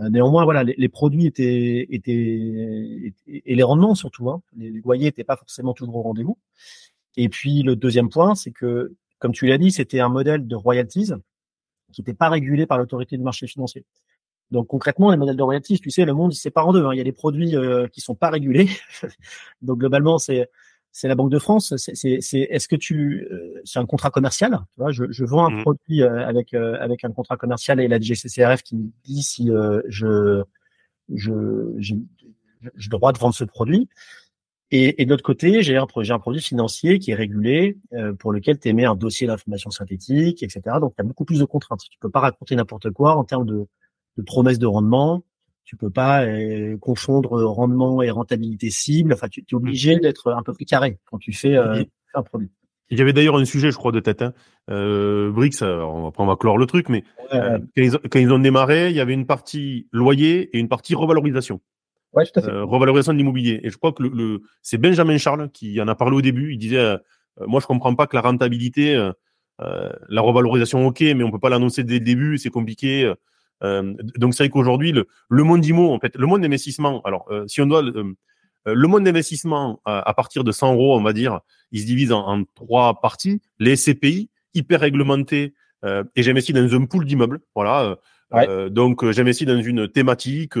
Euh, 0.00 0.08
néanmoins 0.08 0.44
voilà 0.44 0.64
les, 0.64 0.88
produits 0.88 1.26
étaient, 1.26 1.86
étaient, 1.90 3.12
et 3.26 3.54
les 3.54 3.62
rendements 3.62 3.94
surtout, 3.94 4.30
hein, 4.30 4.42
les, 4.56 4.70
loyers 4.70 5.08
étaient 5.08 5.24
pas 5.24 5.36
forcément 5.36 5.74
toujours 5.74 5.96
au 5.96 6.02
rendez-vous. 6.02 6.38
Et 7.16 7.28
puis 7.28 7.62
le 7.62 7.76
deuxième 7.76 8.08
point 8.08 8.34
c'est 8.34 8.52
que 8.52 8.94
comme 9.18 9.32
tu 9.32 9.46
l'as 9.46 9.58
dit 9.58 9.72
c'était 9.72 10.00
un 10.00 10.08
modèle 10.08 10.46
de 10.46 10.56
royalties 10.56 11.12
qui 11.92 12.00
n'était 12.00 12.14
pas 12.14 12.28
régulé 12.28 12.66
par 12.66 12.78
l'autorité 12.78 13.16
du 13.16 13.22
marché 13.22 13.46
financier. 13.46 13.84
Donc 14.50 14.66
concrètement, 14.66 15.10
les 15.10 15.16
modèles 15.16 15.36
de 15.36 15.42
royalties, 15.42 15.78
tu 15.78 15.90
sais, 15.90 16.04
le 16.04 16.12
monde 16.12 16.32
il 16.32 16.36
se 16.36 16.42
sépare 16.42 16.66
en 16.66 16.72
deux. 16.72 16.84
Hein. 16.84 16.92
Il 16.92 16.98
y 16.98 17.00
a 17.00 17.04
des 17.04 17.12
produits 17.12 17.56
euh, 17.56 17.86
qui 17.88 18.00
sont 18.00 18.16
pas 18.16 18.30
régulés. 18.30 18.68
Donc 19.62 19.78
globalement, 19.78 20.18
c'est 20.18 20.50
c'est 20.92 21.08
la 21.08 21.14
Banque 21.14 21.30
de 21.30 21.38
France. 21.38 21.74
C'est 21.76 22.20
c'est 22.20 22.38
est-ce 22.38 22.68
que 22.68 22.76
tu 22.76 23.26
euh, 23.30 23.60
c'est 23.64 23.78
un 23.78 23.86
contrat 23.86 24.10
commercial? 24.10 24.52
Tu 24.74 24.80
vois, 24.80 24.90
je, 24.90 25.04
je 25.10 25.24
vends 25.24 25.46
un 25.46 25.50
mmh. 25.50 25.62
produit 25.62 26.02
euh, 26.02 26.26
avec 26.26 26.54
euh, 26.54 26.76
avec 26.80 27.04
un 27.04 27.12
contrat 27.12 27.36
commercial 27.36 27.80
et 27.80 27.88
la 27.88 28.00
DGCCRF 28.00 28.62
qui 28.62 28.76
me 28.76 28.90
dit 29.04 29.22
si 29.22 29.50
euh, 29.50 29.80
je 29.88 30.42
je 31.14 31.32
j'ai 31.78 31.96
le 32.64 32.88
droit 32.88 33.12
de 33.12 33.18
vendre 33.18 33.34
ce 33.34 33.44
produit. 33.44 33.88
Et, 34.72 35.02
et 35.02 35.04
de 35.04 35.10
l'autre 35.10 35.24
côté, 35.24 35.62
j'ai 35.62 35.76
un, 35.76 35.82
un 35.84 36.18
produit 36.18 36.40
financier 36.40 37.00
qui 37.00 37.10
est 37.10 37.14
régulé, 37.14 37.78
euh, 37.92 38.12
pour 38.12 38.32
lequel 38.32 38.58
tu 38.58 38.68
émets 38.68 38.84
un 38.84 38.94
dossier 38.94 39.26
d'information 39.26 39.70
synthétique, 39.70 40.42
etc. 40.44 40.60
Donc, 40.80 40.94
tu 40.94 41.00
as 41.00 41.04
beaucoup 41.04 41.24
plus 41.24 41.40
de 41.40 41.44
contraintes. 41.44 41.80
Tu 41.90 41.98
peux 41.98 42.10
pas 42.10 42.20
raconter 42.20 42.54
n'importe 42.54 42.90
quoi 42.90 43.16
en 43.16 43.24
termes 43.24 43.46
de, 43.46 43.66
de 44.16 44.22
promesses 44.22 44.60
de 44.60 44.66
rendement. 44.66 45.24
Tu 45.70 45.76
peux 45.76 45.88
pas 45.88 46.24
euh, 46.24 46.76
confondre 46.78 47.44
rendement 47.44 48.02
et 48.02 48.10
rentabilité 48.10 48.70
cible. 48.70 49.12
Enfin, 49.12 49.28
tu 49.28 49.44
es 49.48 49.54
obligé 49.54 50.00
d'être 50.00 50.32
un 50.32 50.42
peu 50.42 50.52
plus 50.52 50.64
carré 50.64 50.98
quand 51.04 51.18
tu 51.18 51.32
fais 51.32 51.56
euh, 51.56 51.84
un 52.12 52.22
produit. 52.24 52.50
Il 52.88 52.98
y 52.98 53.02
avait 53.02 53.12
d'ailleurs 53.12 53.36
un 53.36 53.44
sujet, 53.44 53.70
je 53.70 53.76
crois, 53.76 53.92
de 53.92 54.00
tête. 54.00 54.20
Hein. 54.20 54.34
Euh, 54.68 55.30
Brix, 55.30 55.60
va, 55.60 55.86
on 55.86 56.26
va 56.26 56.34
clore 56.34 56.58
le 56.58 56.66
truc, 56.66 56.88
mais. 56.88 57.04
Quand, 57.30 57.60
ils, 57.76 57.96
quand, 58.10 58.18
ils, 58.18 58.32
ont 58.32 58.40
démarré, 58.40 58.90
il 58.90 58.96
y 58.96 59.00
avait 59.00 59.14
une 59.14 59.26
partie 59.26 59.86
loyer 59.92 60.50
et 60.52 60.58
une 60.58 60.68
partie 60.68 60.96
revalorisation. 60.96 61.60
Ouais, 62.14 62.24
tout 62.26 62.40
à 62.40 62.42
fait. 62.42 62.50
Euh, 62.50 62.64
revalorisation 62.64 63.12
de 63.12 63.18
l'immobilier. 63.18 63.60
Et 63.62 63.70
je 63.70 63.76
crois 63.76 63.92
que 63.92 64.02
le, 64.02 64.08
le 64.08 64.42
c'est 64.62 64.76
Benjamin 64.76 65.18
Charles 65.18 65.50
qui 65.50 65.80
en 65.80 65.86
a 65.86 65.94
parlé 65.94 66.16
au 66.16 66.20
début. 66.20 66.52
Il 66.52 66.58
disait, 66.58 66.78
euh, 66.78 66.96
moi, 67.46 67.60
je 67.60 67.68
comprends 67.68 67.94
pas 67.94 68.08
que 68.08 68.16
la 68.16 68.22
rentabilité, 68.22 69.10
la 69.60 70.20
revalorisation, 70.20 70.84
ok, 70.84 71.00
mais 71.00 71.22
on 71.22 71.30
peut 71.30 71.38
pas 71.38 71.48
l'annoncer 71.48 71.84
dès 71.84 72.00
le 72.00 72.04
début, 72.04 72.38
c'est 72.38 72.50
compliqué. 72.50 73.14
Euh, 73.62 73.94
donc 74.16 74.34
c'est 74.34 74.44
vrai 74.44 74.50
qu'aujourd'hui 74.50 74.92
le, 74.92 75.06
le 75.28 75.42
monde 75.44 75.64
IMO, 75.64 75.92
en 75.92 75.98
fait, 75.98 76.16
le 76.16 76.26
monde 76.26 76.42
d'investissement. 76.42 77.02
Alors 77.02 77.26
euh, 77.30 77.46
si 77.46 77.60
on 77.60 77.66
doit 77.66 77.82
euh, 77.84 78.14
le 78.66 78.88
monde 78.88 79.04
d'investissement 79.04 79.80
à 79.86 80.12
partir 80.14 80.44
de 80.44 80.52
100 80.52 80.74
euros, 80.74 80.98
on 80.98 81.02
va 81.02 81.12
dire, 81.12 81.40
il 81.72 81.80
se 81.80 81.86
divise 81.86 82.12
en, 82.12 82.44
trois 82.54 83.00
parties. 83.00 83.40
Les 83.58 83.74
CPI, 83.74 84.28
hyper 84.52 84.80
réglementés, 84.80 85.54
et 85.82 86.22
j'investis 86.22 86.54
dans 86.54 86.74
un 86.74 86.84
pool 86.84 87.06
d'immeubles. 87.06 87.40
Voilà. 87.54 87.96
donc 88.68 89.10
j'investis 89.12 89.46
dans 89.46 89.60
une 89.60 89.88
thématique 89.88 90.58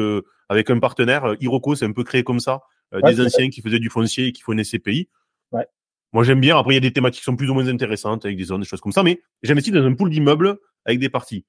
avec 0.48 0.70
un 0.70 0.78
partenaire. 0.78 1.34
Iroko, 1.40 1.74
c'est 1.74 1.84
un 1.84 1.92
peu 1.92 2.02
créé 2.02 2.24
comme 2.24 2.40
ça. 2.40 2.62
des 3.04 3.20
anciens 3.20 3.50
qui 3.50 3.60
faisaient 3.60 3.78
du 3.78 3.90
foncier 3.90 4.28
et 4.28 4.32
qui 4.32 4.40
font 4.40 4.54
des 4.54 4.64
CPI. 4.64 5.10
Ouais. 5.52 5.66
Moi, 6.14 6.24
j'aime 6.24 6.40
bien. 6.40 6.56
Après, 6.56 6.72
il 6.72 6.76
y 6.76 6.78
a 6.78 6.80
des 6.80 6.92
thématiques 6.92 7.20
qui 7.20 7.24
sont 7.24 7.36
plus 7.36 7.50
ou 7.50 7.54
moins 7.54 7.68
intéressantes 7.68 8.24
avec 8.24 8.38
des 8.38 8.44
zones, 8.44 8.62
des 8.62 8.66
choses 8.66 8.80
comme 8.80 8.92
ça. 8.92 9.02
Mais 9.02 9.20
j'investis 9.42 9.74
dans 9.74 9.84
un 9.84 9.94
pool 9.94 10.08
d'immeubles 10.08 10.58
avec 10.86 10.98
des 10.98 11.10
parties. 11.10 11.44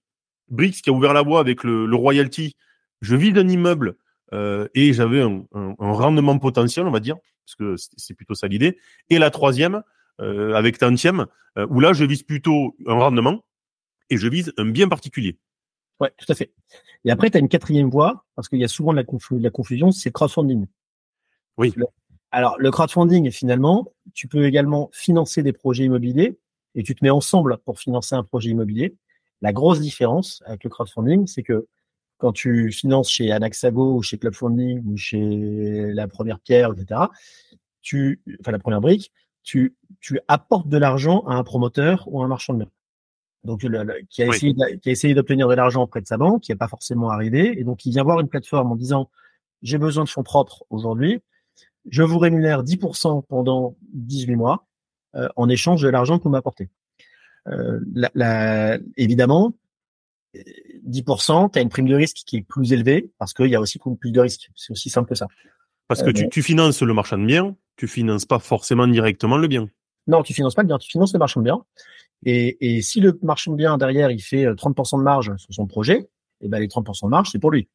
Brix 0.52 0.82
qui 0.82 0.90
a 0.90 0.94
ouvert 0.94 1.14
la 1.14 1.22
voie 1.22 1.40
avec 1.40 1.64
le, 1.64 1.86
le 1.86 1.96
royalty. 1.96 2.56
Je 3.02 3.16
vis 3.16 3.34
d'un 3.34 3.48
immeuble 3.48 3.96
euh, 4.34 4.68
et 4.76 4.94
j'avais 4.94 5.22
un, 5.22 5.44
un, 5.54 5.76
un, 5.80 5.92
rendement 5.92 6.38
potentiel, 6.38 6.86
on 6.86 6.92
va 6.92 7.00
dire, 7.00 7.18
parce 7.46 7.56
que 7.56 7.76
c'est 7.98 8.14
plutôt 8.14 8.36
ça 8.36 8.48
l'idée. 8.48 8.78
Et 9.10 9.18
la 9.18 9.30
troisième, 9.30 9.84
euh, 10.22 10.54
avec 10.54 10.78
Tantième, 10.78 11.26
euh, 11.58 11.66
où 11.70 11.80
là, 11.80 11.94
je 11.94 12.06
vise 12.06 12.24
plutôt 12.24 12.76
un 12.86 12.94
rendement 12.94 13.44
et 14.10 14.18
je 14.18 14.28
vise 14.28 14.54
un 14.58 14.66
bien 14.66 14.88
particulier. 14.88 15.38
Ouais, 16.00 16.12
tout 16.18 16.32
à 16.32 16.36
fait. 16.36 16.52
Et 17.06 17.12
après, 17.12 17.30
tu 17.30 17.38
as 17.38 17.40
une 17.40 17.50
quatrième 17.50 17.90
voie, 17.90 18.26
parce 18.36 18.48
qu'il 18.48 18.60
y 18.60 18.64
a 18.64 18.68
souvent 18.68 18.92
de 18.92 18.98
la, 18.98 19.04
de 19.04 19.44
la 19.44 19.50
confusion, 19.50 19.92
c'est 19.92 20.12
crowdfunding. 20.12 20.68
Oui. 21.58 21.74
alors, 22.32 22.58
le 22.60 22.72
crowdfunding, 22.72 23.30
finalement, 23.32 23.92
tu 24.14 24.28
peux 24.28 24.46
également 24.46 24.90
financer 24.94 25.44
des 25.44 25.54
projets 25.54 25.86
immobiliers 25.86 26.40
et 26.76 26.84
tu 26.84 26.96
te 26.96 27.04
mets 27.04 27.10
ensemble 27.10 27.58
pour 27.66 27.80
financer 27.80 28.16
un 28.16 28.24
projet 28.24 28.50
immobilier. 28.50 28.96
La 29.42 29.54
grosse 29.54 29.80
différence 29.80 30.44
avec 30.46 30.64
le 30.64 30.70
crowdfunding, 30.70 31.28
c'est 31.28 31.44
que 31.44 31.68
quand 32.18 32.32
tu 32.32 32.72
finances 32.72 33.10
chez 33.10 33.32
Anaxago 33.32 33.96
ou 33.96 34.02
chez 34.04 34.18
Clubfunding 34.20 34.84
ou 34.86 34.96
chez 34.96 35.92
la 35.94 36.08
première 36.08 36.40
pierre, 36.40 36.72
etc., 36.74 37.02
tu, 37.82 38.22
enfin 38.40 38.52
la 38.52 38.60
première 38.60 38.82
brique, 38.82 39.12
tu, 39.44 39.76
tu 40.00 40.20
apportes 40.28 40.68
de 40.68 40.78
l'argent 40.78 41.24
à 41.26 41.34
un 41.34 41.44
promoteur 41.44 42.04
ou 42.08 42.22
à 42.22 42.26
un 42.26 42.28
marchand 42.28 42.54
de 42.54 42.60
biens. 42.60 42.72
Donc, 43.44 43.66
qui 44.10 44.22
a 44.22 44.28
essayé, 44.28 44.54
qui 44.54 44.90
a 44.90 44.92
essayé 44.92 45.16
d'obtenir 45.16 45.48
de 45.48 45.56
l'argent 45.56 45.82
auprès 45.82 46.00
de 46.00 46.06
sa 46.06 46.18
banque, 46.18 46.44
qui 46.44 46.52
n'est 46.52 46.58
pas 46.58 46.68
forcément 46.68 47.10
arrivé, 47.10 47.60
et 47.60 47.64
donc 47.64 47.86
il 47.88 47.92
vient 47.92 48.04
voir 48.04 48.20
une 48.20 48.28
plateforme 48.28 48.72
en 48.72 48.76
disant 48.76 49.10
j'ai 49.64 49.80
besoin 49.80 50.04
de 50.04 50.10
fonds 50.10 50.22
propres 50.22 50.64
aujourd'hui, 50.70 51.22
je 51.90 52.04
vous 52.04 52.20
rémunère 52.20 52.64
10% 52.64 53.24
pendant 53.28 53.76
18 53.94 54.36
mois 54.36 54.68
euh, 55.16 55.28
en 55.36 55.50
échange 55.50 55.82
de 55.82 55.90
l'argent 55.90 56.20
que 56.20 56.24
vous 56.26 56.30
m'apportez. 56.30 56.70
Euh, 57.48 57.80
la, 57.94 58.12
la, 58.14 58.80
évidemment, 58.98 59.54
10%, 60.36 61.52
tu 61.52 61.60
as 61.60 61.62
une 61.62 61.70
prime 61.70 61.88
de 61.88 61.96
risque 61.96 62.18
qui 62.26 62.38
est 62.38 62.42
plus 62.42 62.74
élevée 62.74 63.12
parce 63.18 63.34
qu'il 63.34 63.48
y 63.48 63.56
a 63.56 63.62
aussi 63.62 63.80
plus 64.00 64.12
de 64.12 64.20
risques. 64.20 64.50
C'est 64.56 64.72
aussi 64.72 64.90
simple 64.90 65.10
que 65.10 65.16
ça. 65.16 65.28
Parce 65.88 66.04
que 66.04 66.10
euh, 66.10 66.14
tu, 66.14 66.30
tu, 66.30 66.42
finances 66.42 66.82
le 66.82 66.94
marchand 66.94 67.18
de 67.18 67.26
biens, 67.26 67.56
tu 67.76 67.88
finances 67.88 68.26
pas 68.26 68.40
forcément 68.40 68.88
directement 68.88 69.38
le 69.38 69.48
bien. 69.48 69.68
Non, 70.08 70.24
tu 70.24 70.34
finances 70.34 70.56
pas 70.56 70.62
le 70.62 70.68
bien, 70.68 70.78
tu 70.78 70.90
finances 70.90 71.14
le 71.14 71.20
marchand 71.20 71.42
de 71.42 71.46
biens. 71.46 71.64
Et, 72.24 72.78
et 72.78 72.82
si 72.82 73.00
le 73.02 73.20
marchand 73.24 73.52
de 73.52 73.58
biens 73.58 73.78
derrière, 73.78 74.12
il 74.12 74.22
fait 74.22 74.46
30% 74.46 75.00
de 75.00 75.04
marge 75.04 75.36
sur 75.38 75.54
son 75.54 75.68
projet, 75.68 75.98
et 76.42 76.46
eh 76.46 76.48
ben 76.48 76.60
les 76.60 76.68
30% 76.68 77.06
de 77.06 77.10
marge, 77.10 77.30
c'est 77.32 77.40
pour 77.40 77.52
lui. 77.52 77.68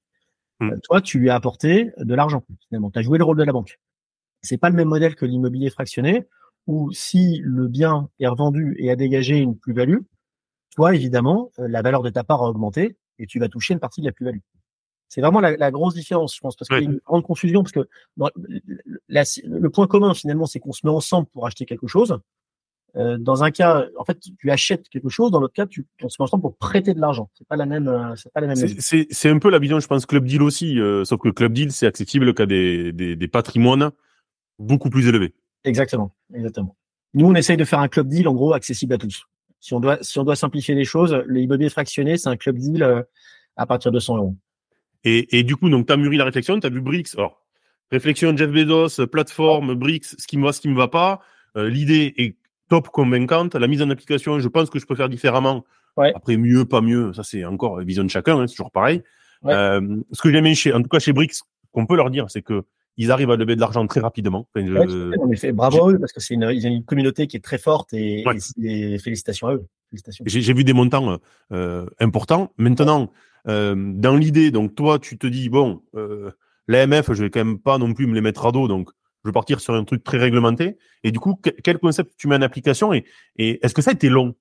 Hmm. 0.60 0.70
Euh, 0.70 0.78
toi, 0.82 1.00
tu 1.00 1.18
lui 1.18 1.30
as 1.30 1.34
apporté 1.34 1.90
de 1.98 2.14
l'argent. 2.14 2.44
Finalement, 2.68 2.90
tu 2.90 2.98
as 2.98 3.02
joué 3.02 3.18
le 3.18 3.24
rôle 3.24 3.36
de 3.36 3.44
la 3.44 3.52
banque. 3.52 3.78
C'est 4.42 4.58
pas 4.58 4.70
le 4.70 4.76
même 4.76 4.88
modèle 4.88 5.14
que 5.14 5.26
l'immobilier 5.26 5.70
fractionné, 5.70 6.26
où 6.66 6.90
si 6.92 7.40
le 7.44 7.68
bien 7.68 8.08
est 8.20 8.26
revendu 8.26 8.76
et 8.78 8.90
a 8.90 8.96
dégagé 8.96 9.36
une 9.38 9.56
plus-value, 9.56 9.98
toi, 10.74 10.94
évidemment, 10.94 11.50
euh, 11.58 11.68
la 11.68 11.82
valeur 11.82 12.02
de 12.02 12.10
ta 12.10 12.24
part 12.24 12.42
a 12.42 12.48
augmenté 12.48 12.96
et 13.18 13.26
tu 13.26 13.38
vas 13.38 13.48
toucher 13.48 13.74
une 13.74 13.80
partie 13.80 14.00
de 14.00 14.06
la 14.06 14.12
plus-value. 14.12 14.40
C'est 15.08 15.20
vraiment 15.20 15.40
la, 15.40 15.56
la, 15.56 15.70
grosse 15.70 15.94
différence, 15.94 16.34
je 16.34 16.40
pense, 16.40 16.56
parce 16.56 16.68
qu'il 16.68 16.78
y 16.78 16.86
a 16.86 16.90
une 16.90 17.00
grande 17.06 17.22
confusion, 17.22 17.62
parce 17.62 17.72
que 17.72 17.88
le 18.18 19.68
point 19.68 19.86
commun, 19.86 20.14
finalement, 20.14 20.46
c'est 20.46 20.58
qu'on 20.58 20.72
se 20.72 20.84
met 20.84 20.90
ensemble 20.90 21.28
pour 21.28 21.46
acheter 21.46 21.64
quelque 21.64 21.86
chose. 21.86 22.18
Euh, 22.96 23.18
dans 23.18 23.44
un 23.44 23.50
cas, 23.50 23.86
en 23.98 24.04
fait, 24.04 24.18
tu 24.38 24.50
achètes 24.50 24.88
quelque 24.88 25.08
chose. 25.08 25.30
Dans 25.30 25.40
l'autre 25.40 25.52
cas, 25.52 25.66
tu, 25.66 25.86
on 26.02 26.08
se 26.08 26.16
met 26.18 26.24
ensemble 26.24 26.42
pour 26.42 26.56
prêter 26.56 26.94
de 26.94 27.00
l'argent. 27.00 27.30
C'est 27.34 27.46
pas 27.46 27.56
la 27.56 27.66
même, 27.66 27.88
euh, 27.88 28.16
c'est 28.16 28.32
pas 28.32 28.40
la 28.40 28.46
même. 28.46 28.56
C'est 28.56 29.28
un 29.28 29.38
peu 29.38 29.50
la 29.50 29.58
vision, 29.58 29.78
je 29.80 29.86
pense, 29.86 30.06
Club 30.06 30.24
Deal 30.24 30.42
aussi, 30.42 30.80
euh, 30.80 31.04
sauf 31.04 31.20
que 31.20 31.28
Club 31.28 31.52
Deal, 31.52 31.72
c'est 31.72 31.86
accessible 31.86 32.32
qu'à 32.34 32.46
des, 32.46 32.92
des, 32.92 33.14
des 33.14 33.28
patrimoines 33.28 33.90
beaucoup 34.58 34.88
plus 34.88 35.08
élevés. 35.08 35.34
Exactement, 35.66 36.14
exactement. 36.32 36.76
Nous, 37.12 37.26
on 37.26 37.34
essaye 37.34 37.56
de 37.56 37.64
faire 37.64 37.80
un 37.80 37.88
club 37.88 38.08
deal 38.08 38.28
en 38.28 38.34
gros 38.34 38.54
accessible 38.54 38.94
à 38.94 38.98
tous. 38.98 39.24
Si 39.60 39.74
on 39.74 39.80
doit, 39.80 39.98
si 40.00 40.18
on 40.18 40.24
doit 40.24 40.36
simplifier 40.36 40.74
les 40.74 40.84
choses, 40.84 41.12
l'immobilier 41.26 41.70
fractionné, 41.70 42.16
c'est 42.16 42.28
un 42.28 42.36
club 42.36 42.56
deal 42.56 42.82
euh, 42.82 43.02
à 43.56 43.66
partir 43.66 43.90
de 43.90 43.98
100 43.98 44.16
euros. 44.16 44.36
Et, 45.04 45.38
et 45.38 45.42
du 45.42 45.56
coup, 45.56 45.68
donc, 45.68 45.86
tu 45.86 45.92
as 45.92 45.96
mûri 45.96 46.16
la 46.16 46.24
réflexion, 46.24 46.58
tu 46.60 46.66
as 46.66 46.70
vu 46.70 46.80
Brix. 46.80 47.14
Alors, 47.16 47.44
réflexion 47.90 48.36
Jeff 48.36 48.50
Bezos, 48.50 49.06
plateforme, 49.06 49.74
Brix, 49.74 50.14
ce 50.18 50.26
qui 50.26 50.38
me 50.38 50.44
va, 50.44 50.52
ce 50.52 50.60
qui 50.60 50.68
me 50.68 50.76
va 50.76 50.88
pas. 50.88 51.20
Euh, 51.56 51.68
L'idée 51.68 52.14
est 52.16 52.36
top 52.68 52.88
convaincante. 52.88 53.54
La 53.54 53.66
mise 53.66 53.82
en 53.82 53.90
application, 53.90 54.38
je 54.38 54.48
pense 54.48 54.70
que 54.70 54.78
je 54.78 54.86
peux 54.86 54.94
faire 54.94 55.08
différemment. 55.08 55.64
Ouais. 55.96 56.12
Après, 56.14 56.36
mieux, 56.36 56.64
pas 56.64 56.80
mieux, 56.80 57.12
ça 57.14 57.22
c'est 57.22 57.44
encore 57.44 57.80
vision 57.80 58.04
de 58.04 58.10
chacun, 58.10 58.38
hein, 58.38 58.46
c'est 58.46 58.54
toujours 58.54 58.70
pareil. 58.70 59.02
Ouais. 59.42 59.54
Euh, 59.54 60.02
ce 60.12 60.20
que 60.20 60.30
j'aime 60.30 60.46
chez, 60.54 60.72
en 60.72 60.82
tout 60.82 60.88
cas 60.88 60.98
chez 60.98 61.12
Brix, 61.12 61.40
qu'on 61.72 61.86
peut 61.86 61.96
leur 61.96 62.10
dire, 62.10 62.30
c'est 62.30 62.42
que 62.42 62.64
ils 62.96 63.10
arrivent 63.10 63.30
à 63.30 63.36
lever 63.36 63.56
de 63.56 63.60
l'argent 63.60 63.86
très 63.86 64.00
rapidement. 64.00 64.48
Enfin, 64.54 64.66
ouais, 64.66 65.52
bravo 65.52 65.88
à 65.88 65.92
eux 65.92 65.98
parce 65.98 66.12
que 66.12 66.20
c'est 66.20 66.34
une, 66.34 66.50
ils 66.52 66.66
ont 66.66 66.70
une 66.70 66.84
communauté 66.84 67.26
qui 67.26 67.36
est 67.36 67.44
très 67.44 67.58
forte 67.58 67.92
et, 67.92 68.24
et 68.62 68.98
félicitations 68.98 69.48
à 69.48 69.54
eux. 69.54 69.66
J'ai 70.24 70.52
vu 70.52 70.64
des 70.64 70.72
montants 70.72 71.18
euh, 71.52 71.86
importants. 72.00 72.52
Maintenant, 72.56 73.12
euh, 73.48 73.74
dans 73.76 74.16
l'idée, 74.16 74.50
donc 74.50 74.74
toi, 74.74 74.98
tu 74.98 75.18
te 75.18 75.26
dis 75.26 75.48
bon, 75.48 75.82
euh, 75.94 76.30
l'AMF, 76.68 77.12
je 77.12 77.22
vais 77.24 77.30
quand 77.30 77.44
même 77.44 77.58
pas 77.58 77.78
non 77.78 77.94
plus 77.94 78.06
me 78.06 78.14
les 78.14 78.20
mettre 78.20 78.46
à 78.46 78.52
dos, 78.52 78.66
donc 78.66 78.90
je 79.24 79.28
vais 79.28 79.32
partir 79.32 79.60
sur 79.60 79.74
un 79.74 79.84
truc 79.84 80.02
très 80.02 80.18
réglementé. 80.18 80.76
Et 81.04 81.12
du 81.12 81.20
coup, 81.20 81.40
quel 81.62 81.78
concept 81.78 82.14
tu 82.16 82.28
mets 82.28 82.36
en 82.36 82.42
application 82.42 82.92
et, 82.92 83.04
et 83.36 83.64
est-ce 83.64 83.74
que 83.74 83.82
ça 83.82 83.90
a 83.90 83.94
été 83.94 84.08
long 84.08 84.34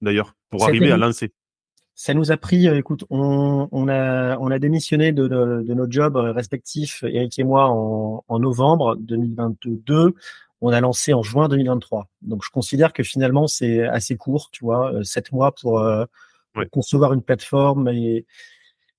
d'ailleurs 0.00 0.34
pour 0.48 0.64
arriver 0.64 0.90
à 0.90 0.96
lancer? 0.96 1.32
Ça 2.00 2.14
nous 2.14 2.32
a 2.32 2.38
pris, 2.38 2.66
euh, 2.66 2.78
écoute, 2.78 3.04
on, 3.10 3.68
on, 3.70 3.88
a, 3.88 4.38
on 4.38 4.50
a 4.50 4.58
démissionné 4.58 5.12
de, 5.12 5.28
de, 5.28 5.62
de, 5.62 5.74
nos 5.74 5.84
jobs 5.90 6.16
respectifs, 6.16 7.04
Eric 7.06 7.38
et 7.38 7.44
moi, 7.44 7.68
en, 7.68 8.24
en, 8.26 8.38
novembre 8.38 8.96
2022. 8.96 10.14
On 10.62 10.72
a 10.72 10.80
lancé 10.80 11.12
en 11.12 11.22
juin 11.22 11.46
2023. 11.48 12.08
Donc, 12.22 12.42
je 12.42 12.48
considère 12.48 12.94
que 12.94 13.02
finalement, 13.02 13.46
c'est 13.48 13.82
assez 13.86 14.16
court, 14.16 14.48
tu 14.50 14.64
vois, 14.64 14.94
euh, 14.94 15.02
sept 15.02 15.30
mois 15.30 15.54
pour, 15.54 15.80
euh, 15.80 16.06
concevoir 16.72 17.12
une 17.12 17.20
plateforme 17.20 17.88
et, 17.88 18.24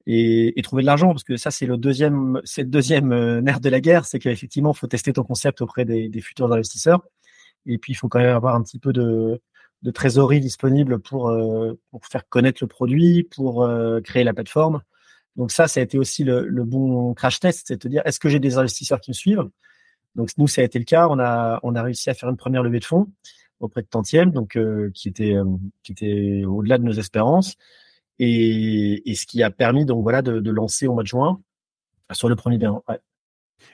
et, 0.06 0.60
et 0.60 0.62
trouver 0.62 0.84
de 0.84 0.86
l'argent, 0.86 1.08
parce 1.08 1.24
que 1.24 1.38
ça, 1.38 1.50
c'est 1.50 1.66
le 1.66 1.78
deuxième, 1.78 2.40
c'est 2.44 2.62
le 2.62 2.70
deuxième 2.70 3.40
nerf 3.40 3.62
de 3.62 3.70
la 3.70 3.82
guerre, 3.82 4.06
c'est 4.06 4.20
qu'effectivement, 4.20 4.74
il 4.74 4.78
faut 4.78 4.86
tester 4.86 5.12
ton 5.12 5.24
concept 5.24 5.62
auprès 5.62 5.86
des, 5.86 6.08
des 6.08 6.22
futurs 6.22 6.54
investisseurs. 6.54 7.02
Et 7.66 7.80
puis, 7.80 7.94
il 7.94 7.96
faut 7.96 8.10
quand 8.10 8.20
même 8.20 8.36
avoir 8.36 8.54
un 8.54 8.62
petit 8.62 8.78
peu 8.78 8.94
de, 8.94 9.42
de 9.82 9.92
trésorerie 9.92 10.40
disponible 10.40 11.00
pour, 11.00 11.30
euh, 11.30 11.80
pour 11.90 12.06
faire 12.06 12.28
connaître 12.30 12.60
le 12.62 12.68
produit, 12.68 13.24
pour 13.24 13.64
euh, 13.64 14.00
créer 14.00 14.24
la 14.24 14.34
plateforme. 14.34 14.82
Donc 15.36 15.52
ça, 15.52 15.68
ça 15.68 15.80
a 15.80 15.84
été 15.84 15.98
aussi 15.98 16.24
le, 16.24 16.46
le 16.46 16.64
bon 16.66 17.14
crash 17.14 17.40
test, 17.40 17.64
c'est 17.68 17.82
de 17.82 17.90
dire 17.90 18.02
est-ce 18.06 18.20
que 18.20 18.30
j'ai 18.30 18.40
des 18.40 18.58
investisseurs 18.58 19.02
qui 19.02 19.12
me 19.12 19.16
suivent? 19.16 19.50
Donc 20.14 20.30
nous, 20.38 20.48
ça 20.48 20.62
a 20.62 20.66
été 20.66 20.78
le 20.78 20.86
cas. 20.86 21.08
On 21.08 21.20
a 21.20 21.60
on 21.64 21.74
a 21.74 21.82
réussi 21.82 22.10
à 22.10 22.14
faire 22.14 22.30
une 22.30 22.38
première 22.38 22.64
levée 22.64 22.80
de 22.80 22.86
fonds 22.86 23.08
auprès 23.60 23.82
de 23.82 23.88
Tantième, 23.88 24.32
donc 24.32 24.56
euh, 24.56 24.92
qui 24.94 25.08
était 25.08 25.36
qui 25.84 25.94
était 25.94 26.44
au-delà 26.46 26.78
de 26.78 26.84
nos 26.84 26.92
espérances, 26.92 27.56
et, 28.20 29.10
et, 29.10 29.16
ce 29.16 29.26
qui 29.26 29.42
a 29.42 29.50
permis 29.52 29.86
donc 29.86 30.04
voilà 30.04 30.22
de, 30.22 30.40
de 30.40 30.52
lancer 30.52 30.86
au 30.86 30.94
mois 30.94 31.04
de 31.04 31.08
juin 31.08 31.42
sur 32.12 32.28
le 32.30 32.36
premier 32.36 32.58
bien. 32.58 32.82
Ouais. 32.88 33.00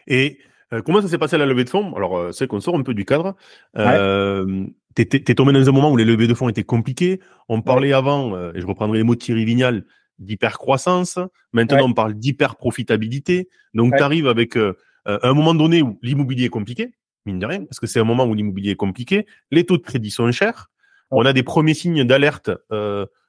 Et 0.07 0.39
comment 0.85 1.01
ça 1.01 1.07
s'est 1.07 1.17
passé 1.17 1.37
la 1.37 1.45
levée 1.45 1.63
de 1.63 1.69
fonds? 1.69 1.93
Alors 1.95 2.33
c'est 2.33 2.47
qu'on 2.47 2.61
sort 2.61 2.75
un 2.75 2.83
peu 2.83 2.93
du 2.93 3.03
cadre. 3.03 3.35
Ouais 3.75 4.63
t'es 5.05 5.35
tombé 5.35 5.53
dans 5.53 5.69
un 5.69 5.71
moment 5.71 5.91
où 5.91 5.97
les 5.97 6.05
levées 6.05 6.27
de 6.27 6.33
fonds 6.33 6.49
étaient 6.49 6.63
compliquées. 6.63 7.19
On 7.49 7.61
parlait 7.61 7.93
avant, 7.93 8.35
euh, 8.35 8.51
et 8.55 8.61
je 8.61 8.65
reprendrai 8.65 8.97
les 8.97 9.03
mots 9.03 9.15
de 9.15 9.19
Thierry 9.19 9.45
Vignal, 9.45 9.85
d'hypercroissance. 10.19 11.19
Maintenant, 11.53 11.85
on 11.85 11.93
parle 11.93 12.15
d'hyper-profitabilité. 12.15 13.49
Donc, 13.73 13.95
tu 13.95 14.01
arrives 14.01 14.27
avec 14.27 14.57
euh, 14.57 14.75
euh, 15.07 15.19
un 15.21 15.33
moment 15.33 15.53
donné 15.53 15.81
où 15.81 15.99
l'immobilier 16.01 16.45
est 16.45 16.49
compliqué, 16.49 16.95
mine 17.25 17.39
de 17.39 17.45
rien, 17.45 17.65
parce 17.65 17.79
que 17.79 17.87
c'est 17.87 17.99
un 17.99 18.05
moment 18.05 18.25
où 18.25 18.33
l'immobilier 18.33 18.71
est 18.71 18.75
compliqué. 18.75 19.27
Les 19.51 19.65
taux 19.65 19.77
de 19.77 19.83
crédit 19.83 20.11
sont 20.11 20.31
chers. 20.31 20.69
On 21.11 21.25
a 21.25 21.33
des 21.33 21.43
premiers 21.43 21.73
signes 21.73 22.03
d'alerte 22.03 22.51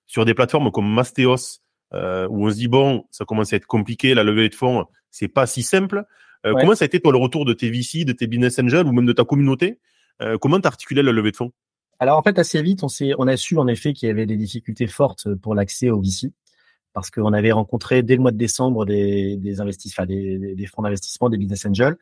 sur 0.07 0.24
des 0.24 0.35
plateformes 0.35 0.72
comme 0.72 0.92
Mastéos, 0.92 1.61
où 1.92 2.46
on 2.46 2.50
se 2.50 2.57
dit, 2.57 2.68
bon, 2.68 3.04
ça 3.11 3.24
commence 3.24 3.52
à 3.52 3.57
être 3.57 3.66
compliqué, 3.66 4.14
la 4.14 4.24
levée 4.24 4.48
de 4.48 4.54
fonds, 4.54 4.87
c'est 5.11 5.28
pas 5.28 5.46
si 5.46 5.62
simple. 5.62 6.04
Comment 6.42 6.74
ça 6.74 6.85
a 6.85 6.87
été, 6.87 6.98
toi, 6.98 7.12
le 7.12 7.18
retour 7.18 7.44
de 7.44 7.52
tes 7.52 7.70
VC, 7.70 8.04
de 8.04 8.12
tes 8.12 8.26
business 8.26 8.59
angels 8.59 8.87
ou 8.87 8.92
même 8.92 9.07
de 9.07 9.12
ta 9.12 9.24
communauté 9.24 9.78
euh, 10.22 10.38
comment 10.38 10.61
t'articulais 10.61 11.02
la 11.02 11.12
levée 11.12 11.31
de 11.31 11.37
fonds? 11.37 11.52
Alors 12.00 12.18
en 12.18 12.22
fait, 12.22 12.38
assez 12.38 12.62
vite, 12.62 12.85
on, 12.85 12.88
on 13.18 13.26
a 13.26 13.37
su 13.37 13.59
en 13.59 13.66
effet 13.66 13.92
qu'il 13.92 14.09
y 14.09 14.11
avait 14.11 14.26
des 14.26 14.37
difficultés 14.37 14.87
fortes 14.87 15.35
pour 15.37 15.54
l'accès 15.54 15.90
au 15.90 16.00
VC 16.00 16.33
parce 16.92 17.11
qu'on 17.11 17.33
avait 17.33 17.52
rencontré 17.52 18.02
dès 18.02 18.16
le 18.16 18.22
mois 18.22 18.33
de 18.33 18.37
décembre 18.37 18.85
des, 18.85 19.37
des 19.37 19.61
investisseurs, 19.61 20.07
des, 20.07 20.54
des, 20.57 20.66
fonds 20.66 20.83
d'investissement, 20.83 21.28
des 21.28 21.37
business 21.37 21.64
angels. 21.66 21.96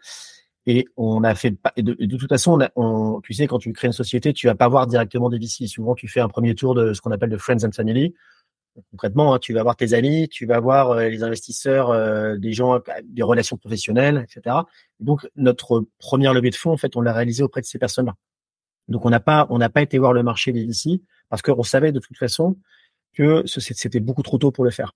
Et 0.66 0.87
on 0.96 1.22
a 1.22 1.35
fait, 1.35 1.55
de, 1.76 1.92
de 1.92 2.16
toute 2.16 2.29
façon, 2.29 2.59
on 2.76 3.16
on, 3.16 3.20
tu 3.20 3.35
sais, 3.35 3.46
quand 3.46 3.59
tu 3.59 3.72
crées 3.72 3.88
une 3.88 3.92
société, 3.92 4.33
tu 4.33 4.46
vas 4.46 4.55
pas 4.55 4.68
voir 4.68 4.87
directement 4.87 5.29
des 5.29 5.38
VC. 5.38 5.66
Souvent, 5.66 5.94
tu 5.94 6.09
fais 6.09 6.20
un 6.20 6.29
premier 6.29 6.55
tour 6.55 6.74
de 6.74 6.92
ce 6.92 7.00
qu'on 7.00 7.12
appelle 7.12 7.31
de 7.31 7.37
friends 7.37 7.64
and 7.64 7.72
family. 7.72 8.14
Concrètement, 8.90 9.34
hein, 9.34 9.38
tu 9.38 9.52
vas 9.52 9.62
voir 9.62 9.76
tes 9.76 9.92
amis, 9.92 10.28
tu 10.28 10.46
vas 10.46 10.60
voir 10.60 10.90
euh, 10.90 11.08
les 11.08 11.22
investisseurs, 11.22 11.90
euh, 11.90 12.36
des 12.36 12.52
gens, 12.52 12.80
des 13.04 13.22
relations 13.22 13.56
professionnelles, 13.56 14.26
etc. 14.28 14.56
Donc, 15.00 15.26
notre 15.36 15.86
première 15.98 16.34
levée 16.34 16.50
de 16.50 16.54
fonds, 16.54 16.72
en 16.72 16.76
fait, 16.76 16.96
on 16.96 17.00
l'a 17.00 17.12
réalisée 17.12 17.42
auprès 17.42 17.60
de 17.60 17.66
ces 17.66 17.78
personnes-là. 17.78 18.14
Donc, 18.88 19.04
on 19.04 19.10
n'a 19.10 19.20
pas, 19.20 19.46
on 19.50 19.58
n'a 19.58 19.68
pas 19.68 19.82
été 19.82 19.98
voir 19.98 20.12
le 20.12 20.22
marché 20.22 20.52
VC 20.52 21.00
parce 21.28 21.42
qu'on 21.42 21.62
savait 21.62 21.92
de 21.92 22.00
toute 22.00 22.16
façon 22.16 22.56
que 23.14 23.42
c'était 23.46 24.00
beaucoup 24.00 24.22
trop 24.22 24.38
tôt 24.38 24.50
pour 24.50 24.64
le 24.64 24.70
faire. 24.70 24.92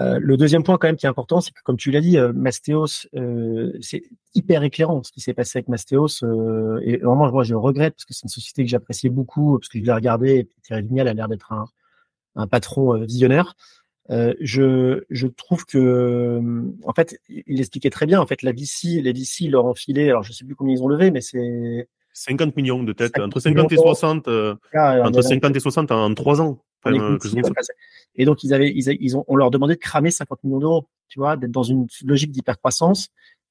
Euh, 0.00 0.18
le 0.20 0.36
deuxième 0.36 0.64
point 0.64 0.76
quand 0.76 0.88
même 0.88 0.96
qui 0.96 1.06
est 1.06 1.08
important, 1.08 1.40
c'est 1.40 1.52
que 1.52 1.60
comme 1.62 1.76
tu 1.76 1.90
l'as 1.90 2.00
dit, 2.00 2.18
euh, 2.18 2.32
Mastéos, 2.32 3.06
euh, 3.14 3.72
c'est 3.80 4.02
hyper 4.34 4.64
éclairant 4.64 5.02
ce 5.04 5.12
qui 5.12 5.20
s'est 5.20 5.34
passé 5.34 5.58
avec 5.58 5.68
Mastéos. 5.68 6.24
Euh, 6.24 6.80
et 6.82 6.96
vraiment, 6.96 7.30
moi, 7.30 7.44
je 7.44 7.54
regrette 7.54 7.94
parce 7.94 8.04
que 8.04 8.14
c'est 8.14 8.24
une 8.24 8.28
société 8.28 8.64
que 8.64 8.70
j'appréciais 8.70 9.10
beaucoup 9.10 9.58
parce 9.58 9.68
que 9.68 9.78
je 9.78 9.84
l'ai 9.84 9.92
regardé 9.92 10.38
et 10.38 10.48
Thierry 10.62 10.82
Vignal 10.82 11.08
a 11.08 11.14
l'air 11.14 11.28
d'être 11.28 11.52
un, 11.52 11.66
un, 12.36 12.46
patron 12.46 12.98
visionnaire. 13.04 13.54
je, 14.08 15.04
je 15.10 15.26
trouve 15.26 15.64
que, 15.64 16.40
en 16.84 16.92
fait, 16.92 17.18
il 17.28 17.60
expliquait 17.60 17.90
très 17.90 18.06
bien. 18.06 18.20
En 18.20 18.26
fait, 18.26 18.42
la 18.42 18.52
VC, 18.52 19.00
les 19.02 19.12
VC 19.12 19.48
leur 19.48 19.64
ont 19.64 19.74
filé. 19.74 20.10
Alors, 20.10 20.22
je 20.22 20.32
sais 20.32 20.44
plus 20.44 20.54
combien 20.54 20.74
ils 20.74 20.82
ont 20.82 20.88
levé, 20.88 21.10
mais 21.10 21.20
c'est 21.20 21.88
50 22.12 22.56
millions 22.56 22.82
de 22.82 22.92
têtes, 22.92 23.18
entre 23.18 23.40
50 23.40 23.72
et 23.72 23.76
60, 23.76 24.28
entre 24.28 25.22
50 25.22 25.56
et 25.56 25.60
60 25.60 25.90
en 25.90 26.14
trois 26.14 26.40
ans. 26.40 26.60
Et 28.16 28.24
donc, 28.24 28.44
ils 28.44 28.54
avaient, 28.54 28.70
ils, 28.70 29.16
ont, 29.16 29.24
on 29.26 29.36
leur 29.36 29.50
demandait 29.50 29.74
de 29.74 29.80
cramer 29.80 30.10
50 30.10 30.44
millions 30.44 30.58
d'euros, 30.58 30.88
tu 31.08 31.18
vois, 31.18 31.36
d'être 31.36 31.50
dans 31.50 31.62
une 31.62 31.86
logique 32.04 32.30
d'hypercroissance. 32.30 33.08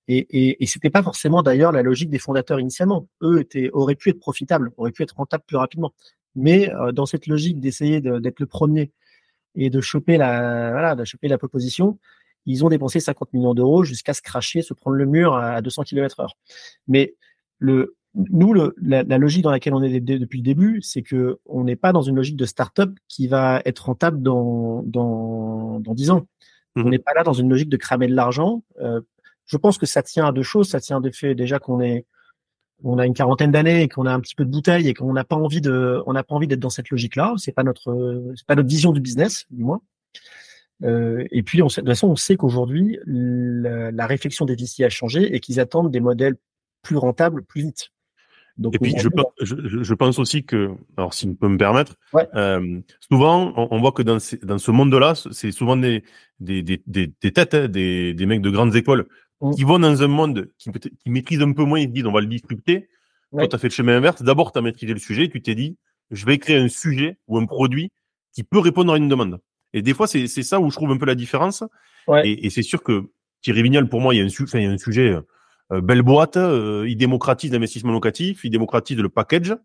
Et, 0.08 0.18
et, 0.18 0.64
et 0.64 0.66
c'était 0.66 0.90
pas 0.90 1.04
forcément 1.04 1.44
d'ailleurs 1.44 1.72
la 1.72 1.82
logique 1.82 2.10
des 2.10 2.20
fondateurs 2.20 2.60
initialement. 2.60 3.08
Eux 3.22 3.40
étaient, 3.40 3.70
auraient 3.72 3.96
pu 3.96 4.10
être 4.10 4.20
profitables, 4.20 4.72
auraient 4.78 4.92
pu 4.92 5.04
être 5.04 5.16
rentables 5.16 5.44
plus 5.48 5.58
rapidement. 5.58 5.94
Mais 6.36 6.74
euh, 6.74 6.92
dans 6.92 7.06
cette 7.06 7.28
logique 7.28 7.60
d'essayer 7.60 8.02
d'être 8.02 8.40
le 8.40 8.46
premier 8.46 8.92
et 9.56 9.70
de 9.70 9.82
choper 9.82 10.18
la, 10.18 10.72
voilà, 10.72 10.96
de 10.96 11.06
choper 11.06 11.28
la 11.28 11.38
proposition, 11.38 12.00
ils 12.46 12.66
ont 12.66 12.70
dépensé 12.70 13.00
50 13.00 13.34
millions 13.34 13.54
d'euros 13.54 13.84
jusqu'à 13.84 14.14
se 14.14 14.22
cracher, 14.22 14.62
se 14.62 14.74
prendre 14.74 14.98
le 14.98 15.06
mur 15.06 15.36
à 15.36 15.62
200 15.62 15.84
km 15.84 16.20
heure. 16.20 16.36
Mais 16.88 17.16
le, 17.60 17.96
nous, 18.16 18.54
le, 18.54 18.76
la, 18.82 19.04
la, 19.04 19.18
logique 19.18 19.44
dans 19.44 19.52
laquelle 19.52 19.74
on 19.74 19.82
est 19.82 20.00
depuis 20.00 20.40
le 20.40 20.44
début, 20.44 20.82
c'est 20.82 21.02
que 21.02 21.40
on 21.46 21.64
n'est 21.64 21.76
pas 21.76 21.94
dans 21.94 22.02
une 22.02 22.16
logique 22.16 22.36
de 22.36 22.46
start-up 22.46 22.92
qui 23.08 23.28
va 23.28 23.62
être 23.66 23.86
rentable 23.86 24.22
dans 24.22 24.84
dans 24.84 25.80
dans 25.80 25.94
dix 25.94 26.10
ans. 26.12 26.28
On 26.76 26.82
mhm. 26.82 26.90
n'est 26.90 27.00
pas 27.00 27.14
là 27.14 27.24
dans 27.24 27.34
une 27.34 27.50
logique 27.50 27.70
de 27.70 27.78
cramer 27.78 28.08
de 28.08 28.16
l'argent. 28.16 28.64
Euh, 28.82 29.02
je 29.54 29.58
pense 29.58 29.78
que 29.78 29.86
ça 29.86 30.02
tient 30.02 30.26
à 30.26 30.32
deux 30.32 30.44
choses. 30.44 30.70
Ça 30.70 30.80
tient 30.80 31.00
de 31.00 31.12
fait 31.12 31.36
déjà 31.36 31.60
qu'on 31.60 31.80
est 31.80 32.06
on 32.84 32.98
a 32.98 33.06
une 33.06 33.14
quarantaine 33.14 33.52
d'années 33.52 33.84
et 33.84 33.88
qu'on 33.88 34.06
a 34.08 34.12
un 34.12 34.20
petit 34.20 34.36
peu 34.36 34.44
de 34.44 34.50
bouteille 34.50 34.90
et 34.90 34.94
qu'on 34.94 35.14
n'a 35.14 35.24
pas 35.24 35.36
envie 35.36 35.62
de 35.62 36.02
on 36.08 36.14
n'a 36.14 36.24
pas 36.24 36.36
envie 36.36 36.48
d'être 36.48 36.60
dans 36.60 36.72
cette 36.72 36.90
logique-là. 36.90 37.34
C'est 37.38 37.54
pas 37.54 37.64
notre 37.64 38.34
c'est 38.36 38.48
pas 38.48 38.56
notre 38.56 38.68
vision 38.68 38.92
du 38.92 39.00
business, 39.00 39.46
du 39.52 39.64
moins. 39.64 39.82
Euh, 40.84 41.24
et 41.32 41.44
puis, 41.44 41.62
on 41.62 41.68
de 41.68 41.74
toute 41.74 41.88
façon, 41.88 42.10
on 42.10 42.16
sait 42.16 42.36
qu'aujourd'hui, 42.36 43.00
la, 43.06 43.92
la, 43.92 44.08
réflexion 44.08 44.44
des 44.46 44.56
VC 44.56 44.84
a 44.84 44.90
changé 44.90 45.34
et 45.34 45.40
qu'ils 45.40 45.60
attendent 45.60 45.92
des 45.92 46.02
modèles 46.02 46.36
plus 46.82 46.98
rentables 46.98 47.44
plus 47.44 47.62
vite 47.62 47.94
et 48.72 48.80
puis 48.80 48.94
je, 48.98 49.10
je, 49.42 49.84
je, 49.84 49.94
pense 49.96 50.20
aussi 50.20 50.46
que, 50.46 50.72
alors 50.96 51.14
si 51.14 51.28
je 51.28 51.34
peux 51.34 51.48
me 51.48 51.58
permettre, 51.58 51.96
euh, 52.36 52.80
souvent 53.12 53.52
on, 53.56 53.80
voit 53.80 53.92
que 53.92 54.04
dans, 54.04 54.20
ces, 54.20 54.38
dans 54.38 54.60
ce 54.60 54.70
monde-là, 54.70 55.14
c'est 55.32 55.52
souvent 55.52 55.76
des, 55.76 56.04
des, 56.40 56.62
des, 56.62 56.82
des, 56.86 57.32
têtes, 57.32 57.56
hein, 57.56 57.68
des, 57.68 58.16
mecs 58.28 58.42
de 58.42 58.52
grandes 58.52 58.76
écoles. 58.76 59.08
Qui 59.56 59.64
vont 59.64 59.80
dans 59.80 60.02
un 60.04 60.08
monde 60.08 60.50
qui, 60.58 60.72
qui 60.72 61.10
maîtrise 61.10 61.42
un 61.42 61.52
peu 61.52 61.64
moins, 61.64 61.80
ils 61.80 61.92
disent 61.92 62.06
on 62.06 62.12
va 62.12 62.22
le 62.22 62.28
disrupter. 62.28 62.90
Toi, 63.32 63.48
tu 63.48 63.56
as 63.56 63.60
fait 63.60 63.68
le 63.68 63.74
chemin 63.74 63.98
inverse. 63.98 64.22
D'abord, 64.22 64.52
tu 64.52 64.60
as 64.60 64.62
maîtrisé 64.62 64.94
le 64.94 65.00
sujet, 65.00 65.28
tu 65.28 65.42
t'es 65.42 65.56
dit, 65.56 65.78
je 66.12 66.26
vais 66.26 66.38
créer 66.38 66.58
un 66.58 66.68
sujet 66.68 67.18
ou 67.28 67.40
un 67.40 67.46
produit 67.46 67.92
qui 68.32 68.44
peut 68.44 68.60
répondre 68.60 68.94
à 68.94 68.98
une 68.98 69.10
demande. 69.10 69.40
Et 69.74 69.82
des 69.82 69.94
fois, 69.94 70.06
c'est 70.06 70.28
ça 70.28 70.60
où 70.60 70.70
je 70.70 70.76
trouve 70.76 70.92
un 70.92 70.98
peu 70.98 71.08
la 71.08 71.16
différence. 71.16 71.64
Et, 72.24 72.46
et 72.46 72.50
c'est 72.50 72.62
sûr 72.62 72.84
que 72.84 73.10
Thierry 73.42 73.64
Vignal, 73.64 73.90
pour 73.90 74.02
moi, 74.02 74.14
il 74.14 74.20
y 74.20 74.22
a 74.22 74.24
un, 74.24 74.28
enfin, 74.28 74.60
il 74.60 74.66
y 74.66 74.68
a 74.68 74.72
un 74.72 74.78
sujet 74.78 75.18
euh, 75.72 75.82
belle 75.82 76.02
boîte, 76.02 76.38
euh, 76.38 76.86
il 76.88 76.96
démocratise 76.96 77.52
l'investissement 77.52 77.92
locatif, 77.92 78.44
il 78.44 78.52
démocratise 78.52 78.98
le 78.98 79.10
package 79.10 79.56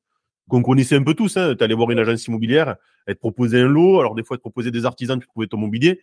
qu'on 0.49 0.63
connaissait 0.63 0.97
un 0.97 1.03
peu 1.03 1.15
tous. 1.15 1.37
Hein. 1.37 1.55
Tu 1.57 1.63
allais 1.63 1.75
voir 1.75 1.91
une 1.91 1.99
agence 1.99 2.27
immobilière, 2.27 2.77
elle 3.07 3.17
te 3.17 3.21
proposait 3.21 3.61
un 3.61 3.69
lot, 3.69 4.01
alors 4.01 4.15
des 4.15 4.25
fois, 4.25 4.37
elle 4.37 4.39
te 4.39 4.43
proposait 4.43 4.71
des 4.71 4.87
artisans, 4.87 5.21
tu 5.21 5.27
trouvais 5.27 5.47
ton 5.47 5.59
mobilier. 5.59 6.01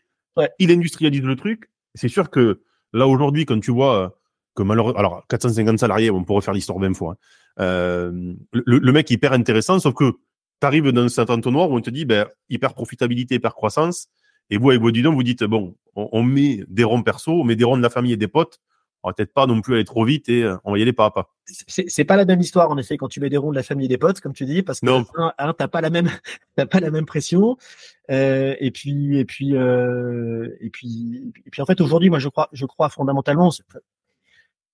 Il 0.59 0.69
industrialise 0.71 1.23
le 1.23 1.35
truc. 1.35 1.71
C'est 1.95 2.09
sûr 2.09 2.29
que 2.29 2.61
là, 2.97 3.07
aujourd'hui, 3.07 3.45
quand 3.45 3.59
tu 3.59 3.71
vois 3.71 3.95
euh, 3.95 4.09
que 4.55 4.63
malheureusement, 4.63 4.99
alors 4.99 5.25
450 5.27 5.79
salariés, 5.79 6.11
on 6.11 6.23
pourrait 6.23 6.41
faire 6.41 6.53
l'histoire 6.53 6.79
20 6.79 6.93
fois. 6.93 7.17
Hein. 7.57 8.35
le, 8.51 8.91
mec 8.91 9.11
est 9.11 9.15
hyper 9.15 9.33
intéressant, 9.33 9.79
sauf 9.79 9.93
que 9.93 10.11
tu 10.11 10.67
arrives 10.67 10.91
dans 10.91 11.07
cet 11.09 11.29
entonnoir 11.29 11.69
où 11.69 11.77
on 11.77 11.81
te 11.81 11.89
dit 11.89 12.05
ben, 12.05 12.27
hyper 12.49 12.73
profitabilité, 12.73 13.35
hyper 13.35 13.53
croissance. 13.53 14.07
Et 14.49 14.57
vous, 14.57 14.69
avec 14.69 14.81
vos 14.81 14.91
vous 15.11 15.23
dites, 15.23 15.43
bon, 15.43 15.75
on, 15.95 16.09
on, 16.11 16.23
met 16.23 16.63
des 16.67 16.83
ronds 16.83 17.01
perso, 17.01 17.31
on 17.31 17.43
met 17.43 17.55
des 17.55 17.63
ronds 17.63 17.77
de 17.77 17.81
la 17.81 17.89
famille 17.89 18.13
et 18.13 18.17
des 18.17 18.27
potes 18.27 18.59
on 19.05 19.09
va 19.09 19.13
peut-être 19.13 19.33
pas 19.33 19.45
non 19.45 19.61
plus 19.61 19.75
aller 19.75 19.85
trop 19.85 20.03
vite 20.03 20.27
et 20.29 20.43
euh, 20.43 20.57
on 20.63 20.71
va 20.71 20.79
y 20.79 20.81
aller 20.81 20.91
pas 20.91 21.05
à 21.05 21.11
pas. 21.11 21.34
C'est 21.47 22.05
pas 22.05 22.15
la 22.15 22.25
même 22.25 22.41
histoire 22.41 22.71
en 22.71 22.77
effet 22.77 22.97
quand 22.97 23.07
tu 23.07 23.19
mets 23.19 23.29
des 23.29 23.37
ronds 23.37 23.51
de 23.51 23.55
la 23.55 23.63
famille 23.63 23.85
et 23.85 23.89
des 23.89 23.97
potes, 23.97 24.19
comme 24.19 24.33
tu 24.33 24.45
dis, 24.45 24.63
parce 24.63 24.79
que 24.79 24.85
non. 24.85 25.05
t'as 25.37 25.67
pas 25.67 25.81
la 25.81 25.89
même 25.89 26.09
t'as 26.55 26.65
pas 26.65 26.79
la 26.79 26.89
même 26.89 27.05
pression. 27.05 27.57
Euh, 28.09 28.55
et 28.59 28.71
puis 28.71 29.17
et 29.17 29.25
puis 29.25 29.55
euh, 29.55 30.55
et 30.59 30.69
puis 30.69 31.33
et 31.45 31.49
puis 31.49 31.61
en 31.61 31.65
fait 31.65 31.81
aujourd'hui 31.81 32.09
moi 32.09 32.19
je 32.19 32.29
crois 32.29 32.49
je 32.51 32.65
crois 32.65 32.89
fondamentalement 32.89 33.51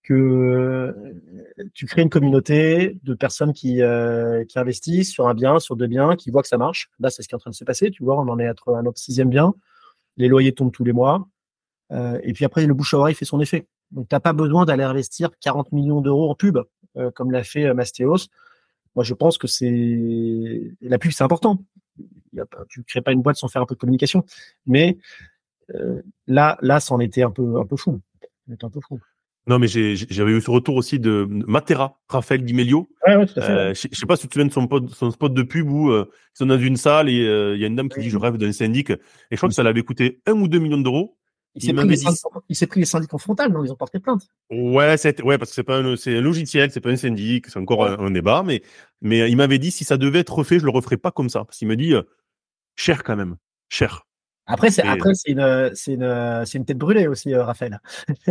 que 0.03 0.95
tu 1.73 1.85
crées 1.85 2.01
une 2.01 2.09
communauté 2.09 2.97
de 3.03 3.13
personnes 3.13 3.53
qui 3.53 3.81
qui 4.47 4.59
investissent 4.59 5.11
sur 5.11 5.27
un 5.27 5.33
bien, 5.33 5.59
sur 5.59 5.75
deux 5.75 5.87
biens, 5.87 6.15
qui 6.15 6.31
voient 6.31 6.41
que 6.41 6.47
ça 6.47 6.57
marche. 6.57 6.89
Là 6.99 7.09
c'est 7.09 7.21
ce 7.21 7.27
qui 7.27 7.35
est 7.35 7.37
en 7.37 7.39
train 7.39 7.51
de 7.51 7.55
se 7.55 7.65
passer. 7.65 7.91
Tu 7.91 8.03
vois, 8.03 8.17
on 8.17 8.27
en 8.29 8.39
est 8.39 8.47
à 8.47 8.81
notre 8.81 8.99
sixième 8.99 9.29
bien. 9.29 9.53
Les 10.15 10.29
loyers 10.29 10.53
tombent 10.53 10.71
tous 10.71 10.85
les 10.85 10.93
mois. 10.93 11.27
et 11.91 12.33
puis 12.33 12.45
après 12.45 12.65
le 12.65 12.73
bouche 12.73 12.93
à 12.93 12.97
oreille 12.97 13.15
fait 13.15 13.25
son 13.25 13.41
effet. 13.41 13.67
Donc, 13.91 14.07
tu 14.09 14.15
n'as 14.15 14.19
pas 14.19 14.33
besoin 14.33 14.65
d'aller 14.65 14.83
investir 14.83 15.29
40 15.39 15.71
millions 15.71 16.01
d'euros 16.01 16.29
en 16.29 16.35
pub, 16.35 16.59
euh, 16.97 17.11
comme 17.11 17.31
l'a 17.31 17.43
fait 17.43 17.65
euh, 17.65 17.73
Mastéos. 17.73 18.27
Moi, 18.95 19.03
je 19.03 19.13
pense 19.13 19.37
que 19.37 19.47
c'est 19.47 20.61
la 20.81 20.97
pub, 20.97 21.11
c'est 21.11 21.23
important. 21.23 21.63
tu 22.69 22.79
ne 22.79 22.83
crées 22.85 23.01
pas 23.01 23.11
une 23.11 23.21
boîte 23.21 23.37
sans 23.37 23.47
faire 23.47 23.61
un 23.61 23.65
peu 23.65 23.75
de 23.75 23.79
communication. 23.79 24.25
Mais 24.65 24.97
euh, 25.75 26.01
là, 26.27 26.57
là, 26.61 26.79
c'en 26.79 26.99
était 26.99 27.23
un 27.23 27.31
peu, 27.31 27.57
un 27.59 27.65
peu 27.65 27.75
fou. 27.75 28.01
un 28.49 28.69
peu 28.69 28.79
fou. 28.81 28.99
Non, 29.47 29.57
mais 29.57 29.67
j'avais 29.67 30.31
eu 30.31 30.41
ce 30.41 30.51
retour 30.51 30.75
aussi 30.75 30.99
de 30.99 31.27
Matera, 31.29 31.99
Raphaël 32.07 32.45
Di 32.45 32.53
Melio. 32.53 32.89
Ouais, 33.07 33.15
ouais, 33.15 33.25
tout 33.25 33.39
à 33.39 33.41
fait, 33.41 33.51
euh, 33.51 33.73
je, 33.73 33.87
sais 33.91 34.05
pas 34.05 34.15
si 34.15 34.23
tu 34.23 34.27
te 34.27 34.33
souviens 34.33 34.45
de 34.45 34.53
son, 34.53 34.67
son 34.89 35.09
spot 35.09 35.33
de 35.33 35.41
pub 35.41 35.67
où 35.67 35.89
euh, 35.89 36.05
ils 36.35 36.37
sont 36.37 36.45
dans 36.45 36.59
une 36.59 36.77
salle 36.77 37.09
et 37.09 37.23
il 37.55 37.59
y 37.59 37.63
a 37.63 37.67
une 37.67 37.75
dame 37.75 37.89
qui 37.89 38.01
dit 38.01 38.09
je 38.09 38.17
rêve 38.17 38.37
d'un 38.37 38.51
syndic. 38.51 38.91
Et 38.91 38.97
je 39.31 39.37
crois 39.37 39.49
que 39.49 39.55
ça 39.55 39.63
l'avait 39.63 39.81
coûté 39.81 40.21
un 40.27 40.33
ou 40.33 40.47
deux 40.47 40.59
millions 40.59 40.77
d'euros. 40.77 41.17
Il 41.55 41.63
s'est 41.63 41.73
pris, 41.73 42.67
pris, 42.67 42.79
les 42.79 42.85
syndics 42.85 43.13
en 43.13 43.17
frontal, 43.17 43.51
non 43.51 43.65
Ils 43.65 43.71
ont 43.71 43.75
porté 43.75 43.99
plainte. 43.99 44.27
Ouais, 44.49 44.95
c'est 44.97 45.21
ouais, 45.21 45.37
parce 45.37 45.51
que 45.51 45.55
c'est 45.55 45.63
pas 45.63 45.77
un, 45.77 45.95
c'est 45.97 46.17
un 46.17 46.21
logiciel, 46.21 46.71
c'est 46.71 46.79
pas 46.79 46.91
un 46.91 46.95
syndic, 46.95 47.47
c'est 47.47 47.59
encore 47.59 47.85
un, 47.85 48.11
débat, 48.11 48.43
mais 48.45 48.61
mais 49.01 49.29
il 49.29 49.35
m'avait 49.35 49.59
dit 49.59 49.71
si 49.71 49.83
ça 49.83 49.97
devait 49.97 50.19
être 50.19 50.33
refait, 50.33 50.59
je 50.59 50.65
le 50.65 50.71
referais 50.71 50.97
pas 50.97 51.11
comme 51.11 51.29
ça, 51.29 51.43
parce 51.43 51.57
qu'il 51.57 51.67
me 51.67 51.75
dit 51.75 51.93
euh, 51.93 52.03
cher 52.75 53.03
quand 53.03 53.17
même, 53.17 53.35
cher. 53.67 54.05
Après, 54.47 54.71
c'est 54.71 54.83
après 54.83 55.13
c'est 55.13 55.31
une 55.31 55.71
c'est 55.73 55.93
une 55.93 56.43
c'est 56.45 56.57
une 56.57 56.65
tête 56.65 56.77
brûlée 56.77 57.07
aussi, 57.07 57.33
euh, 57.33 57.43
Raphaël. 57.43 57.79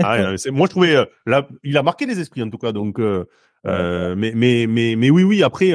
ah, 0.02 0.34
moi 0.50 0.66
je 0.66 0.70
trouvais 0.70 0.96
euh, 0.96 1.04
là, 1.26 1.48
il 1.62 1.76
a 1.76 1.82
marqué 1.82 2.06
les 2.06 2.18
esprits 2.20 2.42
en 2.42 2.50
tout 2.50 2.58
cas, 2.58 2.72
donc 2.72 2.98
euh, 2.98 3.24
mais 3.64 4.32
mais 4.34 4.66
mais 4.68 4.96
mais 4.96 5.10
oui 5.10 5.22
oui 5.22 5.42
après. 5.42 5.72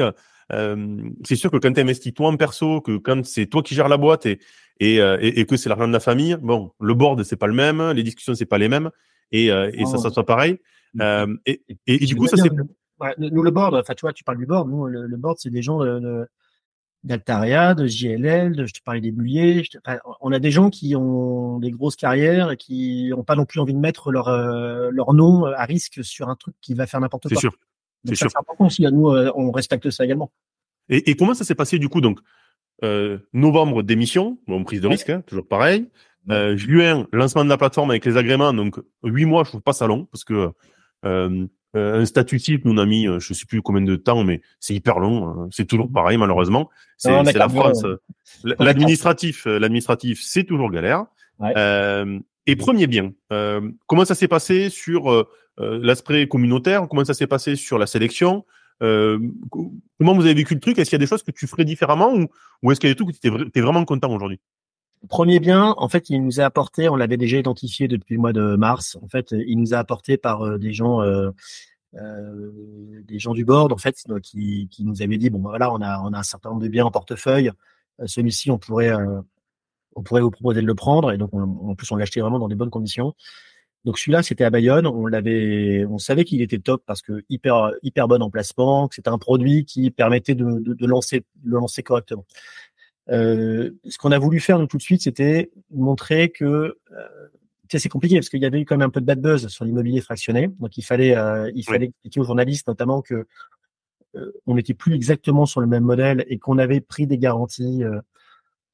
C'est 0.50 1.36
sûr 1.36 1.50
que 1.50 1.56
quand 1.56 1.72
tu 1.72 1.80
investis 1.80 2.14
toi 2.14 2.28
en 2.28 2.36
perso, 2.36 2.80
que 2.80 2.98
quand 2.98 3.24
c'est 3.24 3.46
toi 3.46 3.62
qui 3.62 3.74
gères 3.74 3.88
la 3.88 3.96
boîte 3.96 4.26
et, 4.26 4.38
euh, 4.82 5.18
et, 5.20 5.40
et, 5.40 5.46
que 5.46 5.56
c'est 5.56 5.68
l'argent 5.68 5.88
de 5.88 5.92
la 5.92 6.00
famille. 6.00 6.36
Bon, 6.40 6.72
le 6.80 6.94
board 6.94 7.22
c'est 7.24 7.36
pas 7.36 7.46
le 7.46 7.54
même, 7.54 7.90
les 7.92 8.02
discussions 8.02 8.34
c'est 8.34 8.46
pas 8.46 8.58
les 8.58 8.68
mêmes, 8.68 8.90
et, 9.32 9.50
euh, 9.50 9.70
et 9.72 9.84
ça, 9.86 9.98
ça 9.98 10.10
soit 10.10 10.26
pareil. 10.26 10.58
Mm. 10.94 11.00
Euh, 11.02 11.36
et, 11.46 11.62
et, 11.86 11.98
du 11.98 12.16
coup, 12.16 12.26
ça 12.26 12.36
c'est. 12.36 12.50
Ouais, 12.98 13.14
nous 13.18 13.42
le 13.42 13.50
board, 13.50 13.74
enfin 13.74 13.92
tu 13.94 14.02
vois, 14.02 14.14
tu 14.14 14.24
parles 14.24 14.38
du 14.38 14.46
board. 14.46 14.70
Nous 14.70 14.86
le, 14.86 15.16
board 15.16 15.36
c'est 15.38 15.50
des 15.50 15.60
gens 15.60 15.80
de, 15.80 16.26
d'Altaria, 17.04 17.74
de 17.74 17.86
JLL, 17.86 18.56
de, 18.56 18.64
je 18.64 18.72
te 18.72 18.82
parlais 18.82 19.02
des 19.02 19.12
bouliers. 19.12 19.64
on 20.22 20.32
a 20.32 20.38
des 20.38 20.50
gens 20.50 20.70
qui 20.70 20.96
ont 20.96 21.58
des 21.58 21.70
grosses 21.70 21.96
carrières 21.96 22.52
et 22.52 22.56
qui 22.56 23.10
n'ont 23.10 23.22
pas 23.22 23.34
non 23.34 23.44
plus 23.44 23.60
envie 23.60 23.74
de 23.74 23.78
mettre 23.78 24.12
leur 24.12 24.30
leur 24.90 25.12
nom 25.12 25.44
à 25.44 25.64
risque 25.64 26.02
sur 26.02 26.30
un 26.30 26.36
truc 26.36 26.54
qui 26.62 26.72
va 26.72 26.86
faire 26.86 27.00
n'importe 27.00 27.28
quoi. 27.28 27.38
C'est 27.38 27.48
sûr. 28.14 28.28
Important. 28.34 28.66
À 28.66 28.90
nous, 28.90 29.08
on 29.08 29.50
respecte 29.50 29.90
ça 29.90 30.04
également. 30.04 30.30
Et, 30.88 31.10
et 31.10 31.16
comment 31.16 31.34
ça 31.34 31.44
s'est 31.44 31.54
passé 31.54 31.78
du 31.78 31.88
coup 31.88 32.00
donc 32.00 32.20
euh, 32.84 33.18
novembre, 33.32 33.82
démission, 33.82 34.38
bon, 34.46 34.62
prise 34.64 34.82
de 34.82 34.88
risque, 34.88 35.08
hein, 35.08 35.22
toujours 35.26 35.46
pareil. 35.48 35.88
Euh, 36.30 36.56
juin, 36.56 37.06
lancement 37.12 37.44
de 37.44 37.48
la 37.48 37.56
plateforme 37.56 37.90
avec 37.90 38.04
les 38.04 38.16
agréments, 38.16 38.52
donc 38.52 38.78
huit 39.02 39.24
mois, 39.24 39.44
je 39.44 39.50
trouve 39.50 39.62
pas 39.62 39.72
ça 39.72 39.86
long, 39.86 40.06
parce 40.06 40.24
que 40.24 40.50
euh, 41.04 41.46
euh 41.76 42.00
un 42.00 42.04
statut 42.04 42.38
type, 42.38 42.64
nous 42.64 42.72
on 42.72 42.78
a 42.78 42.86
mis, 42.86 43.06
je 43.18 43.34
sais 43.34 43.46
plus 43.46 43.62
combien 43.62 43.82
de 43.82 43.96
temps, 43.96 44.24
mais 44.24 44.42
c'est 44.60 44.74
hyper 44.74 44.98
long. 44.98 45.28
Hein. 45.28 45.48
C'est 45.50 45.66
toujours 45.66 45.90
pareil, 45.90 46.18
malheureusement. 46.18 46.68
C'est 46.98 47.10
la 47.10 47.48
France. 47.48 47.84
L'administratif, 48.44 49.46
l'administratif, 49.46 50.20
c'est 50.22 50.44
toujours 50.44 50.70
galère. 50.70 51.06
et 51.40 52.56
premier 52.56 52.86
bien, 52.86 53.12
comment 53.86 54.04
ça 54.04 54.14
s'est 54.14 54.28
passé 54.28 54.68
sur 54.68 55.26
l'aspect 55.58 56.28
communautaire 56.28 56.86
Comment 56.88 57.04
ça 57.04 57.14
s'est 57.14 57.26
passé 57.26 57.56
sur 57.56 57.78
la 57.78 57.86
sélection 57.86 58.44
euh, 58.82 59.18
comment 59.98 60.14
vous 60.14 60.22
avez 60.22 60.34
vécu 60.34 60.54
le 60.54 60.60
truc 60.60 60.78
Est-ce 60.78 60.90
qu'il 60.90 60.96
y 60.96 61.02
a 61.02 61.04
des 61.04 61.08
choses 61.08 61.22
que 61.22 61.30
tu 61.30 61.46
ferais 61.46 61.64
différemment 61.64 62.12
ou, 62.62 62.72
est-ce 62.72 62.80
qu'il 62.80 62.88
y 62.88 62.90
a 62.90 62.94
des 62.94 63.02
trucs 63.02 63.20
que 63.20 63.50
tu 63.52 63.58
es, 63.58 63.62
vraiment 63.62 63.84
content 63.84 64.12
aujourd'hui? 64.12 64.40
Premier 65.08 65.40
bien, 65.40 65.74
en 65.78 65.88
fait, 65.88 66.10
il 66.10 66.24
nous 66.24 66.40
a 66.40 66.44
apporté, 66.44 66.88
on 66.88 66.96
l'avait 66.96 67.16
déjà 67.16 67.38
identifié 67.38 67.86
depuis 67.86 68.14
le 68.14 68.20
mois 68.20 68.32
de 68.32 68.56
mars. 68.56 68.98
En 69.02 69.08
fait, 69.08 69.32
il 69.32 69.58
nous 69.58 69.74
a 69.74 69.78
apporté 69.78 70.16
par 70.16 70.42
euh, 70.42 70.58
des 70.58 70.72
gens, 70.72 71.02
euh, 71.02 71.30
euh, 71.94 72.50
des 73.04 73.18
gens 73.18 73.32
du 73.32 73.44
board, 73.44 73.72
en 73.72 73.76
fait, 73.76 73.96
qui, 74.22 74.68
nous 74.80 75.02
avaient 75.02 75.18
dit 75.18 75.30
bon, 75.30 75.38
ben 75.38 75.50
voilà, 75.50 75.72
on 75.72 75.80
a, 75.80 76.00
on 76.00 76.12
a 76.12 76.18
un 76.18 76.22
certain 76.22 76.50
nombre 76.50 76.62
de 76.62 76.68
biens 76.68 76.86
en 76.86 76.90
portefeuille. 76.90 77.50
Celui-ci, 78.04 78.50
on 78.50 78.58
pourrait, 78.58 78.92
on 79.94 80.02
pourrait 80.02 80.20
vous 80.20 80.30
proposer 80.30 80.60
de 80.60 80.66
le 80.66 80.74
prendre. 80.74 81.12
Et 81.12 81.18
donc, 81.18 81.32
en 81.32 81.74
plus, 81.74 81.90
on 81.92 81.96
l'a 81.96 82.02
acheté 82.02 82.20
vraiment 82.20 82.38
dans 82.38 82.48
des 82.48 82.56
bonnes 82.56 82.70
conditions. 82.70 83.14
Donc 83.86 84.00
celui-là, 84.00 84.24
c'était 84.24 84.42
à 84.42 84.50
Bayonne. 84.50 84.84
On 84.84 85.06
l'avait, 85.06 85.86
on 85.88 85.98
savait 85.98 86.24
qu'il 86.24 86.42
était 86.42 86.58
top 86.58 86.82
parce 86.84 87.02
que 87.02 87.24
hyper, 87.30 87.70
hyper 87.84 88.08
bon 88.08 88.20
emplacement. 88.20 88.88
Que 88.88 88.96
c'était 88.96 89.10
un 89.10 89.18
produit 89.18 89.64
qui 89.64 89.92
permettait 89.92 90.34
de, 90.34 90.58
de, 90.58 90.74
de 90.74 90.86
lancer, 90.86 91.20
de 91.20 91.50
le 91.50 91.58
lancer 91.58 91.84
correctement. 91.84 92.26
Euh, 93.10 93.70
ce 93.88 93.96
qu'on 93.96 94.10
a 94.10 94.18
voulu 94.18 94.40
faire 94.40 94.58
nous 94.58 94.66
tout 94.66 94.76
de 94.76 94.82
suite, 94.82 95.02
c'était 95.02 95.52
montrer 95.70 96.30
que 96.30 96.44
euh, 96.90 97.28
c'est 97.70 97.88
compliqué 97.88 98.16
parce 98.16 98.28
qu'il 98.28 98.42
y 98.42 98.44
avait 98.44 98.60
eu 98.60 98.64
quand 98.64 98.76
même 98.76 98.88
un 98.88 98.90
peu 98.90 99.00
de 99.00 99.06
bad 99.06 99.20
buzz 99.20 99.46
sur 99.46 99.64
l'immobilier 99.64 100.00
fractionné. 100.00 100.48
Donc 100.58 100.76
il 100.76 100.82
fallait, 100.82 101.16
euh, 101.16 101.48
il 101.54 101.62
fallait 101.62 101.86
expliquer 101.86 102.18
aux 102.18 102.24
journalistes 102.24 102.66
notamment 102.66 103.02
que 103.02 103.26
euh, 104.16 104.32
on 104.46 104.56
n'était 104.56 104.74
plus 104.74 104.94
exactement 104.94 105.46
sur 105.46 105.60
le 105.60 105.68
même 105.68 105.84
modèle 105.84 106.24
et 106.28 106.38
qu'on 106.38 106.58
avait 106.58 106.80
pris 106.80 107.06
des 107.06 107.18
garanties. 107.18 107.84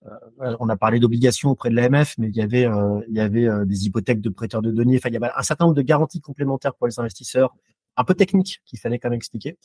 Euh, 0.06 0.56
on 0.58 0.68
a 0.68 0.76
parlé 0.76 0.98
d'obligations 0.98 1.50
auprès 1.50 1.70
de 1.70 1.76
l'AMF, 1.76 2.16
mais 2.18 2.28
il 2.28 2.36
y 2.36 2.42
avait, 2.42 2.68
il 3.08 3.14
y 3.14 3.20
avait 3.20 3.48
des 3.66 3.86
hypothèques 3.86 4.20
de 4.20 4.30
prêteurs 4.30 4.62
de 4.62 4.70
deniers. 4.70 4.96
Enfin, 4.96 5.08
il 5.08 5.14
y 5.14 5.16
avait 5.16 5.30
un 5.34 5.42
certain 5.42 5.64
nombre 5.64 5.76
de 5.76 5.82
garanties 5.82 6.20
complémentaires 6.20 6.74
pour 6.74 6.86
les 6.86 6.98
investisseurs, 6.98 7.54
un 7.96 8.04
peu 8.04 8.14
techniques 8.14 8.60
qu'il 8.64 8.78
fallait 8.78 8.98
quand 8.98 9.10
même 9.10 9.16
expliquer. 9.16 9.56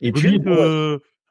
Et 0.00 0.12
puis, 0.12 0.40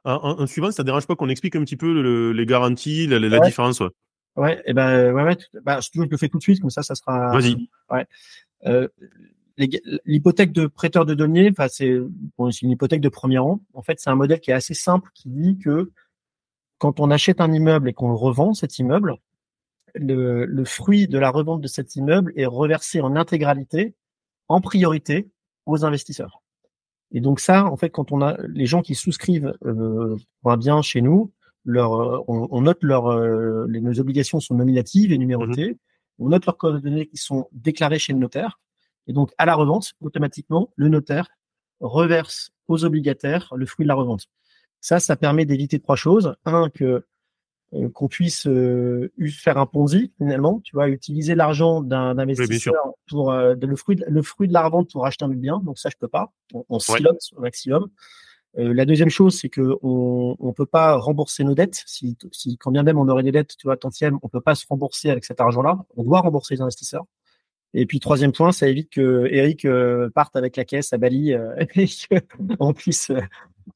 un, 0.05 0.47
suivant, 0.47 0.71
ça 0.71 0.83
dérange 0.83 1.07
pas 1.07 1.15
qu'on 1.15 1.29
explique 1.29 1.55
un 1.55 1.63
petit 1.63 1.77
peu 1.77 2.31
les 2.31 2.45
garanties, 2.45 3.07
la, 3.07 3.39
différence 3.39 3.79
ouais. 3.79 3.89
ouais, 4.35 4.61
et 4.65 4.73
ben 4.73 5.13
ouais, 5.13 5.23
ouais, 5.23 5.37
bah, 5.63 5.79
je 5.81 6.01
le 6.01 6.17
fais 6.17 6.27
tout 6.27 6.37
de 6.37 6.43
suite, 6.43 6.59
comme 6.59 6.69
ça, 6.69 6.83
ça 6.83 6.95
sera. 6.95 7.31
Vas-y. 7.31 7.69
Ouais. 7.89 8.05
Euh, 8.65 8.87
L'hypothèque 10.05 10.51
de 10.51 10.65
prêteur 10.65 11.05
de 11.05 11.13
données, 11.13 11.47
enfin 11.51 11.67
c'est 11.69 11.99
bon, 12.37 12.49
une 12.49 12.71
hypothèque 12.71 13.01
de 13.01 13.09
premier 13.09 13.37
rang. 13.37 13.61
En 13.75 13.83
fait, 13.83 13.99
c'est 13.99 14.09
un 14.09 14.15
modèle 14.15 14.39
qui 14.39 14.49
est 14.49 14.55
assez 14.55 14.73
simple, 14.73 15.11
qui 15.13 15.29
dit 15.29 15.59
que 15.59 15.91
quand 16.77 16.99
on 16.99 17.11
achète 17.11 17.41
un 17.41 17.51
immeuble 17.51 17.89
et 17.89 17.93
qu'on 17.93 18.09
le 18.09 18.15
revend, 18.15 18.53
cet 18.53 18.79
immeuble, 18.79 19.17
le, 19.95 20.45
le 20.45 20.65
fruit 20.65 21.07
de 21.07 21.17
la 21.17 21.29
revente 21.29 21.61
de 21.61 21.67
cet 21.67 21.95
immeuble 21.95 22.33
est 22.35 22.45
reversé 22.45 23.01
en 23.01 23.15
intégralité, 23.15 23.95
en 24.47 24.59
priorité, 24.59 25.29
aux 25.65 25.85
investisseurs. 25.85 26.43
Et 27.13 27.21
donc 27.21 27.39
ça, 27.39 27.65
en 27.65 27.77
fait, 27.77 27.89
quand 27.89 28.11
on 28.11 28.21
a 28.21 28.37
les 28.47 28.65
gens 28.65 28.81
qui 28.81 28.95
souscrivent 28.95 29.53
euh, 29.65 30.17
pour 30.41 30.51
un 30.51 30.57
bien 30.57 30.81
chez 30.81 31.01
nous, 31.01 31.31
leur, 31.63 31.93
euh, 31.93 32.23
on, 32.27 32.61
note 32.61 32.79
leur, 32.81 33.07
euh, 33.07 33.65
les, 33.69 33.79
nos 33.79 33.99
obligations 33.99 34.39
sont 34.39 34.55
nominatives 34.55 35.11
et 35.11 35.17
numérotées. 35.17 35.69
Mhm. 35.69 35.77
On 36.19 36.29
note 36.29 36.45
leurs 36.45 36.57
coordonnées 36.57 37.07
qui 37.07 37.17
sont 37.17 37.47
déclarées 37.51 37.99
chez 37.99 38.13
le 38.13 38.19
notaire. 38.19 38.59
Et 39.07 39.13
donc, 39.13 39.31
à 39.37 39.45
la 39.45 39.55
revente, 39.55 39.93
automatiquement, 40.01 40.69
le 40.75 40.89
notaire 40.89 41.27
reverse 41.79 42.51
aux 42.67 42.83
obligataires 42.83 43.53
le 43.55 43.65
fruit 43.65 43.85
de 43.85 43.89
la 43.89 43.95
revente. 43.95 44.27
Ça, 44.83 44.99
ça 44.99 45.15
permet 45.15 45.45
d'éviter 45.45 45.79
trois 45.79 45.95
choses. 45.95 46.35
Un, 46.43 46.69
que 46.69 47.05
euh, 47.73 47.89
qu'on 47.89 48.09
puisse 48.09 48.45
euh, 48.47 49.13
faire 49.31 49.57
un 49.57 49.65
Ponzi 49.65 50.11
finalement, 50.17 50.59
tu 50.59 50.75
vois, 50.75 50.89
utiliser 50.89 51.35
l'argent 51.35 51.81
d'un 51.81 52.17
investisseur 52.17 52.75
pour 53.07 53.31
euh, 53.31 53.55
le 53.59 53.75
fruit 53.77 53.95
de, 53.95 54.03
le 54.05 54.21
fruit 54.21 54.49
de 54.49 54.53
la 54.53 54.61
revente 54.61 54.91
pour 54.91 55.05
acheter 55.05 55.23
un 55.23 55.29
bien. 55.29 55.61
Donc 55.63 55.79
ça, 55.79 55.89
je 55.89 55.95
peux 55.97 56.09
pas. 56.09 56.33
On, 56.53 56.65
on 56.67 56.79
silote 56.79 57.21
au 57.33 57.39
maximum. 57.39 57.87
la 58.55 58.83
deuxième 58.83 59.09
chose, 59.09 59.39
c'est 59.39 59.47
que 59.47 59.77
on, 59.83 60.35
on 60.37 60.51
peut 60.51 60.65
pas 60.65 60.97
rembourser 60.97 61.45
nos 61.45 61.55
dettes. 61.55 61.81
Si, 61.87 62.17
si 62.33 62.57
quand 62.57 62.71
bien 62.71 62.83
même 62.83 62.99
on 62.99 63.07
aurait 63.07 63.23
des 63.23 63.31
dettes, 63.31 63.55
tu 63.55 63.67
vois, 63.67 63.77
tantième, 63.77 64.19
on 64.21 64.27
peut 64.27 64.41
pas 64.41 64.53
se 64.53 64.65
rembourser 64.67 65.11
avec 65.11 65.23
cet 65.23 65.39
argent-là. 65.39 65.79
On 65.95 66.03
doit 66.03 66.19
rembourser 66.19 66.55
les 66.55 66.61
investisseurs. 66.61 67.05
Et 67.73 67.85
puis 67.85 68.01
troisième 68.01 68.33
point, 68.33 68.51
ça 68.51 68.67
évite 68.67 68.89
que 68.91 69.27
Eric 69.31 69.65
parte 70.13 70.35
avec 70.35 70.57
la 70.57 70.65
caisse 70.65 70.91
à 70.91 70.97
Bali 70.97 71.31
et 71.75 71.87
qu'on 72.59 72.73
puisse 72.73 73.11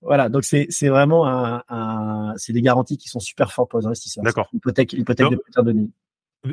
voilà, 0.02 0.30
donc 0.30 0.44
c'est 0.44 0.88
vraiment 0.88 1.28
un, 1.28 1.64
un 1.70 2.34
c'est 2.38 2.54
des 2.54 2.62
garanties 2.62 2.98
qui 2.98 3.10
sont 3.10 3.20
super 3.20 3.52
fortes 3.52 3.72
pour 3.72 3.80
les 3.80 3.88
investisseurs. 3.88 4.24
D'accord. 4.24 4.48
Hypothèque, 4.54 4.94
hypothèque 4.94 5.32
de 5.32 5.38
prêteur 5.38 5.64
de 5.64 5.72
deniers. 5.72 5.90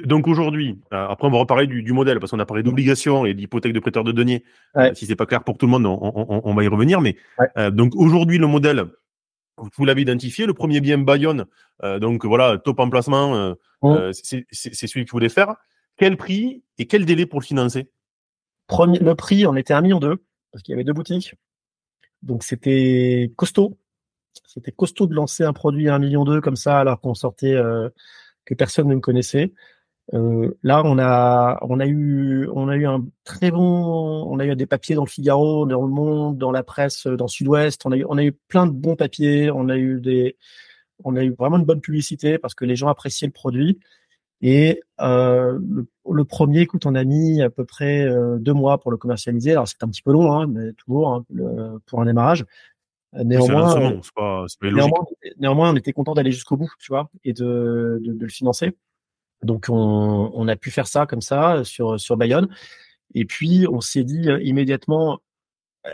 Donc 0.07 0.27
aujourd'hui, 0.27 0.81
euh, 0.93 1.07
après 1.09 1.29
on 1.29 1.31
va 1.31 1.39
reparler 1.39 1.67
du, 1.67 1.83
du 1.83 1.93
modèle 1.93 2.19
parce 2.19 2.31
qu'on 2.31 2.39
a 2.39 2.47
parlé 2.47 2.63
d'obligation 2.63 3.27
et 3.27 3.35
d'hypothèque 3.35 3.75
de 3.75 3.81
prêteur 3.81 4.03
de 4.03 4.13
deniers. 4.13 4.45
Ouais. 4.75 4.91
Euh, 4.91 4.95
si 4.95 5.07
c'est 5.07 5.15
pas 5.15 5.27
clair 5.27 5.45
pour 5.45 5.59
tout 5.59 5.67
le 5.67 5.73
monde, 5.73 5.87
on, 5.87 5.99
on, 6.01 6.41
on 6.43 6.55
va 6.55 6.65
y 6.65 6.69
revenir. 6.69 7.01
Mais 7.01 7.17
euh, 7.59 7.71
donc 7.71 7.95
aujourd'hui 7.95 8.39
le 8.39 8.47
modèle, 8.47 8.87
vous 9.59 9.85
l'avez 9.85 10.03
identifié, 10.03 10.47
le 10.47 10.55
premier 10.55 10.81
bien 10.81 10.99
Bayonne, 10.99 11.45
euh, 11.83 11.99
donc 11.99 12.25
voilà 12.25 12.59
top 12.59 12.81
emplacement, 12.81 13.55
mmh. 13.83 14.13
c'est 14.13 14.87
celui 14.87 15.05
que 15.05 15.11
vous 15.11 15.17
voulez 15.17 15.29
faire. 15.29 15.55
Quel 15.97 16.17
prix 16.17 16.65
et 16.79 16.87
quel 16.87 17.05
délai 17.05 17.27
pour 17.27 17.41
le 17.41 17.45
financer? 17.45 17.91
Premier, 18.67 18.99
le 18.99 19.15
prix, 19.15 19.47
on 19.47 19.55
était 19.55 19.75
à 19.75 19.79
1 19.79 19.83
million 19.83 20.01
deux 20.01 20.17
parce 20.51 20.63
qu'il 20.63 20.73
y 20.73 20.75
avait 20.75 20.85
deux 20.85 20.95
boutiques. 20.95 21.35
Donc 22.25 22.43
c'était 22.43 23.33
costaud. 23.37 23.79
C'était 24.47 24.73
costaud 24.73 25.07
de 25.07 25.15
lancer 25.15 25.45
un 25.45 25.53
produit 25.53 25.89
à 25.89 25.95
un 25.95 25.99
million 25.99 26.25
d'eux 26.25 26.41
comme 26.41 26.57
ça 26.57 26.81
alors 26.81 27.01
qu'on 27.01 27.15
sortait 27.15 27.55
euh, 27.55 27.89
que 28.45 28.55
personne 28.55 28.89
ne 28.89 28.95
me 28.97 29.01
connaissait. 29.01 29.53
Euh, 30.13 30.57
là, 30.63 30.83
on 30.85 30.99
a 30.99 31.59
on 31.63 31.81
a 31.81 31.87
eu 31.87 32.49
on 32.53 32.69
a 32.69 32.77
eu 32.77 32.87
un 32.87 33.05
très 33.25 33.51
bon 33.51 34.27
on 34.31 34.39
a 34.39 34.47
eu 34.47 34.57
des 34.57 34.67
papiers 34.67 34.95
dans 34.95 35.05
le 35.05 35.11
Figaro, 35.11 35.67
dans 35.67 35.83
le 35.83 35.89
Monde, 35.89 36.39
dans 36.39 36.53
la 36.53 36.63
presse, 36.63 37.07
dans 37.07 37.29
Sud-Ouest. 37.29 37.83
On 37.87 37.93
a 37.93 37.97
eu 37.97 38.05
on 38.09 38.19
a 38.19 38.25
eu 38.25 38.33
plein 38.33 38.67
de 38.67 38.73
bons 38.73 38.97
papiers. 38.97 39.51
On 39.51 39.69
a 39.69 39.77
eu 39.77 40.01
des 40.01 40.37
on 41.05 41.17
a 41.17 41.25
eu 41.25 41.35
vraiment 41.39 41.59
une 41.59 41.65
bonne 41.65 41.81
publicité 41.81 42.39
parce 42.39 42.55
que 42.55 42.65
les 42.65 42.77
gens 42.77 42.89
appréciaient 42.89 43.27
le 43.29 43.33
produit. 43.33 43.81
Et 44.47 44.83
euh, 45.01 45.59
le, 46.07 46.25
premier, 46.27 46.61
écoute, 46.61 46.85
on 46.85 46.95
a 46.95 47.03
mis 47.03 47.41
à 47.41 47.49
peu 47.49 47.65
près 47.65 48.03
euh, 48.03 48.37
deux 48.39 48.53
mois 48.53 48.79
pour 48.79 48.91
le 48.91 48.99
commercialiser. 48.99 49.53
Alors 49.53 49.67
c'est 49.67 49.83
un 49.83 49.89
petit 49.89 50.03
peu 50.03 50.13
long, 50.13 50.35
hein, 50.35 50.47
mais 50.47 50.75
toujours 50.75 51.09
hein, 51.09 51.25
le, 51.31 51.79
pour 51.87 52.03
un 52.03 52.05
démarrage. 52.05 52.45
Néanmoins, 53.15 53.81
euh, 53.81 54.01
pas, 54.15 54.45
pas 54.61 54.71
néanmoins, 54.71 55.07
néanmoins, 55.39 55.73
on 55.73 55.77
était 55.77 55.95
content 55.95 56.13
d'aller 56.13 56.31
jusqu'au 56.31 56.59
bout, 56.59 56.71
tu 56.79 56.93
vois, 56.93 57.09
et 57.25 57.33
de, 57.33 58.03
de, 58.05 58.13
de 58.13 58.23
le 58.23 58.29
financer. 58.29 58.77
Donc 59.43 59.69
on, 59.71 60.31
on, 60.35 60.47
a 60.47 60.57
pu 60.57 60.71
faire 60.71 60.89
ça 60.89 61.07
comme 61.07 61.23
ça 61.23 61.65
sur 61.65 61.99
sur 61.99 62.19
Bayonne. 62.19 62.49
Et 63.15 63.25
puis 63.25 63.67
on 63.71 63.81
s'est 63.81 64.05
dit 64.05 64.29
immédiatement, 64.43 65.21
euh, 65.87 65.91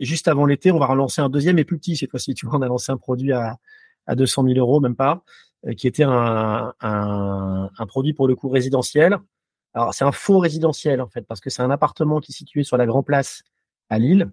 juste 0.00 0.26
avant 0.26 0.46
l'été, 0.46 0.72
on 0.72 0.78
va 0.78 0.86
relancer 0.86 1.20
un 1.20 1.28
deuxième 1.28 1.58
et 1.58 1.64
plus 1.66 1.76
petit 1.76 1.96
cette 1.96 2.10
fois-ci. 2.10 2.32
Tu 2.32 2.46
vois, 2.46 2.58
on 2.58 2.62
a 2.62 2.68
lancé 2.68 2.92
un 2.92 2.96
produit 2.96 3.32
à 3.32 3.58
à 4.06 4.14
200 4.14 4.44
000 4.44 4.58
euros, 4.58 4.80
même 4.80 4.96
pas. 4.96 5.22
Euh, 5.66 5.74
qui 5.74 5.86
était 5.86 6.04
un, 6.04 6.72
un, 6.80 7.70
un, 7.76 7.86
produit 7.86 8.14
pour 8.14 8.26
le 8.26 8.34
coup 8.34 8.48
résidentiel. 8.48 9.18
Alors 9.74 9.92
c'est 9.92 10.04
un 10.04 10.12
faux 10.12 10.38
résidentiel 10.38 11.02
en 11.02 11.08
fait 11.08 11.20
parce 11.22 11.40
que 11.40 11.50
c'est 11.50 11.60
un 11.60 11.70
appartement 11.70 12.18
qui 12.20 12.32
est 12.32 12.34
situé 12.34 12.64
sur 12.64 12.78
la 12.78 12.86
Grand 12.86 13.02
Place 13.02 13.42
à 13.90 13.98
Lille 13.98 14.30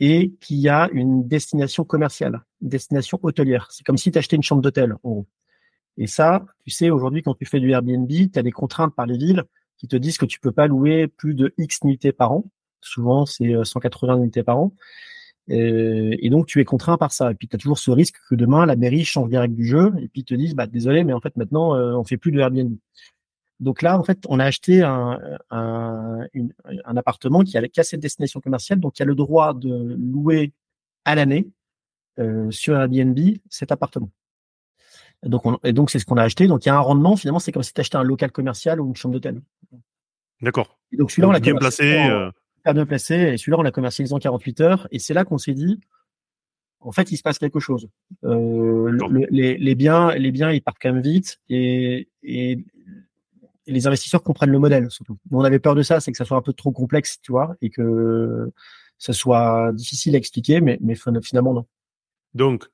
et 0.00 0.32
qui 0.40 0.68
a 0.68 0.88
une 0.92 1.28
destination 1.28 1.84
commerciale, 1.84 2.42
une 2.60 2.70
destination 2.70 3.20
hôtelière. 3.22 3.68
C'est 3.70 3.84
comme 3.84 3.96
si 3.96 4.10
tu 4.10 4.18
achetais 4.18 4.34
une 4.34 4.42
chambre 4.42 4.60
d'hôtel 4.60 4.94
en 5.04 5.10
gros. 5.10 5.26
Et 5.96 6.08
ça, 6.08 6.44
tu 6.64 6.70
sais, 6.70 6.90
aujourd'hui, 6.90 7.22
quand 7.22 7.34
tu 7.34 7.44
fais 7.44 7.60
du 7.60 7.70
Airbnb, 7.70 8.08
tu 8.08 8.38
as 8.38 8.42
des 8.42 8.52
contraintes 8.52 8.94
par 8.94 9.06
les 9.06 9.16
villes 9.16 9.44
qui 9.76 9.86
te 9.86 9.96
disent 9.96 10.18
que 10.18 10.26
tu 10.26 10.40
peux 10.40 10.52
pas 10.52 10.66
louer 10.66 11.06
plus 11.06 11.34
de 11.34 11.54
X 11.58 11.84
nuitées 11.84 12.12
par 12.12 12.32
an. 12.32 12.44
Souvent, 12.80 13.26
c'est 13.26 13.64
180 13.64 14.14
euh, 14.14 14.18
nuitées 14.18 14.42
par 14.42 14.58
an. 14.58 14.72
Euh, 15.50 16.14
et 16.18 16.30
donc, 16.30 16.46
tu 16.46 16.60
es 16.60 16.64
contraint 16.64 16.98
par 16.98 17.12
ça. 17.12 17.30
Et 17.30 17.34
puis, 17.34 17.48
tu 17.48 17.56
as 17.56 17.58
toujours 17.58 17.78
ce 17.78 17.90
risque 17.90 18.16
que 18.28 18.34
demain, 18.34 18.66
la 18.66 18.76
mairie 18.76 19.04
change 19.04 19.30
les 19.30 19.38
règles 19.38 19.54
du 19.54 19.64
jeu 19.64 19.92
et 20.00 20.08
puis 20.08 20.24
te 20.24 20.34
disent, 20.34 20.54
bah, 20.54 20.66
désolé, 20.66 21.04
mais 21.04 21.12
en 21.12 21.20
fait, 21.20 21.36
maintenant, 21.36 21.74
euh, 21.74 21.94
on 21.94 22.04
fait 22.04 22.16
plus 22.16 22.32
de 22.32 22.38
Airbnb. 22.38 22.76
Donc 23.60 23.82
là, 23.82 23.98
en 23.98 24.04
fait, 24.04 24.20
on 24.28 24.38
a 24.38 24.44
acheté 24.44 24.82
un, 24.82 25.18
un, 25.50 26.26
un 26.84 26.96
appartement 26.96 27.42
qui 27.42 27.58
a, 27.58 27.62
a 27.62 27.82
cette 27.82 28.00
destination 28.00 28.40
commerciale, 28.40 28.78
donc 28.78 28.98
il 28.98 29.02
a 29.02 29.04
le 29.04 29.16
droit 29.16 29.52
de 29.52 29.96
louer 29.98 30.52
à 31.04 31.16
l'année 31.16 31.48
euh, 32.20 32.48
sur 32.52 32.76
Airbnb 32.76 33.18
cet 33.48 33.72
appartement. 33.72 34.10
Donc, 35.24 35.44
on, 35.44 35.58
et 35.64 35.72
donc 35.72 35.90
c'est 35.90 35.98
ce 35.98 36.06
qu'on 36.06 36.18
a 36.18 36.22
acheté. 36.22 36.46
Donc 36.46 36.64
il 36.64 36.68
y 36.68 36.70
a 36.70 36.76
un 36.76 36.80
rendement. 36.80 37.16
Finalement, 37.16 37.40
c'est 37.40 37.50
comme 37.50 37.64
si 37.64 37.74
tu 37.74 37.80
achetais 37.80 37.96
un 37.96 38.04
local 38.04 38.30
commercial 38.30 38.80
ou 38.80 38.86
une 38.86 38.94
chambre 38.94 39.14
d'hôtel. 39.14 39.40
D'accord. 40.40 40.78
Donc 40.92 41.10
celui-là, 41.10 41.28
on 41.28 41.32
l'a 41.32 41.40
bien 41.40 41.56
placé. 41.56 42.06
Euh 42.08 42.30
de 42.74 42.84
placer. 42.84 43.14
Et 43.14 43.36
celui-là, 43.36 43.58
on 43.58 43.62
l'a 43.62 43.70
commercialisé 43.70 44.14
en 44.14 44.18
48 44.18 44.60
heures. 44.60 44.88
Et 44.90 44.98
c'est 44.98 45.14
là 45.14 45.24
qu'on 45.24 45.38
s'est 45.38 45.54
dit, 45.54 45.80
en 46.80 46.92
fait, 46.92 47.10
il 47.10 47.16
se 47.16 47.22
passe 47.22 47.38
quelque 47.38 47.60
chose. 47.60 47.88
Euh, 48.24 48.96
les, 49.30 49.56
les, 49.58 49.74
biens, 49.74 50.14
les 50.14 50.30
biens, 50.30 50.52
ils 50.52 50.62
partent 50.62 50.78
quand 50.80 50.92
même 50.92 51.02
vite 51.02 51.38
et, 51.48 52.08
et, 52.22 52.64
les 53.66 53.86
investisseurs 53.86 54.22
comprennent 54.22 54.50
le 54.50 54.58
modèle 54.58 54.90
surtout. 54.90 55.18
On 55.30 55.44
avait 55.44 55.58
peur 55.58 55.74
de 55.74 55.82
ça, 55.82 56.00
c'est 56.00 56.10
que 56.10 56.16
ça 56.16 56.24
soit 56.24 56.38
un 56.38 56.42
peu 56.42 56.54
trop 56.54 56.72
complexe, 56.72 57.20
tu 57.20 57.32
vois, 57.32 57.54
et 57.60 57.68
que 57.68 58.50
ça 58.96 59.12
soit 59.12 59.72
difficile 59.74 60.14
à 60.14 60.18
expliquer, 60.18 60.62
mais, 60.62 60.78
mais 60.80 60.94
finalement 61.22 61.52
non. 61.52 61.66
Donc, 62.32 62.64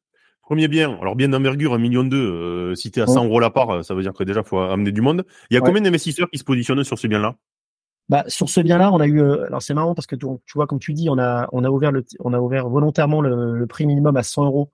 premier 0.40 0.68
bien, 0.68 0.96
alors 1.00 1.16
bien 1.16 1.28
d'envergure, 1.28 1.74
un 1.74 1.78
million 1.78 2.04
deux, 2.04 2.16
euh, 2.16 2.74
si 2.76 2.92
tu 2.92 3.00
es 3.00 3.02
à 3.02 3.08
100 3.08 3.24
euros 3.24 3.40
la 3.40 3.50
part, 3.50 3.84
ça 3.84 3.94
veut 3.94 4.02
dire 4.02 4.12
que 4.12 4.22
déjà 4.22 4.44
faut 4.44 4.60
amener 4.60 4.92
du 4.92 5.00
monde. 5.00 5.24
Il 5.50 5.54
y 5.54 5.56
a 5.56 5.60
combien 5.60 5.82
d'investisseurs 5.82 6.30
qui 6.30 6.38
se 6.38 6.44
positionnent 6.44 6.84
sur 6.84 6.96
ce 6.96 7.08
bien-là? 7.08 7.36
Bah, 8.08 8.24
sur 8.28 8.48
ce 8.48 8.60
bien-là, 8.60 8.92
on 8.92 8.98
a 9.00 9.06
eu. 9.06 9.20
Euh, 9.20 9.46
alors 9.46 9.62
c'est 9.62 9.74
marrant 9.74 9.94
parce 9.94 10.06
que 10.06 10.16
tu, 10.16 10.26
vois, 10.54 10.66
comme 10.66 10.78
tu 10.78 10.92
dis, 10.92 11.08
on 11.08 11.18
a 11.18 11.48
on 11.52 11.64
a 11.64 11.70
ouvert 11.70 11.92
le 11.92 12.04
on 12.20 12.32
a 12.32 12.40
ouvert 12.40 12.68
volontairement 12.68 13.20
le, 13.20 13.56
le, 13.56 13.66
prix 13.66 13.86
minimum 13.86 14.16
à 14.16 14.22
100 14.22 14.44
euros 14.44 14.70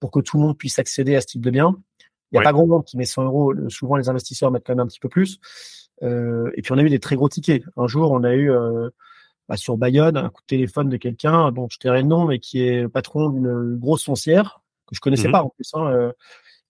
pour 0.00 0.10
que 0.10 0.20
tout 0.20 0.36
le 0.36 0.44
monde 0.44 0.56
puisse 0.56 0.78
accéder 0.78 1.16
à 1.16 1.20
ce 1.20 1.26
type 1.26 1.42
de 1.42 1.50
bien. 1.50 1.76
Il 2.30 2.34
n'y 2.34 2.40
a 2.40 2.42
pas 2.42 2.52
grand 2.52 2.66
monde 2.66 2.84
qui 2.84 2.96
met 2.96 3.06
100 3.06 3.24
euros. 3.24 3.54
Souvent, 3.68 3.96
les 3.96 4.08
investisseurs 4.08 4.50
mettent 4.50 4.64
quand 4.66 4.74
même 4.74 4.84
un 4.84 4.86
petit 4.86 5.00
peu 5.00 5.08
plus. 5.08 5.40
Euh, 6.02 6.50
et 6.54 6.62
puis, 6.62 6.72
on 6.72 6.78
a 6.78 6.82
eu 6.82 6.90
des 6.90 7.00
très 7.00 7.16
gros 7.16 7.28
tickets. 7.28 7.64
Un 7.76 7.86
jour, 7.86 8.12
on 8.12 8.22
a 8.22 8.34
eu 8.34 8.52
euh, 8.52 8.90
bah, 9.48 9.56
sur 9.56 9.78
Bayonne 9.78 10.16
un 10.16 10.28
coup 10.28 10.42
de 10.42 10.46
téléphone 10.46 10.90
de 10.90 10.98
quelqu'un 10.98 11.50
dont 11.52 11.68
je 11.70 11.78
tairai 11.78 12.02
le 12.02 12.08
nom, 12.08 12.26
mais 12.26 12.38
qui 12.38 12.60
est 12.60 12.86
patron 12.86 13.30
d'une 13.30 13.76
grosse 13.76 14.04
foncière 14.04 14.60
que 14.88 14.94
je 14.96 15.00
connaissais 15.00 15.28
mmh 15.28 15.32
pas 15.32 15.42
en 15.42 15.50
plus, 15.50 15.70
hein, 15.74 15.86
euh, 15.86 16.12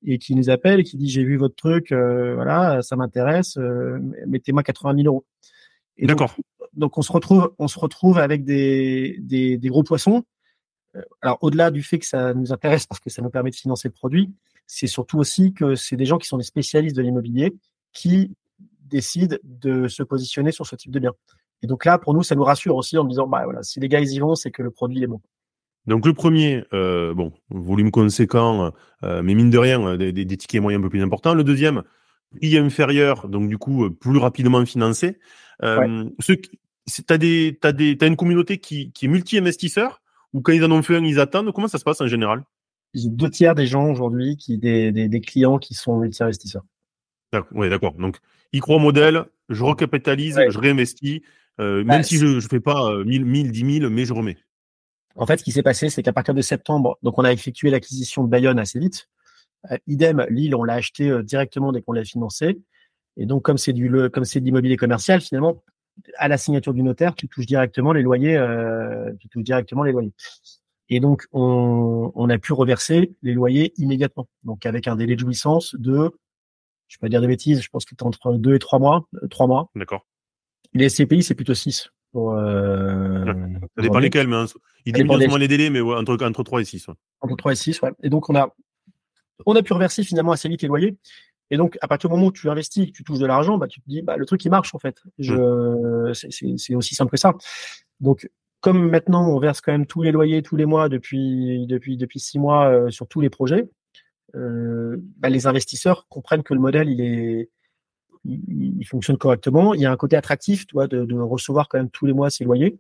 et 0.05 0.19
qui 0.19 0.35
nous 0.35 0.51
appelle 0.51 0.81
et 0.81 0.85
qui 0.85 0.97
dit 0.97 1.09
j'ai 1.09 1.25
vu 1.25 1.37
votre 1.37 1.55
truc, 1.55 1.93
euh, 1.93 2.35
voilà, 2.35 2.83
ça 2.83 2.97
m'intéresse, 2.97 3.57
euh, 3.59 3.99
mettez-moi 4.27 4.63
80 4.63 4.97
000 5.03 5.07
euros. 5.07 5.25
D'accord. 5.99 6.37
Donc, 6.75 6.97
on 6.99 7.03
se 7.03 7.13
retrouve, 7.13 7.53
on 7.59 7.69
se 7.69 7.79
retrouve 7.79 8.19
avec 8.19 8.45
des, 8.45 9.17
des, 9.21 9.59
des 9.59 9.69
gros 9.69 9.83
poissons. 9.83 10.25
Alors 11.23 11.39
au-delà 11.43 11.71
du 11.71 11.83
fait 11.83 11.99
que 11.99 12.07
ça 12.07 12.35
nous 12.35 12.53
intéresse 12.53 12.87
parce 12.87 13.01
que 13.01 13.11
ça 13.11 13.23
nous 13.23 13.31
permet 13.31 13.51
de 13.51 13.57
financer 13.57 13.89
le 13.89 13.93
produit, 13.93 14.33
c'est 14.67 14.87
surtout 14.87 15.19
aussi 15.19 15.53
que 15.53 15.75
c'est 15.75 15.97
des 15.97 16.05
gens 16.05 16.19
qui 16.19 16.29
sont 16.29 16.39
des 16.39 16.45
spécialistes 16.45 16.97
de 16.97 17.03
l'immobilier 17.03 17.55
qui 17.93 18.33
décident 18.83 19.37
de 19.43 19.89
se 19.89 20.03
positionner 20.03 20.53
sur 20.53 20.67
ce 20.67 20.77
type 20.77 20.93
de 20.93 20.99
bien. 20.99 21.13
Et 21.63 21.67
donc 21.67 21.85
là, 21.85 21.99
pour 21.99 22.15
nous, 22.15 22.23
ça 22.23 22.35
nous 22.35 22.45
rassure 22.45 22.77
aussi 22.77 22.97
en 22.97 23.05
disant, 23.05 23.27
bah 23.27 23.43
voilà, 23.45 23.63
si 23.63 23.81
les 23.81 23.89
gars 23.89 24.01
ils 24.01 24.13
y 24.13 24.19
vont, 24.19 24.35
c'est 24.35 24.51
que 24.51 24.63
le 24.63 24.71
produit 24.71 25.03
est 25.03 25.07
bon. 25.07 25.21
Donc 25.87 26.07
le 26.07 26.13
premier, 26.13 26.65
euh, 26.75 27.15
bon, 27.15 27.33
volume 27.51 27.91
conséquent, 27.91 28.73
euh, 29.05 29.23
mais 29.23 29.35
mine 29.35 29.51
de 29.51 29.59
rien, 29.59 29.81
euh, 29.87 29.97
des, 29.97 30.13
des, 30.13 30.37
tickets 30.37 30.61
moyens 30.61 30.81
un 30.81 30.85
peu 30.85 30.91
plus 30.91 31.03
importants. 31.03 31.35
Le 31.35 31.45
deuxième, 31.45 31.83
prix 32.37 32.57
inférieur, 32.59 33.29
donc 33.29 33.49
du 33.49 33.59
coup 33.59 33.85
euh, 33.85 33.91
plus 33.91 34.19
rapidement 34.19 34.65
financé. 34.65 35.19
Euh, 35.63 36.05
ouais. 36.05 36.41
t'as 37.07 37.19
des, 37.19 37.59
t'as 37.61 37.73
des, 37.73 37.97
t'as 37.97 38.07
une 38.07 38.17
communauté 38.17 38.59
qui, 38.59 38.93
qui 38.93 39.07
est 39.07 39.09
multi-investisseur 39.09 40.01
ou 40.33 40.41
quand 40.41 40.53
ils 40.53 40.65
en 40.65 40.71
ont 40.71 40.83
fait 40.83 40.97
un, 40.97 41.05
ils 41.05 41.21
attendent? 41.21 41.53
Comment 41.53 41.69
ça 41.69 41.79
se 41.79 41.85
passe 41.85 42.01
en 42.01 42.07
général? 42.07 42.45
J'ai 42.95 43.09
deux 43.09 43.31
tiers 43.31 43.55
des 43.55 43.67
gens 43.67 43.91
aujourd'hui 43.91 44.37
qui, 44.37 44.59
des, 44.59 44.93
des, 44.93 45.09
des 45.09 45.21
clients 45.21 45.59
qui 45.59 45.75
sont 45.75 45.99
multi-investisseurs. 45.99 46.65
Oui, 47.53 47.69
d'accord. 47.69 47.93
Donc, 47.95 48.19
ils 48.53 48.61
croient 48.61 48.77
au 48.77 48.81
modèle, 48.81 49.25
je 49.49 49.63
recapitalise, 49.63 50.37
ouais. 50.37 50.51
je 50.51 50.59
réinvestis, 50.59 51.23
euh, 51.61 51.85
bah, 51.85 51.95
même 51.95 52.03
si 52.03 52.17
je 52.17 52.27
ne 52.27 52.41
fais 52.41 52.61
pas 52.61 52.91
euh, 52.91 53.05
1000, 53.05 53.25
1000, 53.25 53.53
10 53.53 53.79
000, 53.81 53.91
mais 53.91 54.05
je 54.05 54.15
remets. 54.15 54.39
En 55.17 55.27
fait, 55.27 55.39
ce 55.39 55.45
qui 55.45 55.53
s'est 55.53 55.63
passé, 55.63 55.91
c'est 55.91 56.03
qu'à 56.03 56.13
partir 56.13 56.33
de 56.33 56.41
septembre, 56.41 56.99
donc 57.03 57.19
on 57.19 57.25
a 57.25 57.33
effectué 57.33 57.71
l'acquisition 57.71 58.25
de 58.25 58.29
Bayonne 58.29 58.59
assez 58.59 58.79
vite. 58.79 59.09
Euh, 59.71 59.77
idem, 59.87 60.25
Lille, 60.31 60.55
on 60.55 60.65
l'a 60.65 60.75
acheté 60.75 61.11
euh, 61.11 61.23
directement 61.23 61.73
dès 61.73 61.83
qu'on 61.83 61.93
l'a 61.93 62.05
financé. 62.05 62.61
Et 63.17 63.27
donc, 63.27 63.43
comme 63.43 63.59
c'est 63.59 63.73
du 63.73 63.91
comme 64.13 64.25
c'est 64.25 64.41
de 64.41 64.45
l'immobilier 64.45 64.77
commercial, 64.77 65.21
finalement, 65.21 65.63
à 66.17 66.29
la 66.29 66.39
signature 66.39 66.75
du 66.75 66.83
notaire, 66.83 67.15
tu 67.15 67.29
touches 67.29 67.47
directement 67.47 67.93
les 67.93 68.03
loyers, 68.03 68.37
euh, 68.37 69.13
tu 69.19 69.29
touches 69.29 69.45
directement 69.45 69.83
les 69.83 69.93
loyers. 69.93 70.13
Et 70.89 71.01
donc, 71.01 71.27
on, 71.33 72.13
on, 72.15 72.31
a 72.31 72.39
pu 72.39 72.53
reverser 72.53 73.13
les 73.23 73.35
loyers 73.35 73.73
immédiatement. 73.77 74.29
Donc, 74.45 74.65
avec 74.65 74.87
un 74.87 74.97
délai 74.97 75.17
de 75.17 75.21
jouissance 75.21 75.75
de, 75.75 76.13
je 76.87 76.97
vais 76.97 77.01
pas 77.01 77.09
dire 77.09 77.21
des 77.21 77.27
bêtises, 77.27 77.61
je 77.61 77.69
pense 77.69 77.85
que 77.85 77.95
c'est 77.99 78.05
entre 78.05 78.33
deux 78.35 78.55
et 78.55 78.59
trois 78.59 78.79
mois, 78.79 79.07
euh, 79.23 79.29
trois 79.29 79.47
mois. 79.47 79.71
D'accord. 79.75 80.07
Les 80.73 80.89
SCPI, 80.89 81.23
c'est 81.23 81.35
plutôt 81.35 81.55
six. 81.55 81.91
Pour, 82.13 82.33
euh, 82.35 83.25
ça 83.77 83.83
dépend 83.83 83.99
lesquels, 83.99 84.29
mais 84.29 84.37
hein, 84.37 84.47
ils 84.87 84.95
diminuent 84.95 85.37
les 85.37 85.49
délais, 85.49 85.69
mais 85.69 85.83
ouais, 85.83 85.95
entre, 85.95 86.25
entre 86.25 86.43
3 86.43 86.63
et 86.63 86.65
6. 86.65 86.89
Ouais. 86.89 86.95
Entre 87.21 87.37
3 87.37 87.53
et 87.53 87.57
6, 87.57 87.83
ouais. 87.83 87.93
Et 88.03 88.09
donc, 88.09 88.31
on 88.31 88.35
a, 88.35 88.55
on 89.47 89.55
a 89.57 89.63
pu 89.63 89.73
reverser 89.73 90.03
finalement 90.03 90.33
assez 90.33 90.49
vite 90.49 90.63
les 90.63 90.69
loyers. 90.69 90.97
Et 91.51 91.57
donc, 91.57 91.79
à 91.81 91.89
partir 91.89 92.11
du 92.11 92.17
moment 92.17 92.29
où 92.29 92.33
tu 92.33 92.51
investis, 92.51 92.87
que 92.87 92.93
tu 92.93 93.05
touches 93.05 93.19
de 93.19 93.27
l'argent, 93.27 93.57
bah, 93.57 93.69
tu 93.69 93.81
te 93.81 93.89
dis, 93.89 94.03
bah, 94.03 94.17
le 94.17 94.27
truc, 94.27 94.45
il 94.45 94.51
marche, 94.51 94.75
en 94.75 94.79
fait. 94.79 95.03
Je, 95.19 95.35
mmh. 95.35 96.57
c'est 96.59 96.75
aussi 96.75 96.95
simple 96.95 97.11
que 97.11 97.17
ça. 97.17 97.35
Donc, 98.01 98.29
comme 98.61 98.91
maintenant, 98.91 99.29
on 99.29 99.39
verse 99.39 99.61
quand 99.61 99.73
même 99.73 99.87
tous 99.87 100.03
les 100.03 100.13
loyers 100.13 100.43
tous 100.43 100.57
les 100.57 100.67
mois 100.67 100.89
depuis, 100.89 101.67
depuis, 101.67 101.97
depuis 101.97 102.21
six 102.21 102.39
mois 102.39 102.69
euh, 102.69 102.91
sur 102.91 103.07
tous 103.07 103.21
les 103.21 103.31
projets, 103.31 103.69
euh, 104.35 104.97
bah, 105.17 105.31
les 105.31 105.47
investisseurs 105.47 106.07
comprennent 106.09 106.43
que 106.43 106.55
le 106.55 106.61
modèle, 106.61 106.91
il 106.91 107.01
est, 107.01 107.51
il, 108.25 108.77
il, 108.81 108.85
fonctionne 108.85 109.17
correctement. 109.17 109.75
Il 109.75 109.81
y 109.81 109.87
a 109.87 109.93
un 109.93 109.97
côté 109.97 110.17
attractif, 110.17 110.67
toi, 110.67 110.87
de, 110.87 111.05
de 111.05 111.15
recevoir 111.15 111.69
quand 111.69 111.79
même 111.79 111.91
tous 111.91 112.05
les 112.05 112.13
mois 112.13 112.31
ces 112.31 112.45
loyers. 112.45 112.79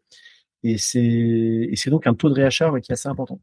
Et 0.63 0.77
c'est, 0.77 1.01
et 1.01 1.77
c'est 1.77 1.91
donc 1.91 2.07
un 2.07 2.15
taux 2.15 2.29
de 2.29 2.35
réachat 2.35 2.71
qui 2.81 2.91
est 2.91 2.95
assez 2.95 3.09
important. 3.09 3.41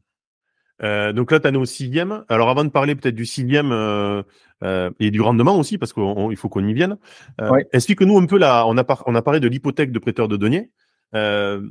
Euh, 0.82 1.12
donc 1.12 1.30
là, 1.30 1.40
tu 1.40 1.48
as 1.48 1.52
au 1.52 1.64
sixième. 1.64 2.24
Alors 2.28 2.48
avant 2.48 2.64
de 2.64 2.70
parler 2.70 2.94
peut-être 2.94 3.14
du 3.14 3.26
sixième 3.26 3.72
euh, 3.72 4.22
euh, 4.62 4.90
et 5.00 5.10
du 5.10 5.20
rendement 5.20 5.58
aussi, 5.58 5.78
parce 5.78 5.92
qu'il 5.92 6.36
faut 6.36 6.48
qu'on 6.48 6.66
y 6.66 6.74
vienne, 6.74 6.98
euh, 7.40 7.50
ouais. 7.50 7.66
explique-nous 7.72 8.18
un 8.18 8.26
peu, 8.26 8.38
là, 8.38 8.66
on 8.66 8.76
a, 8.76 8.84
par, 8.84 9.02
on 9.06 9.14
a 9.14 9.22
parlé 9.22 9.40
de 9.40 9.48
l'hypothèque 9.48 9.92
de 9.92 9.98
prêteur 9.98 10.28
de 10.28 10.36
deniers. 10.36 10.70
Euh, 11.14 11.68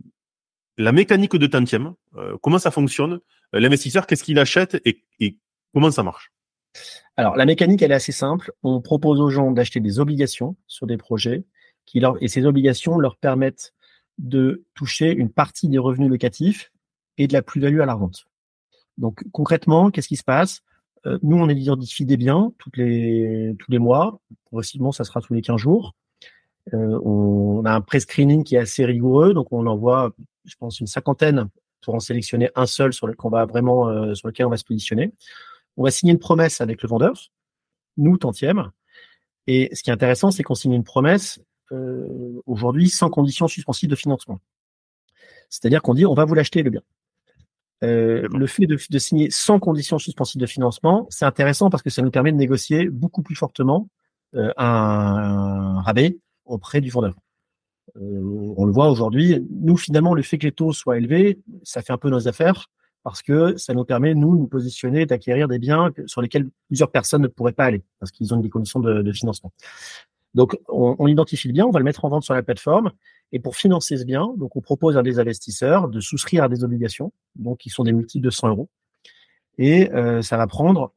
la 0.77 0.91
mécanique 0.91 1.35
de 1.35 1.47
tantième, 1.47 1.93
euh, 2.17 2.35
comment 2.41 2.59
ça 2.59 2.71
fonctionne 2.71 3.19
L'investisseur, 3.53 4.07
qu'est-ce 4.07 4.23
qu'il 4.23 4.39
achète 4.39 4.81
et, 4.85 5.03
et, 5.19 5.37
comment 5.73 5.91
ça 5.91 6.03
marche? 6.03 6.31
Alors 7.15 7.37
la 7.37 7.45
mécanique, 7.45 7.81
elle 7.81 7.91
est 7.91 7.95
assez 7.95 8.11
simple. 8.11 8.51
On 8.63 8.81
propose 8.81 9.21
aux 9.21 9.29
gens 9.29 9.51
d'acheter 9.51 9.79
des 9.79 9.99
obligations 9.99 10.57
sur 10.67 10.87
des 10.87 10.97
projets 10.97 11.45
qui 11.85 12.01
leur, 12.01 12.21
et 12.21 12.27
ces 12.27 12.45
obligations 12.45 12.97
leur 12.97 13.15
permettent 13.15 13.73
de 14.17 14.65
toucher 14.73 15.11
une 15.11 15.29
partie 15.29 15.69
des 15.69 15.77
revenus 15.77 16.09
locatifs 16.09 16.71
et 17.17 17.27
de 17.27 17.33
la 17.33 17.41
plus-value 17.41 17.79
à 17.79 17.85
la 17.85 17.93
rente. 17.93 18.27
Donc 18.97 19.23
concrètement, 19.31 19.91
qu'est-ce 19.91 20.07
qui 20.07 20.15
se 20.15 20.23
passe? 20.23 20.61
Euh, 21.05 21.19
Nous, 21.21 21.37
on 21.37 21.49
identifie 21.49 22.05
des 22.05 22.17
biens 22.17 22.51
toutes 22.57 22.77
les, 22.77 23.55
tous 23.59 23.71
les 23.71 23.79
mois. 23.79 24.19
Progressivement, 24.45 24.91
ça 24.91 25.03
sera 25.03 25.21
tous 25.21 25.33
les 25.33 25.41
15 25.41 25.57
jours. 25.57 25.95
Euh, 26.73 26.99
on 27.03 27.63
a 27.65 27.71
un 27.71 27.81
pré-screening 27.81 28.43
qui 28.43 28.55
est 28.55 28.59
assez 28.59 28.85
rigoureux, 28.85 29.33
donc 29.33 29.51
on 29.51 29.67
envoie, 29.67 30.15
je 30.45 30.55
pense, 30.55 30.79
une 30.79 30.87
cinquantaine 30.87 31.47
pour 31.81 31.93
en 31.93 31.99
sélectionner 31.99 32.49
un 32.55 32.65
seul 32.65 32.91
sur 32.91 33.05
lequel 33.05 33.21
on 33.23 33.29
va 33.29 33.45
vraiment, 33.45 33.89
euh, 33.89 34.15
sur 34.15 34.27
lequel 34.27 34.47
on 34.47 34.49
va 34.49 34.57
se 34.57 34.63
positionner. 34.63 35.13
On 35.77 35.83
va 35.83 35.91
signer 35.91 36.13
une 36.13 36.19
promesse 36.19 36.61
avec 36.61 36.81
le 36.81 36.89
vendeur, 36.89 37.13
nous 37.97 38.17
tantième. 38.17 38.71
Et 39.45 39.69
ce 39.75 39.83
qui 39.83 39.91
est 39.91 39.93
intéressant, 39.93 40.31
c'est 40.31 40.41
qu'on 40.41 40.55
signe 40.55 40.73
une 40.73 40.83
promesse 40.83 41.39
aujourd'hui 42.45 42.89
sans 42.89 43.09
condition 43.09 43.47
suspensive 43.47 43.89
de 43.89 43.95
financement. 43.95 44.39
C'est-à-dire 45.49 45.81
qu'on 45.81 45.93
dit 45.93 46.05
on 46.05 46.13
va 46.13 46.23
vous 46.23 46.33
l'acheter 46.33 46.63
le 46.63 46.69
bien. 46.69 46.81
Euh, 47.83 48.27
le 48.31 48.47
fait 48.47 48.67
de, 48.67 48.77
de, 48.89 48.97
signer 48.99 49.29
sans 49.29 49.59
condition 49.59 49.99
suspensive 49.99 50.39
de 50.39 50.45
financement, 50.45 51.07
c'est 51.09 51.25
intéressant 51.25 51.69
parce 51.69 51.83
que 51.83 51.89
ça 51.89 52.01
nous 52.01 52.11
permet 52.11 52.31
de 52.31 52.37
négocier 52.37 52.89
beaucoup 52.89 53.21
plus 53.21 53.35
fortement 53.35 53.89
euh, 54.35 54.51
un, 54.57 54.65
un, 54.65 55.81
rabais 55.81 56.17
auprès 56.45 56.79
du 56.79 56.89
vendeur. 56.89 57.15
Euh, 57.97 58.53
on 58.57 58.65
le 58.65 58.71
voit 58.71 58.89
aujourd'hui. 58.89 59.45
Nous, 59.51 59.77
finalement, 59.77 60.13
le 60.13 60.21
fait 60.21 60.37
que 60.37 60.45
les 60.45 60.51
taux 60.51 60.71
soient 60.71 60.97
élevés, 60.97 61.39
ça 61.63 61.81
fait 61.81 61.93
un 61.93 61.97
peu 61.97 62.09
nos 62.09 62.27
affaires 62.27 62.67
parce 63.03 63.21
que 63.21 63.55
ça 63.57 63.73
nous 63.73 63.85
permet, 63.85 64.15
nous, 64.15 64.35
de 64.35 64.41
nous 64.41 64.47
positionner, 64.47 65.05
d'acquérir 65.05 65.47
des 65.47 65.59
biens 65.59 65.91
sur 66.07 66.21
lesquels 66.21 66.49
plusieurs 66.67 66.91
personnes 66.91 67.21
ne 67.21 67.27
pourraient 67.27 67.53
pas 67.53 67.65
aller 67.65 67.83
parce 67.99 68.11
qu'ils 68.11 68.33
ont 68.33 68.39
des 68.39 68.49
conditions 68.49 68.79
de, 68.79 69.01
de 69.01 69.11
financement. 69.11 69.51
Donc, 70.33 70.57
on, 70.67 70.95
on, 70.97 71.07
identifie 71.07 71.47
le 71.47 71.53
bien, 71.53 71.65
on 71.65 71.71
va 71.71 71.79
le 71.79 71.85
mettre 71.85 72.03
en 72.03 72.09
vente 72.09 72.23
sur 72.23 72.33
la 72.33 72.41
plateforme. 72.41 72.91
Et 73.31 73.39
pour 73.39 73.55
financer 73.55 73.97
ce 73.97 74.05
bien, 74.05 74.33
donc 74.37 74.55
on 74.55 74.61
propose 74.61 74.97
à 74.97 75.03
des 75.03 75.19
investisseurs 75.19 75.87
de 75.87 75.99
souscrire 75.99 76.43
à 76.43 76.49
des 76.49 76.63
obligations, 76.63 77.11
donc 77.35 77.59
qui 77.59 77.69
sont 77.69 77.83
des 77.83 77.91
multiples 77.91 78.25
de 78.25 78.29
100 78.29 78.49
euros. 78.49 78.69
Et 79.57 79.91
euh, 79.91 80.21
ça 80.21 80.37
va 80.37 80.47
prendre 80.47 80.93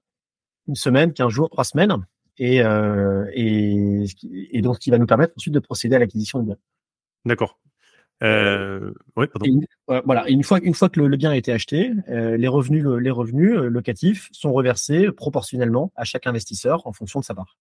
une 0.67 0.75
semaine, 0.75 1.13
15 1.13 1.29
jours, 1.31 1.51
trois 1.51 1.65
semaines. 1.65 1.97
Et, 2.39 2.63
euh, 2.63 3.25
et, 3.35 4.05
et, 4.53 4.63
donc, 4.63 4.77
ce 4.77 4.81
qui 4.81 4.91
va 4.91 4.99
nous 4.99 5.07
permettre 5.07 5.35
ensuite 5.37 5.55
de 5.55 5.59
procéder 5.59 5.97
à 5.97 5.99
l'acquisition 5.99 6.39
du 6.39 6.47
bien. 6.47 6.57
D'accord. 7.25 7.59
Euh, 8.23 8.93
oui, 9.17 9.27
pardon. 9.27 9.47
Et, 9.47 10.01
voilà. 10.05 10.29
Et 10.29 10.33
une 10.33 10.45
fois, 10.45 10.61
une 10.63 10.75
fois 10.75 10.89
que 10.89 11.01
le, 11.01 11.09
le 11.09 11.17
bien 11.17 11.31
a 11.31 11.37
été 11.37 11.53
acheté, 11.53 11.93
euh, 12.09 12.37
les 12.37 12.49
revenus, 12.49 12.85
le, 12.85 12.99
les 12.99 13.11
revenus 13.11 13.55
locatifs 13.55 14.29
sont 14.33 14.53
reversés 14.53 15.11
proportionnellement 15.11 15.93
à 15.97 16.05
chaque 16.05 16.27
investisseur 16.27 16.87
en 16.87 16.93
fonction 16.93 17.21
de 17.21 17.25
sa 17.25 17.35
part. 17.35 17.57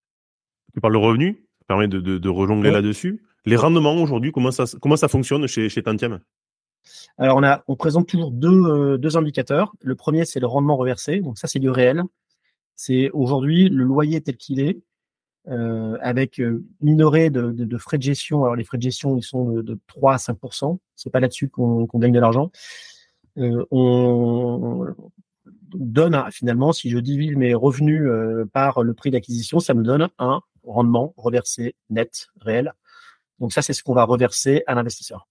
Tu 0.73 0.81
parles 0.81 0.93
de 0.93 0.99
revenu 0.99 1.47
permet 1.67 1.87
de, 1.87 1.99
de, 1.99 2.29
ouais. 2.29 2.71
là-dessus? 2.71 3.21
Les 3.47 3.55
rendements 3.55 3.95
aujourd'hui, 3.95 4.33
comment 4.33 4.51
ça, 4.51 5.07
fonctionne 5.07 5.47
chez, 5.47 5.69
chez 5.69 5.81
Alors, 7.17 7.41
on, 7.69 7.75
présente 7.77 8.05
toujours 8.05 8.31
deux, 8.31 8.49
euh, 8.49 8.97
deux 8.97 9.15
indicateurs. 9.15 9.71
Le 9.81 9.95
premier, 9.95 10.25
c'est 10.25 10.41
le 10.41 10.47
rendement 10.47 10.75
reversé. 10.75 11.21
Donc, 11.21 11.37
ça, 11.37 11.47
c'est 11.47 11.59
du 11.59 11.69
réel. 11.69 12.03
C'est 12.75 13.09
aujourd'hui 13.11 13.69
le 13.69 13.85
loyer 13.85 14.19
tel 14.19 14.35
qu'il 14.35 14.59
est, 14.59 14.81
euh, 15.47 15.97
avec 16.01 16.41
euh, 16.41 16.65
minoré 16.81 17.29
de, 17.29 17.77
frais 17.77 17.97
de 17.97 18.03
gestion. 18.03 18.43
Alors, 18.43 18.57
les 18.57 18.65
frais 18.65 18.79
de 18.79 18.83
gestion, 18.83 19.15
ils 19.15 19.23
sont 19.23 19.49
de, 19.49 19.61
de 19.61 19.79
3 19.87 20.15
à 20.15 20.17
5% 20.17 20.77
C'est 20.97 21.09
pas 21.09 21.21
là-dessus 21.21 21.47
qu'on 21.47 21.87
qu 21.87 21.99
gagne 21.99 22.11
de 22.11 22.19
l'argent. 22.19 22.51
On, 23.37 24.87
donne 25.73 26.21
finalement, 26.31 26.73
si 26.73 26.89
je 26.89 26.97
divise 26.97 27.37
mes 27.37 27.53
revenus 27.53 28.09
par 28.51 28.83
le 28.83 28.93
prix 28.93 29.11
d'acquisition, 29.11 29.61
ça 29.61 29.73
me 29.73 29.83
donne 29.83 30.09
un 30.19 30.41
rendement 30.65 31.13
reversé 31.15 31.75
net 31.89 32.27
réel. 32.41 32.73
Donc 33.39 33.53
ça, 33.53 33.61
c'est 33.61 33.73
ce 33.73 33.83
qu'on 33.83 33.93
va 33.93 34.03
reverser 34.03 34.63
à 34.67 34.75
l'investisseur. 34.75 35.27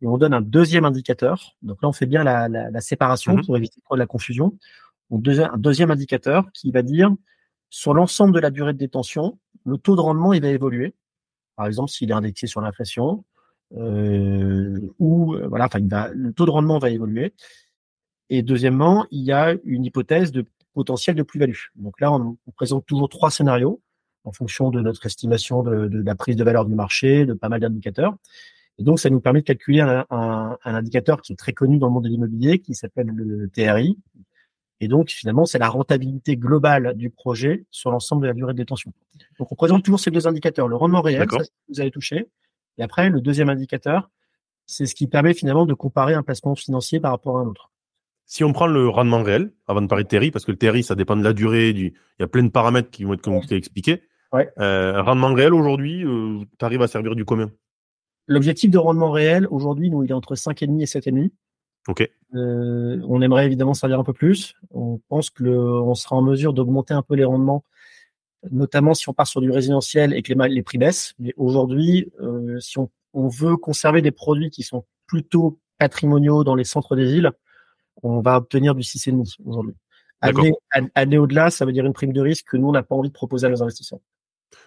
Et 0.00 0.06
on 0.06 0.16
donne 0.16 0.34
un 0.34 0.40
deuxième 0.40 0.84
indicateur. 0.84 1.56
Donc 1.62 1.82
là, 1.82 1.88
on 1.88 1.92
fait 1.92 2.06
bien 2.06 2.22
la, 2.22 2.48
la, 2.48 2.70
la 2.70 2.80
séparation 2.80 3.36
mmh. 3.36 3.46
pour 3.46 3.56
éviter 3.56 3.80
la 3.90 4.06
confusion. 4.06 4.56
On 5.10 5.18
donne 5.18 5.40
un 5.40 5.58
deuxième 5.58 5.90
indicateur 5.90 6.50
qui 6.52 6.70
va 6.70 6.82
dire 6.82 7.10
sur 7.70 7.94
l'ensemble 7.94 8.34
de 8.34 8.40
la 8.40 8.50
durée 8.50 8.72
de 8.72 8.78
détention, 8.78 9.38
le 9.64 9.76
taux 9.78 9.96
de 9.96 10.00
rendement 10.00 10.32
il 10.32 10.42
va 10.42 10.48
évoluer. 10.48 10.94
Par 11.56 11.66
exemple, 11.66 11.90
s'il 11.90 12.10
est 12.10 12.14
indexé 12.14 12.46
sur 12.46 12.60
l'inflation, 12.60 13.24
euh, 13.76 14.78
ou 14.98 15.34
euh, 15.34 15.46
voilà, 15.48 15.66
enfin, 15.66 15.80
il 15.80 15.88
va, 15.88 16.10
le 16.14 16.32
taux 16.32 16.46
de 16.46 16.50
rendement 16.50 16.78
va 16.78 16.90
évoluer. 16.90 17.34
Et 18.30 18.42
deuxièmement, 18.42 19.06
il 19.10 19.22
y 19.22 19.32
a 19.32 19.54
une 19.64 19.84
hypothèse 19.84 20.32
de 20.32 20.44
potentiel 20.74 21.16
de 21.16 21.22
plus-value. 21.22 21.56
Donc 21.76 22.00
là, 22.00 22.12
on, 22.12 22.36
présente 22.54 22.86
toujours 22.86 23.08
trois 23.08 23.30
scénarios 23.30 23.80
en 24.28 24.32
fonction 24.32 24.70
de 24.70 24.80
notre 24.80 25.06
estimation 25.06 25.62
de, 25.62 26.02
la 26.04 26.14
prise 26.14 26.36
de 26.36 26.44
valeur 26.44 26.66
du 26.66 26.74
marché, 26.74 27.24
de 27.24 27.32
pas 27.32 27.48
mal 27.48 27.60
d'indicateurs. 27.60 28.14
Et 28.78 28.84
donc, 28.84 29.00
ça 29.00 29.10
nous 29.10 29.20
permet 29.20 29.40
de 29.40 29.46
calculer 29.46 29.80
un, 29.80 30.06
un, 30.10 30.58
indicateur 30.64 31.20
qui 31.22 31.32
est 31.32 31.36
très 31.36 31.52
connu 31.52 31.78
dans 31.78 31.88
le 31.88 31.92
monde 31.94 32.04
de 32.04 32.08
l'immobilier, 32.08 32.60
qui 32.60 32.74
s'appelle 32.74 33.08
le 33.08 33.48
TRI. 33.48 33.98
Et 34.80 34.86
donc, 34.86 35.10
finalement, 35.10 35.46
c'est 35.46 35.58
la 35.58 35.68
rentabilité 35.68 36.36
globale 36.36 36.94
du 36.94 37.10
projet 37.10 37.64
sur 37.70 37.90
l'ensemble 37.90 38.22
de 38.22 38.26
la 38.28 38.34
durée 38.34 38.52
de 38.52 38.58
détention. 38.58 38.92
Donc, 39.38 39.50
on 39.50 39.56
présente 39.56 39.82
toujours 39.82 39.98
ces 39.98 40.12
deux 40.12 40.28
indicateurs. 40.28 40.68
Le 40.68 40.76
rendement 40.76 41.00
réel, 41.00 41.26
ça, 41.28 41.38
vous 41.68 41.80
avez 41.80 41.90
touché. 41.90 42.28
Et 42.76 42.82
après, 42.82 43.10
le 43.10 43.20
deuxième 43.20 43.48
indicateur, 43.48 44.10
c'est 44.66 44.86
ce 44.86 44.94
qui 44.94 45.08
permet 45.08 45.34
finalement 45.34 45.66
de 45.66 45.74
comparer 45.74 46.14
un 46.14 46.22
placement 46.22 46.54
financier 46.54 47.00
par 47.00 47.10
rapport 47.10 47.38
à 47.38 47.40
un 47.40 47.46
autre. 47.46 47.72
Si 48.26 48.44
on 48.44 48.52
prend 48.52 48.66
le 48.66 48.88
rendement 48.88 49.22
réel, 49.22 49.52
avant 49.66 49.80
de 49.80 49.86
parler 49.86 50.04
de 50.04 50.08
TRI, 50.08 50.30
parce 50.30 50.44
que 50.44 50.52
le 50.52 50.58
TRI, 50.58 50.82
ça 50.82 50.94
dépend 50.94 51.16
de 51.16 51.24
la 51.24 51.32
durée, 51.32 51.72
du... 51.72 51.86
il 51.86 52.20
y 52.20 52.22
a 52.22 52.28
plein 52.28 52.42
de 52.42 52.50
paramètres 52.50 52.90
qui 52.90 53.04
vont 53.04 53.14
être 53.14 53.22
compliqués 53.22 53.54
à 53.54 53.58
expliquer. 53.58 54.02
Ouais. 54.32 54.50
Euh, 54.58 55.02
rendement 55.02 55.32
réel 55.32 55.54
aujourd'hui, 55.54 56.04
euh, 56.04 56.40
tu 56.58 56.64
arrives 56.64 56.82
à 56.82 56.88
servir 56.88 57.14
du 57.14 57.24
commun? 57.24 57.50
L'objectif 58.26 58.70
de 58.70 58.78
rendement 58.78 59.10
réel, 59.10 59.46
aujourd'hui, 59.50 59.90
nous, 59.90 60.04
il 60.04 60.10
est 60.10 60.14
entre 60.14 60.34
5,5 60.34 60.82
et 60.82 60.86
7,5. 60.86 61.30
Ok. 61.88 62.08
Euh, 62.34 63.00
on 63.08 63.22
aimerait 63.22 63.46
évidemment 63.46 63.72
servir 63.72 63.98
un 63.98 64.04
peu 64.04 64.12
plus. 64.12 64.54
On 64.70 65.00
pense 65.08 65.30
que 65.30 65.44
on 65.44 65.94
sera 65.94 66.16
en 66.16 66.22
mesure 66.22 66.52
d'augmenter 66.52 66.92
un 66.92 67.00
peu 67.00 67.14
les 67.14 67.24
rendements, 67.24 67.64
notamment 68.50 68.92
si 68.92 69.08
on 69.08 69.14
part 69.14 69.26
sur 69.26 69.40
du 69.40 69.50
résidentiel 69.50 70.12
et 70.12 70.22
que 70.22 70.34
les, 70.34 70.48
les 70.48 70.62
prix 70.62 70.76
baissent. 70.76 71.14
Mais 71.18 71.32
aujourd'hui, 71.38 72.12
euh, 72.20 72.60
si 72.60 72.78
on, 72.78 72.90
on, 73.14 73.28
veut 73.28 73.56
conserver 73.56 74.02
des 74.02 74.10
produits 74.10 74.50
qui 74.50 74.62
sont 74.62 74.84
plutôt 75.06 75.58
patrimoniaux 75.78 76.44
dans 76.44 76.54
les 76.54 76.64
centres 76.64 76.94
des 76.94 77.06
villes, 77.06 77.32
on 78.02 78.20
va 78.20 78.36
obtenir 78.36 78.74
du 78.74 78.82
6,5 78.82 79.38
aujourd'hui. 79.46 79.74
Aller, 80.20 80.52
aller 80.94 81.16
au-delà, 81.16 81.48
ça 81.50 81.64
veut 81.64 81.72
dire 81.72 81.86
une 81.86 81.92
prime 81.92 82.12
de 82.12 82.20
risque 82.20 82.48
que 82.48 82.56
nous, 82.56 82.68
on 82.68 82.72
n'a 82.72 82.82
pas 82.82 82.96
envie 82.96 83.08
de 83.08 83.14
proposer 83.14 83.46
à 83.46 83.50
nos 83.50 83.62
investisseurs. 83.62 84.00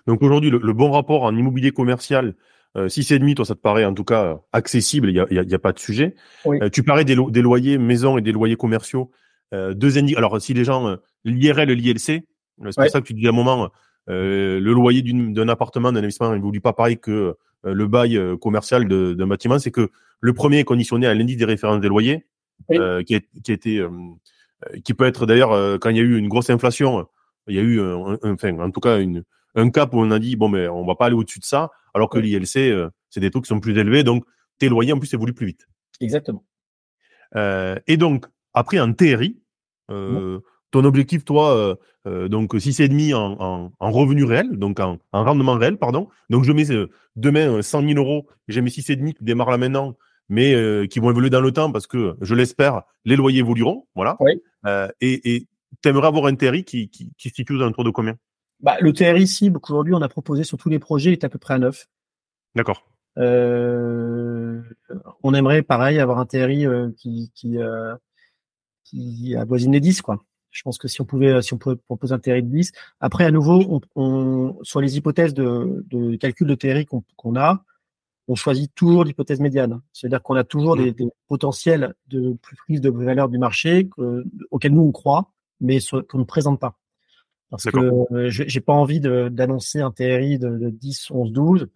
Donc 0.07 0.21
aujourd'hui, 0.21 0.49
le, 0.49 0.73
bon 0.73 0.91
rapport 0.91 1.23
en 1.23 1.35
immobilier 1.35 1.71
commercial, 1.71 2.35
euh, 2.77 2.87
6,5, 2.87 3.35
toi, 3.35 3.45
ça 3.45 3.55
te 3.55 3.59
paraît 3.59 3.85
en 3.85 3.93
tout 3.93 4.03
cas 4.03 4.39
accessible, 4.53 5.09
il 5.09 5.13
n'y 5.13 5.19
a, 5.19 5.27
y 5.29 5.39
a, 5.39 5.43
y 5.43 5.53
a, 5.53 5.59
pas 5.59 5.73
de 5.73 5.79
sujet. 5.79 6.15
Euh, 6.45 6.69
tu 6.69 6.83
parlais 6.83 7.03
des, 7.03 7.15
des, 7.29 7.41
loyers 7.41 7.77
maison 7.77 8.17
et 8.17 8.21
des 8.21 8.31
loyers 8.31 8.55
commerciaux. 8.55 9.11
Euh, 9.53 9.73
deux 9.73 9.97
Alors, 10.15 10.41
si 10.41 10.53
les 10.53 10.63
gens, 10.63 10.87
euh, 10.87 10.95
l'IRL 11.25 11.69
et 11.69 11.75
l'ILC, 11.75 11.99
c'est 11.99 12.75
pour 12.75 12.89
ça 12.89 13.01
que 13.01 13.07
tu 13.07 13.13
dis 13.13 13.25
à 13.25 13.29
un 13.29 13.33
moment, 13.33 13.69
le 14.07 14.59
loyer 14.59 15.01
d'un 15.01 15.49
appartement, 15.49 15.91
d'un 15.91 15.99
investissement, 15.99 16.33
il 16.33 16.41
ne 16.41 16.59
pas 16.59 16.73
pareil 16.73 16.97
que 16.97 17.35
le 17.63 17.87
bail 17.87 18.19
commercial 18.39 18.87
d'un 18.87 19.27
bâtiment. 19.27 19.57
C'est 19.57 19.71
que 19.71 19.89
le 20.19 20.33
premier 20.33 20.59
est 20.59 20.63
conditionné 20.63 21.07
à 21.07 21.13
l'indice 21.13 21.37
des 21.37 21.45
références 21.45 21.81
des 21.81 21.87
loyers, 21.87 22.25
qui, 22.69 23.15
est, 23.15 23.25
qui, 23.43 23.51
était, 23.51 23.81
qui 24.83 24.93
peut 24.93 25.05
être 25.05 25.25
d'ailleurs, 25.25 25.79
quand 25.79 25.89
il 25.89 25.97
y 25.97 25.99
a 25.99 26.03
eu 26.03 26.17
une 26.17 26.27
grosse 26.27 26.51
inflation, 26.51 27.07
il 27.47 27.55
y 27.55 27.59
a 27.59 27.63
eu, 27.63 27.81
enfin, 28.23 28.59
en 28.59 28.69
tout 28.69 28.79
cas, 28.79 28.99
une, 28.99 29.23
un 29.55 29.69
cap 29.69 29.93
où 29.93 29.99
on 29.99 30.11
a 30.11 30.19
dit 30.19 30.35
bon 30.35 30.49
mais 30.49 30.67
on 30.67 30.85
va 30.85 30.95
pas 30.95 31.05
aller 31.07 31.15
au-dessus 31.15 31.39
de 31.39 31.45
ça, 31.45 31.69
alors 31.93 32.09
que 32.09 32.19
l'ILC 32.19 32.57
euh, 32.57 32.89
c'est 33.09 33.19
des 33.19 33.31
taux 33.31 33.41
qui 33.41 33.47
sont 33.47 33.59
plus 33.59 33.77
élevés, 33.77 34.03
donc 34.03 34.25
tes 34.59 34.69
loyers 34.69 34.93
en 34.93 34.99
plus 34.99 35.13
évoluent 35.13 35.33
plus 35.33 35.47
vite. 35.47 35.67
Exactement. 35.99 36.43
Euh, 37.35 37.75
et 37.87 37.97
donc 37.97 38.25
après 38.53 38.79
en 38.79 38.93
TRI, 38.93 39.41
euh, 39.89 40.39
ton 40.71 40.85
objectif 40.85 41.25
toi, 41.25 41.77
donc 42.05 42.55
si 42.59 42.73
c'est 42.73 42.87
demi 42.87 43.13
en, 43.13 43.71
en, 43.77 43.91
revenu 43.91 44.23
réel, 44.23 44.57
donc 44.57 44.79
en, 44.79 44.97
en, 45.11 45.23
rendement 45.23 45.55
réel, 45.55 45.77
pardon. 45.77 46.07
Donc 46.29 46.45
je 46.45 46.51
mets 46.51 46.65
demain 47.15 47.61
100 47.61 47.87
000 47.87 47.93
euros, 47.99 48.27
j'ai 48.47 48.61
mes 48.61 48.69
6,5 48.69 49.13
qui 49.13 49.23
démarrent 49.23 49.51
là 49.51 49.57
maintenant, 49.57 49.97
mais 50.29 50.87
qui 50.89 50.99
vont 50.99 51.11
évoluer 51.11 51.29
dans 51.29 51.41
le 51.41 51.51
temps 51.51 51.71
parce 51.71 51.87
que 51.87 52.15
je 52.21 52.35
l'espère, 52.35 52.83
les 53.03 53.17
loyers 53.17 53.39
évolueront, 53.39 53.85
voilà. 53.95 54.15
Oui. 54.21 54.41
et 55.01 55.47
tu 55.81 55.89
aimerais 55.89 56.07
avoir 56.07 56.25
un 56.27 56.35
TRI 56.35 56.63
qui, 56.63 56.89
qui, 56.89 57.11
qui 57.17 57.29
se 57.29 57.35
situe 57.35 57.57
dans 57.57 57.65
un 57.65 57.71
tour 57.71 57.83
de 57.83 57.89
combien? 57.89 58.15
Bah, 58.61 58.77
le 58.79 58.93
TRI 58.93 59.27
cible 59.27 59.59
qu'aujourd'hui 59.59 59.93
on 59.93 60.01
a 60.01 60.09
proposé 60.09 60.43
sur 60.43 60.57
tous 60.57 60.69
les 60.69 60.79
projets 60.79 61.11
est 61.11 61.23
à 61.23 61.29
peu 61.29 61.39
près 61.39 61.55
à 61.55 61.59
9. 61.59 61.87
D'accord. 62.55 62.85
Euh, 63.17 64.61
on 65.23 65.33
aimerait 65.33 65.63
pareil 65.63 65.99
avoir 65.99 66.19
un 66.19 66.25
TRI 66.25 66.65
euh, 66.65 66.91
qui 66.97 67.31
qui, 67.35 67.57
euh, 67.57 67.95
qui 68.83 69.35
avoisine 69.35 69.73
les 69.73 69.79
10 69.79 70.01
quoi. 70.01 70.23
Je 70.51 70.63
pense 70.63 70.77
que 70.77 70.87
si 70.87 71.01
on 71.01 71.05
pouvait 71.05 71.41
si 71.41 71.53
on 71.53 71.57
pouvait 71.57 71.75
proposer 71.75 72.13
un 72.13 72.19
TRI 72.19 72.43
de 72.43 72.49
10, 72.49 72.71
après 72.99 73.25
à 73.25 73.31
nouveau 73.31 73.63
on, 73.69 73.81
on 73.95 74.63
sur 74.63 74.81
les 74.81 74.97
hypothèses 74.97 75.33
de, 75.33 75.83
de 75.89 76.15
calcul 76.17 76.47
de 76.47 76.55
TRI 76.55 76.85
qu'on 76.85 77.35
a, 77.35 77.63
on 78.27 78.35
choisit 78.35 78.73
toujours 78.75 79.03
l'hypothèse 79.03 79.39
médiane. 79.39 79.81
C'est-à-dire 79.93 80.21
qu'on 80.21 80.35
a 80.35 80.43
toujours 80.43 80.77
des, 80.77 80.91
des, 80.93 81.09
potentiels 81.27 81.93
de 82.07 82.37
prise 82.65 82.81
de 82.81 82.89
valeur 82.89 83.29
du 83.29 83.37
marché 83.37 83.89
que, 83.89 84.25
auxquels 84.51 84.73
nous 84.73 84.83
on 84.83 84.91
croit, 84.91 85.31
mais 85.59 85.79
qu'on 86.09 86.19
ne 86.19 86.23
présente 86.23 86.59
pas. 86.59 86.77
Parce 87.51 87.65
que 87.65 87.77
euh, 87.77 88.29
j'ai 88.29 88.61
pas 88.61 88.73
envie 88.73 89.01
d'annoncer 89.01 89.81
un 89.81 89.91
TRI 89.91 90.39
de, 90.39 90.49
de, 90.49 90.69
10, 90.69 91.11
11, 91.11 91.31
12 91.33 91.69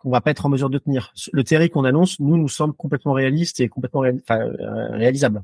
qu'on 0.00 0.10
va 0.10 0.20
pas 0.20 0.30
être 0.30 0.46
en 0.46 0.48
mesure 0.48 0.70
de 0.70 0.78
tenir. 0.78 1.12
Le 1.32 1.44
TRI 1.44 1.70
qu'on 1.70 1.84
annonce, 1.84 2.18
nous, 2.20 2.36
nous 2.36 2.48
sommes 2.48 2.74
complètement 2.74 3.12
réalistes 3.12 3.60
et 3.60 3.68
complètement 3.68 4.02
euh, 4.02 4.16
réalisables. 4.92 5.42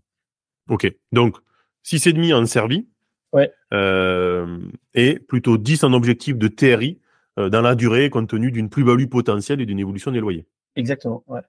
Ok. 0.69 0.93
Donc, 1.13 1.37
6,5 1.85 2.35
en 2.35 2.47
servi. 2.47 2.89
Ouais. 3.33 3.53
Euh, 3.75 4.59
et 4.95 5.19
plutôt 5.19 5.59
10 5.59 5.85
en 5.85 5.93
objectif 5.93 6.39
de 6.39 6.49
TRI 6.49 6.99
euh, 7.39 7.51
dans 7.51 7.61
la 7.61 7.75
durée 7.75 8.09
compte 8.09 8.31
tenu 8.31 8.51
d'une 8.51 8.71
plus-value 8.71 9.07
potentielle 9.07 9.61
et 9.61 9.67
d'une 9.67 9.79
évolution 9.79 10.11
des 10.11 10.21
loyers. 10.21 10.47
Exactement. 10.75 11.23
Ouais. 11.27 11.43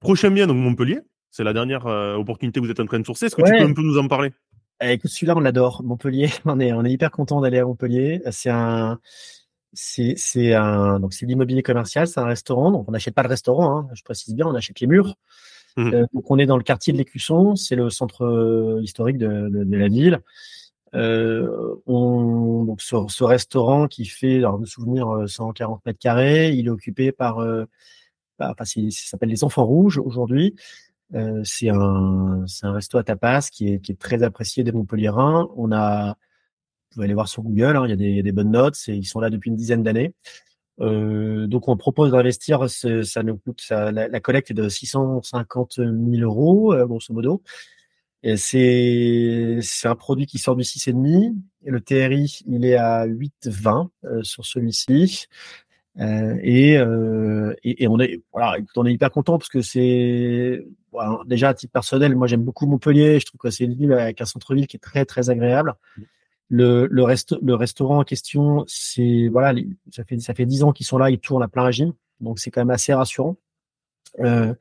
Prochain 0.00 0.30
bien, 0.30 0.46
donc 0.46 0.56
Montpellier. 0.56 1.00
C'est 1.30 1.44
la 1.44 1.52
dernière 1.52 1.84
opportunité 1.84 2.60
que 2.60 2.64
vous 2.64 2.70
êtes 2.70 2.78
en 2.78 2.86
train 2.86 3.00
de 3.00 3.04
sourcer. 3.04 3.26
Est-ce 3.26 3.34
que 3.34 3.42
tu 3.42 3.50
peux 3.50 3.68
un 3.68 3.74
peu 3.74 3.82
nous 3.82 3.98
en 3.98 4.06
parler? 4.06 4.30
Écoute, 4.80 5.10
celui-là, 5.10 5.34
on 5.36 5.40
l'adore. 5.40 5.82
Montpellier, 5.82 6.30
on 6.44 6.60
est, 6.60 6.72
on 6.72 6.84
est 6.84 6.92
hyper 6.92 7.10
content 7.10 7.40
d'aller 7.40 7.58
à 7.58 7.64
Montpellier. 7.64 8.22
C'est 8.30 8.50
un, 8.50 8.98
c'est, 9.74 10.14
c'est 10.16 10.54
un, 10.54 11.00
donc 11.00 11.12
c'est 11.12 11.26
l'immobilier 11.26 11.62
commercial, 11.62 12.06
c'est 12.06 12.20
un 12.20 12.26
restaurant. 12.26 12.70
Donc 12.70 12.88
on 12.88 12.92
n'achète 12.92 13.14
pas 13.14 13.22
le 13.22 13.28
restaurant, 13.28 13.78
hein, 13.78 13.88
je 13.92 14.02
précise 14.02 14.34
bien, 14.34 14.46
on 14.46 14.54
achète 14.54 14.80
les 14.80 14.86
murs. 14.86 15.16
Mmh. 15.76 15.92
Euh, 15.92 16.06
donc 16.12 16.30
on 16.30 16.38
est 16.38 16.46
dans 16.46 16.56
le 16.56 16.62
quartier 16.62 16.92
de 16.92 16.98
l'Écusson, 16.98 17.56
c'est 17.56 17.74
le 17.74 17.90
centre 17.90 18.24
euh, 18.24 18.80
historique 18.82 19.18
de, 19.18 19.48
de, 19.50 19.76
la 19.76 19.88
ville. 19.88 20.20
Euh, 20.94 21.74
on, 21.86 22.64
donc 22.64 22.80
ce, 22.80 22.96
ce, 23.08 23.24
restaurant 23.24 23.88
qui 23.88 24.04
fait, 24.04 24.36
alors 24.36 24.60
de 24.60 24.66
souvenir, 24.66 25.24
140 25.26 25.84
mètres 25.84 25.98
carrés, 25.98 26.50
il 26.50 26.66
est 26.66 26.70
occupé 26.70 27.10
par, 27.10 27.40
euh, 27.40 27.64
enfin, 28.38 28.64
ça 28.64 28.80
s'appelle 28.90 29.30
les 29.30 29.42
Enfants 29.42 29.64
Rouges 29.64 29.98
aujourd'hui. 29.98 30.54
C'est 31.44 31.68
un, 31.68 32.44
un 32.62 32.72
resto 32.72 32.98
à 32.98 33.04
tapas 33.04 33.48
qui 33.52 33.68
est, 33.68 33.98
très 33.98 34.22
apprécié 34.22 34.64
des 34.64 34.72
Montpelliérains. 34.72 35.48
On 35.56 35.70
a, 35.72 36.08
vous 36.10 36.94
pouvez 36.94 37.04
aller 37.04 37.14
voir 37.14 37.28
sur 37.28 37.42
Google, 37.42 37.76
hein, 37.76 37.86
il, 37.86 38.16
y 38.16 38.18
a 38.18 38.22
des, 38.22 38.32
bonnes 38.32 38.50
notes. 38.50 38.78
Ils 38.88 39.04
sont 39.04 39.20
là 39.20 39.30
depuis 39.30 39.50
une 39.50 39.56
dizaine 39.56 39.82
d'années. 39.82 40.14
Donc 40.78 41.68
on 41.68 41.76
propose 41.76 42.12
d'investir, 42.12 42.68
ça 42.68 43.22
nous 43.22 43.36
coûte, 43.36 43.60
ça, 43.60 43.92
la, 43.92 44.20
collecte 44.20 44.50
est 44.50 44.54
de 44.54 44.68
650 44.68 45.74
000 45.76 45.92
euros, 46.22 46.72
euh, 46.74 46.86
grosso 46.86 47.12
modo. 47.12 47.42
C'est, 48.36 49.60
un 49.84 49.94
produit 49.96 50.26
qui 50.26 50.38
sort 50.38 50.56
du 50.56 50.62
6,5. 50.62 51.34
Et 51.66 51.70
le 51.70 51.80
TRI, 51.80 52.42
il 52.46 52.64
est 52.64 52.76
à 52.76 53.06
8,20 53.06 53.88
euh, 54.04 54.22
sur 54.22 54.44
celui-ci. 54.46 55.26
Et, 55.98 56.76
euh, 56.76 57.54
et, 57.62 57.84
et, 57.84 57.88
on 57.88 58.00
est 58.00 58.20
voilà, 58.32 58.56
on 58.74 58.84
est 58.84 58.92
hyper 58.92 59.10
content 59.10 59.38
parce 59.38 59.48
que 59.48 59.60
c'est 59.60 60.64
déjà 61.26 61.50
à 61.50 61.54
titre 61.54 61.72
personnel, 61.72 62.14
moi 62.16 62.26
j'aime 62.26 62.42
beaucoup 62.42 62.66
Montpellier. 62.66 63.20
Je 63.20 63.26
trouve 63.26 63.38
que 63.38 63.50
c'est 63.50 63.64
une 63.64 63.74
ville 63.74 63.92
avec 63.92 64.20
un 64.20 64.24
centre-ville 64.24 64.66
qui 64.66 64.76
est 64.76 64.80
très 64.80 65.04
très 65.04 65.30
agréable. 65.30 65.74
Le, 66.50 66.86
le, 66.86 67.54
restaurant 67.54 68.00
en 68.00 68.04
question, 68.04 68.64
c'est 68.68 69.28
voilà, 69.28 69.58
ça 69.90 70.04
fait 70.04 70.18
ça 70.20 70.34
fait 70.34 70.46
dix 70.46 70.62
ans 70.62 70.72
qu'ils 70.72 70.86
sont 70.86 70.98
là, 70.98 71.10
ils 71.10 71.18
tournent 71.18 71.42
à 71.42 71.48
plein 71.48 71.64
régime, 71.64 71.94
donc 72.20 72.38
c'est 72.38 72.50
quand 72.50 72.60
même 72.60 72.70
assez 72.70 72.92
rassurant. 72.92 73.36
Euh, 74.20 74.54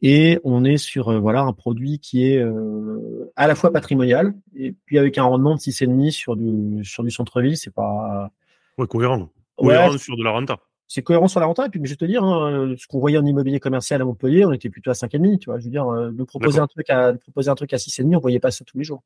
et 0.00 0.38
on 0.44 0.64
est 0.64 0.76
sur 0.76 1.08
euh, 1.08 1.18
voilà 1.18 1.40
un 1.40 1.52
produit 1.52 1.98
qui 1.98 2.24
est 2.24 2.38
euh, 2.38 3.32
à 3.34 3.48
la 3.48 3.56
fois 3.56 3.72
patrimonial 3.72 4.32
et 4.54 4.72
puis 4.84 4.96
avec 4.98 5.18
un 5.18 5.24
rendement 5.24 5.56
de 5.56 5.60
6,5 5.60 6.12
sur 6.12 6.36
du 6.36 6.84
sur 6.84 7.02
du 7.02 7.10
centre-ville, 7.10 7.56
c'est 7.56 7.74
pas 7.74 8.30
ouais, 8.76 8.86
cohérent 8.86 9.28
cohérent 9.56 9.98
sur 9.98 10.16
de 10.16 10.22
la 10.22 10.30
renta. 10.30 10.58
C'est 10.88 11.02
cohérent 11.02 11.28
sur 11.28 11.38
la 11.38 11.46
renta. 11.46 11.66
Et 11.66 11.68
puis, 11.68 11.80
je 11.84 11.90
vais 11.90 11.96
te 11.96 12.04
dire, 12.04 12.24
hein, 12.24 12.74
ce 12.78 12.86
qu'on 12.86 12.98
voyait 12.98 13.18
en 13.18 13.26
immobilier 13.26 13.60
commercial 13.60 14.00
à 14.00 14.04
Montpellier, 14.04 14.44
on 14.44 14.52
était 14.52 14.70
plutôt 14.70 14.90
à 14.90 14.94
5,5. 14.94 15.38
Tu 15.38 15.50
vois, 15.50 15.58
je 15.58 15.64
veux 15.64 15.70
dire, 15.70 15.86
euh, 15.86 16.10
de 16.10 16.24
proposer 16.24 16.58
un 16.58 16.66
truc 16.66 16.88
à 16.90 17.12
de 17.12 17.18
proposer 17.18 17.50
un 17.50 17.54
truc 17.54 17.72
à 17.74 17.76
6,5, 17.76 18.16
on 18.16 18.20
voyait 18.20 18.40
pas 18.40 18.50
ça 18.50 18.64
tous 18.64 18.78
les 18.78 18.84
jours. 18.84 19.02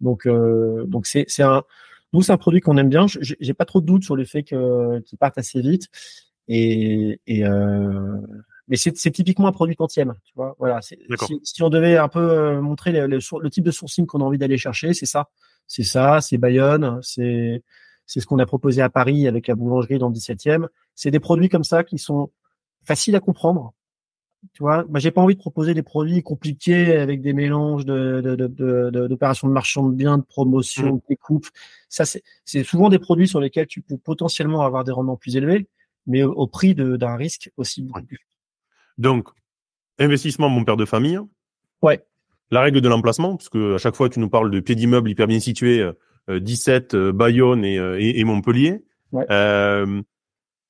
Donc, 0.00 0.26
euh, 0.26 0.84
donc 0.86 1.06
c'est 1.06 1.24
c'est 1.28 1.44
un 1.44 1.62
nous 2.12 2.22
c'est 2.22 2.32
un 2.32 2.36
produit 2.36 2.60
qu'on 2.60 2.76
aime 2.76 2.88
bien. 2.88 3.06
J'ai 3.08 3.54
pas 3.54 3.64
trop 3.64 3.80
de 3.80 3.86
doutes 3.86 4.04
sur 4.04 4.16
le 4.16 4.24
fait 4.24 4.42
que 4.42 5.00
qu'il 5.00 5.18
parte 5.18 5.38
assez 5.38 5.60
vite. 5.60 5.88
Et, 6.48 7.20
et 7.26 7.44
euh, 7.44 8.18
mais 8.68 8.76
c'est 8.76 8.92
typiquement 8.92 9.48
un 9.48 9.52
produit 9.52 9.76
quantième, 9.76 10.14
tu 10.24 10.32
vois. 10.34 10.54
Voilà. 10.58 10.80
Si, 10.80 10.96
si, 11.42 11.62
on 11.62 11.68
devait 11.68 11.96
un 11.96 12.08
peu 12.08 12.20
euh, 12.20 12.60
montrer 12.60 12.92
le, 12.92 13.06
le, 13.06 13.18
le 13.18 13.50
type 13.50 13.64
de 13.64 13.70
sourcing 13.70 14.06
qu'on 14.06 14.20
a 14.20 14.24
envie 14.24 14.38
d'aller 14.38 14.56
chercher, 14.56 14.94
c'est 14.94 15.06
ça. 15.06 15.28
C'est 15.66 15.82
ça. 15.82 16.20
C'est 16.20 16.38
Bayonne. 16.38 16.98
C'est 17.02 17.62
c'est 18.06 18.20
ce 18.20 18.26
qu'on 18.26 18.38
a 18.38 18.46
proposé 18.46 18.82
à 18.82 18.90
Paris 18.90 19.26
avec 19.28 19.46
la 19.46 19.54
boulangerie 19.54 19.98
dans 19.98 20.08
le 20.08 20.14
17e. 20.14 20.68
C'est 20.94 21.10
des 21.10 21.20
produits 21.20 21.48
comme 21.48 21.64
ça 21.64 21.84
qui 21.84 21.98
sont 21.98 22.30
faciles 22.84 23.16
à 23.16 23.20
comprendre, 23.20 23.72
Tu 24.52 24.62
vois, 24.62 24.84
j'ai 24.96 25.10
pas 25.10 25.22
envie 25.22 25.34
de 25.34 25.40
proposer 25.40 25.72
des 25.72 25.82
produits 25.82 26.22
compliqués 26.22 26.96
avec 26.96 27.22
des 27.22 27.32
mélanges 27.32 27.86
de, 27.86 28.20
d'opérations 29.08 29.48
de, 29.48 29.52
marchand 29.52 29.88
de 29.88 29.94
biens, 29.94 30.18
de 30.18 30.22
promotion, 30.22 30.94
mmh. 30.94 30.96
de 30.96 31.02
découpe. 31.08 31.46
Ça, 31.88 32.04
c'est, 32.04 32.64
souvent 32.64 32.90
des 32.90 32.98
produits 32.98 33.28
sur 33.28 33.40
lesquels 33.40 33.66
tu 33.66 33.80
peux 33.80 33.96
potentiellement 33.96 34.62
avoir 34.62 34.84
des 34.84 34.92
rendements 34.92 35.16
plus 35.16 35.36
élevés, 35.36 35.66
mais 36.06 36.22
au, 36.22 36.46
prix 36.46 36.74
d'un 36.74 37.16
risque 37.16 37.50
aussi 37.56 37.82
beaucoup 37.82 38.04
plus. 38.04 38.26
Donc, 38.98 39.28
investissement, 39.98 40.48
mon 40.50 40.64
père 40.64 40.76
de 40.76 40.84
famille. 40.84 41.18
Ouais. 41.80 42.04
La 42.50 42.60
règle 42.60 42.82
de 42.82 42.88
l'emplacement, 42.88 43.36
parce 43.36 43.48
que 43.48 43.74
à 43.74 43.78
chaque 43.78 43.96
fois 43.96 44.10
tu 44.10 44.20
nous 44.20 44.28
parles 44.28 44.50
de 44.50 44.60
pieds 44.60 44.74
d'immeuble 44.74 45.08
hyper 45.08 45.26
bien 45.26 45.40
situés, 45.40 45.90
17, 46.28 46.94
euh, 46.94 47.08
euh, 47.08 47.12
Bayonne 47.12 47.64
et, 47.64 47.76
et, 47.76 48.20
et 48.20 48.24
Montpellier. 48.24 48.84
Ouais. 49.12 49.26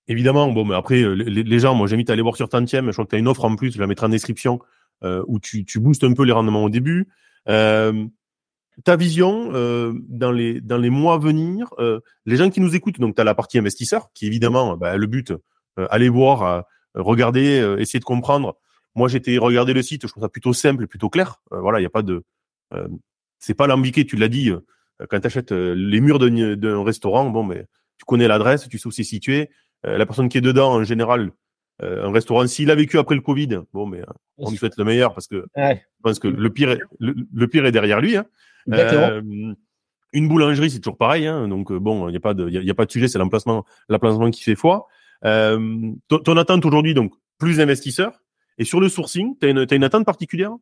Évidemment, 0.06 0.52
bon, 0.52 0.66
mais 0.66 0.74
après, 0.74 1.02
euh, 1.02 1.14
les, 1.14 1.58
gens, 1.58 1.74
moi, 1.74 1.86
j'invite 1.86 2.10
à 2.10 2.12
aller 2.12 2.22
voir 2.22 2.36
sur 2.36 2.48
Tantième. 2.48 2.86
Je 2.86 2.92
crois 2.92 3.04
que 3.06 3.10
tu 3.10 3.16
as 3.16 3.18
une 3.18 3.28
offre 3.28 3.44
en 3.44 3.56
plus, 3.56 3.72
je 3.72 3.80
la 3.80 3.86
mettrai 3.86 4.06
en 4.06 4.10
description, 4.10 4.60
euh, 5.02 5.24
où 5.28 5.40
tu, 5.40 5.64
tu 5.64 5.80
boostes 5.80 6.04
un 6.04 6.12
peu 6.12 6.24
les 6.24 6.32
rendements 6.32 6.64
au 6.64 6.68
début. 6.68 7.08
Euh, 7.48 8.06
ta 8.82 8.96
vision 8.96 9.50
euh, 9.54 9.92
dans 10.08 10.32
les 10.32 10.60
dans 10.60 10.78
les 10.78 10.90
mois 10.90 11.14
à 11.14 11.18
venir, 11.18 11.72
euh, 11.78 12.00
les 12.26 12.36
gens 12.36 12.50
qui 12.50 12.60
nous 12.60 12.74
écoutent, 12.74 12.98
donc 12.98 13.14
tu 13.14 13.20
as 13.20 13.24
la 13.24 13.34
partie 13.34 13.56
investisseur, 13.56 14.10
qui 14.12 14.26
évidemment, 14.26 14.76
bah, 14.76 14.96
le 14.96 15.06
but, 15.06 15.32
aller 15.90 16.08
voir, 16.08 16.64
regarder, 16.94 17.76
essayer 17.78 17.98
de 17.98 18.04
comprendre. 18.04 18.56
Moi, 18.94 19.08
j'étais 19.08 19.38
regarder 19.38 19.72
le 19.72 19.82
site, 19.82 20.02
je 20.02 20.08
trouve 20.08 20.22
ça 20.22 20.28
plutôt 20.28 20.52
simple 20.52 20.86
plutôt 20.86 21.08
clair. 21.08 21.40
voilà, 21.50 21.80
il 21.80 21.82
y 21.82 21.86
a 21.86 21.90
pas 21.90 22.02
de, 22.02 22.24
c'est 23.38 23.54
pas 23.54 23.66
lambiqué. 23.66 24.06
Tu 24.06 24.16
l'as 24.16 24.28
dit, 24.28 24.52
quand 25.08 25.20
tu 25.20 25.26
achètes 25.26 25.52
les 25.52 26.00
murs 26.00 26.18
d'un 26.18 26.84
restaurant, 26.84 27.30
bon, 27.30 27.44
mais 27.44 27.66
tu 27.98 28.04
connais 28.06 28.28
l'adresse, 28.28 28.68
tu 28.68 28.78
sais 28.78 28.86
où 28.86 28.90
c'est 28.90 29.04
situé 29.04 29.50
euh, 29.86 29.98
la 29.98 30.06
personne 30.06 30.28
qui 30.28 30.38
est 30.38 30.42
dedans, 30.42 30.72
en 30.72 30.84
général, 30.84 31.30
euh, 31.82 32.06
un 32.06 32.12
restaurant, 32.12 32.46
s'il 32.46 32.70
a 32.70 32.74
vécu 32.74 32.98
après 32.98 33.14
le 33.14 33.20
Covid, 33.20 33.60
bon, 33.72 33.86
mais 33.86 34.00
euh, 34.00 34.12
on 34.38 34.50
lui 34.50 34.56
souhaite 34.56 34.76
le 34.76 34.84
meilleur 34.84 35.14
parce 35.14 35.26
que 35.26 35.44
je 35.56 35.74
pense 36.02 36.18
que 36.18 36.28
le 36.28 36.50
pire, 36.50 36.70
est, 36.70 36.80
le, 37.00 37.46
pire 37.46 37.66
est 37.66 37.72
derrière 37.72 38.00
lui. 38.00 38.16
Hein. 38.16 38.26
une 40.12 40.28
boulangerie, 40.28 40.70
c'est 40.70 40.80
toujours 40.80 40.96
pareil. 40.96 41.26
Hein, 41.26 41.48
donc 41.48 41.72
bon, 41.72 42.08
il 42.08 42.12
n'y 42.12 42.16
a 42.16 42.20
pas 42.20 42.34
de, 42.34 42.48
il 42.48 42.64
y, 42.64 42.70
a, 42.70 42.74
pas 42.74 42.86
de 42.86 42.92
sujet, 42.92 43.08
c'est 43.08 43.18
l'emplacement, 43.18 43.64
l'emplacement 43.88 44.30
qui 44.30 44.42
fait 44.42 44.54
foi. 44.54 44.86
ton, 45.22 46.36
attente 46.36 46.64
aujourd'hui, 46.64 46.94
donc 46.94 47.12
plus 47.38 47.58
d'investisseurs. 47.58 48.20
Et 48.56 48.64
sur 48.64 48.78
le 48.78 48.88
sourcing, 48.88 49.36
tu 49.40 49.46
as 49.46 49.50
une, 49.50 49.66
une 49.68 49.84
attente 49.84 50.06
particulière? 50.06 50.52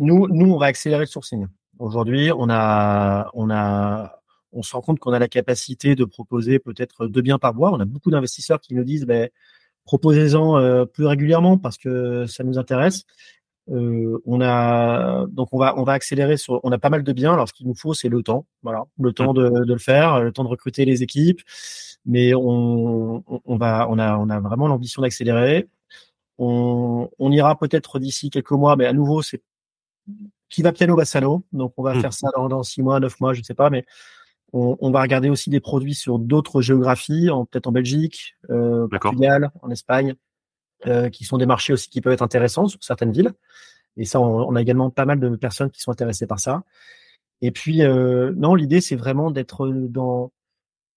Nous, 0.00 0.26
nous, 0.28 0.52
on 0.52 0.58
va 0.58 0.66
accélérer 0.66 1.02
le 1.02 1.06
sourcing. 1.06 1.46
Aujourd'hui, 1.78 2.30
on 2.32 2.48
a, 2.48 3.30
on 3.34 3.50
a 3.50 4.16
on 4.52 4.62
se 4.62 4.72
rend 4.72 4.80
compte 4.80 4.98
qu'on 4.98 5.12
a 5.12 5.18
la 5.18 5.28
capacité 5.28 5.94
de 5.94 6.04
proposer 6.04 6.58
peut-être 6.58 7.06
deux 7.06 7.22
biens 7.22 7.38
par 7.38 7.54
mois. 7.54 7.72
On 7.72 7.80
a 7.80 7.84
beaucoup 7.84 8.10
d'investisseurs 8.10 8.60
qui 8.60 8.74
nous 8.74 8.84
disent 8.84 9.04
ben, 9.04 9.28
proposez-en 9.84 10.56
euh, 10.58 10.84
plus 10.86 11.06
régulièrement 11.06 11.58
parce 11.58 11.78
que 11.78 12.26
ça 12.26 12.44
nous 12.44 12.58
intéresse. 12.58 13.04
Euh, 13.68 14.18
on 14.26 14.40
a 14.40 15.26
donc 15.26 15.48
on 15.52 15.58
va 15.58 15.76
on 15.76 15.82
va 15.82 15.92
accélérer 15.94 16.36
sur 16.36 16.60
on 16.64 16.72
a 16.72 16.78
pas 16.78 16.90
mal 16.90 17.02
de 17.02 17.12
biens. 17.12 17.34
Alors 17.34 17.48
ce 17.48 17.52
qu'il 17.52 17.66
nous 17.66 17.74
faut 17.74 17.94
c'est 17.94 18.08
le 18.08 18.22
temps, 18.22 18.46
voilà, 18.62 18.84
le 18.98 19.12
temps 19.12 19.34
de, 19.34 19.64
le 19.66 19.78
faire, 19.78 20.20
le 20.22 20.32
temps 20.32 20.44
de 20.44 20.48
recruter 20.48 20.84
les 20.84 21.02
équipes. 21.02 21.40
Mais 22.06 22.32
on, 22.34 23.24
on 23.26 23.56
va 23.56 23.88
on 23.90 23.98
a 23.98 24.16
on 24.16 24.30
a 24.30 24.40
vraiment 24.40 24.68
l'ambition 24.68 25.02
d'accélérer. 25.02 25.68
On, 26.38 27.10
on 27.18 27.32
ira 27.32 27.58
peut-être 27.58 27.98
d'ici 27.98 28.30
quelques 28.30 28.52
mois, 28.52 28.76
mais 28.76 28.86
à 28.86 28.92
nouveau 28.92 29.22
c'est 29.22 29.42
qui 30.48 30.62
va 30.62 30.72
piano 30.72 30.96
bassano. 30.96 31.44
Donc 31.52 31.72
on 31.76 31.82
va 31.82 31.94
mmh. 31.94 32.00
faire 32.00 32.12
ça 32.12 32.28
dans, 32.36 32.48
dans 32.48 32.62
six 32.62 32.82
mois, 32.82 33.00
neuf 33.00 33.20
mois, 33.20 33.34
je 33.34 33.40
ne 33.40 33.44
sais 33.44 33.54
pas, 33.54 33.70
mais 33.70 33.84
on, 34.52 34.90
va 34.90 35.02
regarder 35.02 35.28
aussi 35.28 35.50
des 35.50 35.60
produits 35.60 35.94
sur 35.94 36.18
d'autres 36.18 36.62
géographies, 36.62 37.28
peut-être 37.50 37.66
en 37.66 37.72
Belgique, 37.72 38.36
euh, 38.50 38.88
Portugal, 38.88 39.50
en 39.60 39.70
Espagne, 39.70 40.14
euh, 40.86 41.10
qui 41.10 41.24
sont 41.24 41.36
des 41.36 41.46
marchés 41.46 41.72
aussi 41.72 41.90
qui 41.90 42.00
peuvent 42.00 42.12
être 42.12 42.22
intéressants 42.22 42.68
sur 42.68 42.82
certaines 42.82 43.12
villes. 43.12 43.32
Et 43.96 44.04
ça, 44.04 44.20
on, 44.20 44.54
a 44.54 44.60
également 44.60 44.90
pas 44.90 45.04
mal 45.04 45.20
de 45.20 45.36
personnes 45.36 45.70
qui 45.70 45.80
sont 45.80 45.90
intéressées 45.90 46.26
par 46.26 46.38
ça. 46.38 46.62
Et 47.42 47.50
puis, 47.50 47.82
euh, 47.82 48.32
non, 48.36 48.54
l'idée, 48.54 48.80
c'est 48.80 48.96
vraiment 48.96 49.30
d'être 49.30 49.68
dans, 49.68 50.32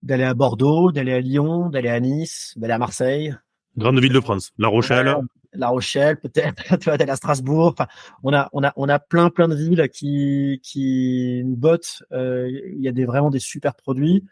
d'aller 0.04 0.24
à 0.24 0.34
Bordeaux, 0.34 0.92
d'aller 0.92 1.14
à 1.14 1.22
Lyon, 1.22 1.70
d'aller 1.70 1.90
à 1.90 2.00
Nice, 2.00 2.54
d'aller 2.58 2.74
à 2.74 2.78
Marseille. 2.78 3.36
Grande 3.78 4.00
ville 4.00 4.14
de 4.14 4.20
France, 4.20 4.52
La 4.58 4.68
Rochelle. 4.68 5.16
La 5.54 5.70
Rochelle, 5.70 6.20
peut-être, 6.20 6.78
tu 6.78 6.90
vas 6.90 6.94
aller 6.94 7.10
à 7.10 7.16
Strasbourg. 7.16 7.74
Enfin, 7.74 7.88
on 8.24 8.34
a, 8.34 8.50
on 8.54 8.64
a, 8.64 8.74
on 8.76 8.88
a 8.88 9.00
plein, 9.00 9.30
plein 9.30 9.48
de 9.48 9.56
villes 9.56 9.90
qui, 9.90 10.60
qui 10.64 11.42
nous 11.44 11.56
bottent. 11.56 12.04
Euh, 12.12 12.50
il 12.50 12.82
y 12.82 12.88
a 12.88 12.92
des 12.92 13.06
vraiment 13.06 13.30
des 13.30 13.40
super 13.40 13.76
produits. 13.76 14.24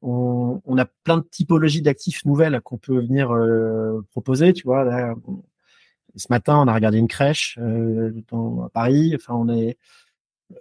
On, 0.00 0.60
a 0.78 0.84
plein 0.84 1.18
de 1.18 1.24
typologies 1.28 1.82
d'actifs 1.82 2.24
nouvelles 2.24 2.60
qu'on 2.60 2.78
peut 2.78 3.00
venir 3.00 3.32
euh, 3.32 4.04
proposer. 4.10 4.52
Tu 4.52 4.64
vois, 4.64 5.14
ce 6.16 6.26
matin, 6.30 6.58
on 6.58 6.68
a 6.68 6.74
regardé 6.74 6.98
une 6.98 7.08
crèche 7.08 7.58
euh, 7.60 8.12
dans, 8.30 8.64
à 8.64 8.68
Paris. 8.70 9.12
Enfin, 9.14 9.34
on 9.34 9.48
est, 9.48 9.76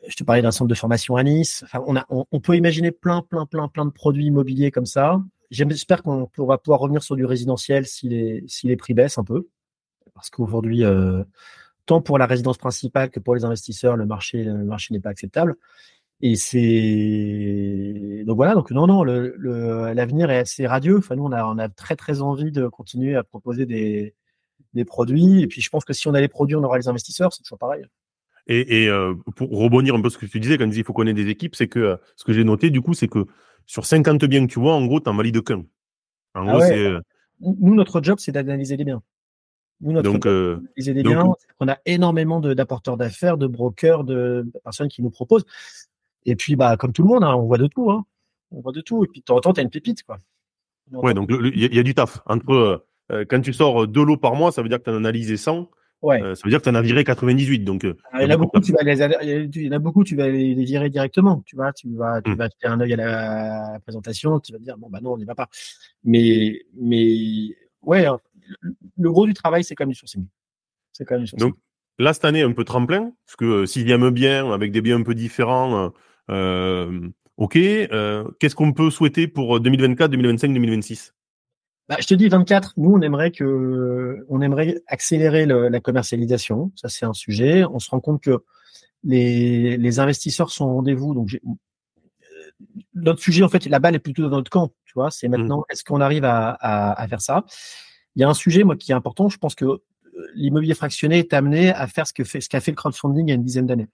je 0.07 0.15
te 0.15 0.23
parlais 0.23 0.41
d'un 0.41 0.51
centre 0.51 0.69
de 0.69 0.75
formation 0.75 1.15
à 1.15 1.23
Nice. 1.23 1.63
Enfin, 1.63 1.83
on 1.87 1.95
a, 1.95 2.05
on, 2.09 2.25
on 2.31 2.39
peut 2.39 2.55
imaginer 2.55 2.91
plein, 2.91 3.21
plein, 3.21 3.45
plein, 3.45 3.67
plein 3.67 3.85
de 3.85 3.91
produits 3.91 4.25
immobiliers 4.25 4.71
comme 4.71 4.85
ça. 4.87 5.21
J'espère 5.49 6.03
qu'on 6.03 6.25
pourra 6.27 6.57
pouvoir 6.57 6.79
revenir 6.79 7.03
sur 7.03 7.15
du 7.15 7.25
résidentiel 7.25 7.85
si 7.85 8.07
les, 8.09 8.77
prix 8.77 8.93
baissent 8.93 9.17
un 9.17 9.23
peu 9.23 9.47
parce 10.17 10.29
qu'aujourd'hui, 10.31 10.83
euh, 10.83 11.23
tant 11.85 12.01
pour 12.01 12.17
la 12.17 12.25
résidence 12.25 12.57
principale 12.57 13.11
que 13.11 13.19
pour 13.19 13.35
les 13.35 13.45
investisseurs, 13.45 13.95
le 13.95 14.05
marché, 14.05 14.45
n'est 14.91 14.99
pas 14.99 15.09
acceptable. 15.09 15.55
Et 16.21 16.35
c'est 16.35 18.23
donc 18.25 18.35
voilà. 18.35 18.55
Donc 18.55 18.71
non, 18.71 18.87
non, 18.87 19.03
l'avenir 19.03 20.31
est 20.31 20.39
assez 20.39 20.65
radieux. 20.65 20.97
Enfin, 20.97 21.15
nous, 21.15 21.25
on 21.25 21.31
a, 21.31 21.69
très 21.69 21.95
très 21.95 22.21
envie 22.21 22.51
de 22.51 22.67
continuer 22.67 23.15
à 23.15 23.23
proposer 23.23 23.65
des, 23.65 24.15
produits. 24.85 25.41
Et 25.41 25.47
puis, 25.47 25.61
je 25.61 25.69
pense 25.69 25.85
que 25.85 25.93
si 25.93 26.07
on 26.07 26.13
a 26.13 26.21
les 26.21 26.27
produits, 26.27 26.55
on 26.55 26.63
aura 26.63 26.77
les 26.77 26.87
investisseurs. 26.87 27.31
C'est 27.33 27.43
toujours 27.43 27.59
pareil. 27.59 27.83
Et, 28.47 28.87
euh, 28.87 29.13
pour 29.35 29.49
rebondir 29.49 29.93
un 29.93 30.01
peu 30.01 30.09
ce 30.09 30.17
que 30.17 30.25
tu 30.25 30.39
disais 30.39 30.57
quand 30.57 30.63
tu 30.63 30.69
disais 30.69 30.81
il 30.81 30.85
faut 30.85 30.93
qu'on 30.93 31.05
ait 31.05 31.13
des 31.13 31.27
équipes, 31.27 31.55
c'est 31.55 31.67
que 31.67 31.79
euh, 31.79 31.97
ce 32.15 32.23
que 32.23 32.31
j'ai 32.31 32.45
noté 32.45 32.69
du 32.69 32.81
coup, 32.81 32.93
c'est 32.93 33.09
que 33.09 33.25
sur 33.67 33.85
50 33.85 34.25
biens 34.25 34.47
que 34.47 34.51
tu 34.51 34.59
vois, 34.59 34.73
en 34.73 34.85
gros, 34.85 34.99
tu 34.99 35.09
en 35.09 35.15
valides 35.15 35.43
qu'un. 35.43 35.65
En 36.33 36.47
ah 36.47 36.51
gros, 36.51 36.61
c'est. 36.61 36.91
Nous, 37.39 37.75
notre 37.75 38.01
job, 38.01 38.17
c'est 38.19 38.31
d'analyser 38.31 38.77
les 38.77 38.85
biens. 38.85 39.03
Nous, 39.81 39.91
notre 39.91 40.11
donc, 40.11 40.25
euh, 40.25 40.59
on 41.59 41.67
a 41.67 41.77
énormément 41.85 42.39
d'apporteurs 42.39 42.97
d'affaires, 42.97 43.37
de 43.37 43.45
brokers, 43.45 44.03
de 44.03 44.49
personnes 44.63 44.87
qui 44.87 45.03
nous 45.03 45.11
proposent. 45.11 45.45
Et 46.25 46.35
puis, 46.35 46.55
bah, 46.55 46.77
comme 46.77 46.93
tout 46.93 47.03
le 47.03 47.09
monde, 47.09 47.23
hein, 47.23 47.35
on 47.35 47.43
voit 47.43 47.59
de 47.59 47.67
tout. 47.67 47.91
Hein. 47.91 48.05
On 48.49 48.61
voit 48.61 48.71
de 48.71 48.81
tout. 48.81 49.03
Et 49.03 49.07
puis, 49.07 49.19
de 49.19 49.25
temps 49.25 49.35
en 49.35 49.41
temps, 49.41 49.53
tu 49.53 49.59
as 49.59 49.63
une 49.63 49.69
pépite. 49.69 50.01
Quoi. 50.01 50.17
Ouais, 50.91 51.13
donc 51.13 51.29
il 51.29 51.75
y, 51.75 51.79
a 51.79 51.83
du 51.83 51.93
taf. 51.93 52.21
Entre, 52.25 52.85
euh, 53.11 53.25
quand 53.29 53.41
tu 53.41 53.53
sors 53.53 53.87
deux 53.87 54.03
lots 54.03 54.17
par 54.17 54.35
mois, 54.35 54.51
ça 54.51 54.63
veut 54.63 54.69
dire 54.69 54.79
que 54.79 54.85
tu 54.85 54.89
as 54.89 54.95
analysé 54.95 55.37
100. 55.37 55.69
Ouais. 56.01 56.21
Euh, 56.21 56.35
ça 56.35 56.41
veut 56.45 56.51
dire 56.51 56.59
que 56.59 56.63
tu 56.65 56.69
en 56.69 56.75
as 56.75 56.81
viré 56.81 57.03
98. 57.03 57.63
Donc, 57.63 57.83
euh, 57.83 57.95
il 58.15 58.21
y, 58.21 58.25
en 58.25 58.29
a 58.29 58.37
beaucoup, 58.37 58.59
tu 58.59 58.71
vas 58.71 58.83
les, 58.83 58.99
il 58.99 59.61
y 59.63 59.69
en 59.69 59.71
a 59.71 59.79
beaucoup, 59.79 60.03
tu 60.03 60.15
vas 60.15 60.27
les, 60.27 60.53
virer 60.53 60.89
directement. 60.89 61.41
Tu 61.45 61.55
vois, 61.55 61.73
tu 61.73 61.89
vas, 61.95 62.21
tu 62.21 62.31
mmh. 62.31 62.35
vas 62.35 62.45
jeter 62.45 62.67
un 62.67 62.79
œil 62.79 62.93
à 62.93 62.97
la 62.97 63.79
présentation, 63.79 64.39
tu 64.39 64.51
vas 64.51 64.59
te 64.59 64.63
dire, 64.63 64.77
bon, 64.77 64.89
bah 64.89 64.99
non, 65.01 65.13
on 65.13 65.17
n'y 65.17 65.25
va 65.25 65.35
pas. 65.35 65.47
Mais, 66.03 66.61
mais, 66.79 67.55
ouais, 67.81 68.05
hein, 68.05 68.19
le 68.97 69.11
gros 69.11 69.25
du 69.25 69.33
travail, 69.33 69.63
c'est 69.63 69.75
quand 69.75 69.85
même 69.85 69.91
du 69.91 69.97
sourcing. 69.97 70.25
C'est 70.93 71.05
quand 71.05 71.15
même 71.15 71.23
du 71.23 71.29
sourcing. 71.29 71.49
Donc, 71.49 71.57
là, 71.97 72.13
cette 72.13 72.25
année, 72.25 72.43
un 72.43 72.53
peu 72.53 72.63
tremplin, 72.63 73.11
parce 73.25 73.35
que 73.35 73.45
euh, 73.45 73.65
sixième 73.65 74.09
bien, 74.11 74.51
avec 74.51 74.71
des 74.71 74.81
biens 74.81 74.99
un 74.99 75.03
peu 75.03 75.15
différents, 75.15 75.91
euh, 76.29 77.09
ok. 77.37 77.53
Qu'est-ce 77.53 78.55
qu'on 78.55 78.73
peut 78.73 78.91
souhaiter 78.91 79.27
pour 79.27 79.59
2024, 79.59 80.11
2025, 80.11 80.53
2026 80.53 81.15
bah, 81.89 81.95
je 81.99 82.07
te 82.07 82.13
dis 82.13 82.27
24. 82.27 82.73
Nous, 82.77 82.91
on 82.91 83.01
aimerait 83.01 83.31
que, 83.31 84.25
on 84.29 84.41
aimerait 84.41 84.81
accélérer 84.87 85.45
le, 85.45 85.69
la 85.69 85.79
commercialisation. 85.79 86.71
Ça, 86.75 86.89
c'est 86.89 87.05
un 87.05 87.13
sujet. 87.13 87.63
On 87.65 87.79
se 87.79 87.89
rend 87.89 87.99
compte 87.99 88.21
que 88.21 88.43
les, 89.03 89.77
les 89.77 89.99
investisseurs 89.99 90.49
sont 90.49 90.65
au 90.65 90.73
rendez-vous. 90.73 91.13
Donc, 91.13 91.39
notre 92.93 93.21
sujet, 93.21 93.43
en 93.43 93.49
fait, 93.49 93.65
la 93.65 93.79
balle 93.79 93.95
est 93.95 93.99
plutôt 93.99 94.23
dans 94.23 94.37
notre 94.37 94.51
camp. 94.51 94.71
Tu 94.85 94.93
vois, 94.95 95.11
c'est 95.11 95.27
mmh. 95.27 95.31
maintenant, 95.31 95.63
est-ce 95.69 95.83
qu'on 95.83 96.01
arrive 96.01 96.25
à, 96.25 96.49
à, 96.49 97.01
à, 97.01 97.07
faire 97.07 97.21
ça? 97.21 97.45
Il 98.15 98.21
y 98.21 98.25
a 98.25 98.29
un 98.29 98.33
sujet, 98.33 98.63
moi, 98.63 98.75
qui 98.75 98.91
est 98.91 98.95
important. 98.95 99.29
Je 99.29 99.37
pense 99.37 99.55
que 99.55 99.65
euh, 99.65 99.81
l'immobilier 100.33 100.73
fractionné 100.73 101.19
est 101.19 101.33
amené 101.33 101.69
à 101.71 101.87
faire 101.87 102.07
ce 102.07 102.13
que 102.13 102.23
fait, 102.23 102.41
ce 102.41 102.49
qu'a 102.49 102.59
fait 102.59 102.71
le 102.71 102.75
crowdfunding 102.75 103.27
il 103.27 103.29
y 103.29 103.31
a 103.31 103.35
une 103.35 103.43
dizaine 103.43 103.67
d'années. 103.67 103.87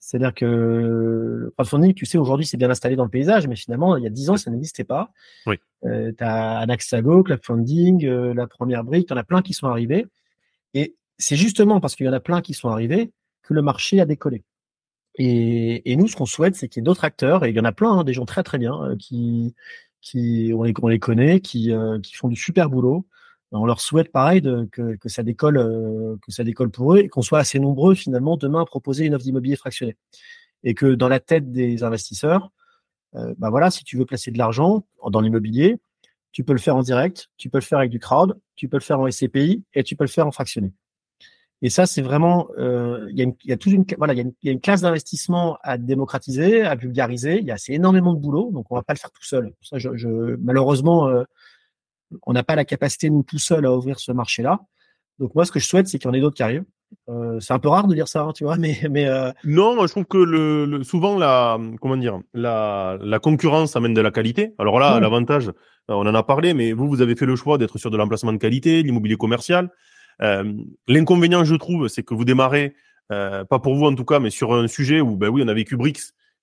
C'est-à-dire 0.00 0.32
que 0.34 0.46
le 0.46 1.50
crowdfunding, 1.50 1.92
tu 1.92 2.06
sais, 2.06 2.16
aujourd'hui, 2.16 2.46
c'est 2.46 2.56
bien 2.56 2.70
installé 2.70 2.96
dans 2.96 3.04
le 3.04 3.10
paysage, 3.10 3.46
mais 3.46 3.54
finalement, 3.54 3.96
il 3.98 4.02
y 4.02 4.06
a 4.06 4.10
dix 4.10 4.30
ans, 4.30 4.36
ça 4.38 4.50
n'existait 4.50 4.84
pas. 4.84 5.12
Oui. 5.46 5.56
Euh, 5.84 6.10
tu 6.16 6.24
as 6.24 6.58
Anaxago, 6.58 7.22
Crowdfunding, 7.22 8.06
euh, 8.06 8.32
la 8.32 8.46
première 8.46 8.82
brique, 8.82 9.08
tu 9.08 9.12
en 9.12 9.18
as 9.18 9.24
plein 9.24 9.42
qui 9.42 9.52
sont 9.52 9.68
arrivés. 9.68 10.06
Et 10.72 10.96
c'est 11.18 11.36
justement 11.36 11.80
parce 11.80 11.96
qu'il 11.96 12.06
y 12.06 12.08
en 12.08 12.14
a 12.14 12.20
plein 12.20 12.40
qui 12.40 12.54
sont 12.54 12.70
arrivés 12.70 13.12
que 13.42 13.52
le 13.52 13.60
marché 13.60 14.00
a 14.00 14.06
décollé. 14.06 14.42
Et, 15.16 15.92
et 15.92 15.96
nous, 15.96 16.08
ce 16.08 16.16
qu'on 16.16 16.26
souhaite, 16.26 16.56
c'est 16.56 16.68
qu'il 16.68 16.80
y 16.80 16.82
ait 16.82 16.84
d'autres 16.84 17.04
acteurs, 17.04 17.44
et 17.44 17.50
il 17.50 17.56
y 17.56 17.60
en 17.60 17.64
a 17.64 17.72
plein, 17.72 17.90
hein, 17.90 18.04
des 18.04 18.14
gens 18.14 18.24
très 18.24 18.42
très 18.42 18.56
bien, 18.56 18.82
euh, 18.82 18.96
qui, 18.96 19.54
qui 20.00 20.50
on 20.56 20.62
les, 20.62 20.72
on 20.80 20.88
les 20.88 20.98
connaît, 20.98 21.40
qui, 21.40 21.72
qui 22.02 22.14
font 22.14 22.28
du 22.28 22.36
super 22.36 22.70
boulot, 22.70 23.06
on 23.52 23.66
leur 23.66 23.80
souhaite 23.80 24.12
pareil 24.12 24.42
que, 24.42 24.96
que, 24.96 25.08
ça 25.08 25.22
décolle, 25.22 25.58
euh, 25.58 26.16
que 26.24 26.30
ça 26.30 26.44
décolle 26.44 26.70
pour 26.70 26.94
eux 26.94 26.98
et 26.98 27.08
qu'on 27.08 27.22
soit 27.22 27.40
assez 27.40 27.58
nombreux 27.58 27.94
finalement 27.94 28.36
demain 28.36 28.62
à 28.62 28.64
proposer 28.64 29.06
une 29.06 29.14
offre 29.14 29.24
d'immobilier 29.24 29.56
fractionné. 29.56 29.96
Et 30.62 30.74
que 30.74 30.94
dans 30.94 31.08
la 31.08 31.20
tête 31.20 31.50
des 31.50 31.82
investisseurs, 31.82 32.50
euh, 33.16 33.34
bah 33.38 33.50
voilà, 33.50 33.70
si 33.70 33.82
tu 33.82 33.96
veux 33.96 34.06
placer 34.06 34.30
de 34.30 34.38
l'argent 34.38 34.86
dans 35.08 35.20
l'immobilier, 35.20 35.78
tu 36.32 36.44
peux 36.44 36.52
le 36.52 36.58
faire 36.60 36.76
en 36.76 36.82
direct, 36.82 37.28
tu 37.36 37.50
peux 37.50 37.58
le 37.58 37.64
faire 37.64 37.78
avec 37.78 37.90
du 37.90 37.98
crowd, 37.98 38.38
tu 38.54 38.68
peux 38.68 38.76
le 38.76 38.82
faire 38.82 39.00
en 39.00 39.10
SCPI 39.10 39.64
et 39.74 39.82
tu 39.82 39.96
peux 39.96 40.04
le 40.04 40.10
faire 40.10 40.26
en 40.26 40.30
fractionné. 40.30 40.72
Et 41.62 41.68
ça, 41.68 41.84
c'est 41.84 42.00
vraiment, 42.00 42.48
euh, 42.58 43.06
il 43.10 43.34
y 43.44 43.52
a 43.52 43.56
toute 43.56 43.72
une, 43.72 43.84
voilà, 43.98 44.14
il 44.14 44.32
y 44.42 44.60
classe 44.60 44.80
d'investissement 44.80 45.58
à 45.62 45.76
démocratiser, 45.76 46.62
à 46.62 46.74
vulgariser. 46.74 47.38
Il 47.38 47.44
y 47.44 47.50
a 47.50 47.54
assez 47.54 47.74
énormément 47.74 48.14
de 48.14 48.18
boulot, 48.18 48.50
donc 48.50 48.66
on 48.70 48.76
va 48.76 48.82
pas 48.82 48.94
le 48.94 48.98
faire 48.98 49.10
tout 49.10 49.24
seul. 49.24 49.52
Malheureusement, 50.40 51.08
euh, 51.08 51.24
on 52.26 52.32
n'a 52.32 52.42
pas 52.42 52.54
la 52.56 52.64
capacité 52.64 53.10
nous 53.10 53.22
tout 53.22 53.38
seul 53.38 53.66
à 53.66 53.72
ouvrir 53.72 53.98
ce 54.00 54.12
marché-là. 54.12 54.60
Donc 55.18 55.34
moi, 55.34 55.44
ce 55.44 55.52
que 55.52 55.58
je 55.60 55.66
souhaite, 55.66 55.86
c'est 55.88 55.98
qu'il 55.98 56.08
y 56.08 56.10
en 56.10 56.14
ait 56.14 56.20
d'autres 56.20 56.36
qui 56.36 56.42
arrivent. 56.42 56.64
Euh, 57.08 57.38
c'est 57.38 57.52
un 57.52 57.58
peu 57.60 57.68
rare 57.68 57.86
de 57.86 57.94
dire 57.94 58.08
ça, 58.08 58.22
hein, 58.22 58.32
tu 58.34 58.42
vois, 58.44 58.56
mais 58.56 58.76
mais 58.90 59.06
euh, 59.06 59.30
non, 59.44 59.76
moi 59.76 59.86
je 59.86 59.92
trouve 59.92 60.06
que 60.06 60.18
le, 60.18 60.64
le, 60.66 60.82
souvent 60.82 61.16
la 61.18 61.56
comment 61.80 61.96
dire 61.96 62.18
la, 62.34 62.98
la 63.00 63.18
concurrence 63.20 63.76
amène 63.76 63.94
de 63.94 64.00
la 64.00 64.10
qualité. 64.10 64.54
Alors 64.58 64.80
là, 64.80 64.94
Ouais. 64.96 65.00
l'avantage, 65.00 65.52
on 65.88 66.04
en 66.06 66.14
a 66.14 66.22
parlé, 66.24 66.52
mais 66.52 66.72
vous 66.72 66.88
vous 66.88 67.00
avez 67.00 67.14
fait 67.14 67.26
le 67.26 67.36
choix 67.36 67.58
d'être 67.58 67.78
sur 67.78 67.90
de 67.92 67.96
l'emplacement 67.96 68.32
de 68.32 68.38
qualité, 68.38 68.82
l'immobilier 68.82 69.16
commercial. 69.16 69.70
Euh, 70.22 70.52
L'inconvénient, 70.88 71.44
je 71.44 71.54
trouve, 71.54 71.86
c'est 71.88 72.02
que 72.02 72.12
vous 72.14 72.24
démarrez 72.24 72.74
euh, 73.12 73.44
pas 73.44 73.58
pour 73.60 73.74
vous 73.76 73.86
en 73.86 73.94
tout 73.94 74.04
cas, 74.04 74.18
mais 74.18 74.30
sur 74.30 74.52
un 74.52 74.66
sujet 74.66 75.00
où 75.00 75.16
ben 75.16 75.28
oui, 75.28 75.42
on 75.44 75.48
a 75.48 75.54
vécu 75.54 75.76
Brix, 75.76 75.92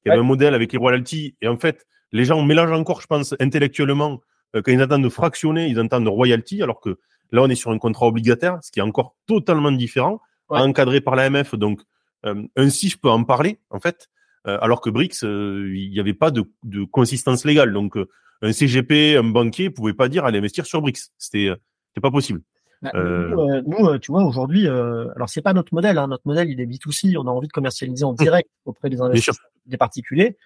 qui 0.04 0.10
avait 0.10 0.18
Ouais. 0.18 0.24
un 0.24 0.28
modèle 0.28 0.54
avec 0.56 0.72
les 0.72 0.78
royalties, 0.78 1.36
et 1.42 1.48
en 1.50 1.58
fait, 1.58 1.86
les 2.14 2.24
gens 2.24 2.42
mélangent 2.42 2.72
encore, 2.72 3.02
je 3.02 3.08
pense, 3.08 3.36
intellectuellement 3.42 4.14
euh, 4.14 4.18
quand 4.54 4.72
ils 4.72 4.82
entendent 4.82 5.04
de 5.04 5.10
fractionner, 5.10 5.68
ils 5.68 5.80
entendent 5.80 6.06
de 6.06 6.10
royalty, 6.10 6.62
alors 6.64 6.80
que 6.82 7.00
là, 7.32 7.44
on 7.44 7.50
est 7.50 7.56
sur 7.56 7.72
un 7.72 7.78
contrat 7.78 8.08
obligataire, 8.08 8.58
ce 8.62 8.72
qui 8.72 8.80
est 8.80 8.84
encore 8.84 9.16
totalement 9.28 9.72
différent, 9.72 10.22
Ouais. 10.50 10.60
encadré 10.62 11.02
par 11.02 11.16
l'AMF. 11.18 11.56
Donc, 11.56 11.82
euh, 12.26 12.42
ainsi, 12.56 12.88
je 12.90 12.98
peux 12.98 13.10
en 13.10 13.26
parler, 13.26 13.60
en 13.70 13.82
fait, 13.82 14.08
euh, 14.48 14.58
alors 14.62 14.80
que 14.80 14.90
euh, 14.90 15.74
il 15.76 15.90
n'y 15.92 16.00
avait 16.00 16.14
pas 16.14 16.32
de, 16.32 16.46
de 16.64 16.86
consistance 16.86 17.44
légale. 17.44 17.74
Donc, 17.74 17.98
euh, 17.98 18.08
un 18.42 18.54
CGP, 18.54 19.18
un 19.18 19.24
banquier 19.26 19.70
pouvait 19.70 19.94
pas 19.94 20.08
dire 20.08 20.24
aller 20.24 20.38
investir 20.38 20.66
sur 20.66 20.82
Brix. 20.82 21.12
C'était, 21.18 21.48
euh, 21.50 21.56
pas 22.02 22.12
possible. 22.12 22.42
Bah, 22.82 22.92
Euh, 22.94 23.30
Nous, 23.30 23.40
euh, 23.42 23.62
nous, 23.66 23.88
euh, 23.88 23.98
tu 24.00 24.12
vois, 24.12 24.24
aujourd'hui, 24.24 24.68
euh, 24.68 25.10
alors 25.16 25.28
c'est 25.30 25.42
pas 25.42 25.54
notre 25.54 25.74
modèle. 25.74 25.98
Hein, 25.98 26.08
notre 26.08 26.28
modèle, 26.28 26.50
il 26.50 26.62
est 26.62 26.66
B2C. 26.68 27.18
On 27.18 27.28
a 27.28 27.32
envie 27.32 27.48
de 27.48 27.52
commercialiser 27.54 28.06
en 28.06 28.14
direct 28.14 28.50
auprès 28.66 28.90
des 28.90 29.02
investisseurs, 29.02 29.36
des 29.66 29.78
particuliers. 29.78 30.38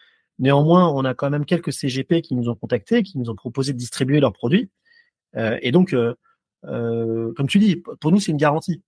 Néanmoins, 0.42 0.90
on 0.90 1.06
a 1.06 1.14
quand 1.14 1.30
même 1.30 1.46
quelques 1.46 1.72
CGP 1.72 2.22
qui 2.22 2.36
nous 2.36 2.50
ont 2.50 2.56
contactés, 2.56 3.04
qui 3.04 3.18
nous 3.18 3.30
ont 3.30 3.36
proposé 3.36 3.74
de 3.74 3.78
distribuer 3.78 4.20
leurs 4.20 4.34
produits. 4.34 4.70
Euh, 5.38 5.58
et 5.62 5.72
donc, 5.72 5.94
euh, 5.94 6.16
euh, 6.66 7.32
comme 7.38 7.48
tu 7.48 7.60
dis, 7.60 7.78
pour 8.00 8.12
nous, 8.12 8.20
c'est 8.20 8.32
une 8.32 8.38
garantie. 8.38 8.82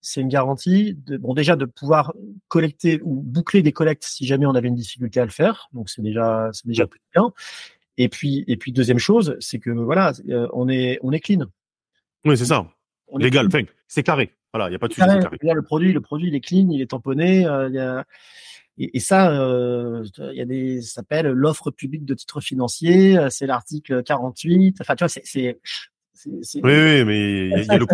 C'est 0.00 0.20
une 0.20 0.28
garantie, 0.28 0.94
de, 0.94 1.16
bon, 1.16 1.34
déjà 1.34 1.56
de 1.56 1.66
pouvoir 1.66 2.12
collecter 2.48 3.00
ou 3.04 3.22
boucler 3.22 3.62
des 3.62 3.72
collectes 3.72 4.04
si 4.04 4.26
jamais 4.26 4.46
on 4.46 4.54
avait 4.54 4.68
une 4.68 4.74
difficulté 4.74 5.20
à 5.20 5.24
le 5.24 5.30
faire. 5.30 5.68
Donc, 5.72 5.88
c'est 5.88 6.02
déjà, 6.02 6.50
c'est 6.52 6.66
déjà 6.66 6.86
plus 6.86 7.00
bien. 7.14 7.32
Et 7.96 8.08
puis, 8.08 8.44
et 8.48 8.56
puis 8.56 8.72
deuxième 8.72 8.98
chose, 8.98 9.36
c'est 9.40 9.58
que 9.58 9.70
voilà, 9.70 10.12
euh, 10.28 10.48
on 10.52 10.68
est, 10.68 10.98
on 11.02 11.12
est 11.12 11.20
clean. 11.20 11.46
Oui, 12.24 12.36
c'est 12.36 12.46
ça. 12.46 12.66
On 13.08 13.18
Légal. 13.18 13.46
Enfin, 13.46 13.62
c'est 13.88 14.02
carré. 14.02 14.34
Voilà, 14.52 14.68
il 14.68 14.70
n'y 14.70 14.76
a 14.76 14.78
pas 14.78 14.88
de 14.88 14.94
sujet, 14.94 15.06
carré. 15.06 15.20
carré. 15.20 15.54
Le 15.54 15.62
produit, 15.62 15.92
le 15.92 16.00
produit, 16.00 16.28
il 16.28 16.34
est 16.34 16.40
clean, 16.40 16.68
il 16.70 16.80
est 16.80 16.90
tamponné. 16.90 17.46
euh, 17.46 17.68
il 17.68 17.74
y 17.74 17.78
a... 17.78 18.04
et, 18.78 18.96
et 18.96 19.00
ça, 19.00 19.30
euh, 19.40 20.04
il 20.32 20.36
y 20.36 20.40
a 20.40 20.44
des, 20.44 20.82
ça 20.82 20.94
s'appelle 20.94 21.26
l'offre 21.28 21.70
publique 21.70 22.04
de 22.04 22.14
titres 22.14 22.40
financiers. 22.40 23.16
euh, 23.18 23.28
C'est 23.30 23.46
l'article 23.46 24.02
48. 24.02 24.78
Enfin, 24.80 24.94
tu 24.96 25.04
vois, 25.04 25.08
c'est, 25.08 25.22
c'est, 25.24 25.60
c'est, 26.12 26.30
c'est- 26.42 26.60
Oui, 26.64 26.72
oui, 26.72 27.04
mais 27.04 27.48
il 27.48 27.50
y, 27.50 27.70
a- 27.70 27.78
le 27.78 27.86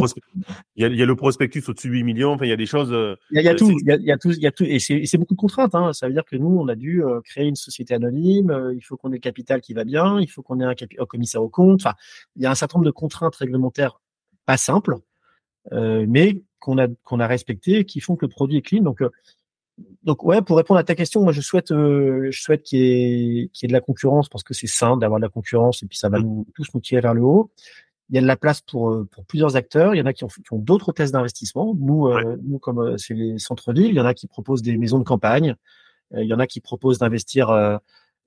il 0.76 0.96
y 0.98 1.02
a, 1.02 1.06
le 1.06 1.16
prospectus 1.16 1.62
au-dessus 1.68 1.88
de 1.88 1.92
8 1.94 2.04
millions. 2.04 2.32
Enfin, 2.32 2.44
il 2.46 2.48
y 2.48 2.52
a 2.52 2.56
des 2.56 2.66
choses. 2.66 2.92
euh, 2.92 3.16
il 3.30 3.36
y 3.36 3.38
a, 3.38 3.42
il 3.42 3.44
y 3.44 3.48
a 3.48 3.52
euh, 3.52 3.56
tout, 3.56 3.70
il 3.80 3.86
y 3.86 3.90
a, 3.92 3.96
il 3.96 4.04
y 4.04 4.12
a 4.12 4.16
tout, 4.18 4.30
il 4.30 4.40
y 4.42 4.46
a 4.46 4.52
tout, 4.52 4.64
et 4.64 4.78
c'est, 4.78 5.18
beaucoup 5.18 5.34
de 5.34 5.38
contraintes. 5.40 5.74
Hein. 5.74 5.92
Ça 5.92 6.06
veut 6.06 6.12
dire 6.14 6.24
que 6.24 6.36
nous, 6.36 6.48
on 6.58 6.68
a 6.68 6.74
dû 6.76 7.02
euh, 7.04 7.20
créer 7.22 7.46
une 7.46 7.56
société 7.56 7.92
anonyme. 7.94 8.50
euh, 8.50 8.74
il 8.74 8.80
faut 8.82 8.96
qu'on 8.96 9.10
ait 9.10 9.16
le 9.16 9.20
capital 9.20 9.60
qui 9.60 9.74
va 9.74 9.84
bien. 9.84 10.20
Il 10.20 10.28
faut 10.30 10.42
qu'on 10.42 10.60
ait 10.60 10.64
un 10.64 11.06
commissaire 11.06 11.42
au 11.42 11.48
compte. 11.48 11.80
Enfin, 11.82 11.94
il 12.36 12.42
y 12.42 12.46
a 12.46 12.50
un 12.50 12.54
certain 12.54 12.78
nombre 12.78 12.86
de 12.86 12.90
contraintes 12.92 13.36
réglementaires 13.36 14.00
pas 14.46 14.56
simples, 14.56 14.96
euh, 15.72 16.06
mais 16.08 16.40
qu'on 16.58 16.78
a 16.78 16.88
qu'on 17.04 17.20
a 17.20 17.26
respectées, 17.26 17.84
qui 17.84 18.00
font 18.00 18.16
que 18.16 18.24
le 18.26 18.30
produit 18.30 18.56
est 18.58 18.62
clean. 18.62 18.82
Donc 18.82 19.02
euh, 19.02 19.10
donc 20.02 20.24
ouais, 20.24 20.40
pour 20.42 20.56
répondre 20.56 20.78
à 20.80 20.84
ta 20.84 20.94
question, 20.94 21.22
moi 21.22 21.32
je 21.32 21.40
souhaite, 21.40 21.72
euh, 21.72 22.28
je 22.30 22.40
souhaite 22.40 22.62
qu'il 22.62 22.78
y, 22.78 23.42
ait, 23.42 23.48
qu'il 23.52 23.64
y 23.64 23.64
ait 23.66 23.68
de 23.68 23.72
la 23.72 23.80
concurrence 23.80 24.28
parce 24.28 24.42
que 24.42 24.54
c'est 24.54 24.66
sain 24.66 24.96
d'avoir 24.96 25.20
de 25.20 25.24
la 25.24 25.28
concurrence 25.28 25.82
et 25.82 25.86
puis 25.86 25.98
ça 25.98 26.08
va 26.08 26.18
nous 26.20 26.46
tous 26.54 26.66
nous 26.74 26.80
tirer 26.80 27.00
vers 27.02 27.14
le 27.14 27.22
haut. 27.22 27.50
Il 28.08 28.16
y 28.16 28.18
a 28.18 28.22
de 28.22 28.26
la 28.26 28.36
place 28.36 28.60
pour 28.60 28.90
euh, 28.90 29.06
pour 29.12 29.24
plusieurs 29.24 29.56
acteurs. 29.56 29.94
Il 29.94 29.98
y 29.98 30.00
en 30.02 30.06
a 30.06 30.12
qui 30.12 30.24
ont, 30.24 30.28
qui 30.28 30.52
ont 30.52 30.58
d'autres 30.58 30.92
tests 30.92 31.12
d'investissement. 31.12 31.74
Nous, 31.78 32.08
euh, 32.08 32.36
nous 32.42 32.58
comme 32.58 32.78
euh, 32.80 32.96
c'est 32.96 33.14
les 33.14 33.38
centres-villes, 33.38 33.86
il 33.88 33.94
y 33.94 34.00
en 34.00 34.06
a 34.06 34.14
qui 34.14 34.26
proposent 34.26 34.62
des 34.62 34.76
maisons 34.78 34.98
de 34.98 35.04
campagne. 35.04 35.54
Euh, 36.14 36.22
il 36.22 36.28
y 36.28 36.34
en 36.34 36.40
a 36.40 36.46
qui 36.48 36.60
proposent 36.60 36.98
d'investir 36.98 37.50
euh, 37.50 37.76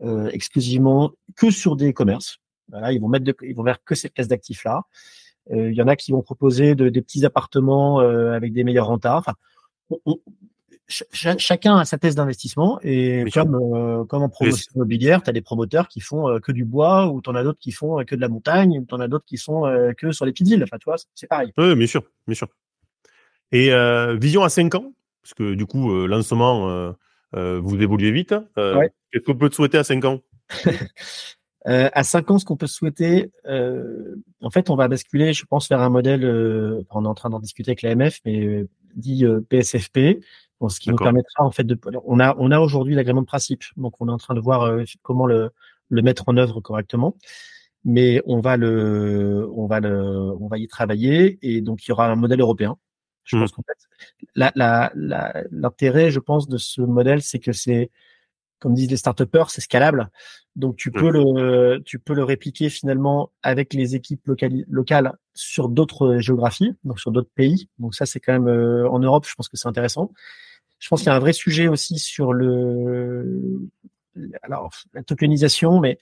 euh, 0.04 0.30
exclusivement 0.32 1.12
que 1.36 1.50
sur 1.52 1.76
des 1.76 1.92
commerces. 1.92 2.38
Voilà, 2.70 2.94
ils 2.94 3.02
vont 3.02 3.10
mettre, 3.10 3.26
de, 3.26 3.36
ils 3.42 3.56
vont 3.56 3.64
vers 3.64 3.84
que 3.84 3.94
cette 3.96 4.14
classe 4.14 4.30
d'actifs 4.30 4.64
là. 4.64 4.84
Euh, 5.52 5.70
il 5.72 5.76
y 5.76 5.82
en 5.82 5.88
a 5.90 5.98
qui 5.98 6.14
vont 6.14 6.22
proposer 6.22 6.76
de, 6.76 6.88
des 6.88 7.02
petits 7.02 7.26
appartements 7.26 8.00
euh, 8.00 8.32
avec 8.32 8.54
des 8.54 8.64
meilleurs 8.64 8.88
rentards. 8.88 9.18
Enfin, 9.18 9.34
on- 9.90 10.00
on- 10.06 10.20
ch- 10.88 11.04
ch- 11.12 11.38
chacun 11.40 11.78
a 11.78 11.86
sa 11.86 11.98
thèse 11.98 12.16
d'investissement 12.16 12.80
et 12.84 13.26
comme 13.34 13.56
euh, 13.56 14.04
comme 14.06 14.24
en 14.24 14.30
promotion 14.30 14.72
immobilière, 14.76 15.24
tu 15.24 15.30
as 15.30 15.34
des 15.34 15.42
promoteurs 15.42 15.88
qui 15.88 16.00
font 16.02 16.28
euh, 16.30 16.40
que 16.40 16.52
du 16.52 16.66
bois 16.66 17.08
ou 17.08 17.22
tu 17.22 17.30
en 17.30 17.36
as 17.36 17.44
d'autres 17.44 17.60
qui 17.60 17.72
font 17.72 18.00
euh, 18.00 18.04
que 18.04 18.16
de 18.16 18.22
la 18.22 18.30
montagne 18.30 18.80
ou 18.80 18.86
tu 18.86 18.94
en 18.94 19.00
as 19.00 19.08
d'autres 19.08 19.26
qui 19.26 19.38
sont 19.38 19.64
que 19.98 20.12
sur 20.12 20.26
les 20.26 20.32
petites 20.32 20.50
îles. 20.50 20.64
Enfin, 20.64 20.78
tu 20.78 20.86
vois, 20.86 20.96
c'est- 21.16 21.28
pareil. 21.28 21.52
Oui, 21.58 21.76
bien 21.76 21.88
sûr, 21.88 22.04
bien 22.28 22.36
sûr. 22.36 22.48
Et 23.52 23.70
vision 24.18 24.44
à 24.44 24.50
5 24.50 24.74
ans, 24.76 24.94
parce 25.22 25.34
que 25.36 25.54
du 25.54 25.66
coup, 25.66 25.92
euh, 25.92 26.08
lancement, 26.08 26.94
vous 27.34 27.82
évoluez 27.82 28.12
vite. 28.12 28.34
Ouais. 28.58 28.92
Qu'est-ce 29.12 29.24
qu'on 29.24 29.36
peut 29.36 29.50
te 29.50 29.56
souhaiter 29.56 29.78
à 29.78 29.84
5 29.84 30.06
ans? 30.06 30.20
Euh, 31.66 31.90
à 31.94 32.04
5 32.04 32.30
ans, 32.30 32.40
ce 32.40 32.44
qu'on 32.44 32.58
peut 32.58 32.68
souhaiter, 32.68 33.32
euh, 33.46 34.16
en 34.42 34.50
fait, 34.50 34.70
on 34.70 34.76
va 34.76 34.90
basculer, 34.90 35.32
je 35.32 35.46
pense, 35.46 35.70
vers 35.70 35.80
un 35.80 35.90
modèle, 35.90 36.26
euh, 36.26 36.84
on 36.90 37.06
est 37.06 37.08
en 37.08 37.14
train 37.14 37.30
d'en 37.30 37.40
discuter 37.40 37.72
avec 37.72 37.84
l'AMF, 37.84 38.20
mais 38.26 38.66
dit 38.98 39.24
PSFP, 39.48 40.20
ce 40.70 40.80
qui 40.80 40.90
nous 40.90 40.96
permettra, 40.98 41.44
en 41.44 41.52
fait, 41.52 41.64
de, 41.64 41.78
on 42.06 42.20
a, 42.20 42.36
on 42.38 42.52
a 42.52 42.60
aujourd'hui 42.60 42.96
l'agrément 42.96 43.22
de 43.22 43.26
principe, 43.28 43.64
donc 43.78 44.00
on 44.00 44.08
est 44.08 44.12
en 44.12 44.18
train 44.18 44.34
de 44.36 44.40
voir 44.40 44.64
euh, 44.64 44.84
comment 45.02 45.26
le, 45.26 45.52
le 45.90 46.02
mettre 46.02 46.24
en 46.28 46.38
œuvre 46.38 46.62
correctement, 46.62 47.18
mais 47.86 48.22
on 48.26 48.40
va 48.40 48.58
le, 48.58 49.50
on 49.56 49.68
va 49.68 49.80
le, 49.80 49.92
on 50.40 50.48
va 50.48 50.58
y 50.58 50.68
travailler, 50.68 51.40
et 51.42 51.62
donc 51.62 51.86
il 51.86 51.90
y 51.90 51.92
aura 51.92 52.08
un 52.08 52.16
modèle 52.16 52.42
européen. 52.42 52.78
Je 53.24 53.36
Mhm. 53.36 53.42
pense 53.44 53.52
qu'en 53.54 53.64
fait, 53.64 54.26
la, 54.36 54.52
la, 54.56 54.92
la- 54.96 55.44
l'intérêt, 55.52 56.12
je 56.12 56.20
pense, 56.20 56.48
de 56.48 56.58
ce 56.58 56.82
modèle, 56.82 57.22
c'est 57.22 57.40
que 57.40 57.54
c'est, 57.54 57.90
comme 58.60 58.74
disent 58.74 58.90
les 58.92 58.98
start-upers, 58.98 59.50
c'est 59.50 59.62
scalable. 59.62 60.10
Donc 60.56 60.76
tu 60.76 60.92
peux 60.92 61.10
le 61.10 61.82
tu 61.84 61.98
peux 62.00 62.14
le 62.14 62.24
répliquer 62.24 62.70
finalement 62.70 63.32
avec 63.42 63.74
les 63.74 63.96
équipes 63.96 64.28
locali- 64.28 64.66
locales 64.70 65.18
sur 65.34 65.68
d'autres 65.68 66.20
géographies, 66.20 66.74
donc 66.84 67.00
sur 67.00 67.12
d'autres 67.12 67.32
pays. 67.34 67.70
Donc 67.80 67.96
ça 67.96 68.06
c'est 68.06 68.20
quand 68.20 68.34
même 68.34 68.48
euh, 68.48 68.88
en 68.88 69.00
Europe, 69.00 69.26
je 69.28 69.34
pense 69.36 69.50
que 69.50 69.58
c'est 69.58 69.68
intéressant. 69.68 70.12
Je 70.84 70.90
pense 70.90 71.00
qu'il 71.00 71.08
y 71.08 71.12
a 71.12 71.16
un 71.16 71.20
vrai 71.20 71.32
sujet 71.32 71.70
aussi 71.70 71.98
sur 71.98 72.34
le 72.34 73.62
alors 74.42 74.70
la 74.94 75.02
tokenisation, 75.02 75.80
mais 75.80 75.98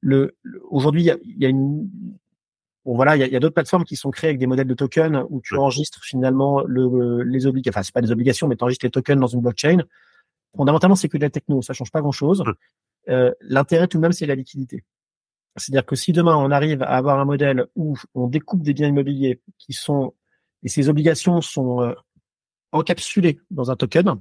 le, 0.00 0.36
le- 0.42 0.60
aujourd'hui 0.68 1.02
il 1.02 1.06
y 1.06 1.10
a, 1.12 1.16
il 1.22 1.38
y 1.40 1.46
a 1.46 1.48
une 1.48 1.88
Bon, 2.84 2.94
voilà, 2.94 3.16
il 3.16 3.32
y 3.32 3.36
a, 3.36 3.40
d'autres 3.40 3.54
plateformes 3.54 3.84
qui 3.84 3.96
sont 3.96 4.12
créées 4.12 4.30
avec 4.30 4.38
des 4.38 4.46
modèles 4.46 4.66
de 4.68 4.74
tokens 4.74 5.24
où 5.30 5.40
tu 5.40 5.56
enregistres 5.56 6.04
finalement 6.04 6.62
le, 6.64 7.22
les 7.22 7.46
obligations, 7.46 7.72
enfin 7.76 7.82
c'est 7.82 7.94
pas 7.94 8.00
des 8.00 8.12
obligations, 8.12 8.46
mais 8.46 8.56
tu 8.56 8.62
enregistres 8.62 8.86
les 8.86 8.90
tokens 8.92 9.20
dans 9.20 9.26
une 9.26 9.40
blockchain. 9.40 9.78
Fondamentalement, 10.56 10.94
c'est 10.96 11.08
que 11.08 11.18
de 11.18 11.22
la 11.22 11.30
techno, 11.30 11.62
ça 11.62 11.72
change 11.72 11.90
pas 11.90 12.00
grand-chose. 12.00 12.44
Euh, 13.08 13.32
L'intérêt 13.40 13.88
tout 13.88 13.98
de 13.98 14.02
même, 14.02 14.12
c'est 14.12 14.26
la 14.26 14.36
liquidité. 14.36 14.84
C'est-à-dire 15.56 15.84
que 15.84 15.96
si 15.96 16.12
demain 16.12 16.36
on 16.36 16.50
arrive 16.52 16.82
à 16.82 16.96
avoir 16.96 17.18
un 17.18 17.24
modèle 17.24 17.66
où 17.76 17.96
on 18.14 18.28
découpe 18.28 18.62
des 18.62 18.72
biens 18.72 18.88
immobiliers 18.88 19.40
qui 19.58 19.72
sont 19.72 20.14
et 20.62 20.68
ces 20.68 20.88
obligations 20.88 21.40
sont 21.40 21.92
euh, 22.74 22.78
encapsulées 22.78 23.40
dans 23.50 23.70
un 23.70 23.76
token 23.76 24.16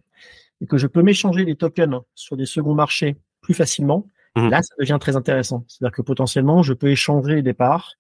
et 0.62 0.68
que 0.68 0.78
je 0.78 0.88
peux 0.88 1.02
m'échanger 1.02 1.46
les 1.46 1.56
tokens 1.56 2.02
sur 2.16 2.38
des 2.38 2.46
seconds 2.46 2.76
marchés 2.76 3.18
plus 3.42 3.54
facilement, 3.54 4.10
Mhm. 4.36 4.50
là 4.50 4.62
ça 4.62 4.76
devient 4.80 4.98
très 5.00 5.16
intéressant. 5.16 5.64
C'est-à-dire 5.68 5.96
que 5.96 6.02
potentiellement 6.02 6.62
je 6.64 6.74
peux 6.74 6.90
échanger 6.90 7.42
des 7.42 7.54
parts 7.54 7.94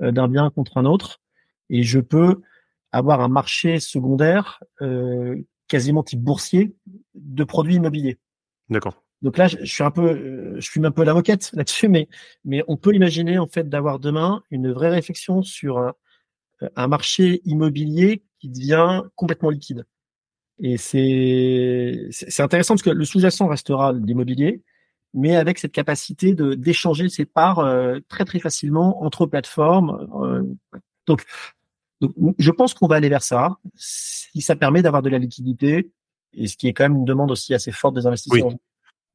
euh, 0.00 0.10
d'un 0.10 0.28
bien 0.28 0.50
contre 0.50 0.78
un 0.78 0.84
autre 0.84 1.20
et 1.70 1.82
je 1.82 2.00
peux 2.00 2.40
avoir 2.92 3.20
un 3.20 3.28
marché 3.28 3.78
secondaire 3.80 4.62
euh, 4.80 5.36
quasiment 5.68 6.02
type 6.02 6.20
boursier 6.20 6.74
de 7.14 7.44
produits 7.44 7.74
immobiliers. 7.76 8.18
D'accord. 8.68 9.02
Donc 9.22 9.38
là, 9.38 9.46
je, 9.48 9.58
je 9.60 9.72
suis 9.72 9.84
un 9.84 9.90
peu, 9.90 10.10
euh, 10.10 10.60
je 10.60 10.68
fume 10.70 10.84
un 10.84 10.90
peu 10.90 11.04
la 11.04 11.14
moquette 11.14 11.50
là-dessus, 11.54 11.88
mais 11.88 12.08
mais 12.44 12.62
on 12.68 12.76
peut 12.76 12.94
imaginer 12.94 13.38
en 13.38 13.46
fait 13.46 13.68
d'avoir 13.68 13.98
demain 13.98 14.42
une 14.50 14.72
vraie 14.72 14.90
réflexion 14.90 15.42
sur 15.42 15.78
un, 15.78 15.94
un 16.76 16.86
marché 16.88 17.40
immobilier 17.44 18.22
qui 18.38 18.48
devient 18.48 19.02
complètement 19.14 19.50
liquide. 19.50 19.84
Et 20.60 20.76
c'est 20.76 22.08
c'est 22.10 22.42
intéressant 22.42 22.74
parce 22.74 22.82
que 22.82 22.90
le 22.90 23.04
sous-jacent 23.04 23.46
restera 23.48 23.92
l'immobilier, 23.92 24.62
mais 25.14 25.36
avec 25.36 25.58
cette 25.58 25.72
capacité 25.72 26.34
de 26.34 26.54
d'échanger 26.54 27.08
ses 27.08 27.24
parts 27.24 27.58
euh, 27.58 27.98
très 28.08 28.24
très 28.24 28.38
facilement 28.38 29.02
entre 29.02 29.26
plateformes. 29.26 30.08
euh, 30.22 30.42
donc, 31.06 31.24
donc, 32.00 32.12
je 32.38 32.50
pense 32.50 32.74
qu'on 32.74 32.86
va 32.86 32.96
aller 32.96 33.08
vers 33.08 33.22
ça, 33.22 33.56
si 33.76 34.40
ça 34.40 34.56
permet 34.56 34.82
d'avoir 34.82 35.02
de 35.02 35.08
la 35.08 35.18
liquidité, 35.18 35.90
et 36.34 36.46
ce 36.46 36.56
qui 36.56 36.68
est 36.68 36.72
quand 36.72 36.84
même 36.84 36.96
une 36.96 37.04
demande 37.04 37.30
aussi 37.30 37.54
assez 37.54 37.72
forte 37.72 37.94
des 37.94 38.06
investisseurs. 38.06 38.46
Oui. 38.46 38.56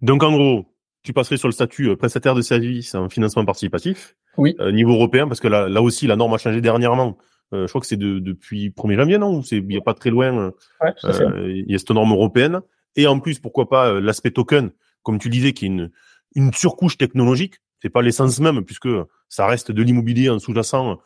Donc 0.02 0.24
en 0.24 0.32
gros, 0.32 0.66
tu 1.04 1.14
passerais 1.14 1.38
sur 1.38 1.48
le 1.48 1.54
statut 1.54 1.90
euh, 1.90 1.96
prestataire 1.96 2.36
de 2.36 2.42
service 2.42 2.96
en 2.96 3.10
financement 3.10 3.46
participatif. 3.46 4.16
Oui. 4.38 4.56
Euh, 4.60 4.72
niveau 4.72 4.94
européen, 4.94 5.28
parce 5.28 5.40
que 5.40 5.48
là, 5.48 5.68
là 5.68 5.82
aussi, 5.82 6.08
la 6.08 6.16
norme 6.16 6.34
a 6.34 6.38
changé 6.38 6.62
dernièrement. 6.62 7.18
Je 7.52 7.68
crois 7.68 7.82
que 7.82 7.88
c'est 7.88 7.98
de, 7.98 8.20
depuis 8.20 8.70
1er 8.70 8.96
janvier, 8.98 9.18
non 9.18 9.42
il 9.42 9.72
y 9.72 9.78
a 9.78 9.82
pas 9.82 9.94
très 9.94 10.10
loin. 10.10 10.54
Ouais, 10.82 10.94
il 11.04 11.66
y 11.68 11.76
a 11.76 11.78
cette 11.78 11.92
norme 11.92 12.12
européenne. 12.12 12.62
Et 12.96 13.08
en 13.08 13.20
plus, 13.20 13.40
pourquoi 13.40 13.70
pas 13.70 14.00
l'aspect 14.00 14.32
token, 14.32 14.72
comme 15.04 15.20
tu 15.20 15.30
disais, 15.30 15.54
qui 15.54 15.66
est 15.66 15.68
une, 15.68 15.92
une 16.36 16.54
surcouche 16.54 16.98
technologique. 16.98 17.56
C'est 17.82 17.90
pas 17.90 18.02
l'essence 18.02 18.40
même, 18.40 18.66
puisque 18.66 18.90
ça 19.30 19.46
reste 19.46 19.72
de 19.72 19.84
l'immobilier 19.84 20.30
en 20.30 20.40
sous-jacent. 20.40 21.00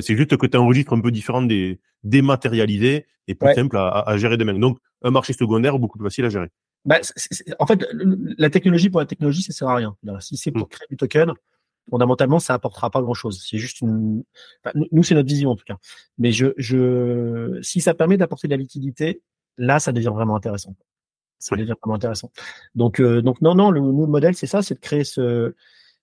c'est 0.00 0.16
juste 0.16 0.36
que 0.36 0.46
tu 0.46 0.56
as 0.56 0.60
un 0.60 0.66
registre 0.66 0.92
un 0.92 1.00
peu 1.00 1.10
différent 1.10 1.42
des 1.42 1.80
dématérialisés 2.04 3.06
et 3.26 3.34
plus 3.34 3.54
simple 3.54 3.76
à, 3.76 3.88
à, 3.88 4.16
gérer 4.16 4.36
demain. 4.36 4.58
Donc, 4.58 4.78
un 5.02 5.10
marché 5.10 5.32
secondaire 5.32 5.78
beaucoup 5.78 5.98
plus 5.98 6.06
facile 6.06 6.26
à 6.26 6.28
gérer. 6.28 6.48
Bah, 6.84 6.96
en 7.58 7.66
fait, 7.66 7.84
la 7.92 8.50
technologie 8.50 8.88
pour 8.88 9.00
la 9.00 9.06
technologie, 9.06 9.42
ça 9.42 9.52
sert 9.52 9.68
à 9.68 9.76
rien. 9.76 9.96
Si 10.20 10.36
c'est 10.36 10.50
pour 10.50 10.66
mm. 10.66 10.70
créer 10.70 10.86
du 10.90 10.96
token, 10.96 11.32
fondamentalement, 11.90 12.38
ça 12.38 12.54
apportera 12.54 12.90
pas 12.90 13.02
grand-chose. 13.02 13.44
C'est 13.48 13.58
juste 13.58 13.80
une. 13.80 14.24
nous, 14.92 15.02
c'est 15.02 15.14
notre 15.14 15.28
vision 15.28 15.50
en 15.50 15.56
tout 15.56 15.64
cas. 15.64 15.76
Mais 16.18 16.32
je, 16.32 16.48
je, 16.56 17.58
si 17.62 17.80
ça 17.80 17.94
permet 17.94 18.16
d'apporter 18.16 18.48
de 18.48 18.52
la 18.52 18.58
liquidité, 18.58 19.22
là, 19.56 19.78
ça 19.78 19.92
devient 19.92 20.12
vraiment 20.12 20.36
intéressant. 20.36 20.74
Ça 21.38 21.56
devient 21.56 21.74
vraiment 21.82 21.96
intéressant. 21.96 22.32
Donc, 22.74 23.00
euh, 23.00 23.22
donc 23.22 23.40
non, 23.40 23.54
non, 23.54 23.70
le, 23.70 23.80
le 23.80 24.06
modèle, 24.06 24.34
c'est 24.34 24.46
ça, 24.46 24.62
c'est 24.62 24.74
de 24.74 24.80
créer 24.80 25.04
ce, 25.04 25.54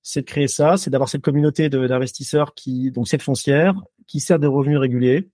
c'est 0.07 0.21
de 0.21 0.25
créer 0.25 0.47
ça, 0.47 0.77
c'est 0.77 0.91
d'avoir 0.91 1.09
cette 1.09 1.23
communauté 1.23 1.67
d'investisseurs 1.67 2.53
qui, 2.53 2.91
donc 2.91 3.07
cette 3.07 3.23
foncière, 3.23 3.73
qui 4.05 4.19
sert 4.19 4.38
de 4.38 4.45
revenus 4.45 4.77
réguliers, 4.77 5.29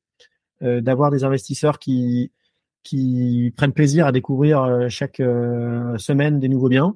euh, 0.64 0.80
d'avoir 0.80 1.12
des 1.12 1.24
investisseurs 1.26 1.78
qui 1.78 2.32
qui 2.84 3.54
prennent 3.58 3.74
plaisir 3.74 4.08
à 4.08 4.12
découvrir 4.12 4.64
euh, 4.64 4.90
chaque 4.90 5.20
euh, 5.20 5.98
semaine 5.98 6.40
des 6.40 6.48
nouveaux 6.48 6.70
biens, 6.70 6.96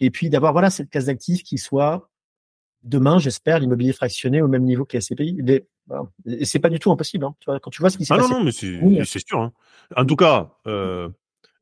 et 0.00 0.10
puis 0.10 0.30
d'avoir 0.30 0.52
voilà 0.52 0.70
cette 0.70 0.88
case 0.88 1.06
d'actifs 1.06 1.42
qui 1.42 1.58
soit 1.58 2.08
demain, 2.86 3.18
j'espère, 3.18 3.58
l'immobilier 3.58 3.92
fractionné 3.92 4.40
au 4.40 4.48
même 4.48 4.64
niveau 4.64 4.84
que 4.84 4.96
la 4.96 5.00
SCPI. 5.00 5.38
Et 6.26 6.44
c'est 6.44 6.58
pas 6.58 6.70
du 6.70 6.78
tout 6.78 6.90
impossible. 6.90 7.24
Hein. 7.24 7.34
Tu 7.40 7.50
vois, 7.50 7.60
quand 7.60 7.70
tu 7.70 7.80
vois 7.80 7.90
ce 7.90 7.98
qui 7.98 8.04
s'est 8.04 8.14
ah 8.14 8.18
passé. 8.18 8.30
Non, 8.30 8.38
non, 8.38 8.44
mais 8.44 8.52
c'est 9.04 9.26
sûr. 9.26 9.40
Hein. 9.40 9.52
En 9.94 10.04
tout 10.04 10.16
cas, 10.16 10.52
euh, 10.66 11.08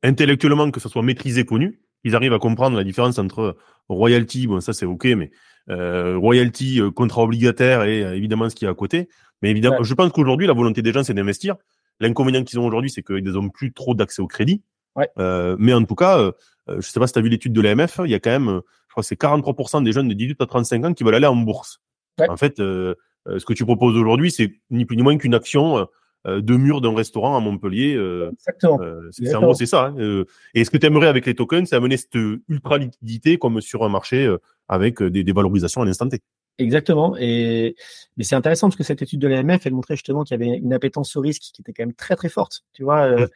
intellectuellement, 0.02 0.70
que 0.70 0.80
ça 0.80 0.88
soit 0.88 1.02
maîtrisé, 1.02 1.44
connu, 1.44 1.80
ils 2.04 2.14
arrivent 2.14 2.32
à 2.32 2.38
comprendre 2.38 2.76
la 2.76 2.84
différence 2.84 3.18
entre 3.18 3.56
royalty, 3.88 4.46
bon, 4.46 4.60
ça 4.60 4.72
c'est 4.72 4.86
ok, 4.86 5.04
mais 5.16 5.30
euh, 5.70 6.16
royalty, 6.18 6.80
contrat 6.94 7.22
obligataire 7.22 7.84
et 7.84 8.00
évidemment 8.16 8.48
ce 8.48 8.54
qui 8.54 8.66
est 8.66 8.68
à 8.68 8.74
côté. 8.74 9.08
Mais 9.42 9.50
évidemment, 9.50 9.82
je 9.82 9.94
pense 9.94 10.12
qu'aujourd'hui, 10.12 10.46
la 10.46 10.52
volonté 10.52 10.82
des 10.82 10.92
gens, 10.92 11.02
c'est 11.02 11.14
d'investir. 11.14 11.56
L'inconvénient 12.00 12.44
qu'ils 12.44 12.58
ont 12.58 12.66
aujourd'hui, 12.66 12.90
c'est 12.90 13.02
qu'ils 13.02 13.24
n'ont 13.24 13.50
plus 13.50 13.72
trop 13.72 13.94
d'accès 13.94 14.22
au 14.22 14.26
crédit. 14.26 14.62
Ouais. 14.96 15.08
Euh, 15.18 15.56
mais 15.58 15.72
en 15.72 15.84
tout 15.84 15.94
cas, 15.94 16.18
euh, 16.18 16.32
je 16.68 16.80
sais 16.80 17.00
pas 17.00 17.06
si 17.06 17.12
tu 17.12 17.18
as 17.18 17.22
vu 17.22 17.28
l'étude 17.28 17.52
de 17.52 17.60
l'AMF, 17.60 18.00
il 18.04 18.10
y 18.10 18.14
a 18.14 18.20
quand 18.20 18.30
même, 18.30 18.60
crois 18.94 19.02
que 19.02 19.06
c'est 19.06 19.20
43% 19.20 19.82
des 19.82 19.92
jeunes 19.92 20.08
de 20.08 20.14
18 20.14 20.40
à 20.40 20.46
35 20.46 20.84
ans 20.84 20.94
qui 20.94 21.04
veulent 21.04 21.14
aller 21.14 21.26
en 21.26 21.36
bourse. 21.36 21.80
Ouais. 22.18 22.28
En 22.28 22.36
fait, 22.36 22.60
euh, 22.60 22.94
euh 23.26 23.38
ce 23.38 23.44
que 23.44 23.52
tu 23.52 23.64
proposes 23.64 23.96
aujourd'hui, 23.96 24.30
c'est 24.30 24.52
ni 24.70 24.84
plus 24.84 24.96
ni 24.96 25.02
moins 25.02 25.16
qu'une 25.16 25.34
action 25.34 25.86
euh, 26.26 26.40
de 26.40 26.56
mur 26.56 26.80
d'un 26.80 26.94
restaurant 26.94 27.36
à 27.36 27.40
Montpellier. 27.40 27.98
Exactement. 28.32 28.78
c'est 29.10 29.34
en 29.34 29.42
gros, 29.42 29.54
c'est 29.54 29.66
ça. 29.66 29.94
Hein. 29.98 30.24
et 30.54 30.64
ce 30.64 30.70
que 30.70 30.78
tu 30.78 30.86
aimerais 30.86 31.08
avec 31.08 31.26
les 31.26 31.34
tokens, 31.34 31.68
c'est 31.68 31.76
amener 31.76 31.96
cette 31.96 32.16
ultra 32.48 32.78
liquidité 32.78 33.36
comme 33.38 33.60
sur 33.60 33.84
un 33.84 33.88
marché 33.88 34.34
avec 34.68 35.02
des, 35.02 35.24
des 35.24 35.32
valorisations 35.32 35.82
à 35.82 35.84
l'instant 35.84 36.08
T. 36.08 36.20
Exactement. 36.58 37.16
Et 37.18 37.74
mais 38.16 38.24
c'est 38.24 38.36
intéressant 38.36 38.68
parce 38.68 38.76
que 38.76 38.84
cette 38.84 39.02
étude 39.02 39.20
de 39.20 39.28
l'AMF, 39.28 39.66
elle 39.66 39.74
montrait 39.74 39.96
justement 39.96 40.22
qu'il 40.22 40.40
y 40.40 40.42
avait 40.42 40.56
une 40.56 40.72
appétence 40.72 41.16
au 41.16 41.20
risque 41.20 41.42
qui 41.42 41.62
était 41.62 41.72
quand 41.72 41.82
même 41.82 41.94
très 41.94 42.14
très 42.16 42.28
forte. 42.28 42.64
Tu 42.72 42.84
vois, 42.84 43.06
euh, 43.06 43.26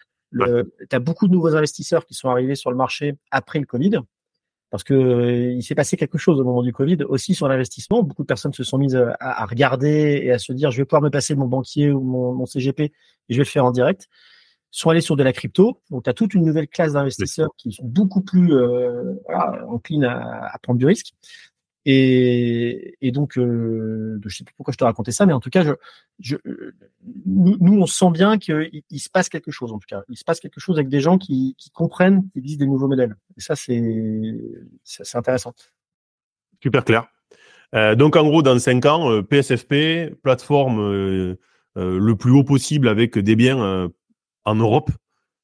tu 0.89 0.97
as 0.97 0.99
beaucoup 0.99 1.27
de 1.27 1.33
nouveaux 1.33 1.55
investisseurs 1.55 2.07
qui 2.07 2.15
sont 2.15 2.29
arrivés 2.29 2.55
sur 2.55 2.71
le 2.71 2.77
marché 2.77 3.17
après 3.31 3.59
le 3.59 3.67
Covid 3.67 4.01
parce 4.71 4.85
que 4.85 4.95
euh, 4.95 5.53
il 5.53 5.63
s'est 5.63 5.75
passé 5.75 5.97
quelque 5.97 6.19
chose 6.19 6.41
au 6.41 6.45
moment 6.45 6.63
du 6.63 6.73
Covid 6.73 6.99
aussi 7.05 7.35
sur 7.35 7.49
l'investissement. 7.49 8.03
Beaucoup 8.03 8.23
de 8.23 8.27
personnes 8.27 8.53
se 8.53 8.65
sont 8.65 8.79
mises 8.79 8.97
à, 8.97 9.17
à, 9.21 9.47
regarder 9.47 10.21
et 10.23 10.33
à 10.33 10.39
se 10.39 10.53
dire 10.53 10.71
je 10.71 10.79
vais 10.79 10.85
pouvoir 10.85 11.03
me 11.03 11.11
passer 11.11 11.35
mon 11.35 11.47
banquier 11.47 11.91
ou 11.91 12.01
mon, 12.01 12.35
mon 12.35 12.47
CGP 12.47 12.81
et 12.81 12.93
je 13.31 13.37
vais 13.37 13.45
le 13.45 13.45
faire 13.45 13.65
en 13.65 13.71
direct. 13.71 14.09
Sont 14.71 14.91
allés 14.91 15.01
sur 15.01 15.17
de 15.17 15.23
la 15.23 15.33
crypto. 15.33 15.81
Donc 15.91 16.05
tu 16.05 16.11
as 16.11 16.13
toute 16.13 16.35
une 16.35 16.45
nouvelle 16.45 16.69
classe 16.69 16.93
d'investisseurs 16.93 17.49
qui 17.57 17.73
sont 17.73 17.87
beaucoup 17.87 18.21
plus 18.21 18.53
euh, 18.53 19.15
voilà, 19.25 19.67
enclines 19.69 20.05
à, 20.05 20.51
à 20.53 20.59
prendre 20.59 20.79
du 20.79 20.85
risque. 20.85 21.15
Et, 21.85 22.97
et 23.01 23.13
donc, 23.13 23.39
euh, 23.39 24.21
je 24.27 24.37
sais 24.37 24.45
plus 24.45 24.55
pourquoi 24.55 24.73
je 24.73 24.79
te 24.79 24.85
racontais 24.85 25.13
ça, 25.13 25.25
mais 25.27 25.33
en 25.33 25.41
tout 25.41 25.49
cas, 25.49 25.63
je, 25.63 25.73
je, 26.19 26.37
nous, 27.25 27.81
on 27.81 27.87
sent 27.87 28.11
bien 28.11 28.37
qu'il 28.37 28.83
il 28.91 28.99
se 28.99 29.09
passe 29.09 29.29
quelque 29.29 29.51
chose. 29.51 29.73
En 29.73 29.79
tout 29.79 29.87
cas, 29.89 30.03
il 30.09 30.17
se 30.17 30.25
passe 30.25 30.41
quelque 30.41 30.61
chose 30.61 30.77
avec 30.77 30.89
des 30.89 31.01
gens 31.01 31.19
qui, 31.19 31.55
qui 31.57 31.71
comprennent 31.71 32.29
qu'il 32.31 32.43
existe 32.43 32.61
des 32.61 32.67
nouveaux 32.67 32.89
modèles. 32.89 33.17
Et 33.37 33.41
ça, 33.41 33.57
c'est 33.57 33.83
c'est 34.85 35.17
intéressant. 35.17 35.55
Super 36.63 36.85
clair. 36.85 37.07
Euh, 37.75 37.95
donc, 37.95 38.17
en 38.17 38.25
gros, 38.25 38.43
dans 38.43 38.59
cinq 38.59 38.87
ans, 38.87 39.11
euh, 39.11 39.23
PSFP, 39.23 40.15
plateforme 40.23 40.81
euh, 40.81 41.39
euh, 41.77 41.99
le 41.99 42.17
plus 42.17 42.33
haut 42.33 42.45
possible 42.45 42.89
avec 42.89 43.19
des 43.19 43.37
biens 43.37 43.63
euh, 43.63 43.89
en 44.45 44.55
Europe, 44.55 44.91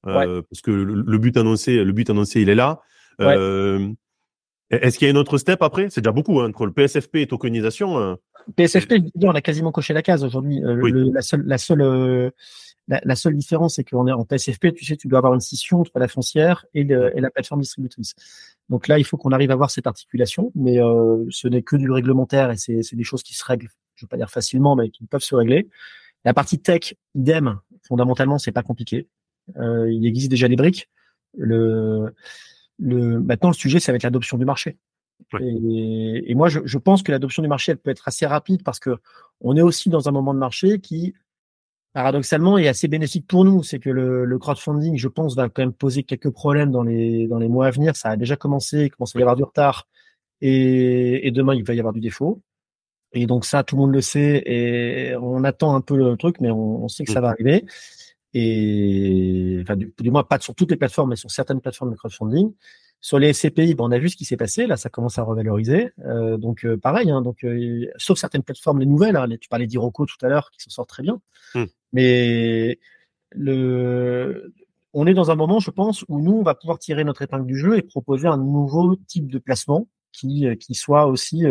parce 0.02 0.60
que 0.62 0.70
le, 0.70 1.02
le, 1.06 1.18
but 1.18 1.36
annoncé, 1.36 1.82
le 1.82 1.92
but 1.92 2.10
annoncé, 2.10 2.42
il 2.42 2.48
est 2.48 2.54
là. 2.54 2.80
Ouais. 3.18 3.36
Est-ce 4.82 4.98
qu'il 4.98 5.06
y 5.06 5.08
a 5.08 5.10
une 5.10 5.18
autre 5.18 5.38
step 5.38 5.62
après? 5.62 5.88
C'est 5.90 6.00
déjà 6.00 6.12
beaucoup 6.12 6.40
hein, 6.40 6.48
entre 6.48 6.66
le 6.66 6.72
PSFP 6.72 7.16
et 7.16 7.26
tokenisation. 7.26 7.98
Euh... 7.98 8.14
PSFP, 8.56 8.94
on 9.22 9.30
a 9.30 9.40
quasiment 9.40 9.72
coché 9.72 9.94
la 9.94 10.02
case 10.02 10.24
aujourd'hui. 10.24 10.62
Euh, 10.62 10.76
oui. 10.80 10.92
la 11.12 11.22
seule, 11.22 11.42
la 11.46 11.58
seule, 11.58 11.80
euh, 11.80 12.30
la, 12.88 13.00
la, 13.04 13.16
seule 13.16 13.34
différence, 13.34 13.76
c'est 13.76 13.84
qu'on 13.84 14.06
est 14.06 14.12
en 14.12 14.24
PSFP. 14.24 14.74
Tu 14.74 14.84
sais, 14.84 14.96
tu 14.96 15.08
dois 15.08 15.18
avoir 15.18 15.34
une 15.34 15.40
scission 15.40 15.80
entre 15.80 15.98
la 15.98 16.08
foncière 16.08 16.66
et, 16.74 16.84
le, 16.84 17.16
et 17.16 17.20
la 17.20 17.30
plateforme 17.30 17.60
distributrice. 17.60 18.14
Donc 18.68 18.88
là, 18.88 18.98
il 18.98 19.04
faut 19.04 19.16
qu'on 19.16 19.32
arrive 19.32 19.50
à 19.50 19.56
voir 19.56 19.70
cette 19.70 19.86
articulation, 19.86 20.52
mais 20.54 20.80
euh, 20.80 21.24
ce 21.30 21.48
n'est 21.48 21.62
que 21.62 21.76
du 21.76 21.90
réglementaire 21.90 22.50
et 22.50 22.56
c'est 22.56 22.94
des 22.94 23.04
choses 23.04 23.22
qui 23.22 23.34
se 23.34 23.44
règlent. 23.44 23.68
Je 23.94 24.04
ne 24.04 24.06
veux 24.06 24.08
pas 24.08 24.16
dire 24.16 24.30
facilement, 24.30 24.76
mais 24.76 24.90
qui 24.90 25.06
peuvent 25.06 25.22
se 25.22 25.34
régler. 25.34 25.68
La 26.24 26.34
partie 26.34 26.60
tech, 26.60 26.94
idem. 27.14 27.58
Fondamentalement, 27.86 28.38
c'est 28.38 28.52
pas 28.52 28.62
compliqué. 28.62 29.06
Il 29.56 30.06
existe 30.06 30.30
déjà 30.30 30.48
des 30.48 30.56
briques. 30.56 30.88
Le 31.36 32.14
le, 32.78 33.20
maintenant, 33.20 33.50
le 33.50 33.54
sujet, 33.54 33.80
ça 33.80 33.92
va 33.92 33.96
être 33.96 34.02
l'adoption 34.02 34.38
du 34.38 34.44
marché. 34.44 34.78
Ouais. 35.32 35.40
Et, 35.42 36.30
et, 36.30 36.34
moi, 36.34 36.48
je, 36.48 36.60
je 36.64 36.78
pense 36.78 37.02
que 37.02 37.12
l'adoption 37.12 37.42
du 37.42 37.48
marché, 37.48 37.72
elle 37.72 37.78
peut 37.78 37.90
être 37.90 38.06
assez 38.08 38.26
rapide 38.26 38.62
parce 38.62 38.80
que 38.80 38.96
on 39.40 39.56
est 39.56 39.62
aussi 39.62 39.88
dans 39.88 40.08
un 40.08 40.12
moment 40.12 40.34
de 40.34 40.38
marché 40.38 40.80
qui, 40.80 41.14
paradoxalement, 41.92 42.58
est 42.58 42.68
assez 42.68 42.88
bénéfique 42.88 43.26
pour 43.26 43.44
nous. 43.44 43.62
C'est 43.62 43.78
que 43.78 43.90
le, 43.90 44.24
le, 44.24 44.38
crowdfunding, 44.38 44.96
je 44.96 45.08
pense, 45.08 45.36
va 45.36 45.48
quand 45.48 45.62
même 45.62 45.72
poser 45.72 46.02
quelques 46.02 46.30
problèmes 46.30 46.70
dans 46.70 46.82
les, 46.82 47.26
dans 47.28 47.38
les 47.38 47.48
mois 47.48 47.66
à 47.66 47.70
venir. 47.70 47.96
Ça 47.96 48.10
a 48.10 48.16
déjà 48.16 48.36
commencé, 48.36 48.84
il 48.84 48.90
commence 48.90 49.14
à 49.14 49.18
y 49.18 49.22
avoir 49.22 49.36
du 49.36 49.44
retard. 49.44 49.88
Et, 50.40 51.26
et 51.26 51.30
demain, 51.30 51.54
il 51.54 51.64
va 51.64 51.74
y 51.74 51.78
avoir 51.78 51.94
du 51.94 52.00
défaut. 52.00 52.42
Et 53.12 53.26
donc 53.26 53.44
ça, 53.44 53.62
tout 53.62 53.76
le 53.76 53.82
monde 53.82 53.94
le 53.94 54.00
sait. 54.00 54.42
Et 54.46 55.16
on 55.16 55.44
attend 55.44 55.76
un 55.76 55.80
peu 55.80 55.96
le 55.96 56.16
truc, 56.16 56.40
mais 56.40 56.50
on, 56.50 56.84
on 56.84 56.88
sait 56.88 57.04
que 57.04 57.12
ça 57.12 57.20
va 57.20 57.28
arriver 57.28 57.64
et 58.34 59.58
enfin 59.62 59.76
du, 59.76 59.94
du, 59.98 60.10
moins 60.10 60.24
pas 60.24 60.40
sur 60.40 60.54
toutes 60.54 60.70
les 60.70 60.76
plateformes, 60.76 61.10
mais 61.10 61.16
sur 61.16 61.30
certaines 61.30 61.60
plateformes 61.60 61.92
de 61.92 61.96
crowdfunding. 61.96 62.52
Sur 63.00 63.18
les 63.18 63.34
SCPI, 63.34 63.74
ben, 63.74 63.84
on 63.84 63.90
a 63.92 63.98
vu 63.98 64.08
ce 64.08 64.16
qui 64.16 64.24
s'est 64.24 64.36
passé. 64.36 64.66
Là, 64.66 64.76
ça 64.76 64.88
commence 64.88 65.18
à 65.18 65.22
revaloriser. 65.22 65.90
Euh, 66.06 66.36
donc 66.38 66.64
euh, 66.64 66.76
pareil, 66.76 67.10
hein, 67.10 67.20
donc 67.20 67.44
euh, 67.44 67.86
sauf 67.96 68.18
certaines 68.18 68.42
plateformes, 68.42 68.80
les 68.80 68.86
nouvelles. 68.86 69.16
Hein, 69.16 69.26
les, 69.26 69.38
tu 69.38 69.48
parlais 69.48 69.66
d'Iroco 69.66 70.06
tout 70.06 70.16
à 70.22 70.28
l'heure, 70.28 70.50
qui 70.50 70.62
s'en 70.62 70.70
sortent 70.70 70.88
très 70.88 71.02
bien. 71.02 71.20
Mm. 71.54 71.64
Mais 71.92 72.78
le, 73.30 74.52
on 74.94 75.06
est 75.06 75.14
dans 75.14 75.30
un 75.30 75.34
moment, 75.34 75.60
je 75.60 75.70
pense, 75.70 76.04
où 76.08 76.18
nous, 76.18 76.32
on 76.32 76.42
va 76.42 76.54
pouvoir 76.54 76.78
tirer 76.78 77.04
notre 77.04 77.22
épingle 77.22 77.46
du 77.46 77.58
jeu 77.58 77.76
et 77.76 77.82
proposer 77.82 78.26
un 78.26 78.38
nouveau 78.38 78.96
type 78.96 79.30
de 79.30 79.38
placement 79.38 79.86
qui, 80.10 80.46
qui 80.58 80.74
soit 80.74 81.06
aussi, 81.06 81.44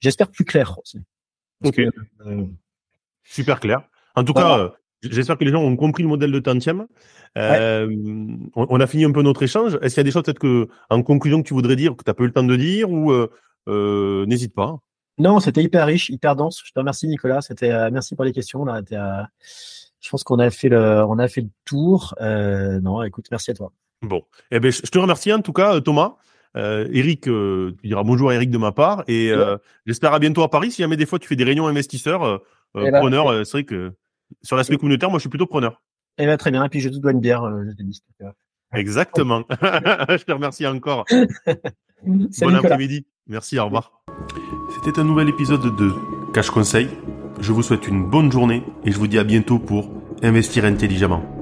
j'espère, 0.00 0.30
plus 0.30 0.44
clair 0.44 0.78
aussi. 0.78 0.98
ok. 1.64 1.74
Que, 1.74 2.46
Super 3.24 3.60
clair. 3.60 3.88
En 4.14 4.22
tout 4.22 4.34
voilà. 4.34 4.68
cas 4.68 4.76
J'espère 5.10 5.38
que 5.38 5.44
les 5.44 5.50
gens 5.50 5.62
ont 5.62 5.76
compris 5.76 6.02
le 6.02 6.08
modèle 6.08 6.32
de 6.32 6.38
tantième. 6.38 6.86
Euh, 7.36 7.86
ouais. 7.86 7.96
on, 8.54 8.66
on, 8.70 8.80
a 8.80 8.86
fini 8.86 9.04
un 9.04 9.12
peu 9.12 9.22
notre 9.22 9.42
échange. 9.42 9.78
Est-ce 9.82 9.94
qu'il 9.94 9.98
y 9.98 10.00
a 10.00 10.04
des 10.04 10.10
choses 10.10 10.22
peut-être 10.22 10.38
que, 10.38 10.68
en 10.90 11.02
conclusion, 11.02 11.42
que 11.42 11.48
tu 11.48 11.54
voudrais 11.54 11.76
dire, 11.76 11.94
que 11.96 12.02
tu 12.04 12.10
n'as 12.10 12.14
pas 12.14 12.24
eu 12.24 12.26
le 12.26 12.32
temps 12.32 12.44
de 12.44 12.56
dire, 12.56 12.90
ou 12.90 13.12
euh, 13.12 13.30
euh, 13.68 14.24
n'hésite 14.26 14.54
pas. 14.54 14.78
Non, 15.18 15.40
c'était 15.40 15.62
hyper 15.62 15.86
riche, 15.86 16.10
hyper 16.10 16.36
dense. 16.36 16.62
Je 16.64 16.72
te 16.72 16.78
remercie, 16.78 17.08
Nicolas. 17.08 17.40
C'était 17.40 17.90
merci 17.90 18.14
pour 18.14 18.24
les 18.24 18.32
questions. 18.32 18.64
Là, 18.64 18.82
je 20.00 20.10
pense 20.10 20.24
qu'on 20.24 20.38
a 20.38 20.50
fait 20.50 20.68
le, 20.68 21.04
on 21.08 21.18
a 21.18 21.28
fait 21.28 21.42
le 21.42 21.48
tour. 21.64 22.14
Non, 22.20 23.02
écoute, 23.02 23.26
merci 23.30 23.50
à 23.50 23.54
toi. 23.54 23.72
Bon, 24.02 24.22
eh 24.50 24.60
ben, 24.60 24.70
je 24.70 24.82
te 24.82 24.98
remercie 24.98 25.32
en 25.32 25.40
tout 25.40 25.54
cas, 25.54 25.80
Thomas. 25.80 26.16
Euh, 26.56 26.88
Eric, 26.92 27.22
tu 27.22 27.74
diras 27.84 28.02
bonjour 28.02 28.30
à 28.30 28.34
Eric 28.34 28.50
de 28.50 28.58
ma 28.58 28.72
part, 28.72 29.04
et 29.08 29.34
ouais. 29.34 29.56
j'espère 29.86 30.14
à 30.14 30.18
bientôt 30.18 30.42
à 30.42 30.50
Paris. 30.50 30.70
Si 30.70 30.82
jamais 30.82 30.96
des 30.96 31.06
fois 31.06 31.18
tu 31.18 31.28
fais 31.28 31.36
des 31.36 31.44
réunions 31.44 31.66
investisseurs, 31.66 32.42
preneurs, 32.72 33.46
c'est 33.46 33.52
vrai 33.52 33.64
que 33.64 33.92
sur 34.42 34.56
l'aspect 34.56 34.76
communautaire, 34.76 35.10
moi, 35.10 35.18
je 35.18 35.22
suis 35.22 35.30
plutôt 35.30 35.46
preneur. 35.46 35.82
Eh 36.18 36.24
bien, 36.24 36.36
très 36.36 36.50
bien. 36.50 36.64
Et 36.64 36.68
puis, 36.68 36.80
je 36.80 36.88
te 36.88 36.96
dois 36.96 37.12
une 37.12 37.20
bière, 37.20 37.44
euh, 37.44 37.64
je 37.66 37.82
dit. 37.82 38.02
Exactement. 38.72 39.44
je 39.50 40.24
te 40.24 40.32
remercie 40.32 40.66
encore. 40.66 41.04
bon 42.06 42.54
après-midi. 42.54 43.06
Merci, 43.26 43.58
au 43.58 43.64
revoir. 43.64 44.02
C'était 44.74 45.00
un 45.00 45.04
nouvel 45.04 45.28
épisode 45.28 45.76
de 45.76 45.92
Cash 46.32 46.50
Conseil. 46.50 46.88
Je 47.40 47.52
vous 47.52 47.62
souhaite 47.62 47.86
une 47.86 48.08
bonne 48.08 48.32
journée 48.32 48.62
et 48.84 48.92
je 48.92 48.98
vous 48.98 49.06
dis 49.06 49.18
à 49.18 49.24
bientôt 49.24 49.58
pour 49.58 49.90
investir 50.22 50.64
intelligemment. 50.64 51.35